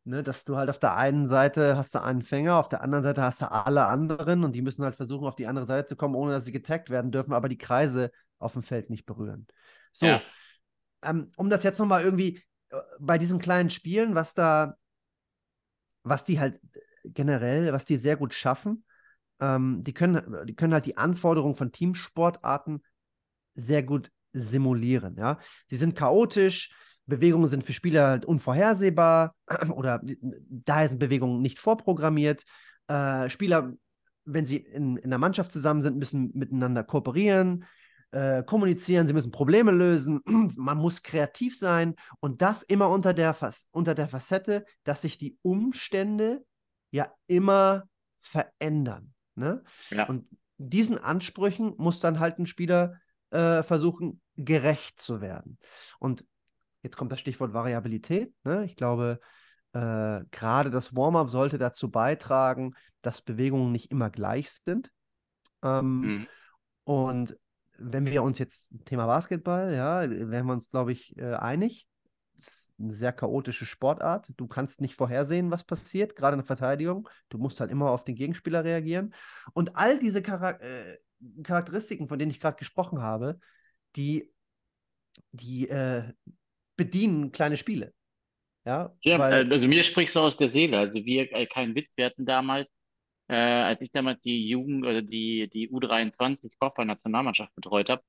ne, 0.03 0.21
dass 0.21 0.45
du 0.45 0.55
halt 0.55 0.69
auf 0.69 0.79
der 0.79 0.95
einen 0.95 1.27
Seite 1.27 1.77
hast 1.77 1.95
du 1.95 2.01
einen 2.01 2.21
Fänger, 2.21 2.57
auf 2.57 2.69
der 2.69 2.81
anderen 2.81 3.03
Seite 3.03 3.23
hast 3.23 3.41
du 3.41 3.51
alle 3.51 3.87
anderen 3.87 4.43
und 4.43 4.53
die 4.53 4.61
müssen 4.61 4.83
halt 4.83 4.95
versuchen, 4.95 5.27
auf 5.27 5.35
die 5.35 5.47
andere 5.47 5.65
Seite 5.65 5.87
zu 5.87 5.95
kommen, 5.95 6.15
ohne 6.15 6.31
dass 6.31 6.45
sie 6.45 6.51
getaggt 6.51 6.89
werden 6.89 7.11
dürfen, 7.11 7.33
aber 7.33 7.49
die 7.49 7.57
Kreise 7.57 8.11
auf 8.37 8.53
dem 8.53 8.61
Feld 8.61 8.89
nicht 8.91 9.05
berühren. 9.05 9.47
So, 9.93 10.05
ja. 10.05 10.21
ähm, 11.03 11.31
um 11.37 11.49
das 11.49 11.63
jetzt 11.63 11.79
nochmal 11.79 12.03
irgendwie 12.03 12.41
bei 12.99 13.17
diesen 13.17 13.39
kleinen 13.39 13.69
Spielen, 13.69 14.15
was 14.15 14.33
da, 14.33 14.75
was 16.03 16.23
die 16.23 16.39
halt 16.39 16.59
generell, 17.03 17.71
was 17.73 17.85
die 17.85 17.97
sehr 17.97 18.17
gut 18.17 18.33
schaffen, 18.33 18.83
ähm, 19.39 19.83
die, 19.83 19.93
können, 19.93 20.45
die 20.45 20.55
können 20.55 20.73
halt 20.73 20.85
die 20.85 20.97
Anforderungen 20.97 21.55
von 21.55 21.71
Teamsportarten 21.71 22.83
sehr 23.55 23.83
gut 23.83 24.11
simulieren. 24.33 25.15
Ja? 25.17 25.39
Sie 25.67 25.77
sind 25.77 25.95
chaotisch, 25.95 26.73
Bewegungen 27.05 27.47
sind 27.47 27.63
für 27.63 27.73
Spieler 27.73 28.07
halt 28.07 28.25
unvorhersehbar 28.25 29.35
oder 29.73 30.01
daher 30.03 30.89
sind 30.89 30.99
Bewegungen 30.99 31.41
nicht 31.41 31.59
vorprogrammiert. 31.59 32.43
Äh, 32.87 33.29
Spieler, 33.29 33.73
wenn 34.25 34.45
sie 34.45 34.57
in, 34.57 34.97
in 34.97 35.05
einer 35.05 35.17
Mannschaft 35.17 35.51
zusammen 35.51 35.81
sind, 35.81 35.97
müssen 35.97 36.31
miteinander 36.33 36.83
kooperieren 36.83 37.65
äh, 38.11 38.43
kommunizieren, 38.43 39.07
sie 39.07 39.13
müssen 39.13 39.31
Probleme 39.31 39.71
lösen, 39.71 40.21
man 40.57 40.77
muss 40.77 41.03
kreativ 41.03 41.57
sein 41.57 41.95
und 42.19 42.41
das 42.41 42.63
immer 42.63 42.89
unter 42.89 43.13
der, 43.13 43.35
unter 43.71 43.95
der 43.95 44.07
Facette, 44.07 44.65
dass 44.83 45.01
sich 45.01 45.17
die 45.17 45.37
Umstände 45.41 46.45
ja 46.91 47.11
immer 47.27 47.83
verändern. 48.19 49.13
Ne? 49.35 49.63
Ja. 49.89 50.07
Und 50.07 50.27
diesen 50.57 50.97
Ansprüchen 50.97 51.73
muss 51.77 51.99
dann 51.99 52.19
halt 52.19 52.39
ein 52.39 52.47
Spieler 52.47 52.99
äh, 53.29 53.61
versuchen, 53.63 54.21
gerecht 54.35 55.01
zu 55.01 55.21
werden. 55.21 55.57
Und 55.99 56.25
jetzt 56.83 56.97
kommt 56.97 57.11
das 57.11 57.19
Stichwort 57.19 57.53
Variabilität. 57.53 58.33
Ne? 58.43 58.65
Ich 58.65 58.75
glaube, 58.75 59.19
äh, 59.73 60.21
gerade 60.31 60.71
das 60.71 60.95
Warm-up 60.95 61.29
sollte 61.29 61.57
dazu 61.57 61.91
beitragen, 61.91 62.73
dass 63.01 63.21
Bewegungen 63.21 63.71
nicht 63.71 63.91
immer 63.91 64.09
gleich 64.09 64.49
sind. 64.49 64.91
Ähm, 65.61 65.99
mhm. 65.99 66.27
Und 66.83 67.37
wenn 67.77 68.05
wir 68.05 68.23
uns 68.23 68.39
jetzt 68.39 68.69
Thema 68.85 69.05
Basketball, 69.05 69.73
ja, 69.73 70.09
wären 70.09 70.45
wir 70.45 70.53
uns, 70.53 70.69
glaube 70.69 70.91
ich, 70.91 71.17
äh, 71.17 71.33
einig. 71.33 71.87
Das 72.35 72.47
ist 72.47 72.73
eine 72.79 72.93
sehr 72.93 73.13
chaotische 73.13 73.65
Sportart. 73.65 74.31
Du 74.37 74.47
kannst 74.47 74.81
nicht 74.81 74.95
vorhersehen, 74.95 75.49
was 75.49 75.63
passiert, 75.63 76.15
gerade 76.15 76.35
in 76.35 76.39
der 76.39 76.47
Verteidigung. 76.47 77.09
Du 77.29 77.37
musst 77.37 77.59
halt 77.59 77.71
immer 77.71 77.91
auf 77.91 78.03
den 78.03 78.15
Gegenspieler 78.15 78.63
reagieren. 78.63 79.13
Und 79.53 79.75
all 79.75 79.97
diese 79.97 80.21
Charak 80.21 80.61
äh, 80.61 80.97
Charakteristiken, 81.43 82.07
von 82.07 82.19
denen 82.19 82.31
ich 82.31 82.39
gerade 82.39 82.57
gesprochen 82.57 83.01
habe, 83.01 83.39
die, 83.95 84.31
die 85.31 85.67
äh, 85.67 86.03
bedienen 86.75 87.31
kleine 87.31 87.57
Spiele. 87.57 87.93
Ja, 88.65 88.93
ja 89.01 89.17
weil, 89.17 89.51
also 89.51 89.67
mir 89.67 89.81
sprichst 89.81 90.15
du 90.15 90.19
aus 90.19 90.37
der 90.37 90.49
Seele. 90.49 90.77
Also 90.77 91.03
wir, 91.05 91.31
äh, 91.33 91.47
kein 91.47 91.73
Witz, 91.73 91.97
wir 91.97 92.05
hatten 92.05 92.25
damals 92.25 92.67
äh, 93.27 93.35
als 93.35 93.81
ich 93.81 93.91
damals 93.91 94.21
die 94.21 94.47
Jugend 94.47 94.85
oder 94.85 95.01
die, 95.01 95.49
die 95.49 95.69
U23 95.69 96.51
Kopfball-Nationalmannschaft 96.59 97.53
betreut 97.55 97.89
habe, 97.89 98.03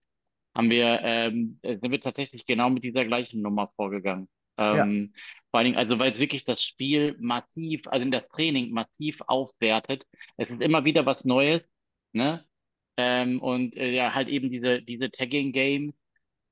haben 0.55 0.71
wir, 0.71 1.01
ähm, 1.03 1.59
äh, 1.63 1.79
sind 1.79 1.91
wir 1.91 2.01
tatsächlich 2.01 2.47
genau 2.47 2.71
mit 2.71 2.85
dieser 2.85 3.05
gleichen 3.05 3.43
Nummer 3.43 3.73
vorgegangen. 3.77 4.29
Ähm, 4.59 5.13
ja. 5.15 5.21
Vor 5.51 5.59
allen 5.59 5.65
Dingen, 5.67 5.77
also 5.79 5.99
weil 5.99 6.13
es 6.13 6.21
wirklich 6.21 6.45
das 6.45 6.63
Spiel 6.63 7.17
massiv, 7.21 7.83
also 7.87 8.05
in 8.05 8.11
das 8.11 8.29
Training 8.29 8.73
massiv 8.73 9.21
aufwertet. 9.27 10.05
Es 10.37 10.51
ist 10.51 10.63
immer 10.63 10.85
wieder 10.85 11.07
was 11.07 11.25
Neues, 11.25 11.63
ne? 12.13 12.45
Ähm, 12.97 13.41
und 13.41 13.77
äh, 13.77 13.91
ja, 13.93 14.15
halt 14.15 14.29
eben 14.29 14.51
diese, 14.51 14.83
diese 14.83 15.11
Tagging-Games. 15.11 15.95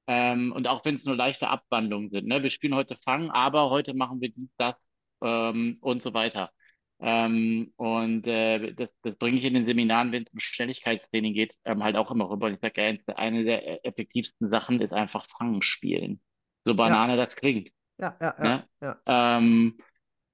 Ähm, 0.08 0.52
und 0.52 0.68
auch 0.68 0.84
wenn 0.84 0.96
es 0.96 1.04
nur 1.04 1.16
leichte 1.16 1.48
Abwandlungen 1.48 2.10
sind, 2.10 2.28
ne? 2.28 2.42
Wir 2.42 2.50
spielen 2.50 2.74
heute 2.76 2.96
Fang, 3.04 3.30
aber 3.30 3.70
heute 3.70 3.94
machen 3.94 4.20
wir 4.20 4.30
dies, 4.30 4.50
das 4.56 4.76
ähm, 5.22 5.78
und 5.80 6.02
so 6.02 6.14
weiter. 6.14 6.52
Ähm, 6.99 7.72
und 7.76 8.26
äh, 8.26 8.72
das, 8.72 8.90
das 9.03 9.16
bringe 9.16 9.36
ich 9.36 9.44
in 9.44 9.55
den 9.55 9.66
Seminaren, 9.66 10.12
wenn 10.12 10.22
es 10.22 10.32
um 10.32 10.38
Schnelligkeitstraining 10.38 11.34
geht, 11.34 11.55
ähm, 11.64 11.84
halt 11.84 11.97
auch 11.97 12.11
immer 12.11 12.30
rüber. 12.30 12.47
Und 12.47 12.55
ich 12.55 12.61
sage, 12.61 12.82
ja, 12.82 13.14
eine 13.16 13.44
der 13.44 13.84
effektivsten 13.84 14.49
Sachen 14.49 14.80
ist 14.80 14.92
einfach 14.92 15.26
Fangen 15.38 15.62
spielen. 15.62 16.20
So 16.64 16.74
banane 16.74 17.16
ja. 17.16 17.24
das 17.24 17.36
klingt. 17.36 17.70
Ja, 17.99 18.16
ja, 18.20 18.34
ja. 18.38 18.44
Ne? 18.44 18.68
ja. 18.80 19.38
Ähm, 19.38 19.78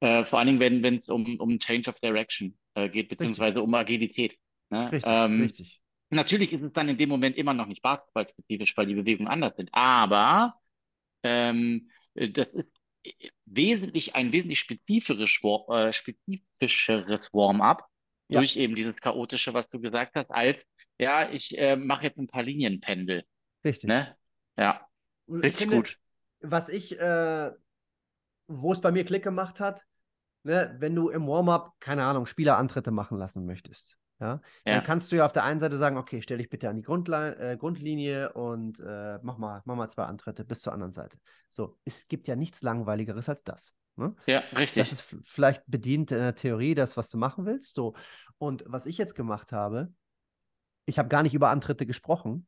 äh, 0.01 0.25
vor 0.25 0.39
allen 0.39 0.59
Dingen, 0.59 0.83
wenn 0.83 0.97
es 0.97 1.09
um, 1.09 1.39
um 1.39 1.59
Change 1.59 1.91
of 1.91 2.01
Direction 2.01 2.57
äh, 2.75 2.89
geht, 2.89 3.09
beziehungsweise 3.09 3.57
richtig. 3.57 3.65
um 3.65 3.75
Agilität. 3.75 4.39
Ne? 4.71 4.93
Richtig, 4.93 5.13
ähm, 5.13 5.41
richtig. 5.43 5.83
Natürlich 6.11 6.53
ist 6.53 6.63
es 6.63 6.73
dann 6.73 6.89
in 6.89 6.99
dem 6.99 7.09
Moment 7.09 7.37
immer 7.37 7.55
noch 7.55 7.67
nicht 7.67 7.83
basketballspezifisch, 7.83 8.77
weil 8.77 8.87
die 8.87 8.95
Bewegungen 8.95 9.29
anders 9.29 9.57
sind. 9.57 9.71
Aber 9.73 10.55
ähm, 11.23 11.91
das 12.15 12.49
ist 12.49 12.72
wesentlich, 13.47 14.15
ein 14.15 14.33
wesentlich 14.33 14.59
spezifisch, 14.61 15.41
äh, 15.69 15.93
spezifischeres 15.93 17.33
Warm-up 17.33 17.87
ja. 18.29 18.41
durch 18.41 18.57
eben 18.57 18.75
dieses 18.75 18.97
chaotische, 18.97 19.55
was 19.55 19.69
du 19.69 19.81
gesagt 19.81 20.15
hast, 20.15 20.31
als 20.31 20.59
ja, 20.99 21.31
ich 21.31 21.57
äh, 21.59 21.77
mache 21.77 22.05
jetzt 22.05 22.19
ein 22.19 22.29
paar 22.29 22.43
Linienpendel. 22.43 23.25
Richtig. 23.65 23.89
Ne? 23.89 24.17
Ja, 24.57 24.87
richtig 25.29 25.63
finde, 25.63 25.77
gut. 25.77 25.99
Was 26.41 26.69
ich, 26.69 26.99
äh, 26.99 27.51
wo 28.47 28.73
es 28.73 28.81
bei 28.81 28.93
mir 28.93 29.05
Klick 29.05 29.23
gemacht 29.25 29.61
hat, 29.61 29.85
ne, 30.45 30.77
wenn 30.79 30.95
du 30.95 31.09
im 31.09 31.27
Warm-up, 31.27 31.73
keine 31.81 32.05
Ahnung, 32.05 32.27
Spielerantritte 32.27 32.91
machen 32.91 33.19
lassen 33.19 33.47
möchtest. 33.47 33.97
Ja? 34.23 34.41
ja? 34.64 34.75
Dann 34.77 34.85
kannst 34.85 35.11
du 35.11 35.16
ja 35.16 35.27
auf 35.27 35.33
der 35.33 35.43
einen 35.43 35.59
Seite 35.59 35.77
sagen, 35.77 35.97
okay, 35.97 36.23
stell 36.23 36.39
dich 36.39 36.49
bitte 36.49 36.68
an 36.68 36.77
die 36.77 36.83
Grundle 36.83 37.37
äh, 37.39 37.57
Grundlinie 37.57 38.33
und 38.33 38.79
äh, 38.79 39.18
mach, 39.23 39.37
mal, 39.37 39.62
mach 39.64 39.75
mal 39.75 39.89
zwei 39.89 40.05
Antritte 40.05 40.45
bis 40.45 40.61
zur 40.61 40.73
anderen 40.73 40.93
Seite. 40.93 41.18
So, 41.51 41.77
es 41.85 42.07
gibt 42.07 42.29
ja 42.29 42.37
nichts 42.37 42.62
Langweiligeres 42.62 43.29
als 43.29 43.43
das. 43.43 43.75
Ne? 43.97 44.14
Ja, 44.27 44.45
richtig. 44.57 44.89
Das 44.89 44.93
ist 44.93 45.16
vielleicht 45.25 45.64
bedient 45.66 46.12
in 46.12 46.18
der 46.18 46.37
Theorie 46.37 46.77
das, 46.77 46.97
was 46.97 47.11
du 47.11 47.18
machen 47.18 47.45
willst. 47.47 47.75
So. 47.75 47.95
Und 48.39 48.62
was 48.66 48.87
ich 48.87 48.97
jetzt 48.97 49.16
gemacht 49.16 49.53
habe, 49.53 49.93
ich 50.87 51.01
habe 51.01 51.09
gar 51.09 51.25
nicht 51.25 51.35
über 51.35 51.51
Antritte 51.51 51.85
gesprochen. 51.85 52.47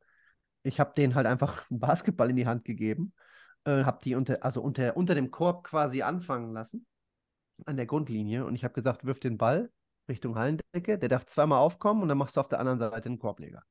Ich 0.63 0.79
habe 0.79 0.93
denen 0.95 1.13
halt 1.13 1.27
einfach 1.27 1.69
einen 1.69 1.79
Basketball 1.81 2.29
in 2.29 2.37
die 2.37 2.47
Hand 2.47 2.63
gegeben, 2.63 3.13
äh, 3.65 3.83
habe 3.83 3.99
die 4.01 4.15
unter, 4.15 4.43
also 4.45 4.61
unter, 4.61 4.95
unter 4.95 5.13
dem 5.13 5.29
Korb 5.29 5.65
quasi 5.65 6.03
anfangen 6.03 6.53
lassen, 6.53 6.87
an 7.65 7.75
der 7.75 7.85
Grundlinie. 7.85 8.45
Und 8.45 8.55
ich 8.55 8.63
habe 8.63 8.73
gesagt, 8.73 9.05
wirf 9.05 9.19
den 9.19 9.37
Ball 9.37 9.69
Richtung 10.07 10.35
Hallendecke. 10.35 10.97
Der 10.97 11.09
darf 11.09 11.25
zweimal 11.25 11.59
aufkommen 11.59 12.01
und 12.01 12.09
dann 12.09 12.17
machst 12.17 12.35
du 12.35 12.39
auf 12.39 12.47
der 12.47 12.59
anderen 12.59 12.79
Seite 12.79 13.05
einen 13.05 13.19
Korbleger. 13.19 13.63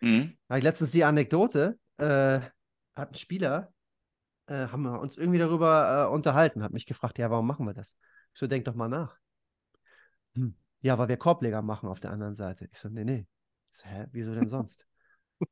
Mhm. 0.00 0.36
Da 0.48 0.56
ich 0.56 0.64
letztens 0.64 0.90
die 0.90 1.04
Anekdote, 1.04 1.78
äh, 1.98 2.40
hat 2.94 3.12
ein 3.12 3.14
Spieler, 3.14 3.72
äh, 4.46 4.68
haben 4.68 4.82
wir 4.82 5.00
uns 5.00 5.16
irgendwie 5.16 5.38
darüber 5.38 6.08
äh, 6.08 6.12
unterhalten, 6.12 6.62
hat 6.62 6.72
mich 6.72 6.86
gefragt, 6.86 7.18
ja, 7.18 7.30
warum 7.30 7.46
machen 7.46 7.66
wir 7.66 7.74
das? 7.74 7.94
Ich 8.32 8.40
so, 8.40 8.46
denk 8.46 8.64
doch 8.64 8.74
mal 8.74 8.88
nach. 8.88 9.16
Hm. 10.34 10.54
Ja, 10.80 10.98
weil 10.98 11.08
wir 11.08 11.16
Korbleger 11.16 11.62
machen 11.62 11.88
auf 11.88 12.00
der 12.00 12.10
anderen 12.10 12.34
Seite. 12.34 12.68
Ich 12.72 12.78
so, 12.78 12.88
nee, 12.88 13.04
nee. 13.04 13.26
So, 13.70 13.84
hä, 13.84 14.06
wieso 14.12 14.34
denn 14.34 14.48
sonst? 14.48 14.86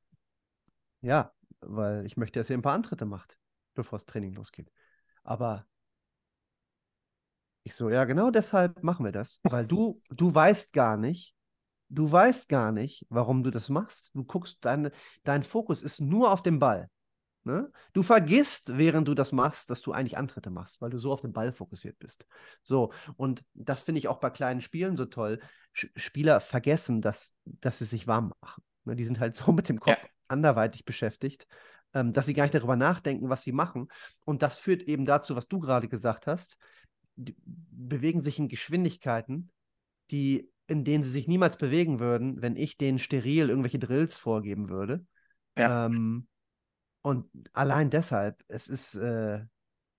ja, 1.03 1.33
weil 1.61 2.07
ich 2.07 2.17
möchte, 2.17 2.41
dass 2.41 2.51
ihr 2.51 2.57
ein 2.57 2.63
paar 2.63 2.75
Antritte 2.75 3.05
macht, 3.05 3.39
bevor 3.75 3.99
das 3.99 4.07
Training 4.07 4.35
losgeht. 4.35 4.73
Aber 5.23 5.67
ich 7.69 7.75
so, 7.75 7.91
ja, 7.91 8.05
genau 8.05 8.31
deshalb 8.31 8.83
machen 8.83 9.05
wir 9.05 9.13
das. 9.13 9.41
Weil 9.45 9.67
du, 9.67 9.97
du 10.11 10.35
weißt 10.35 10.73
gar 10.73 10.97
nicht, 10.97 11.35
du 11.89 12.11
weißt 12.11 12.49
gar 12.49 12.73
nicht, 12.73 13.07
warum 13.09 13.43
du 13.43 13.51
das 13.51 13.69
machst. 13.69 14.11
Du 14.15 14.25
guckst, 14.25 14.59
dein, 14.63 14.91
dein 15.25 15.43
Fokus 15.43 15.83
ist 15.83 16.01
nur 16.01 16.33
auf 16.33 16.43
dem 16.43 16.59
Ball. 16.59 16.89
Ne? 17.45 17.71
Du 17.93 18.03
vergisst, 18.03 18.77
während 18.77 19.09
du 19.09 19.15
das 19.15 19.33
machst, 19.33 19.71
dass 19.71 19.81
du 19.81 19.93
eigentlich 19.93 20.19
Antritte 20.19 20.51
machst, 20.51 20.83
weil 20.83 20.91
du 20.91 20.99
so 20.99 21.13
auf 21.13 21.23
den 21.23 21.33
Ball 21.33 21.53
fokussiert 21.53 21.99
bist. 21.99 22.27
So, 22.63 22.93
und 23.17 23.43
das 23.55 23.83
finde 23.83 24.01
ich 24.01 24.09
auch 24.09 24.19
bei 24.19 24.31
kleinen 24.31 24.61
Spielen 24.61 24.97
so 24.97 25.07
toll. 25.07 25.41
Sch 25.73 25.87
Spieler 25.97 26.41
vergessen, 26.41 27.01
dass, 27.01 27.35
dass 27.45 27.79
sie 27.79 27.87
sich 27.87 28.07
warm 28.07 28.35
machen. 28.43 28.63
Ne? 28.85 28.97
Die 28.97 29.05
sind 29.05 29.21
halt 29.21 29.35
so 29.35 29.53
mit 29.53 29.69
dem 29.69 29.81
Kopf 29.81 30.03
ja. 30.03 30.09
anderweitig 30.29 30.85
beschäftigt, 30.85 31.47
ähm, 31.95 32.13
dass 32.13 32.27
sie 32.27 32.35
gar 32.35 32.45
nicht 32.45 32.55
darüber 32.55 32.77
nachdenken, 32.77 33.31
was 33.31 33.43
sie 33.43 33.53
machen. 33.53 33.89
Und 34.27 34.43
das 34.43 34.59
führt 34.59 34.83
eben 34.83 35.07
dazu, 35.07 35.35
was 35.35 35.49
du 35.49 35.59
gerade 35.59 35.89
gesagt 35.89 36.27
hast 36.27 36.59
bewegen 37.19 38.23
sich 38.23 38.39
in 38.39 38.49
Geschwindigkeiten, 38.49 39.51
die, 40.11 40.51
in 40.67 40.85
denen 40.85 41.05
sie 41.05 41.11
sich 41.11 41.29
niemals 41.29 41.57
bewegen 41.57 42.01
würden, 42.01 42.41
wenn 42.43 42.57
ich 42.57 42.77
denen 42.77 42.99
steril 42.99 43.49
irgendwelche 43.49 43.79
Drills 43.79 44.17
vorgeben 44.17 44.69
würde. 44.69 45.05
Ja. 45.57 45.87
Ähm, 45.87 46.29
Und 47.03 47.31
allein 47.53 47.91
deshalb, 47.91 48.43
es 48.49 48.69
ist, 48.69 48.95
äh, 48.95 49.41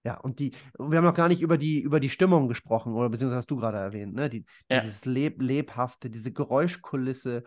ja, 0.04 0.18
und 0.22 0.40
die, 0.40 0.54
wir 0.78 0.98
haben 0.98 1.06
noch 1.06 1.14
gar 1.14 1.28
nicht 1.28 1.42
über 1.42 1.58
die, 1.58 1.82
über 1.82 2.00
die 2.00 2.10
Stimmung 2.10 2.48
gesprochen, 2.48 2.94
oder 2.94 3.10
beziehungsweise 3.10 3.40
hast 3.40 3.52
du 3.52 3.58
gerade 3.58 3.78
erwähnt, 3.78 4.14
ne? 4.14 4.30
Die, 4.30 4.46
ja. 4.70 4.80
Dieses 4.80 5.06
Leb 5.06 5.42
Lebhafte, 5.42 6.10
diese 6.10 6.32
Geräuschkulisse. 6.32 7.44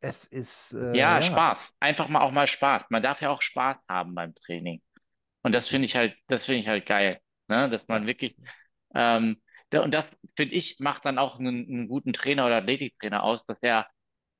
Es 0.00 0.24
ist. 0.24 0.74
Äh, 0.74 0.96
ja, 0.96 1.16
ja, 1.16 1.22
Spaß. 1.22 1.74
Einfach 1.80 2.08
mal 2.08 2.20
auch 2.20 2.32
mal 2.32 2.46
Spaß. 2.46 2.84
Man 2.90 3.02
darf 3.02 3.20
ja 3.20 3.30
auch 3.30 3.42
Spaß 3.42 3.78
haben 3.88 4.14
beim 4.14 4.34
Training. 4.34 4.80
Und 5.42 5.52
das 5.52 5.68
finde 5.68 5.86
ich 5.86 5.96
halt, 5.96 6.14
das 6.26 6.44
finde 6.44 6.60
ich 6.60 6.68
halt 6.68 6.86
geil. 6.86 7.18
Ne? 7.48 7.70
Dass 7.70 7.86
man 7.88 8.06
wirklich, 8.06 8.36
ähm, 8.94 9.40
und 9.72 9.92
das, 9.92 10.06
finde 10.34 10.54
ich, 10.54 10.78
macht 10.80 11.04
dann 11.04 11.18
auch 11.18 11.38
einen, 11.38 11.66
einen, 11.68 11.88
guten 11.88 12.12
Trainer 12.12 12.46
oder 12.46 12.56
Athletiktrainer 12.56 13.22
aus, 13.22 13.44
dass 13.44 13.58
er, 13.60 13.86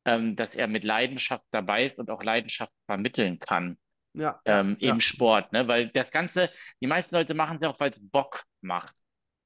ähm, 0.07 0.36
dass 0.36 0.55
er 0.55 0.68
mit 0.68 0.84
Leidenschaft 0.84 1.44
dabei 1.51 1.86
ist 1.86 1.99
und 1.99 2.11
auch 2.11 2.22
Leidenschaft 2.22 2.72
vermitteln 2.86 3.38
kann. 3.38 3.76
Ja, 4.14 4.40
ähm, 4.46 4.76
ja, 4.80 4.92
im 4.92 5.01
Sport, 5.01 5.53
ne? 5.53 5.68
Weil 5.68 5.88
das 5.88 6.11
Ganze, 6.11 6.51
die 6.80 6.86
meisten 6.86 7.14
Leute 7.14 7.34
machen 7.34 7.57
es 7.57 7.62
ja 7.62 7.68
auch, 7.68 7.78
weil 7.78 7.90
es 7.90 8.01
Bock 8.01 8.44
macht. 8.62 8.94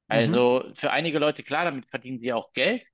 Also 0.07 0.65
mhm. 0.67 0.75
für 0.75 0.91
einige 0.93 1.19
Leute, 1.19 1.43
klar, 1.43 1.65
damit 1.65 1.89
verdienen 1.91 2.21
sie 2.21 2.33
auch 2.33 2.53
Geld, 2.53 2.85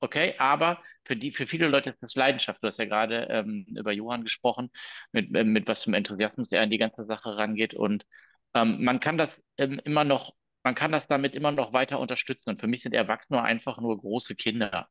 okay, 0.00 0.34
aber 0.38 0.82
für 1.04 1.16
die, 1.16 1.32
für 1.32 1.46
viele 1.46 1.68
Leute 1.68 1.90
ist 1.90 2.02
das 2.02 2.14
Leidenschaft. 2.14 2.62
Du 2.62 2.66
hast 2.66 2.78
ja 2.78 2.84
gerade 2.84 3.26
ähm, 3.30 3.66
über 3.68 3.92
Johann 3.92 4.22
gesprochen, 4.22 4.70
mit, 5.12 5.34
äh, 5.34 5.44
mit 5.44 5.66
was 5.68 5.84
für 5.84 5.94
Enthusiasmus 5.94 6.52
er 6.52 6.62
an 6.62 6.70
die 6.70 6.78
ganze 6.78 7.04
Sache 7.04 7.36
rangeht. 7.36 7.74
Und 7.74 8.06
ähm, 8.54 8.82
man 8.84 9.00
kann 9.00 9.18
das 9.18 9.40
ähm, 9.58 9.80
immer 9.84 10.04
noch, 10.04 10.34
man 10.64 10.74
kann 10.74 10.90
das 10.90 11.06
damit 11.06 11.34
immer 11.34 11.52
noch 11.52 11.72
weiter 11.72 12.00
unterstützen. 12.00 12.50
Und 12.50 12.60
für 12.60 12.66
mich 12.66 12.82
sind 12.82 12.94
Erwachsene 12.94 13.42
einfach 13.42 13.78
nur 13.78 13.98
große 13.98 14.34
Kinder. 14.34 14.88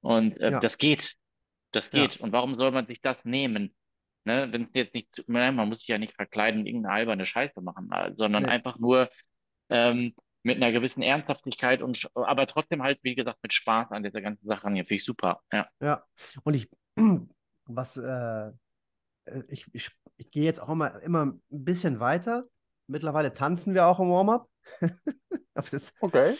Und 0.00 0.40
äh, 0.40 0.52
ja. 0.52 0.60
das 0.60 0.78
geht. 0.78 1.14
Das 1.70 1.90
geht. 1.90 2.16
Ja. 2.16 2.22
Und 2.22 2.32
warum 2.32 2.54
soll 2.54 2.72
man 2.72 2.86
sich 2.86 3.00
das 3.00 3.18
nehmen? 3.24 3.74
Ne, 4.26 4.50
wenn 4.50 4.62
es 4.64 4.70
jetzt 4.72 4.94
nicht, 4.94 5.22
nein, 5.26 5.54
man 5.54 5.68
muss 5.68 5.80
sich 5.80 5.88
ja 5.88 5.98
nicht 5.98 6.14
verkleiden, 6.14 6.64
irgendeine 6.64 6.94
alberne 6.94 7.26
Scheiße 7.26 7.60
machen, 7.60 7.90
äh, 7.92 8.12
sondern 8.16 8.44
nee. 8.44 8.48
einfach 8.48 8.78
nur 8.78 9.10
ähm, 9.68 10.14
mit 10.42 10.56
einer 10.56 10.72
gewissen 10.72 11.02
Ernsthaftigkeit 11.02 11.82
und 11.82 12.08
aber 12.14 12.46
trotzdem 12.46 12.82
halt, 12.82 12.98
wie 13.02 13.14
gesagt, 13.14 13.38
mit 13.42 13.52
Spaß 13.52 13.90
an 13.90 14.02
dieser 14.02 14.22
ganzen 14.22 14.46
Sache 14.46 14.70
Hier 14.72 14.84
Finde 14.84 14.94
ich 14.94 15.04
super. 15.04 15.42
Ja. 15.52 15.68
Ja. 15.80 16.04
Und 16.42 16.54
ich, 16.54 16.70
was, 17.66 17.98
äh, 17.98 18.48
äh, 19.26 19.42
ich, 19.48 19.66
ich, 19.74 19.90
ich 20.16 20.30
gehe 20.30 20.44
jetzt 20.44 20.60
auch 20.60 20.70
immer, 20.70 21.02
immer 21.02 21.26
ein 21.26 21.42
bisschen 21.50 22.00
weiter. 22.00 22.44
Mittlerweile 22.86 23.34
tanzen 23.34 23.74
wir 23.74 23.86
auch 23.86 24.00
im 24.00 24.08
Warm-up. 24.08 24.48
okay. 26.00 26.36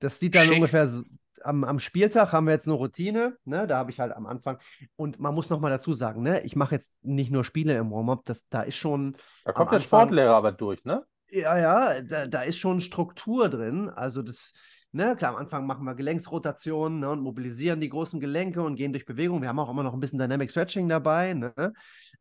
Das 0.00 0.18
sieht 0.18 0.34
dann 0.34 0.46
Schick. 0.46 0.56
ungefähr 0.56 0.88
so, 0.88 1.02
am, 1.42 1.64
am 1.64 1.78
Spieltag 1.78 2.32
haben 2.32 2.46
wir 2.46 2.52
jetzt 2.52 2.66
eine 2.66 2.76
Routine, 2.76 3.36
ne? 3.44 3.66
Da 3.66 3.78
habe 3.78 3.90
ich 3.90 4.00
halt 4.00 4.12
am 4.12 4.26
Anfang. 4.26 4.58
Und 4.96 5.20
man 5.20 5.34
muss 5.34 5.48
nochmal 5.48 5.70
dazu 5.70 5.94
sagen, 5.94 6.22
ne? 6.22 6.40
Ich 6.42 6.56
mache 6.56 6.74
jetzt 6.74 6.96
nicht 7.02 7.30
nur 7.30 7.44
Spiele 7.44 7.76
im 7.76 7.90
Warm-up, 7.90 8.24
da 8.50 8.62
ist 8.62 8.76
schon. 8.76 9.16
Da 9.44 9.52
kommt 9.52 9.70
der 9.70 9.76
Anfang, 9.76 10.00
Sportlehrer 10.00 10.34
aber 10.34 10.52
durch, 10.52 10.84
ne? 10.84 11.04
Ja, 11.28 11.58
ja, 11.58 12.02
da, 12.02 12.26
da 12.26 12.42
ist 12.42 12.58
schon 12.58 12.80
Struktur 12.80 13.48
drin. 13.48 13.88
Also 13.88 14.22
das, 14.22 14.52
ne, 14.92 15.16
klar, 15.16 15.32
am 15.32 15.38
Anfang 15.38 15.66
machen 15.66 15.84
wir 15.84 15.94
Gelenksrotationen 15.94 17.00
ne, 17.00 17.10
und 17.10 17.20
mobilisieren 17.20 17.80
die 17.80 17.88
großen 17.88 18.20
Gelenke 18.20 18.62
und 18.62 18.76
gehen 18.76 18.92
durch 18.92 19.06
Bewegung. 19.06 19.42
Wir 19.42 19.48
haben 19.48 19.58
auch 19.58 19.70
immer 19.70 19.82
noch 19.82 19.94
ein 19.94 20.00
bisschen 20.00 20.18
Dynamic 20.18 20.50
Stretching 20.50 20.88
dabei, 20.88 21.34
ne? 21.34 21.52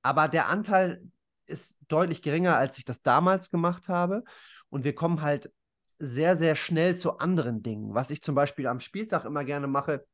Aber 0.01 0.27
der 0.27 0.49
Anteil 0.49 1.01
ist 1.47 1.77
deutlich 1.87 2.21
geringer, 2.21 2.57
als 2.57 2.77
ich 2.77 2.85
das 2.85 3.01
damals 3.01 3.51
gemacht 3.51 3.89
habe. 3.89 4.23
Und 4.69 4.83
wir 4.83 4.95
kommen 4.95 5.21
halt 5.21 5.51
sehr, 5.99 6.35
sehr 6.35 6.55
schnell 6.55 6.97
zu 6.97 7.17
anderen 7.19 7.63
Dingen. 7.63 7.93
Was 7.93 8.09
ich 8.09 8.21
zum 8.21 8.35
Beispiel 8.35 8.67
am 8.67 8.79
Spieltag 8.79 9.25
immer 9.25 9.45
gerne 9.45 9.67
mache, 9.67 10.05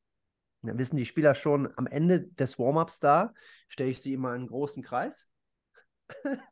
dann 0.61 0.77
wissen 0.77 0.97
die 0.97 1.05
Spieler 1.05 1.33
schon, 1.33 1.71
am 1.77 1.87
Ende 1.87 2.27
des 2.27 2.59
Warm-ups 2.59 2.99
da, 2.99 3.33
stelle 3.67 3.89
ich 3.89 4.01
sie 4.01 4.13
immer 4.13 4.29
in 4.29 4.41
einen 4.41 4.47
großen 4.47 4.83
Kreis. 4.83 5.29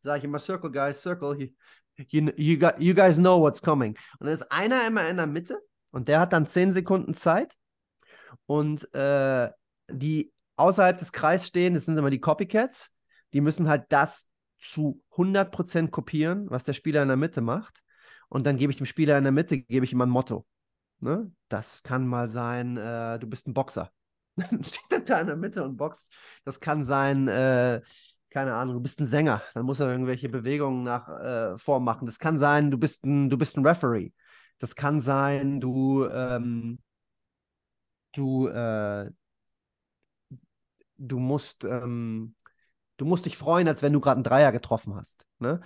Sage 0.00 0.18
ich 0.18 0.24
immer, 0.24 0.38
Circle, 0.38 0.70
guys, 0.70 1.02
Circle. 1.02 1.50
You, 1.96 2.30
you, 2.36 2.68
you 2.78 2.94
guys 2.94 3.16
know 3.16 3.40
what's 3.40 3.60
coming. 3.60 3.96
Und 4.18 4.26
dann 4.26 4.34
ist 4.34 4.52
einer 4.52 4.86
immer 4.86 5.08
in 5.08 5.16
der 5.16 5.26
Mitte 5.26 5.60
und 5.90 6.08
der 6.08 6.20
hat 6.20 6.32
dann 6.32 6.46
10 6.46 6.72
Sekunden 6.72 7.14
Zeit. 7.14 7.56
Und 8.44 8.92
äh, 8.94 9.50
die 9.90 10.32
außerhalb 10.56 10.98
des 10.98 11.12
Kreises 11.12 11.48
stehen, 11.48 11.74
das 11.74 11.86
sind 11.86 11.96
immer 11.96 12.10
die 12.10 12.20
Copycats, 12.20 12.92
die 13.32 13.40
müssen 13.40 13.68
halt 13.68 13.86
das 13.88 14.28
zu 14.58 15.02
100% 15.10 15.90
kopieren, 15.90 16.50
was 16.50 16.64
der 16.64 16.74
Spieler 16.74 17.02
in 17.02 17.08
der 17.08 17.16
Mitte 17.16 17.40
macht 17.40 17.82
und 18.28 18.46
dann 18.46 18.56
gebe 18.56 18.70
ich 18.72 18.78
dem 18.78 18.86
Spieler 18.86 19.18
in 19.18 19.24
der 19.24 19.32
Mitte, 19.32 19.60
gebe 19.60 19.84
ich 19.84 19.92
ihm 19.92 20.00
ein 20.00 20.08
Motto. 20.08 20.46
Ne? 21.00 21.30
Das 21.48 21.82
kann 21.82 22.06
mal 22.06 22.28
sein, 22.28 22.76
äh, 22.76 23.18
du 23.18 23.26
bist 23.26 23.46
ein 23.46 23.54
Boxer. 23.54 23.90
dann 24.36 24.62
steht 24.64 24.90
er 24.90 25.00
da 25.00 25.20
in 25.20 25.26
der 25.28 25.36
Mitte 25.36 25.64
und 25.64 25.76
boxt. 25.76 26.12
Das 26.44 26.60
kann 26.60 26.84
sein, 26.84 27.28
äh, 27.28 27.80
keine 28.30 28.54
Ahnung, 28.54 28.74
du 28.74 28.80
bist 28.80 29.00
ein 29.00 29.06
Sänger. 29.06 29.42
Dann 29.54 29.64
muss 29.64 29.80
er 29.80 29.90
irgendwelche 29.90 30.28
Bewegungen 30.28 30.82
nach 30.82 31.08
äh, 31.08 31.58
vormachen. 31.58 32.06
Das 32.06 32.18
kann 32.18 32.38
sein, 32.38 32.70
du 32.70 32.78
bist 32.78 33.04
ein, 33.04 33.30
du 33.30 33.38
bist 33.38 33.56
ein 33.56 33.66
Referee. 33.66 34.12
Das 34.58 34.74
kann 34.74 35.00
sein, 35.00 35.60
du, 35.60 36.06
ähm, 36.06 36.78
du, 38.12 38.48
äh, 38.48 39.10
du 40.98 41.18
musst, 41.18 41.64
ähm, 41.64 42.34
du 42.96 43.04
musst 43.04 43.26
dich 43.26 43.36
freuen, 43.36 43.68
als 43.68 43.82
wenn 43.82 43.92
du 43.92 44.00
gerade 44.00 44.16
einen 44.16 44.24
Dreier 44.24 44.52
getroffen 44.52 44.94
hast. 44.94 45.26
Ne? 45.38 45.60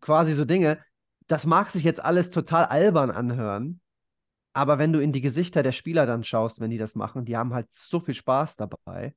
Quasi 0.00 0.34
so 0.34 0.44
Dinge, 0.44 0.78
das 1.26 1.46
mag 1.46 1.70
sich 1.70 1.84
jetzt 1.84 2.04
alles 2.04 2.30
total 2.30 2.64
albern 2.64 3.10
anhören, 3.10 3.80
aber 4.54 4.78
wenn 4.78 4.92
du 4.92 5.00
in 5.00 5.12
die 5.12 5.20
Gesichter 5.20 5.62
der 5.62 5.72
Spieler 5.72 6.06
dann 6.06 6.24
schaust, 6.24 6.60
wenn 6.60 6.70
die 6.70 6.78
das 6.78 6.94
machen, 6.94 7.24
die 7.24 7.36
haben 7.36 7.52
halt 7.54 7.72
so 7.72 7.98
viel 8.00 8.14
Spaß 8.14 8.56
dabei. 8.56 9.14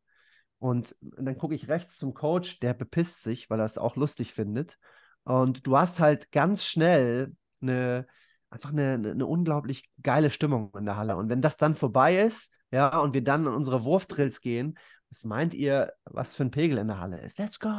Und 0.59 0.95
dann 0.99 1.37
gucke 1.37 1.53
ich 1.53 1.67
rechts 1.67 1.97
zum 1.97 2.15
Coach, 2.15 2.59
der 2.59 2.73
bepisst 2.73 3.21
sich, 3.21 3.49
weil 3.49 3.59
er 3.59 3.65
es 3.65 3.77
auch 3.77 3.95
lustig 3.95 4.33
findet. 4.33 4.79
Und 5.23 5.67
du 5.67 5.77
hast 5.77 5.99
halt 5.99 6.31
ganz 6.31 6.65
schnell 6.65 7.35
eine, 7.61 8.07
einfach 8.49 8.71
eine, 8.71 8.93
eine 8.93 9.25
unglaublich 9.27 9.91
geile 10.01 10.31
Stimmung 10.31 10.73
in 10.75 10.85
der 10.85 10.97
Halle. 10.97 11.17
Und 11.17 11.29
wenn 11.29 11.43
das 11.43 11.57
dann 11.57 11.75
vorbei 11.75 12.17
ist, 12.17 12.51
ja, 12.71 12.97
und 12.99 13.13
wir 13.13 13.23
dann 13.23 13.45
in 13.45 13.53
unsere 13.53 13.83
Wurfdrills 13.83 14.41
gehen, 14.41 14.77
was 15.09 15.23
meint 15.23 15.53
ihr, 15.53 15.93
was 16.05 16.35
für 16.35 16.43
ein 16.43 16.51
Pegel 16.51 16.77
in 16.77 16.87
der 16.87 16.99
Halle 16.99 17.19
ist? 17.21 17.39
Let's 17.39 17.59
go! 17.59 17.69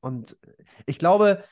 Und 0.00 0.36
ich 0.86 0.98
glaube, 0.98 1.44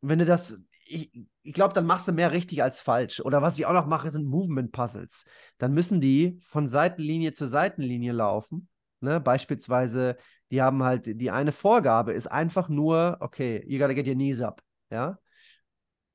wenn 0.00 0.18
du 0.18 0.24
das, 0.24 0.62
ich, 0.86 1.10
ich 1.42 1.52
glaube, 1.52 1.74
dann 1.74 1.86
machst 1.86 2.08
du 2.08 2.12
mehr 2.12 2.32
richtig 2.32 2.62
als 2.62 2.80
falsch. 2.80 3.20
Oder 3.20 3.42
was 3.42 3.58
ich 3.58 3.66
auch 3.66 3.72
noch 3.72 3.86
mache, 3.86 4.10
sind 4.10 4.26
Movement-Puzzles. 4.26 5.24
Dann 5.58 5.72
müssen 5.72 6.00
die 6.00 6.38
von 6.42 6.68
Seitenlinie 6.68 7.32
zu 7.32 7.46
Seitenlinie 7.46 8.12
laufen. 8.12 8.68
Ne? 9.00 9.20
Beispielsweise, 9.20 10.16
die 10.50 10.62
haben 10.62 10.82
halt, 10.82 11.06
die 11.06 11.30
eine 11.30 11.52
Vorgabe 11.52 12.12
ist 12.12 12.28
einfach 12.28 12.68
nur, 12.68 13.16
okay, 13.20 13.64
you 13.66 13.78
gotta 13.78 13.94
get 13.94 14.06
your 14.06 14.14
knees 14.14 14.40
up. 14.40 14.62
Ja. 14.90 15.18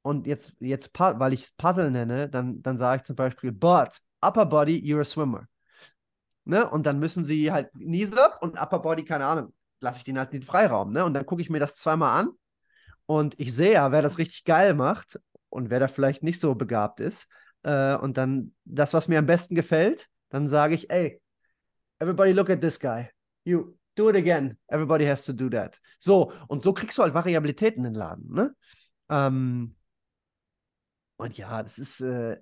Und 0.03 0.26
jetzt, 0.26 0.56
jetzt 0.60 0.91
weil 0.98 1.34
ich 1.34 1.56
Puzzle 1.57 1.91
nenne, 1.91 2.27
dann, 2.30 2.61
dann 2.61 2.77
sage 2.77 3.02
ich 3.02 3.06
zum 3.06 3.15
Beispiel, 3.15 3.52
but 3.52 3.99
upper 4.22 4.45
body, 4.45 4.77
you're 4.77 5.02
a 5.02 5.03
swimmer. 5.03 5.48
Ne? 6.45 6.68
Und 6.69 6.85
dann 6.85 6.99
müssen 6.99 7.26
sie 7.26 7.51
halt 7.51 7.72
Knees 7.73 8.13
up 8.13 8.39
und 8.41 8.59
upper 8.59 8.80
body, 8.80 9.05
keine 9.05 9.26
Ahnung, 9.26 9.53
lasse 9.80 9.99
ich 9.99 10.03
den 10.03 10.18
halt 10.18 10.34
den 10.34 10.43
Freiraum. 10.43 10.91
Ne? 10.91 11.05
Und 11.05 11.13
dann 11.13 11.26
gucke 11.26 11.41
ich 11.41 11.49
mir 11.49 11.59
das 11.59 11.76
zweimal 11.76 12.19
an 12.19 12.31
und 13.05 13.39
ich 13.39 13.53
sehe 13.53 13.73
ja, 13.73 13.91
wer 13.91 14.01
das 14.01 14.18
richtig 14.18 14.43
geil 14.43 14.73
macht 14.73 15.19
und 15.49 15.69
wer 15.69 15.80
da 15.80 15.88
vielleicht 15.88 16.23
nicht 16.23 16.39
so 16.39 16.55
begabt 16.55 16.99
ist. 16.99 17.27
Äh, 17.63 17.95
und 17.95 18.18
dann 18.18 18.53
das, 18.65 18.93
was 18.93 19.07
mir 19.07 19.19
am 19.19 19.26
besten 19.26 19.55
gefällt, 19.55 20.07
dann 20.30 20.47
sage 20.47 20.76
ich, 20.76 20.89
ey, 20.89 21.22
everybody 21.99 22.31
look 22.31 22.49
at 22.49 22.61
this 22.61 22.80
guy. 22.80 23.09
You 23.43 23.76
do 23.95 24.09
it 24.09 24.15
again. 24.15 24.57
Everybody 24.68 25.05
has 25.05 25.26
to 25.26 25.34
do 25.34 25.49
that. 25.49 25.80
So, 25.99 26.31
und 26.47 26.63
so 26.63 26.73
kriegst 26.73 26.97
du 26.97 27.03
halt 27.03 27.13
Variabilität 27.13 27.76
in 27.76 27.84
den 27.84 27.93
Laden. 27.93 28.34
Ne? 28.34 28.55
Ähm, 29.09 29.76
und 31.22 31.38
ja, 31.38 31.61
das 31.61 31.77
ist, 31.77 32.02
äh, 32.02 32.38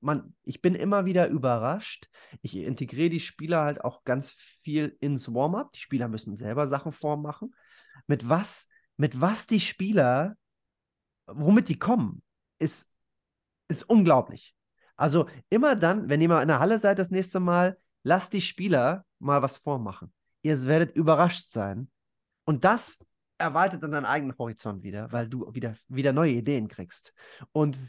man, 0.00 0.34
ich 0.42 0.60
bin 0.60 0.74
immer 0.74 1.04
wieder 1.04 1.28
überrascht. 1.28 2.08
Ich 2.42 2.56
integriere 2.56 3.10
die 3.10 3.20
Spieler 3.20 3.62
halt 3.62 3.84
auch 3.84 4.04
ganz 4.04 4.32
viel 4.32 4.96
ins 5.00 5.32
Warm-up. 5.32 5.72
Die 5.72 5.80
Spieler 5.80 6.08
müssen 6.08 6.36
selber 6.36 6.68
Sachen 6.68 6.92
vormachen. 6.92 7.54
Mit 8.06 8.28
was 8.28 8.66
mit 8.96 9.20
was 9.20 9.46
die 9.46 9.60
Spieler, 9.60 10.36
womit 11.26 11.68
die 11.68 11.78
kommen, 11.78 12.22
ist, 12.58 12.90
ist 13.68 13.84
unglaublich. 13.84 14.54
Also 14.96 15.28
immer 15.50 15.74
dann, 15.74 16.08
wenn 16.08 16.20
ihr 16.20 16.28
mal 16.28 16.42
in 16.42 16.48
der 16.48 16.60
Halle 16.60 16.78
seid 16.78 16.98
das 16.98 17.10
nächste 17.10 17.40
Mal, 17.40 17.78
lasst 18.02 18.32
die 18.32 18.40
Spieler 18.40 19.04
mal 19.18 19.42
was 19.42 19.56
vormachen. 19.56 20.12
Ihr 20.42 20.60
werdet 20.62 20.94
überrascht 20.94 21.50
sein. 21.50 21.90
Und 22.44 22.64
das 22.64 22.98
erweitert 23.38 23.82
dann 23.82 23.92
deinen 23.92 24.04
eigenen 24.04 24.38
Horizont 24.38 24.82
wieder, 24.82 25.10
weil 25.10 25.28
du 25.28 25.52
wieder, 25.52 25.76
wieder 25.88 26.12
neue 26.12 26.32
Ideen 26.32 26.68
kriegst. 26.68 27.12
Und 27.52 27.80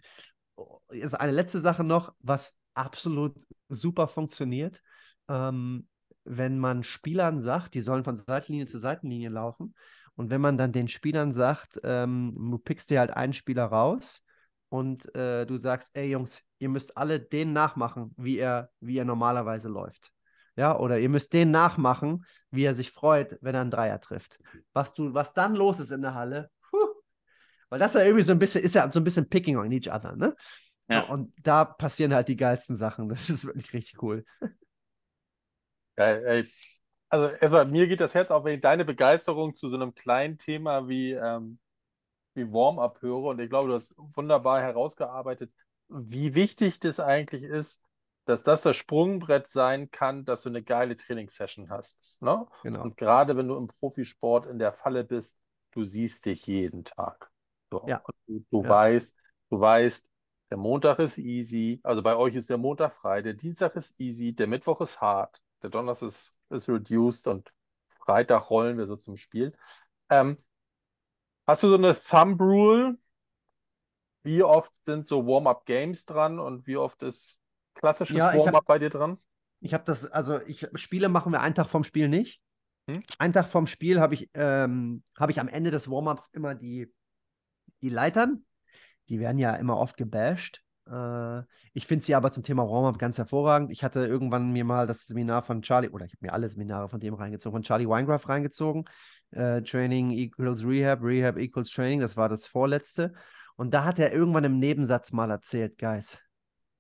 jetzt 0.91 1.19
eine 1.19 1.32
letzte 1.32 1.60
Sache 1.60 1.84
noch, 1.84 2.14
was 2.19 2.53
absolut 2.73 3.36
super 3.69 4.07
funktioniert. 4.07 4.82
Ähm, 5.27 5.88
wenn 6.23 6.57
man 6.57 6.84
Spielern 6.84 7.41
sagt, 7.41 7.73
die 7.76 7.82
sollen 7.82 8.03
von 8.03 8.18
Seitenlinie 8.18 8.65
zu 8.65 8.77
Seitenlinie 8.77 9.30
laufen 9.30 9.76
und 10.15 10.30
wenn 10.30 10.41
man 10.41 10.57
dann 10.57 10.72
den 10.72 10.88
Spielern 10.88 11.32
sagt, 11.34 11.80
ähm, 11.84 12.34
du 12.36 12.57
pickst 12.57 12.90
dir 12.90 12.99
halt 12.99 13.11
einen 13.11 13.34
Spieler 13.34 13.65
raus 13.65 14.23
und 14.69 15.14
äh, 15.15 15.45
du 15.45 15.57
sagst, 15.57 15.91
ey 15.94 16.10
Jungs, 16.10 16.41
ihr 16.60 16.69
müsst 16.69 16.98
alle 16.98 17.19
den 17.19 17.53
nachmachen, 17.53 18.14
wie 18.18 18.38
er, 18.38 18.69
wie 18.80 18.98
er 18.98 19.06
normalerweise 19.06 19.69
läuft. 19.69 20.11
Ja, 20.57 20.80
oder 20.80 20.99
ihr 20.99 21.10
müsst 21.10 21.34
den 21.34 21.52
nachmachen, 21.52 22.26
wie 22.49 22.64
er 22.64 22.73
sich 22.73 22.91
freut, 22.91 23.38
wenn 23.41 23.56
er 23.56 23.61
einen 23.61 23.72
Dreier 23.72 23.99
trifft. 23.99 24.40
Was, 24.72 24.94
du, 24.94 25.14
was 25.14 25.34
dann 25.34 25.53
los 25.53 25.82
ist 25.82 25.91
in 25.91 26.02
der 26.02 26.14
Halle, 26.14 26.49
weil 27.76 27.80
das 27.80 27.93
ja 27.93 28.03
irgendwie 28.03 28.23
so 28.23 28.31
ein 28.31 28.39
bisschen, 28.39 28.64
ist 28.64 28.73
ja 28.73 28.89
so 28.89 29.02
ein 29.02 29.03
bisschen 29.03 29.27
picking 29.27 29.57
on 29.57 29.69
each 29.69 29.91
other, 29.91 30.15
ne? 30.15 30.34
Ja. 30.88 31.02
Und 31.10 31.34
da 31.43 31.65
passieren 31.65 32.14
halt 32.14 32.30
die 32.30 32.38
geilsten 32.38 32.77
Sachen. 32.77 33.10
Das 33.10 33.30
ist 33.30 33.43
wirklich 33.43 33.73
richtig 33.73 34.02
cool. 34.02 34.23
Geil, 35.97 36.23
ey. 36.26 36.47
Also 37.10 37.35
erstmal, 37.35 37.65
mir 37.65 37.88
geht 37.89 37.99
das 37.99 38.14
Herz 38.14 38.31
auf, 38.31 38.45
wenn 38.45 38.56
ich 38.56 38.61
deine 38.61 38.85
Begeisterung 38.85 39.56
zu 39.56 39.68
so 39.68 39.76
einem 39.76 39.93
kleinen 39.93 40.38
Thema 40.38 40.88
wie, 40.88 41.11
ähm, 41.11 41.60
wie 42.34 42.49
Warm-up 42.49 43.02
höre. 43.02 43.23
Und 43.23 43.41
ich 43.41 43.49
glaube, 43.49 43.68
du 43.68 43.76
hast 43.76 43.93
wunderbar 43.97 44.61
herausgearbeitet, 44.61 45.52
wie 45.89 46.34
wichtig 46.34 46.80
das 46.80 47.02
eigentlich 47.02 47.43
ist, 47.43 47.81
dass 48.23 48.43
das 48.43 48.61
das 48.61 48.77
Sprungbrett 48.77 49.49
sein 49.49 49.91
kann, 49.91 50.23
dass 50.23 50.43
du 50.43 50.49
eine 50.49 50.64
geile 50.64 50.95
Trainingssession 50.95 51.69
hast. 51.69 52.15
Ne? 52.22 52.47
Genau. 52.64 52.84
Und 52.84 52.95
gerade 52.95 53.35
wenn 53.35 53.49
du 53.49 53.57
im 53.57 53.68
Profisport 53.68 54.45
in 54.45 54.60
der 54.60 54.72
Falle 54.72 55.03
bist, 55.03 55.38
du 55.72 55.84
siehst 55.84 56.26
dich 56.26 56.47
jeden 56.47 56.85
Tag. 56.85 57.30
So. 57.71 57.83
Ja. 57.87 58.03
du, 58.27 58.45
du 58.49 58.63
ja. 58.63 58.69
weißt, 58.69 59.17
du 59.49 59.59
weißt, 59.59 60.09
der 60.49 60.57
Montag 60.57 60.99
ist 60.99 61.17
easy, 61.17 61.79
also 61.83 62.01
bei 62.01 62.15
euch 62.15 62.35
ist 62.35 62.49
der 62.49 62.57
Montag 62.57 62.93
frei, 62.93 63.21
der 63.21 63.33
Dienstag 63.33 63.75
ist 63.75 63.99
easy, 63.99 64.33
der 64.33 64.47
Mittwoch 64.47 64.79
ist 64.81 65.01
hart, 65.01 65.41
der 65.61 65.69
Donnerstag 65.69 66.09
ist, 66.09 66.33
ist 66.49 66.69
reduced 66.69 67.27
und 67.27 67.51
Freitag 68.05 68.49
rollen 68.49 68.77
wir 68.77 68.85
so 68.85 68.95
zum 68.95 69.17
Spiel. 69.17 69.53
Ähm, 70.09 70.37
hast 71.47 71.63
du 71.63 71.69
so 71.69 71.75
eine 71.75 71.95
Thumb 71.99 72.39
Rule? 72.39 72.97
Wie 74.23 74.43
oft 74.43 74.71
sind 74.83 75.07
so 75.07 75.25
Warm-up-Games 75.25 76.05
dran 76.05 76.39
und 76.39 76.67
wie 76.67 76.77
oft 76.77 77.01
ist 77.03 77.37
klassisches 77.73 78.17
ja, 78.17 78.35
Warm-up 78.35 78.65
bei 78.65 78.79
dir 78.79 78.89
dran? 78.89 79.17
Ich 79.59 79.73
habe 79.73 79.83
das, 79.85 80.05
also 80.05 80.39
ich 80.41 80.67
Spiele 80.75 81.09
machen 81.09 81.31
wir 81.31 81.41
einen 81.41 81.55
Tag 81.55 81.69
vom 81.69 81.83
Spiel 81.83 82.07
nicht. 82.07 82.41
Hm? 82.89 83.03
Einen 83.17 83.33
Tag 83.33 83.49
vom 83.49 83.65
Spiel 83.65 83.99
habe 83.99 84.13
ich, 84.13 84.29
ähm, 84.35 85.03
hab 85.17 85.29
ich 85.29 85.39
am 85.39 85.47
Ende 85.47 85.71
des 85.71 85.89
Warm-ups 85.89 86.29
immer 86.29 86.53
die, 86.53 86.93
die 87.85 87.89
Leitern 87.89 88.43
die 89.09 89.19
werden 89.19 89.37
ja 89.37 89.55
immer 89.55 89.77
oft 89.77 89.97
gebasht. 89.97 90.61
Äh, 90.87 91.39
ich 91.73 91.87
finde 91.87 92.05
sie 92.05 92.15
aber 92.15 92.31
zum 92.31 92.43
Thema 92.43 92.67
Warm-Up 92.67 92.99
ganz 92.99 93.17
hervorragend. 93.17 93.71
Ich 93.71 93.83
hatte 93.83 94.05
irgendwann 94.05 94.51
mir 94.51 94.65
mal 94.65 94.87
das 94.87 95.05
Seminar 95.07 95.43
von 95.43 95.61
Charlie, 95.61 95.89
oder 95.89 96.05
ich 96.05 96.13
habe 96.13 96.25
mir 96.25 96.33
alle 96.33 96.49
Seminare 96.49 96.89
von 96.89 96.99
dem 96.99 97.13
reingezogen, 97.13 97.55
von 97.55 97.63
Charlie 97.63 97.87
Weingraf 97.87 98.27
reingezogen. 98.29 98.85
Äh, 99.31 99.61
Training 99.61 100.11
equals 100.11 100.63
Rehab, 100.63 101.03
Rehab 101.03 101.37
equals 101.37 101.69
Training, 101.69 101.99
das 101.99 102.17
war 102.17 102.29
das 102.29 102.45
vorletzte. 102.45 103.13
Und 103.55 103.73
da 103.73 103.85
hat 103.85 103.99
er 103.99 104.11
irgendwann 104.11 104.43
im 104.43 104.59
Nebensatz 104.59 105.11
mal 105.11 105.31
erzählt, 105.31 105.77
guys, 105.77 106.21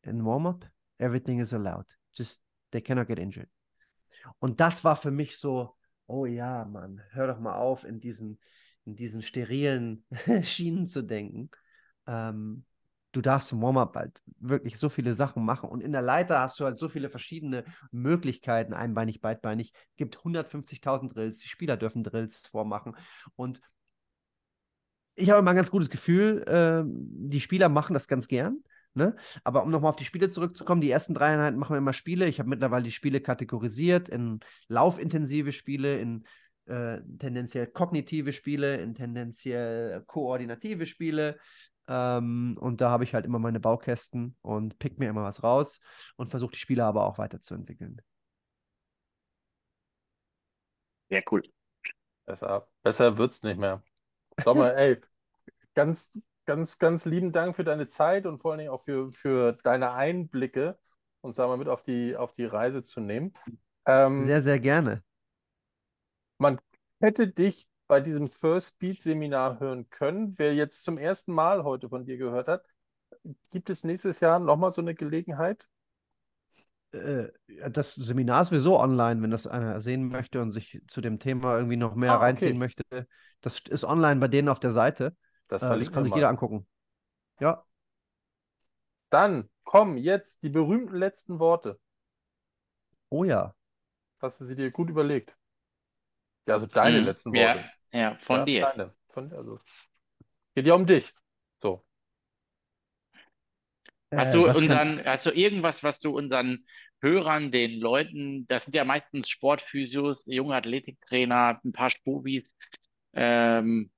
in 0.01 0.25
Warm-Up, 0.25 0.67
everything 0.97 1.39
is 1.39 1.53
allowed. 1.53 1.85
Just, 2.13 2.41
they 2.71 2.81
cannot 2.81 3.07
get 3.07 3.19
injured. 3.19 3.49
Und 4.39 4.59
das 4.59 4.83
war 4.83 4.95
für 4.95 5.11
mich 5.11 5.37
so, 5.37 5.75
oh 6.07 6.25
ja, 6.25 6.65
Mann, 6.65 7.01
hör 7.11 7.27
doch 7.27 7.39
mal 7.39 7.55
auf, 7.55 7.83
in 7.85 7.99
diesen, 7.99 8.39
in 8.85 8.95
diesen 8.95 9.21
sterilen 9.21 10.05
Schienen 10.43 10.87
zu 10.87 11.03
denken 11.03 11.49
ähm, 12.07 12.65
du 13.15 13.21
darfst 13.21 13.47
zum 13.47 13.61
Warm-up 13.61 13.95
halt 13.95 14.21
wirklich 14.39 14.77
so 14.77 14.89
viele 14.89 15.15
Sachen 15.15 15.45
machen. 15.45 15.69
Und 15.69 15.81
in 15.81 15.93
der 15.93 16.01
Leiter 16.01 16.39
hast 16.39 16.59
du 16.59 16.65
halt 16.65 16.77
so 16.77 16.89
viele 16.89 17.09
verschiedene 17.09 17.63
Möglichkeiten, 17.91 18.73
einbeinig, 18.73 19.21
beidbeinig. 19.21 19.73
Gibt 19.95 20.17
150.000 20.17 21.13
Drills, 21.13 21.39
die 21.39 21.47
Spieler 21.47 21.77
dürfen 21.77 22.03
Drills 22.03 22.45
vormachen. 22.45 22.95
Und 23.35 23.61
ich 25.15 25.29
habe 25.29 25.39
immer 25.39 25.51
ein 25.51 25.55
ganz 25.55 25.71
gutes 25.71 25.89
Gefühl, 25.89 26.43
äh, 26.45 26.83
die 26.85 27.39
Spieler 27.39 27.69
machen 27.69 27.93
das 27.93 28.09
ganz 28.09 28.27
gern. 28.27 28.59
Ne? 28.93 29.15
Aber 29.43 29.63
um 29.63 29.71
nochmal 29.71 29.89
auf 29.89 29.97
die 29.97 30.05
Spiele 30.05 30.29
zurückzukommen, 30.29 30.81
die 30.81 30.89
ersten 30.89 31.13
drei 31.13 31.33
Einheiten 31.33 31.57
machen 31.57 31.73
wir 31.73 31.79
immer 31.79 31.93
Spiele. 31.93 32.27
Ich 32.27 32.39
habe 32.39 32.49
mittlerweile 32.49 32.83
die 32.83 32.91
Spiele 32.91 33.21
kategorisiert 33.21 34.09
in 34.09 34.39
laufintensive 34.67 35.51
Spiele, 35.51 35.99
in 35.99 36.25
äh, 36.67 37.01
tendenziell 37.19 37.67
kognitive 37.67 38.33
Spiele, 38.33 38.77
in 38.77 38.93
tendenziell 38.93 40.03
koordinative 40.05 40.85
Spiele, 40.85 41.37
ähm, 41.87 42.57
und 42.59 42.81
da 42.81 42.89
habe 42.89 43.03
ich 43.03 43.13
halt 43.13 43.25
immer 43.25 43.39
meine 43.39 43.59
Baukästen 43.59 44.35
und 44.41 44.79
pick 44.79 44.97
mir 44.97 45.09
immer 45.09 45.23
was 45.23 45.43
raus 45.43 45.79
und 46.15 46.29
versuche 46.29 46.53
die 46.53 46.59
Spiele 46.59 46.83
aber 46.83 47.05
auch 47.05 47.17
weiterzuentwickeln. 47.17 48.01
Ja, 51.09 51.21
cool. 51.31 51.43
Besser, 52.25 52.67
besser 52.81 53.19
es 53.19 53.43
nicht 53.43 53.59
mehr. 53.59 53.83
Sommer, 54.43 54.75
ey, 54.77 54.99
ganz, 55.75 56.11
ganz, 56.45 56.79
ganz 56.79 57.05
lieben 57.05 57.31
Dank 57.31 57.55
für 57.55 57.63
deine 57.63 57.85
Zeit 57.85 58.25
und 58.25 58.39
vor 58.39 58.51
allen 58.51 58.59
Dingen 58.59 58.71
auch 58.71 58.81
für, 58.81 59.11
für 59.11 59.53
deine 59.63 59.91
Einblicke, 59.91 60.79
uns 61.21 61.35
da 61.35 61.45
mal 61.45 61.57
mit 61.57 61.67
auf 61.67 61.83
die, 61.83 62.15
auf 62.15 62.33
die 62.33 62.45
Reise 62.45 62.83
zu 62.83 62.99
nehmen. 62.99 63.33
Ähm, 63.85 64.25
sehr, 64.25 64.41
sehr 64.41 64.59
gerne. 64.59 65.03
Man 66.37 66.59
hätte 66.99 67.27
dich 67.27 67.67
bei 67.87 68.01
diesem 68.01 68.27
First 68.27 68.75
Speed 68.75 68.99
Seminar 68.99 69.59
hören 69.59 69.89
können. 69.89 70.37
Wer 70.37 70.55
jetzt 70.55 70.83
zum 70.83 70.97
ersten 70.97 71.33
Mal 71.33 71.63
heute 71.63 71.89
von 71.89 72.05
dir 72.05 72.17
gehört 72.17 72.47
hat, 72.47 72.65
gibt 73.51 73.69
es 73.69 73.83
nächstes 73.83 74.19
Jahr 74.19 74.39
nochmal 74.39 74.71
so 74.71 74.81
eine 74.81 74.95
Gelegenheit? 74.95 75.67
Äh, 76.91 77.29
das 77.69 77.95
Seminar 77.95 78.41
ist 78.41 78.49
sowieso 78.49 78.79
online, 78.79 79.21
wenn 79.21 79.31
das 79.31 79.47
einer 79.47 79.81
sehen 79.81 80.07
möchte 80.07 80.41
und 80.41 80.51
sich 80.51 80.81
zu 80.87 81.01
dem 81.01 81.19
Thema 81.19 81.57
irgendwie 81.57 81.77
noch 81.77 81.95
mehr 81.95 82.13
ah, 82.13 82.17
reinziehen 82.17 82.51
okay. 82.51 82.59
möchte. 82.59 83.07
Das 83.41 83.59
ist 83.69 83.83
online 83.83 84.19
bei 84.19 84.27
denen 84.27 84.49
auf 84.49 84.59
der 84.59 84.71
Seite. 84.71 85.15
Das, 85.47 85.61
äh, 85.61 85.77
das 85.77 85.91
kann 85.91 86.03
sich 86.03 86.11
mal. 86.11 86.17
jeder 86.17 86.29
angucken. 86.29 86.65
Ja. 87.39 87.63
Dann 89.09 89.49
kommen 89.63 89.97
jetzt 89.97 90.43
die 90.43 90.49
berühmten 90.49 90.95
letzten 90.95 91.39
Worte. 91.39 91.79
Oh 93.09 93.23
ja. 93.23 93.53
Hast 94.19 94.41
du 94.41 94.45
sie 94.45 94.55
dir 94.55 94.71
gut 94.71 94.89
überlegt? 94.89 95.37
Ja, 96.47 96.55
also 96.55 96.67
deine 96.67 96.97
hm, 96.99 97.05
letzten 97.05 97.33
Worte. 97.33 97.69
Ja, 97.91 97.99
ja 97.99 98.17
von 98.17 98.39
ja, 98.39 98.45
dir. 98.45 98.61
Deine. 98.61 98.95
Von, 99.09 99.33
also, 99.33 99.59
geht 100.53 100.67
ja 100.67 100.73
um 100.73 100.85
dich. 100.85 101.11
So. 101.61 101.85
Hast 104.13 104.33
du, 104.33 104.45
äh, 104.45 104.49
unseren, 104.49 104.97
kann... 104.97 105.05
hast 105.05 105.25
du 105.25 105.31
irgendwas, 105.31 105.83
was 105.83 105.99
du 105.99 106.15
unseren 106.15 106.65
Hörern, 107.01 107.51
den 107.51 107.79
Leuten, 107.79 108.47
das 108.47 108.63
sind 108.63 108.75
ja 108.75 108.83
meistens 108.83 109.29
Sportphysios, 109.29 110.25
junge 110.25 110.55
Athletiktrainer, 110.55 111.59
ein 111.63 111.71
paar 111.71 111.89
Spubis 111.89 112.43
ähm, 113.13 113.91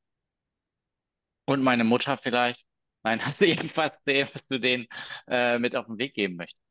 und 1.46 1.64
meine 1.64 1.84
Mutter 1.84 2.18
vielleicht. 2.18 2.66
Nein, 3.04 3.20
hast 3.26 3.42
du 3.42 3.46
irgendwas, 3.46 3.92
was 4.06 4.48
du 4.50 4.60
denen 4.60 4.88
äh, 5.28 5.60
mit 5.60 5.76
auf 5.76 5.86
den 5.86 5.98
Weg 5.98 6.14
geben 6.14 6.36
möchtest? 6.36 6.62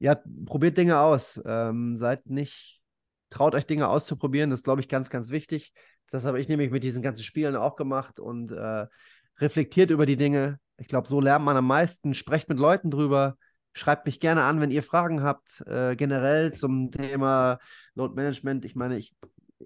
Ja, 0.00 0.14
probiert 0.46 0.76
Dinge 0.76 0.98
aus. 0.98 1.40
Ähm, 1.44 1.96
seid 1.96 2.26
nicht 2.26 2.80
traut 3.30 3.54
euch 3.54 3.66
Dinge 3.66 3.88
auszuprobieren, 3.88 4.50
das 4.50 4.60
ist, 4.60 4.64
glaube 4.64 4.80
ich, 4.80 4.88
ganz, 4.88 5.10
ganz 5.10 5.30
wichtig. 5.30 5.72
Das 6.10 6.24
habe 6.24 6.40
ich 6.40 6.48
nämlich 6.48 6.70
mit 6.70 6.84
diesen 6.84 7.02
ganzen 7.02 7.22
Spielen 7.22 7.56
auch 7.56 7.76
gemacht 7.76 8.20
und 8.20 8.52
äh, 8.52 8.86
reflektiert 9.38 9.90
über 9.90 10.06
die 10.06 10.16
Dinge. 10.16 10.58
Ich 10.78 10.88
glaube, 10.88 11.08
so 11.08 11.20
lernt 11.20 11.44
man 11.44 11.56
am 11.56 11.66
meisten. 11.66 12.14
Sprecht 12.14 12.48
mit 12.48 12.58
Leuten 12.58 12.90
drüber. 12.90 13.36
Schreibt 13.72 14.06
mich 14.06 14.20
gerne 14.20 14.44
an, 14.44 14.60
wenn 14.60 14.70
ihr 14.70 14.82
Fragen 14.82 15.22
habt, 15.22 15.62
äh, 15.66 15.94
generell 15.96 16.52
zum 16.54 16.90
Thema 16.90 17.58
Load 17.94 18.14
Management. 18.14 18.64
Ich 18.64 18.74
meine, 18.74 18.96
ich, 18.96 19.14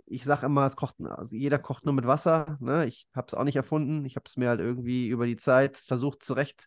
ich 0.06 0.24
sage 0.24 0.46
immer, 0.46 0.66
es 0.66 0.76
kocht, 0.76 0.96
also 1.00 1.34
jeder 1.36 1.58
kocht 1.58 1.84
nur 1.84 1.94
mit 1.94 2.06
Wasser. 2.06 2.58
Ne? 2.60 2.86
Ich 2.86 3.06
habe 3.14 3.26
es 3.28 3.34
auch 3.34 3.44
nicht 3.44 3.56
erfunden. 3.56 4.04
Ich 4.04 4.16
habe 4.16 4.24
es 4.26 4.36
mir 4.36 4.48
halt 4.48 4.60
irgendwie 4.60 5.08
über 5.08 5.26
die 5.26 5.36
Zeit 5.36 5.78
versucht 5.78 6.24
zurecht, 6.24 6.66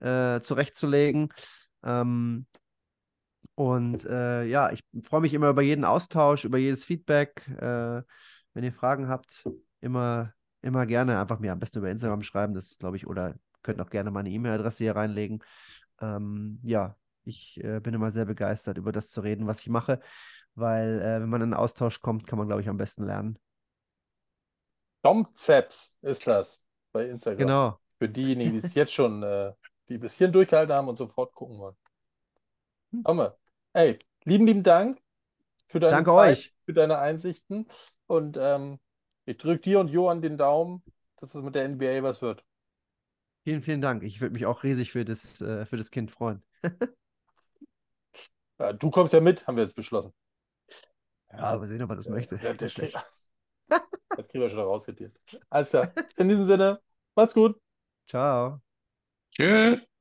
äh, 0.00 0.40
zurechtzulegen. 0.40 1.28
Ähm, 1.84 2.46
und 3.54 4.04
äh, 4.04 4.44
ja, 4.44 4.72
ich 4.72 4.82
freue 5.04 5.20
mich 5.20 5.34
immer 5.34 5.50
über 5.50 5.62
jeden 5.62 5.84
Austausch, 5.84 6.44
über 6.44 6.58
jedes 6.58 6.84
Feedback. 6.84 7.46
Äh, 7.48 8.02
wenn 8.54 8.64
ihr 8.64 8.72
Fragen 8.72 9.08
habt, 9.08 9.44
immer, 9.80 10.32
immer 10.62 10.86
gerne 10.86 11.20
einfach 11.20 11.38
mir 11.38 11.52
am 11.52 11.58
besten 11.58 11.78
über 11.78 11.90
Instagram 11.90 12.22
schreiben. 12.22 12.54
Das 12.54 12.78
glaube 12.78 12.96
ich, 12.96 13.06
oder 13.06 13.34
könnt 13.62 13.80
auch 13.80 13.90
gerne 13.90 14.10
meine 14.10 14.30
E-Mail-Adresse 14.30 14.84
hier 14.84 14.96
reinlegen. 14.96 15.42
Ähm, 16.00 16.60
ja, 16.62 16.96
ich 17.24 17.62
äh, 17.62 17.80
bin 17.80 17.94
immer 17.94 18.10
sehr 18.10 18.24
begeistert, 18.24 18.78
über 18.78 18.92
das 18.92 19.10
zu 19.10 19.20
reden, 19.20 19.46
was 19.46 19.60
ich 19.60 19.68
mache, 19.68 20.00
weil 20.54 21.00
äh, 21.00 21.20
wenn 21.20 21.28
man 21.28 21.40
in 21.40 21.52
einen 21.52 21.54
Austausch 21.54 22.00
kommt, 22.00 22.26
kann 22.26 22.38
man, 22.38 22.48
glaube 22.48 22.62
ich, 22.62 22.68
am 22.68 22.76
besten 22.76 23.04
lernen. 23.04 23.38
Dom 25.02 25.26
Zeps 25.34 25.96
ist 26.00 26.26
das 26.26 26.64
bei 26.92 27.06
Instagram. 27.06 27.38
Genau. 27.38 27.78
Für 27.98 28.08
diejenigen, 28.08 28.52
die 28.52 28.58
es 28.58 28.74
jetzt 28.74 28.92
schon, 28.92 29.22
äh, 29.22 29.52
die 29.88 29.98
bis 29.98 30.16
hierhin 30.16 30.32
durchgehalten 30.32 30.74
haben 30.74 30.88
und 30.88 30.96
sofort 30.96 31.34
gucken 31.34 31.58
wollen. 31.58 31.76
Hammer. 33.04 33.36
Ey, 33.74 33.98
lieben, 34.24 34.46
lieben 34.46 34.62
Dank 34.62 35.00
für 35.68 35.80
deine 35.80 35.96
Danke 35.96 36.10
Zeit, 36.10 36.38
euch. 36.38 36.54
für 36.66 36.72
deine 36.74 36.98
Einsichten. 36.98 37.66
Und 38.06 38.36
ähm, 38.38 38.78
ich 39.24 39.38
drücke 39.38 39.60
dir 39.60 39.80
und 39.80 39.88
Johann 39.88 40.20
den 40.20 40.36
Daumen, 40.36 40.82
dass 41.18 41.34
es 41.34 41.42
mit 41.42 41.54
der 41.54 41.68
NBA 41.68 42.02
was 42.02 42.20
wird. 42.20 42.44
Vielen, 43.44 43.62
vielen 43.62 43.80
Dank. 43.80 44.02
Ich 44.02 44.20
würde 44.20 44.34
mich 44.34 44.46
auch 44.46 44.62
riesig 44.62 44.92
für 44.92 45.04
das, 45.04 45.40
äh, 45.40 45.64
für 45.66 45.76
das 45.76 45.90
Kind 45.90 46.10
freuen. 46.10 46.42
ja, 48.58 48.72
du 48.72 48.90
kommst 48.90 49.14
ja 49.14 49.20
mit, 49.20 49.46
haben 49.46 49.56
wir 49.56 49.64
jetzt 49.64 49.74
beschlossen. 49.76 50.12
Ja, 51.32 51.56
mal 51.56 51.66
sehen, 51.66 51.82
ob 51.82 51.90
er 51.90 51.96
das 51.96 52.08
möchte. 52.08 52.38
Ja, 52.42 52.52
das, 52.54 52.74
krieg, 52.74 52.92
das 53.68 54.28
kriegen 54.28 54.42
wir 54.42 54.50
schon 54.50 54.60
rausgetiert. 54.60 55.18
Alles 55.48 55.70
klar. 55.70 55.92
In 56.16 56.28
diesem 56.28 56.44
Sinne, 56.44 56.80
macht's 57.14 57.34
gut. 57.34 57.58
Ciao. 58.06 58.60
Tschüss. 59.30 59.91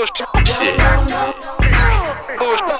Bullshit. 0.00 0.26
Bullshit. 2.38 2.70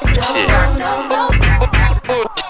Bullshit. 2.07 2.50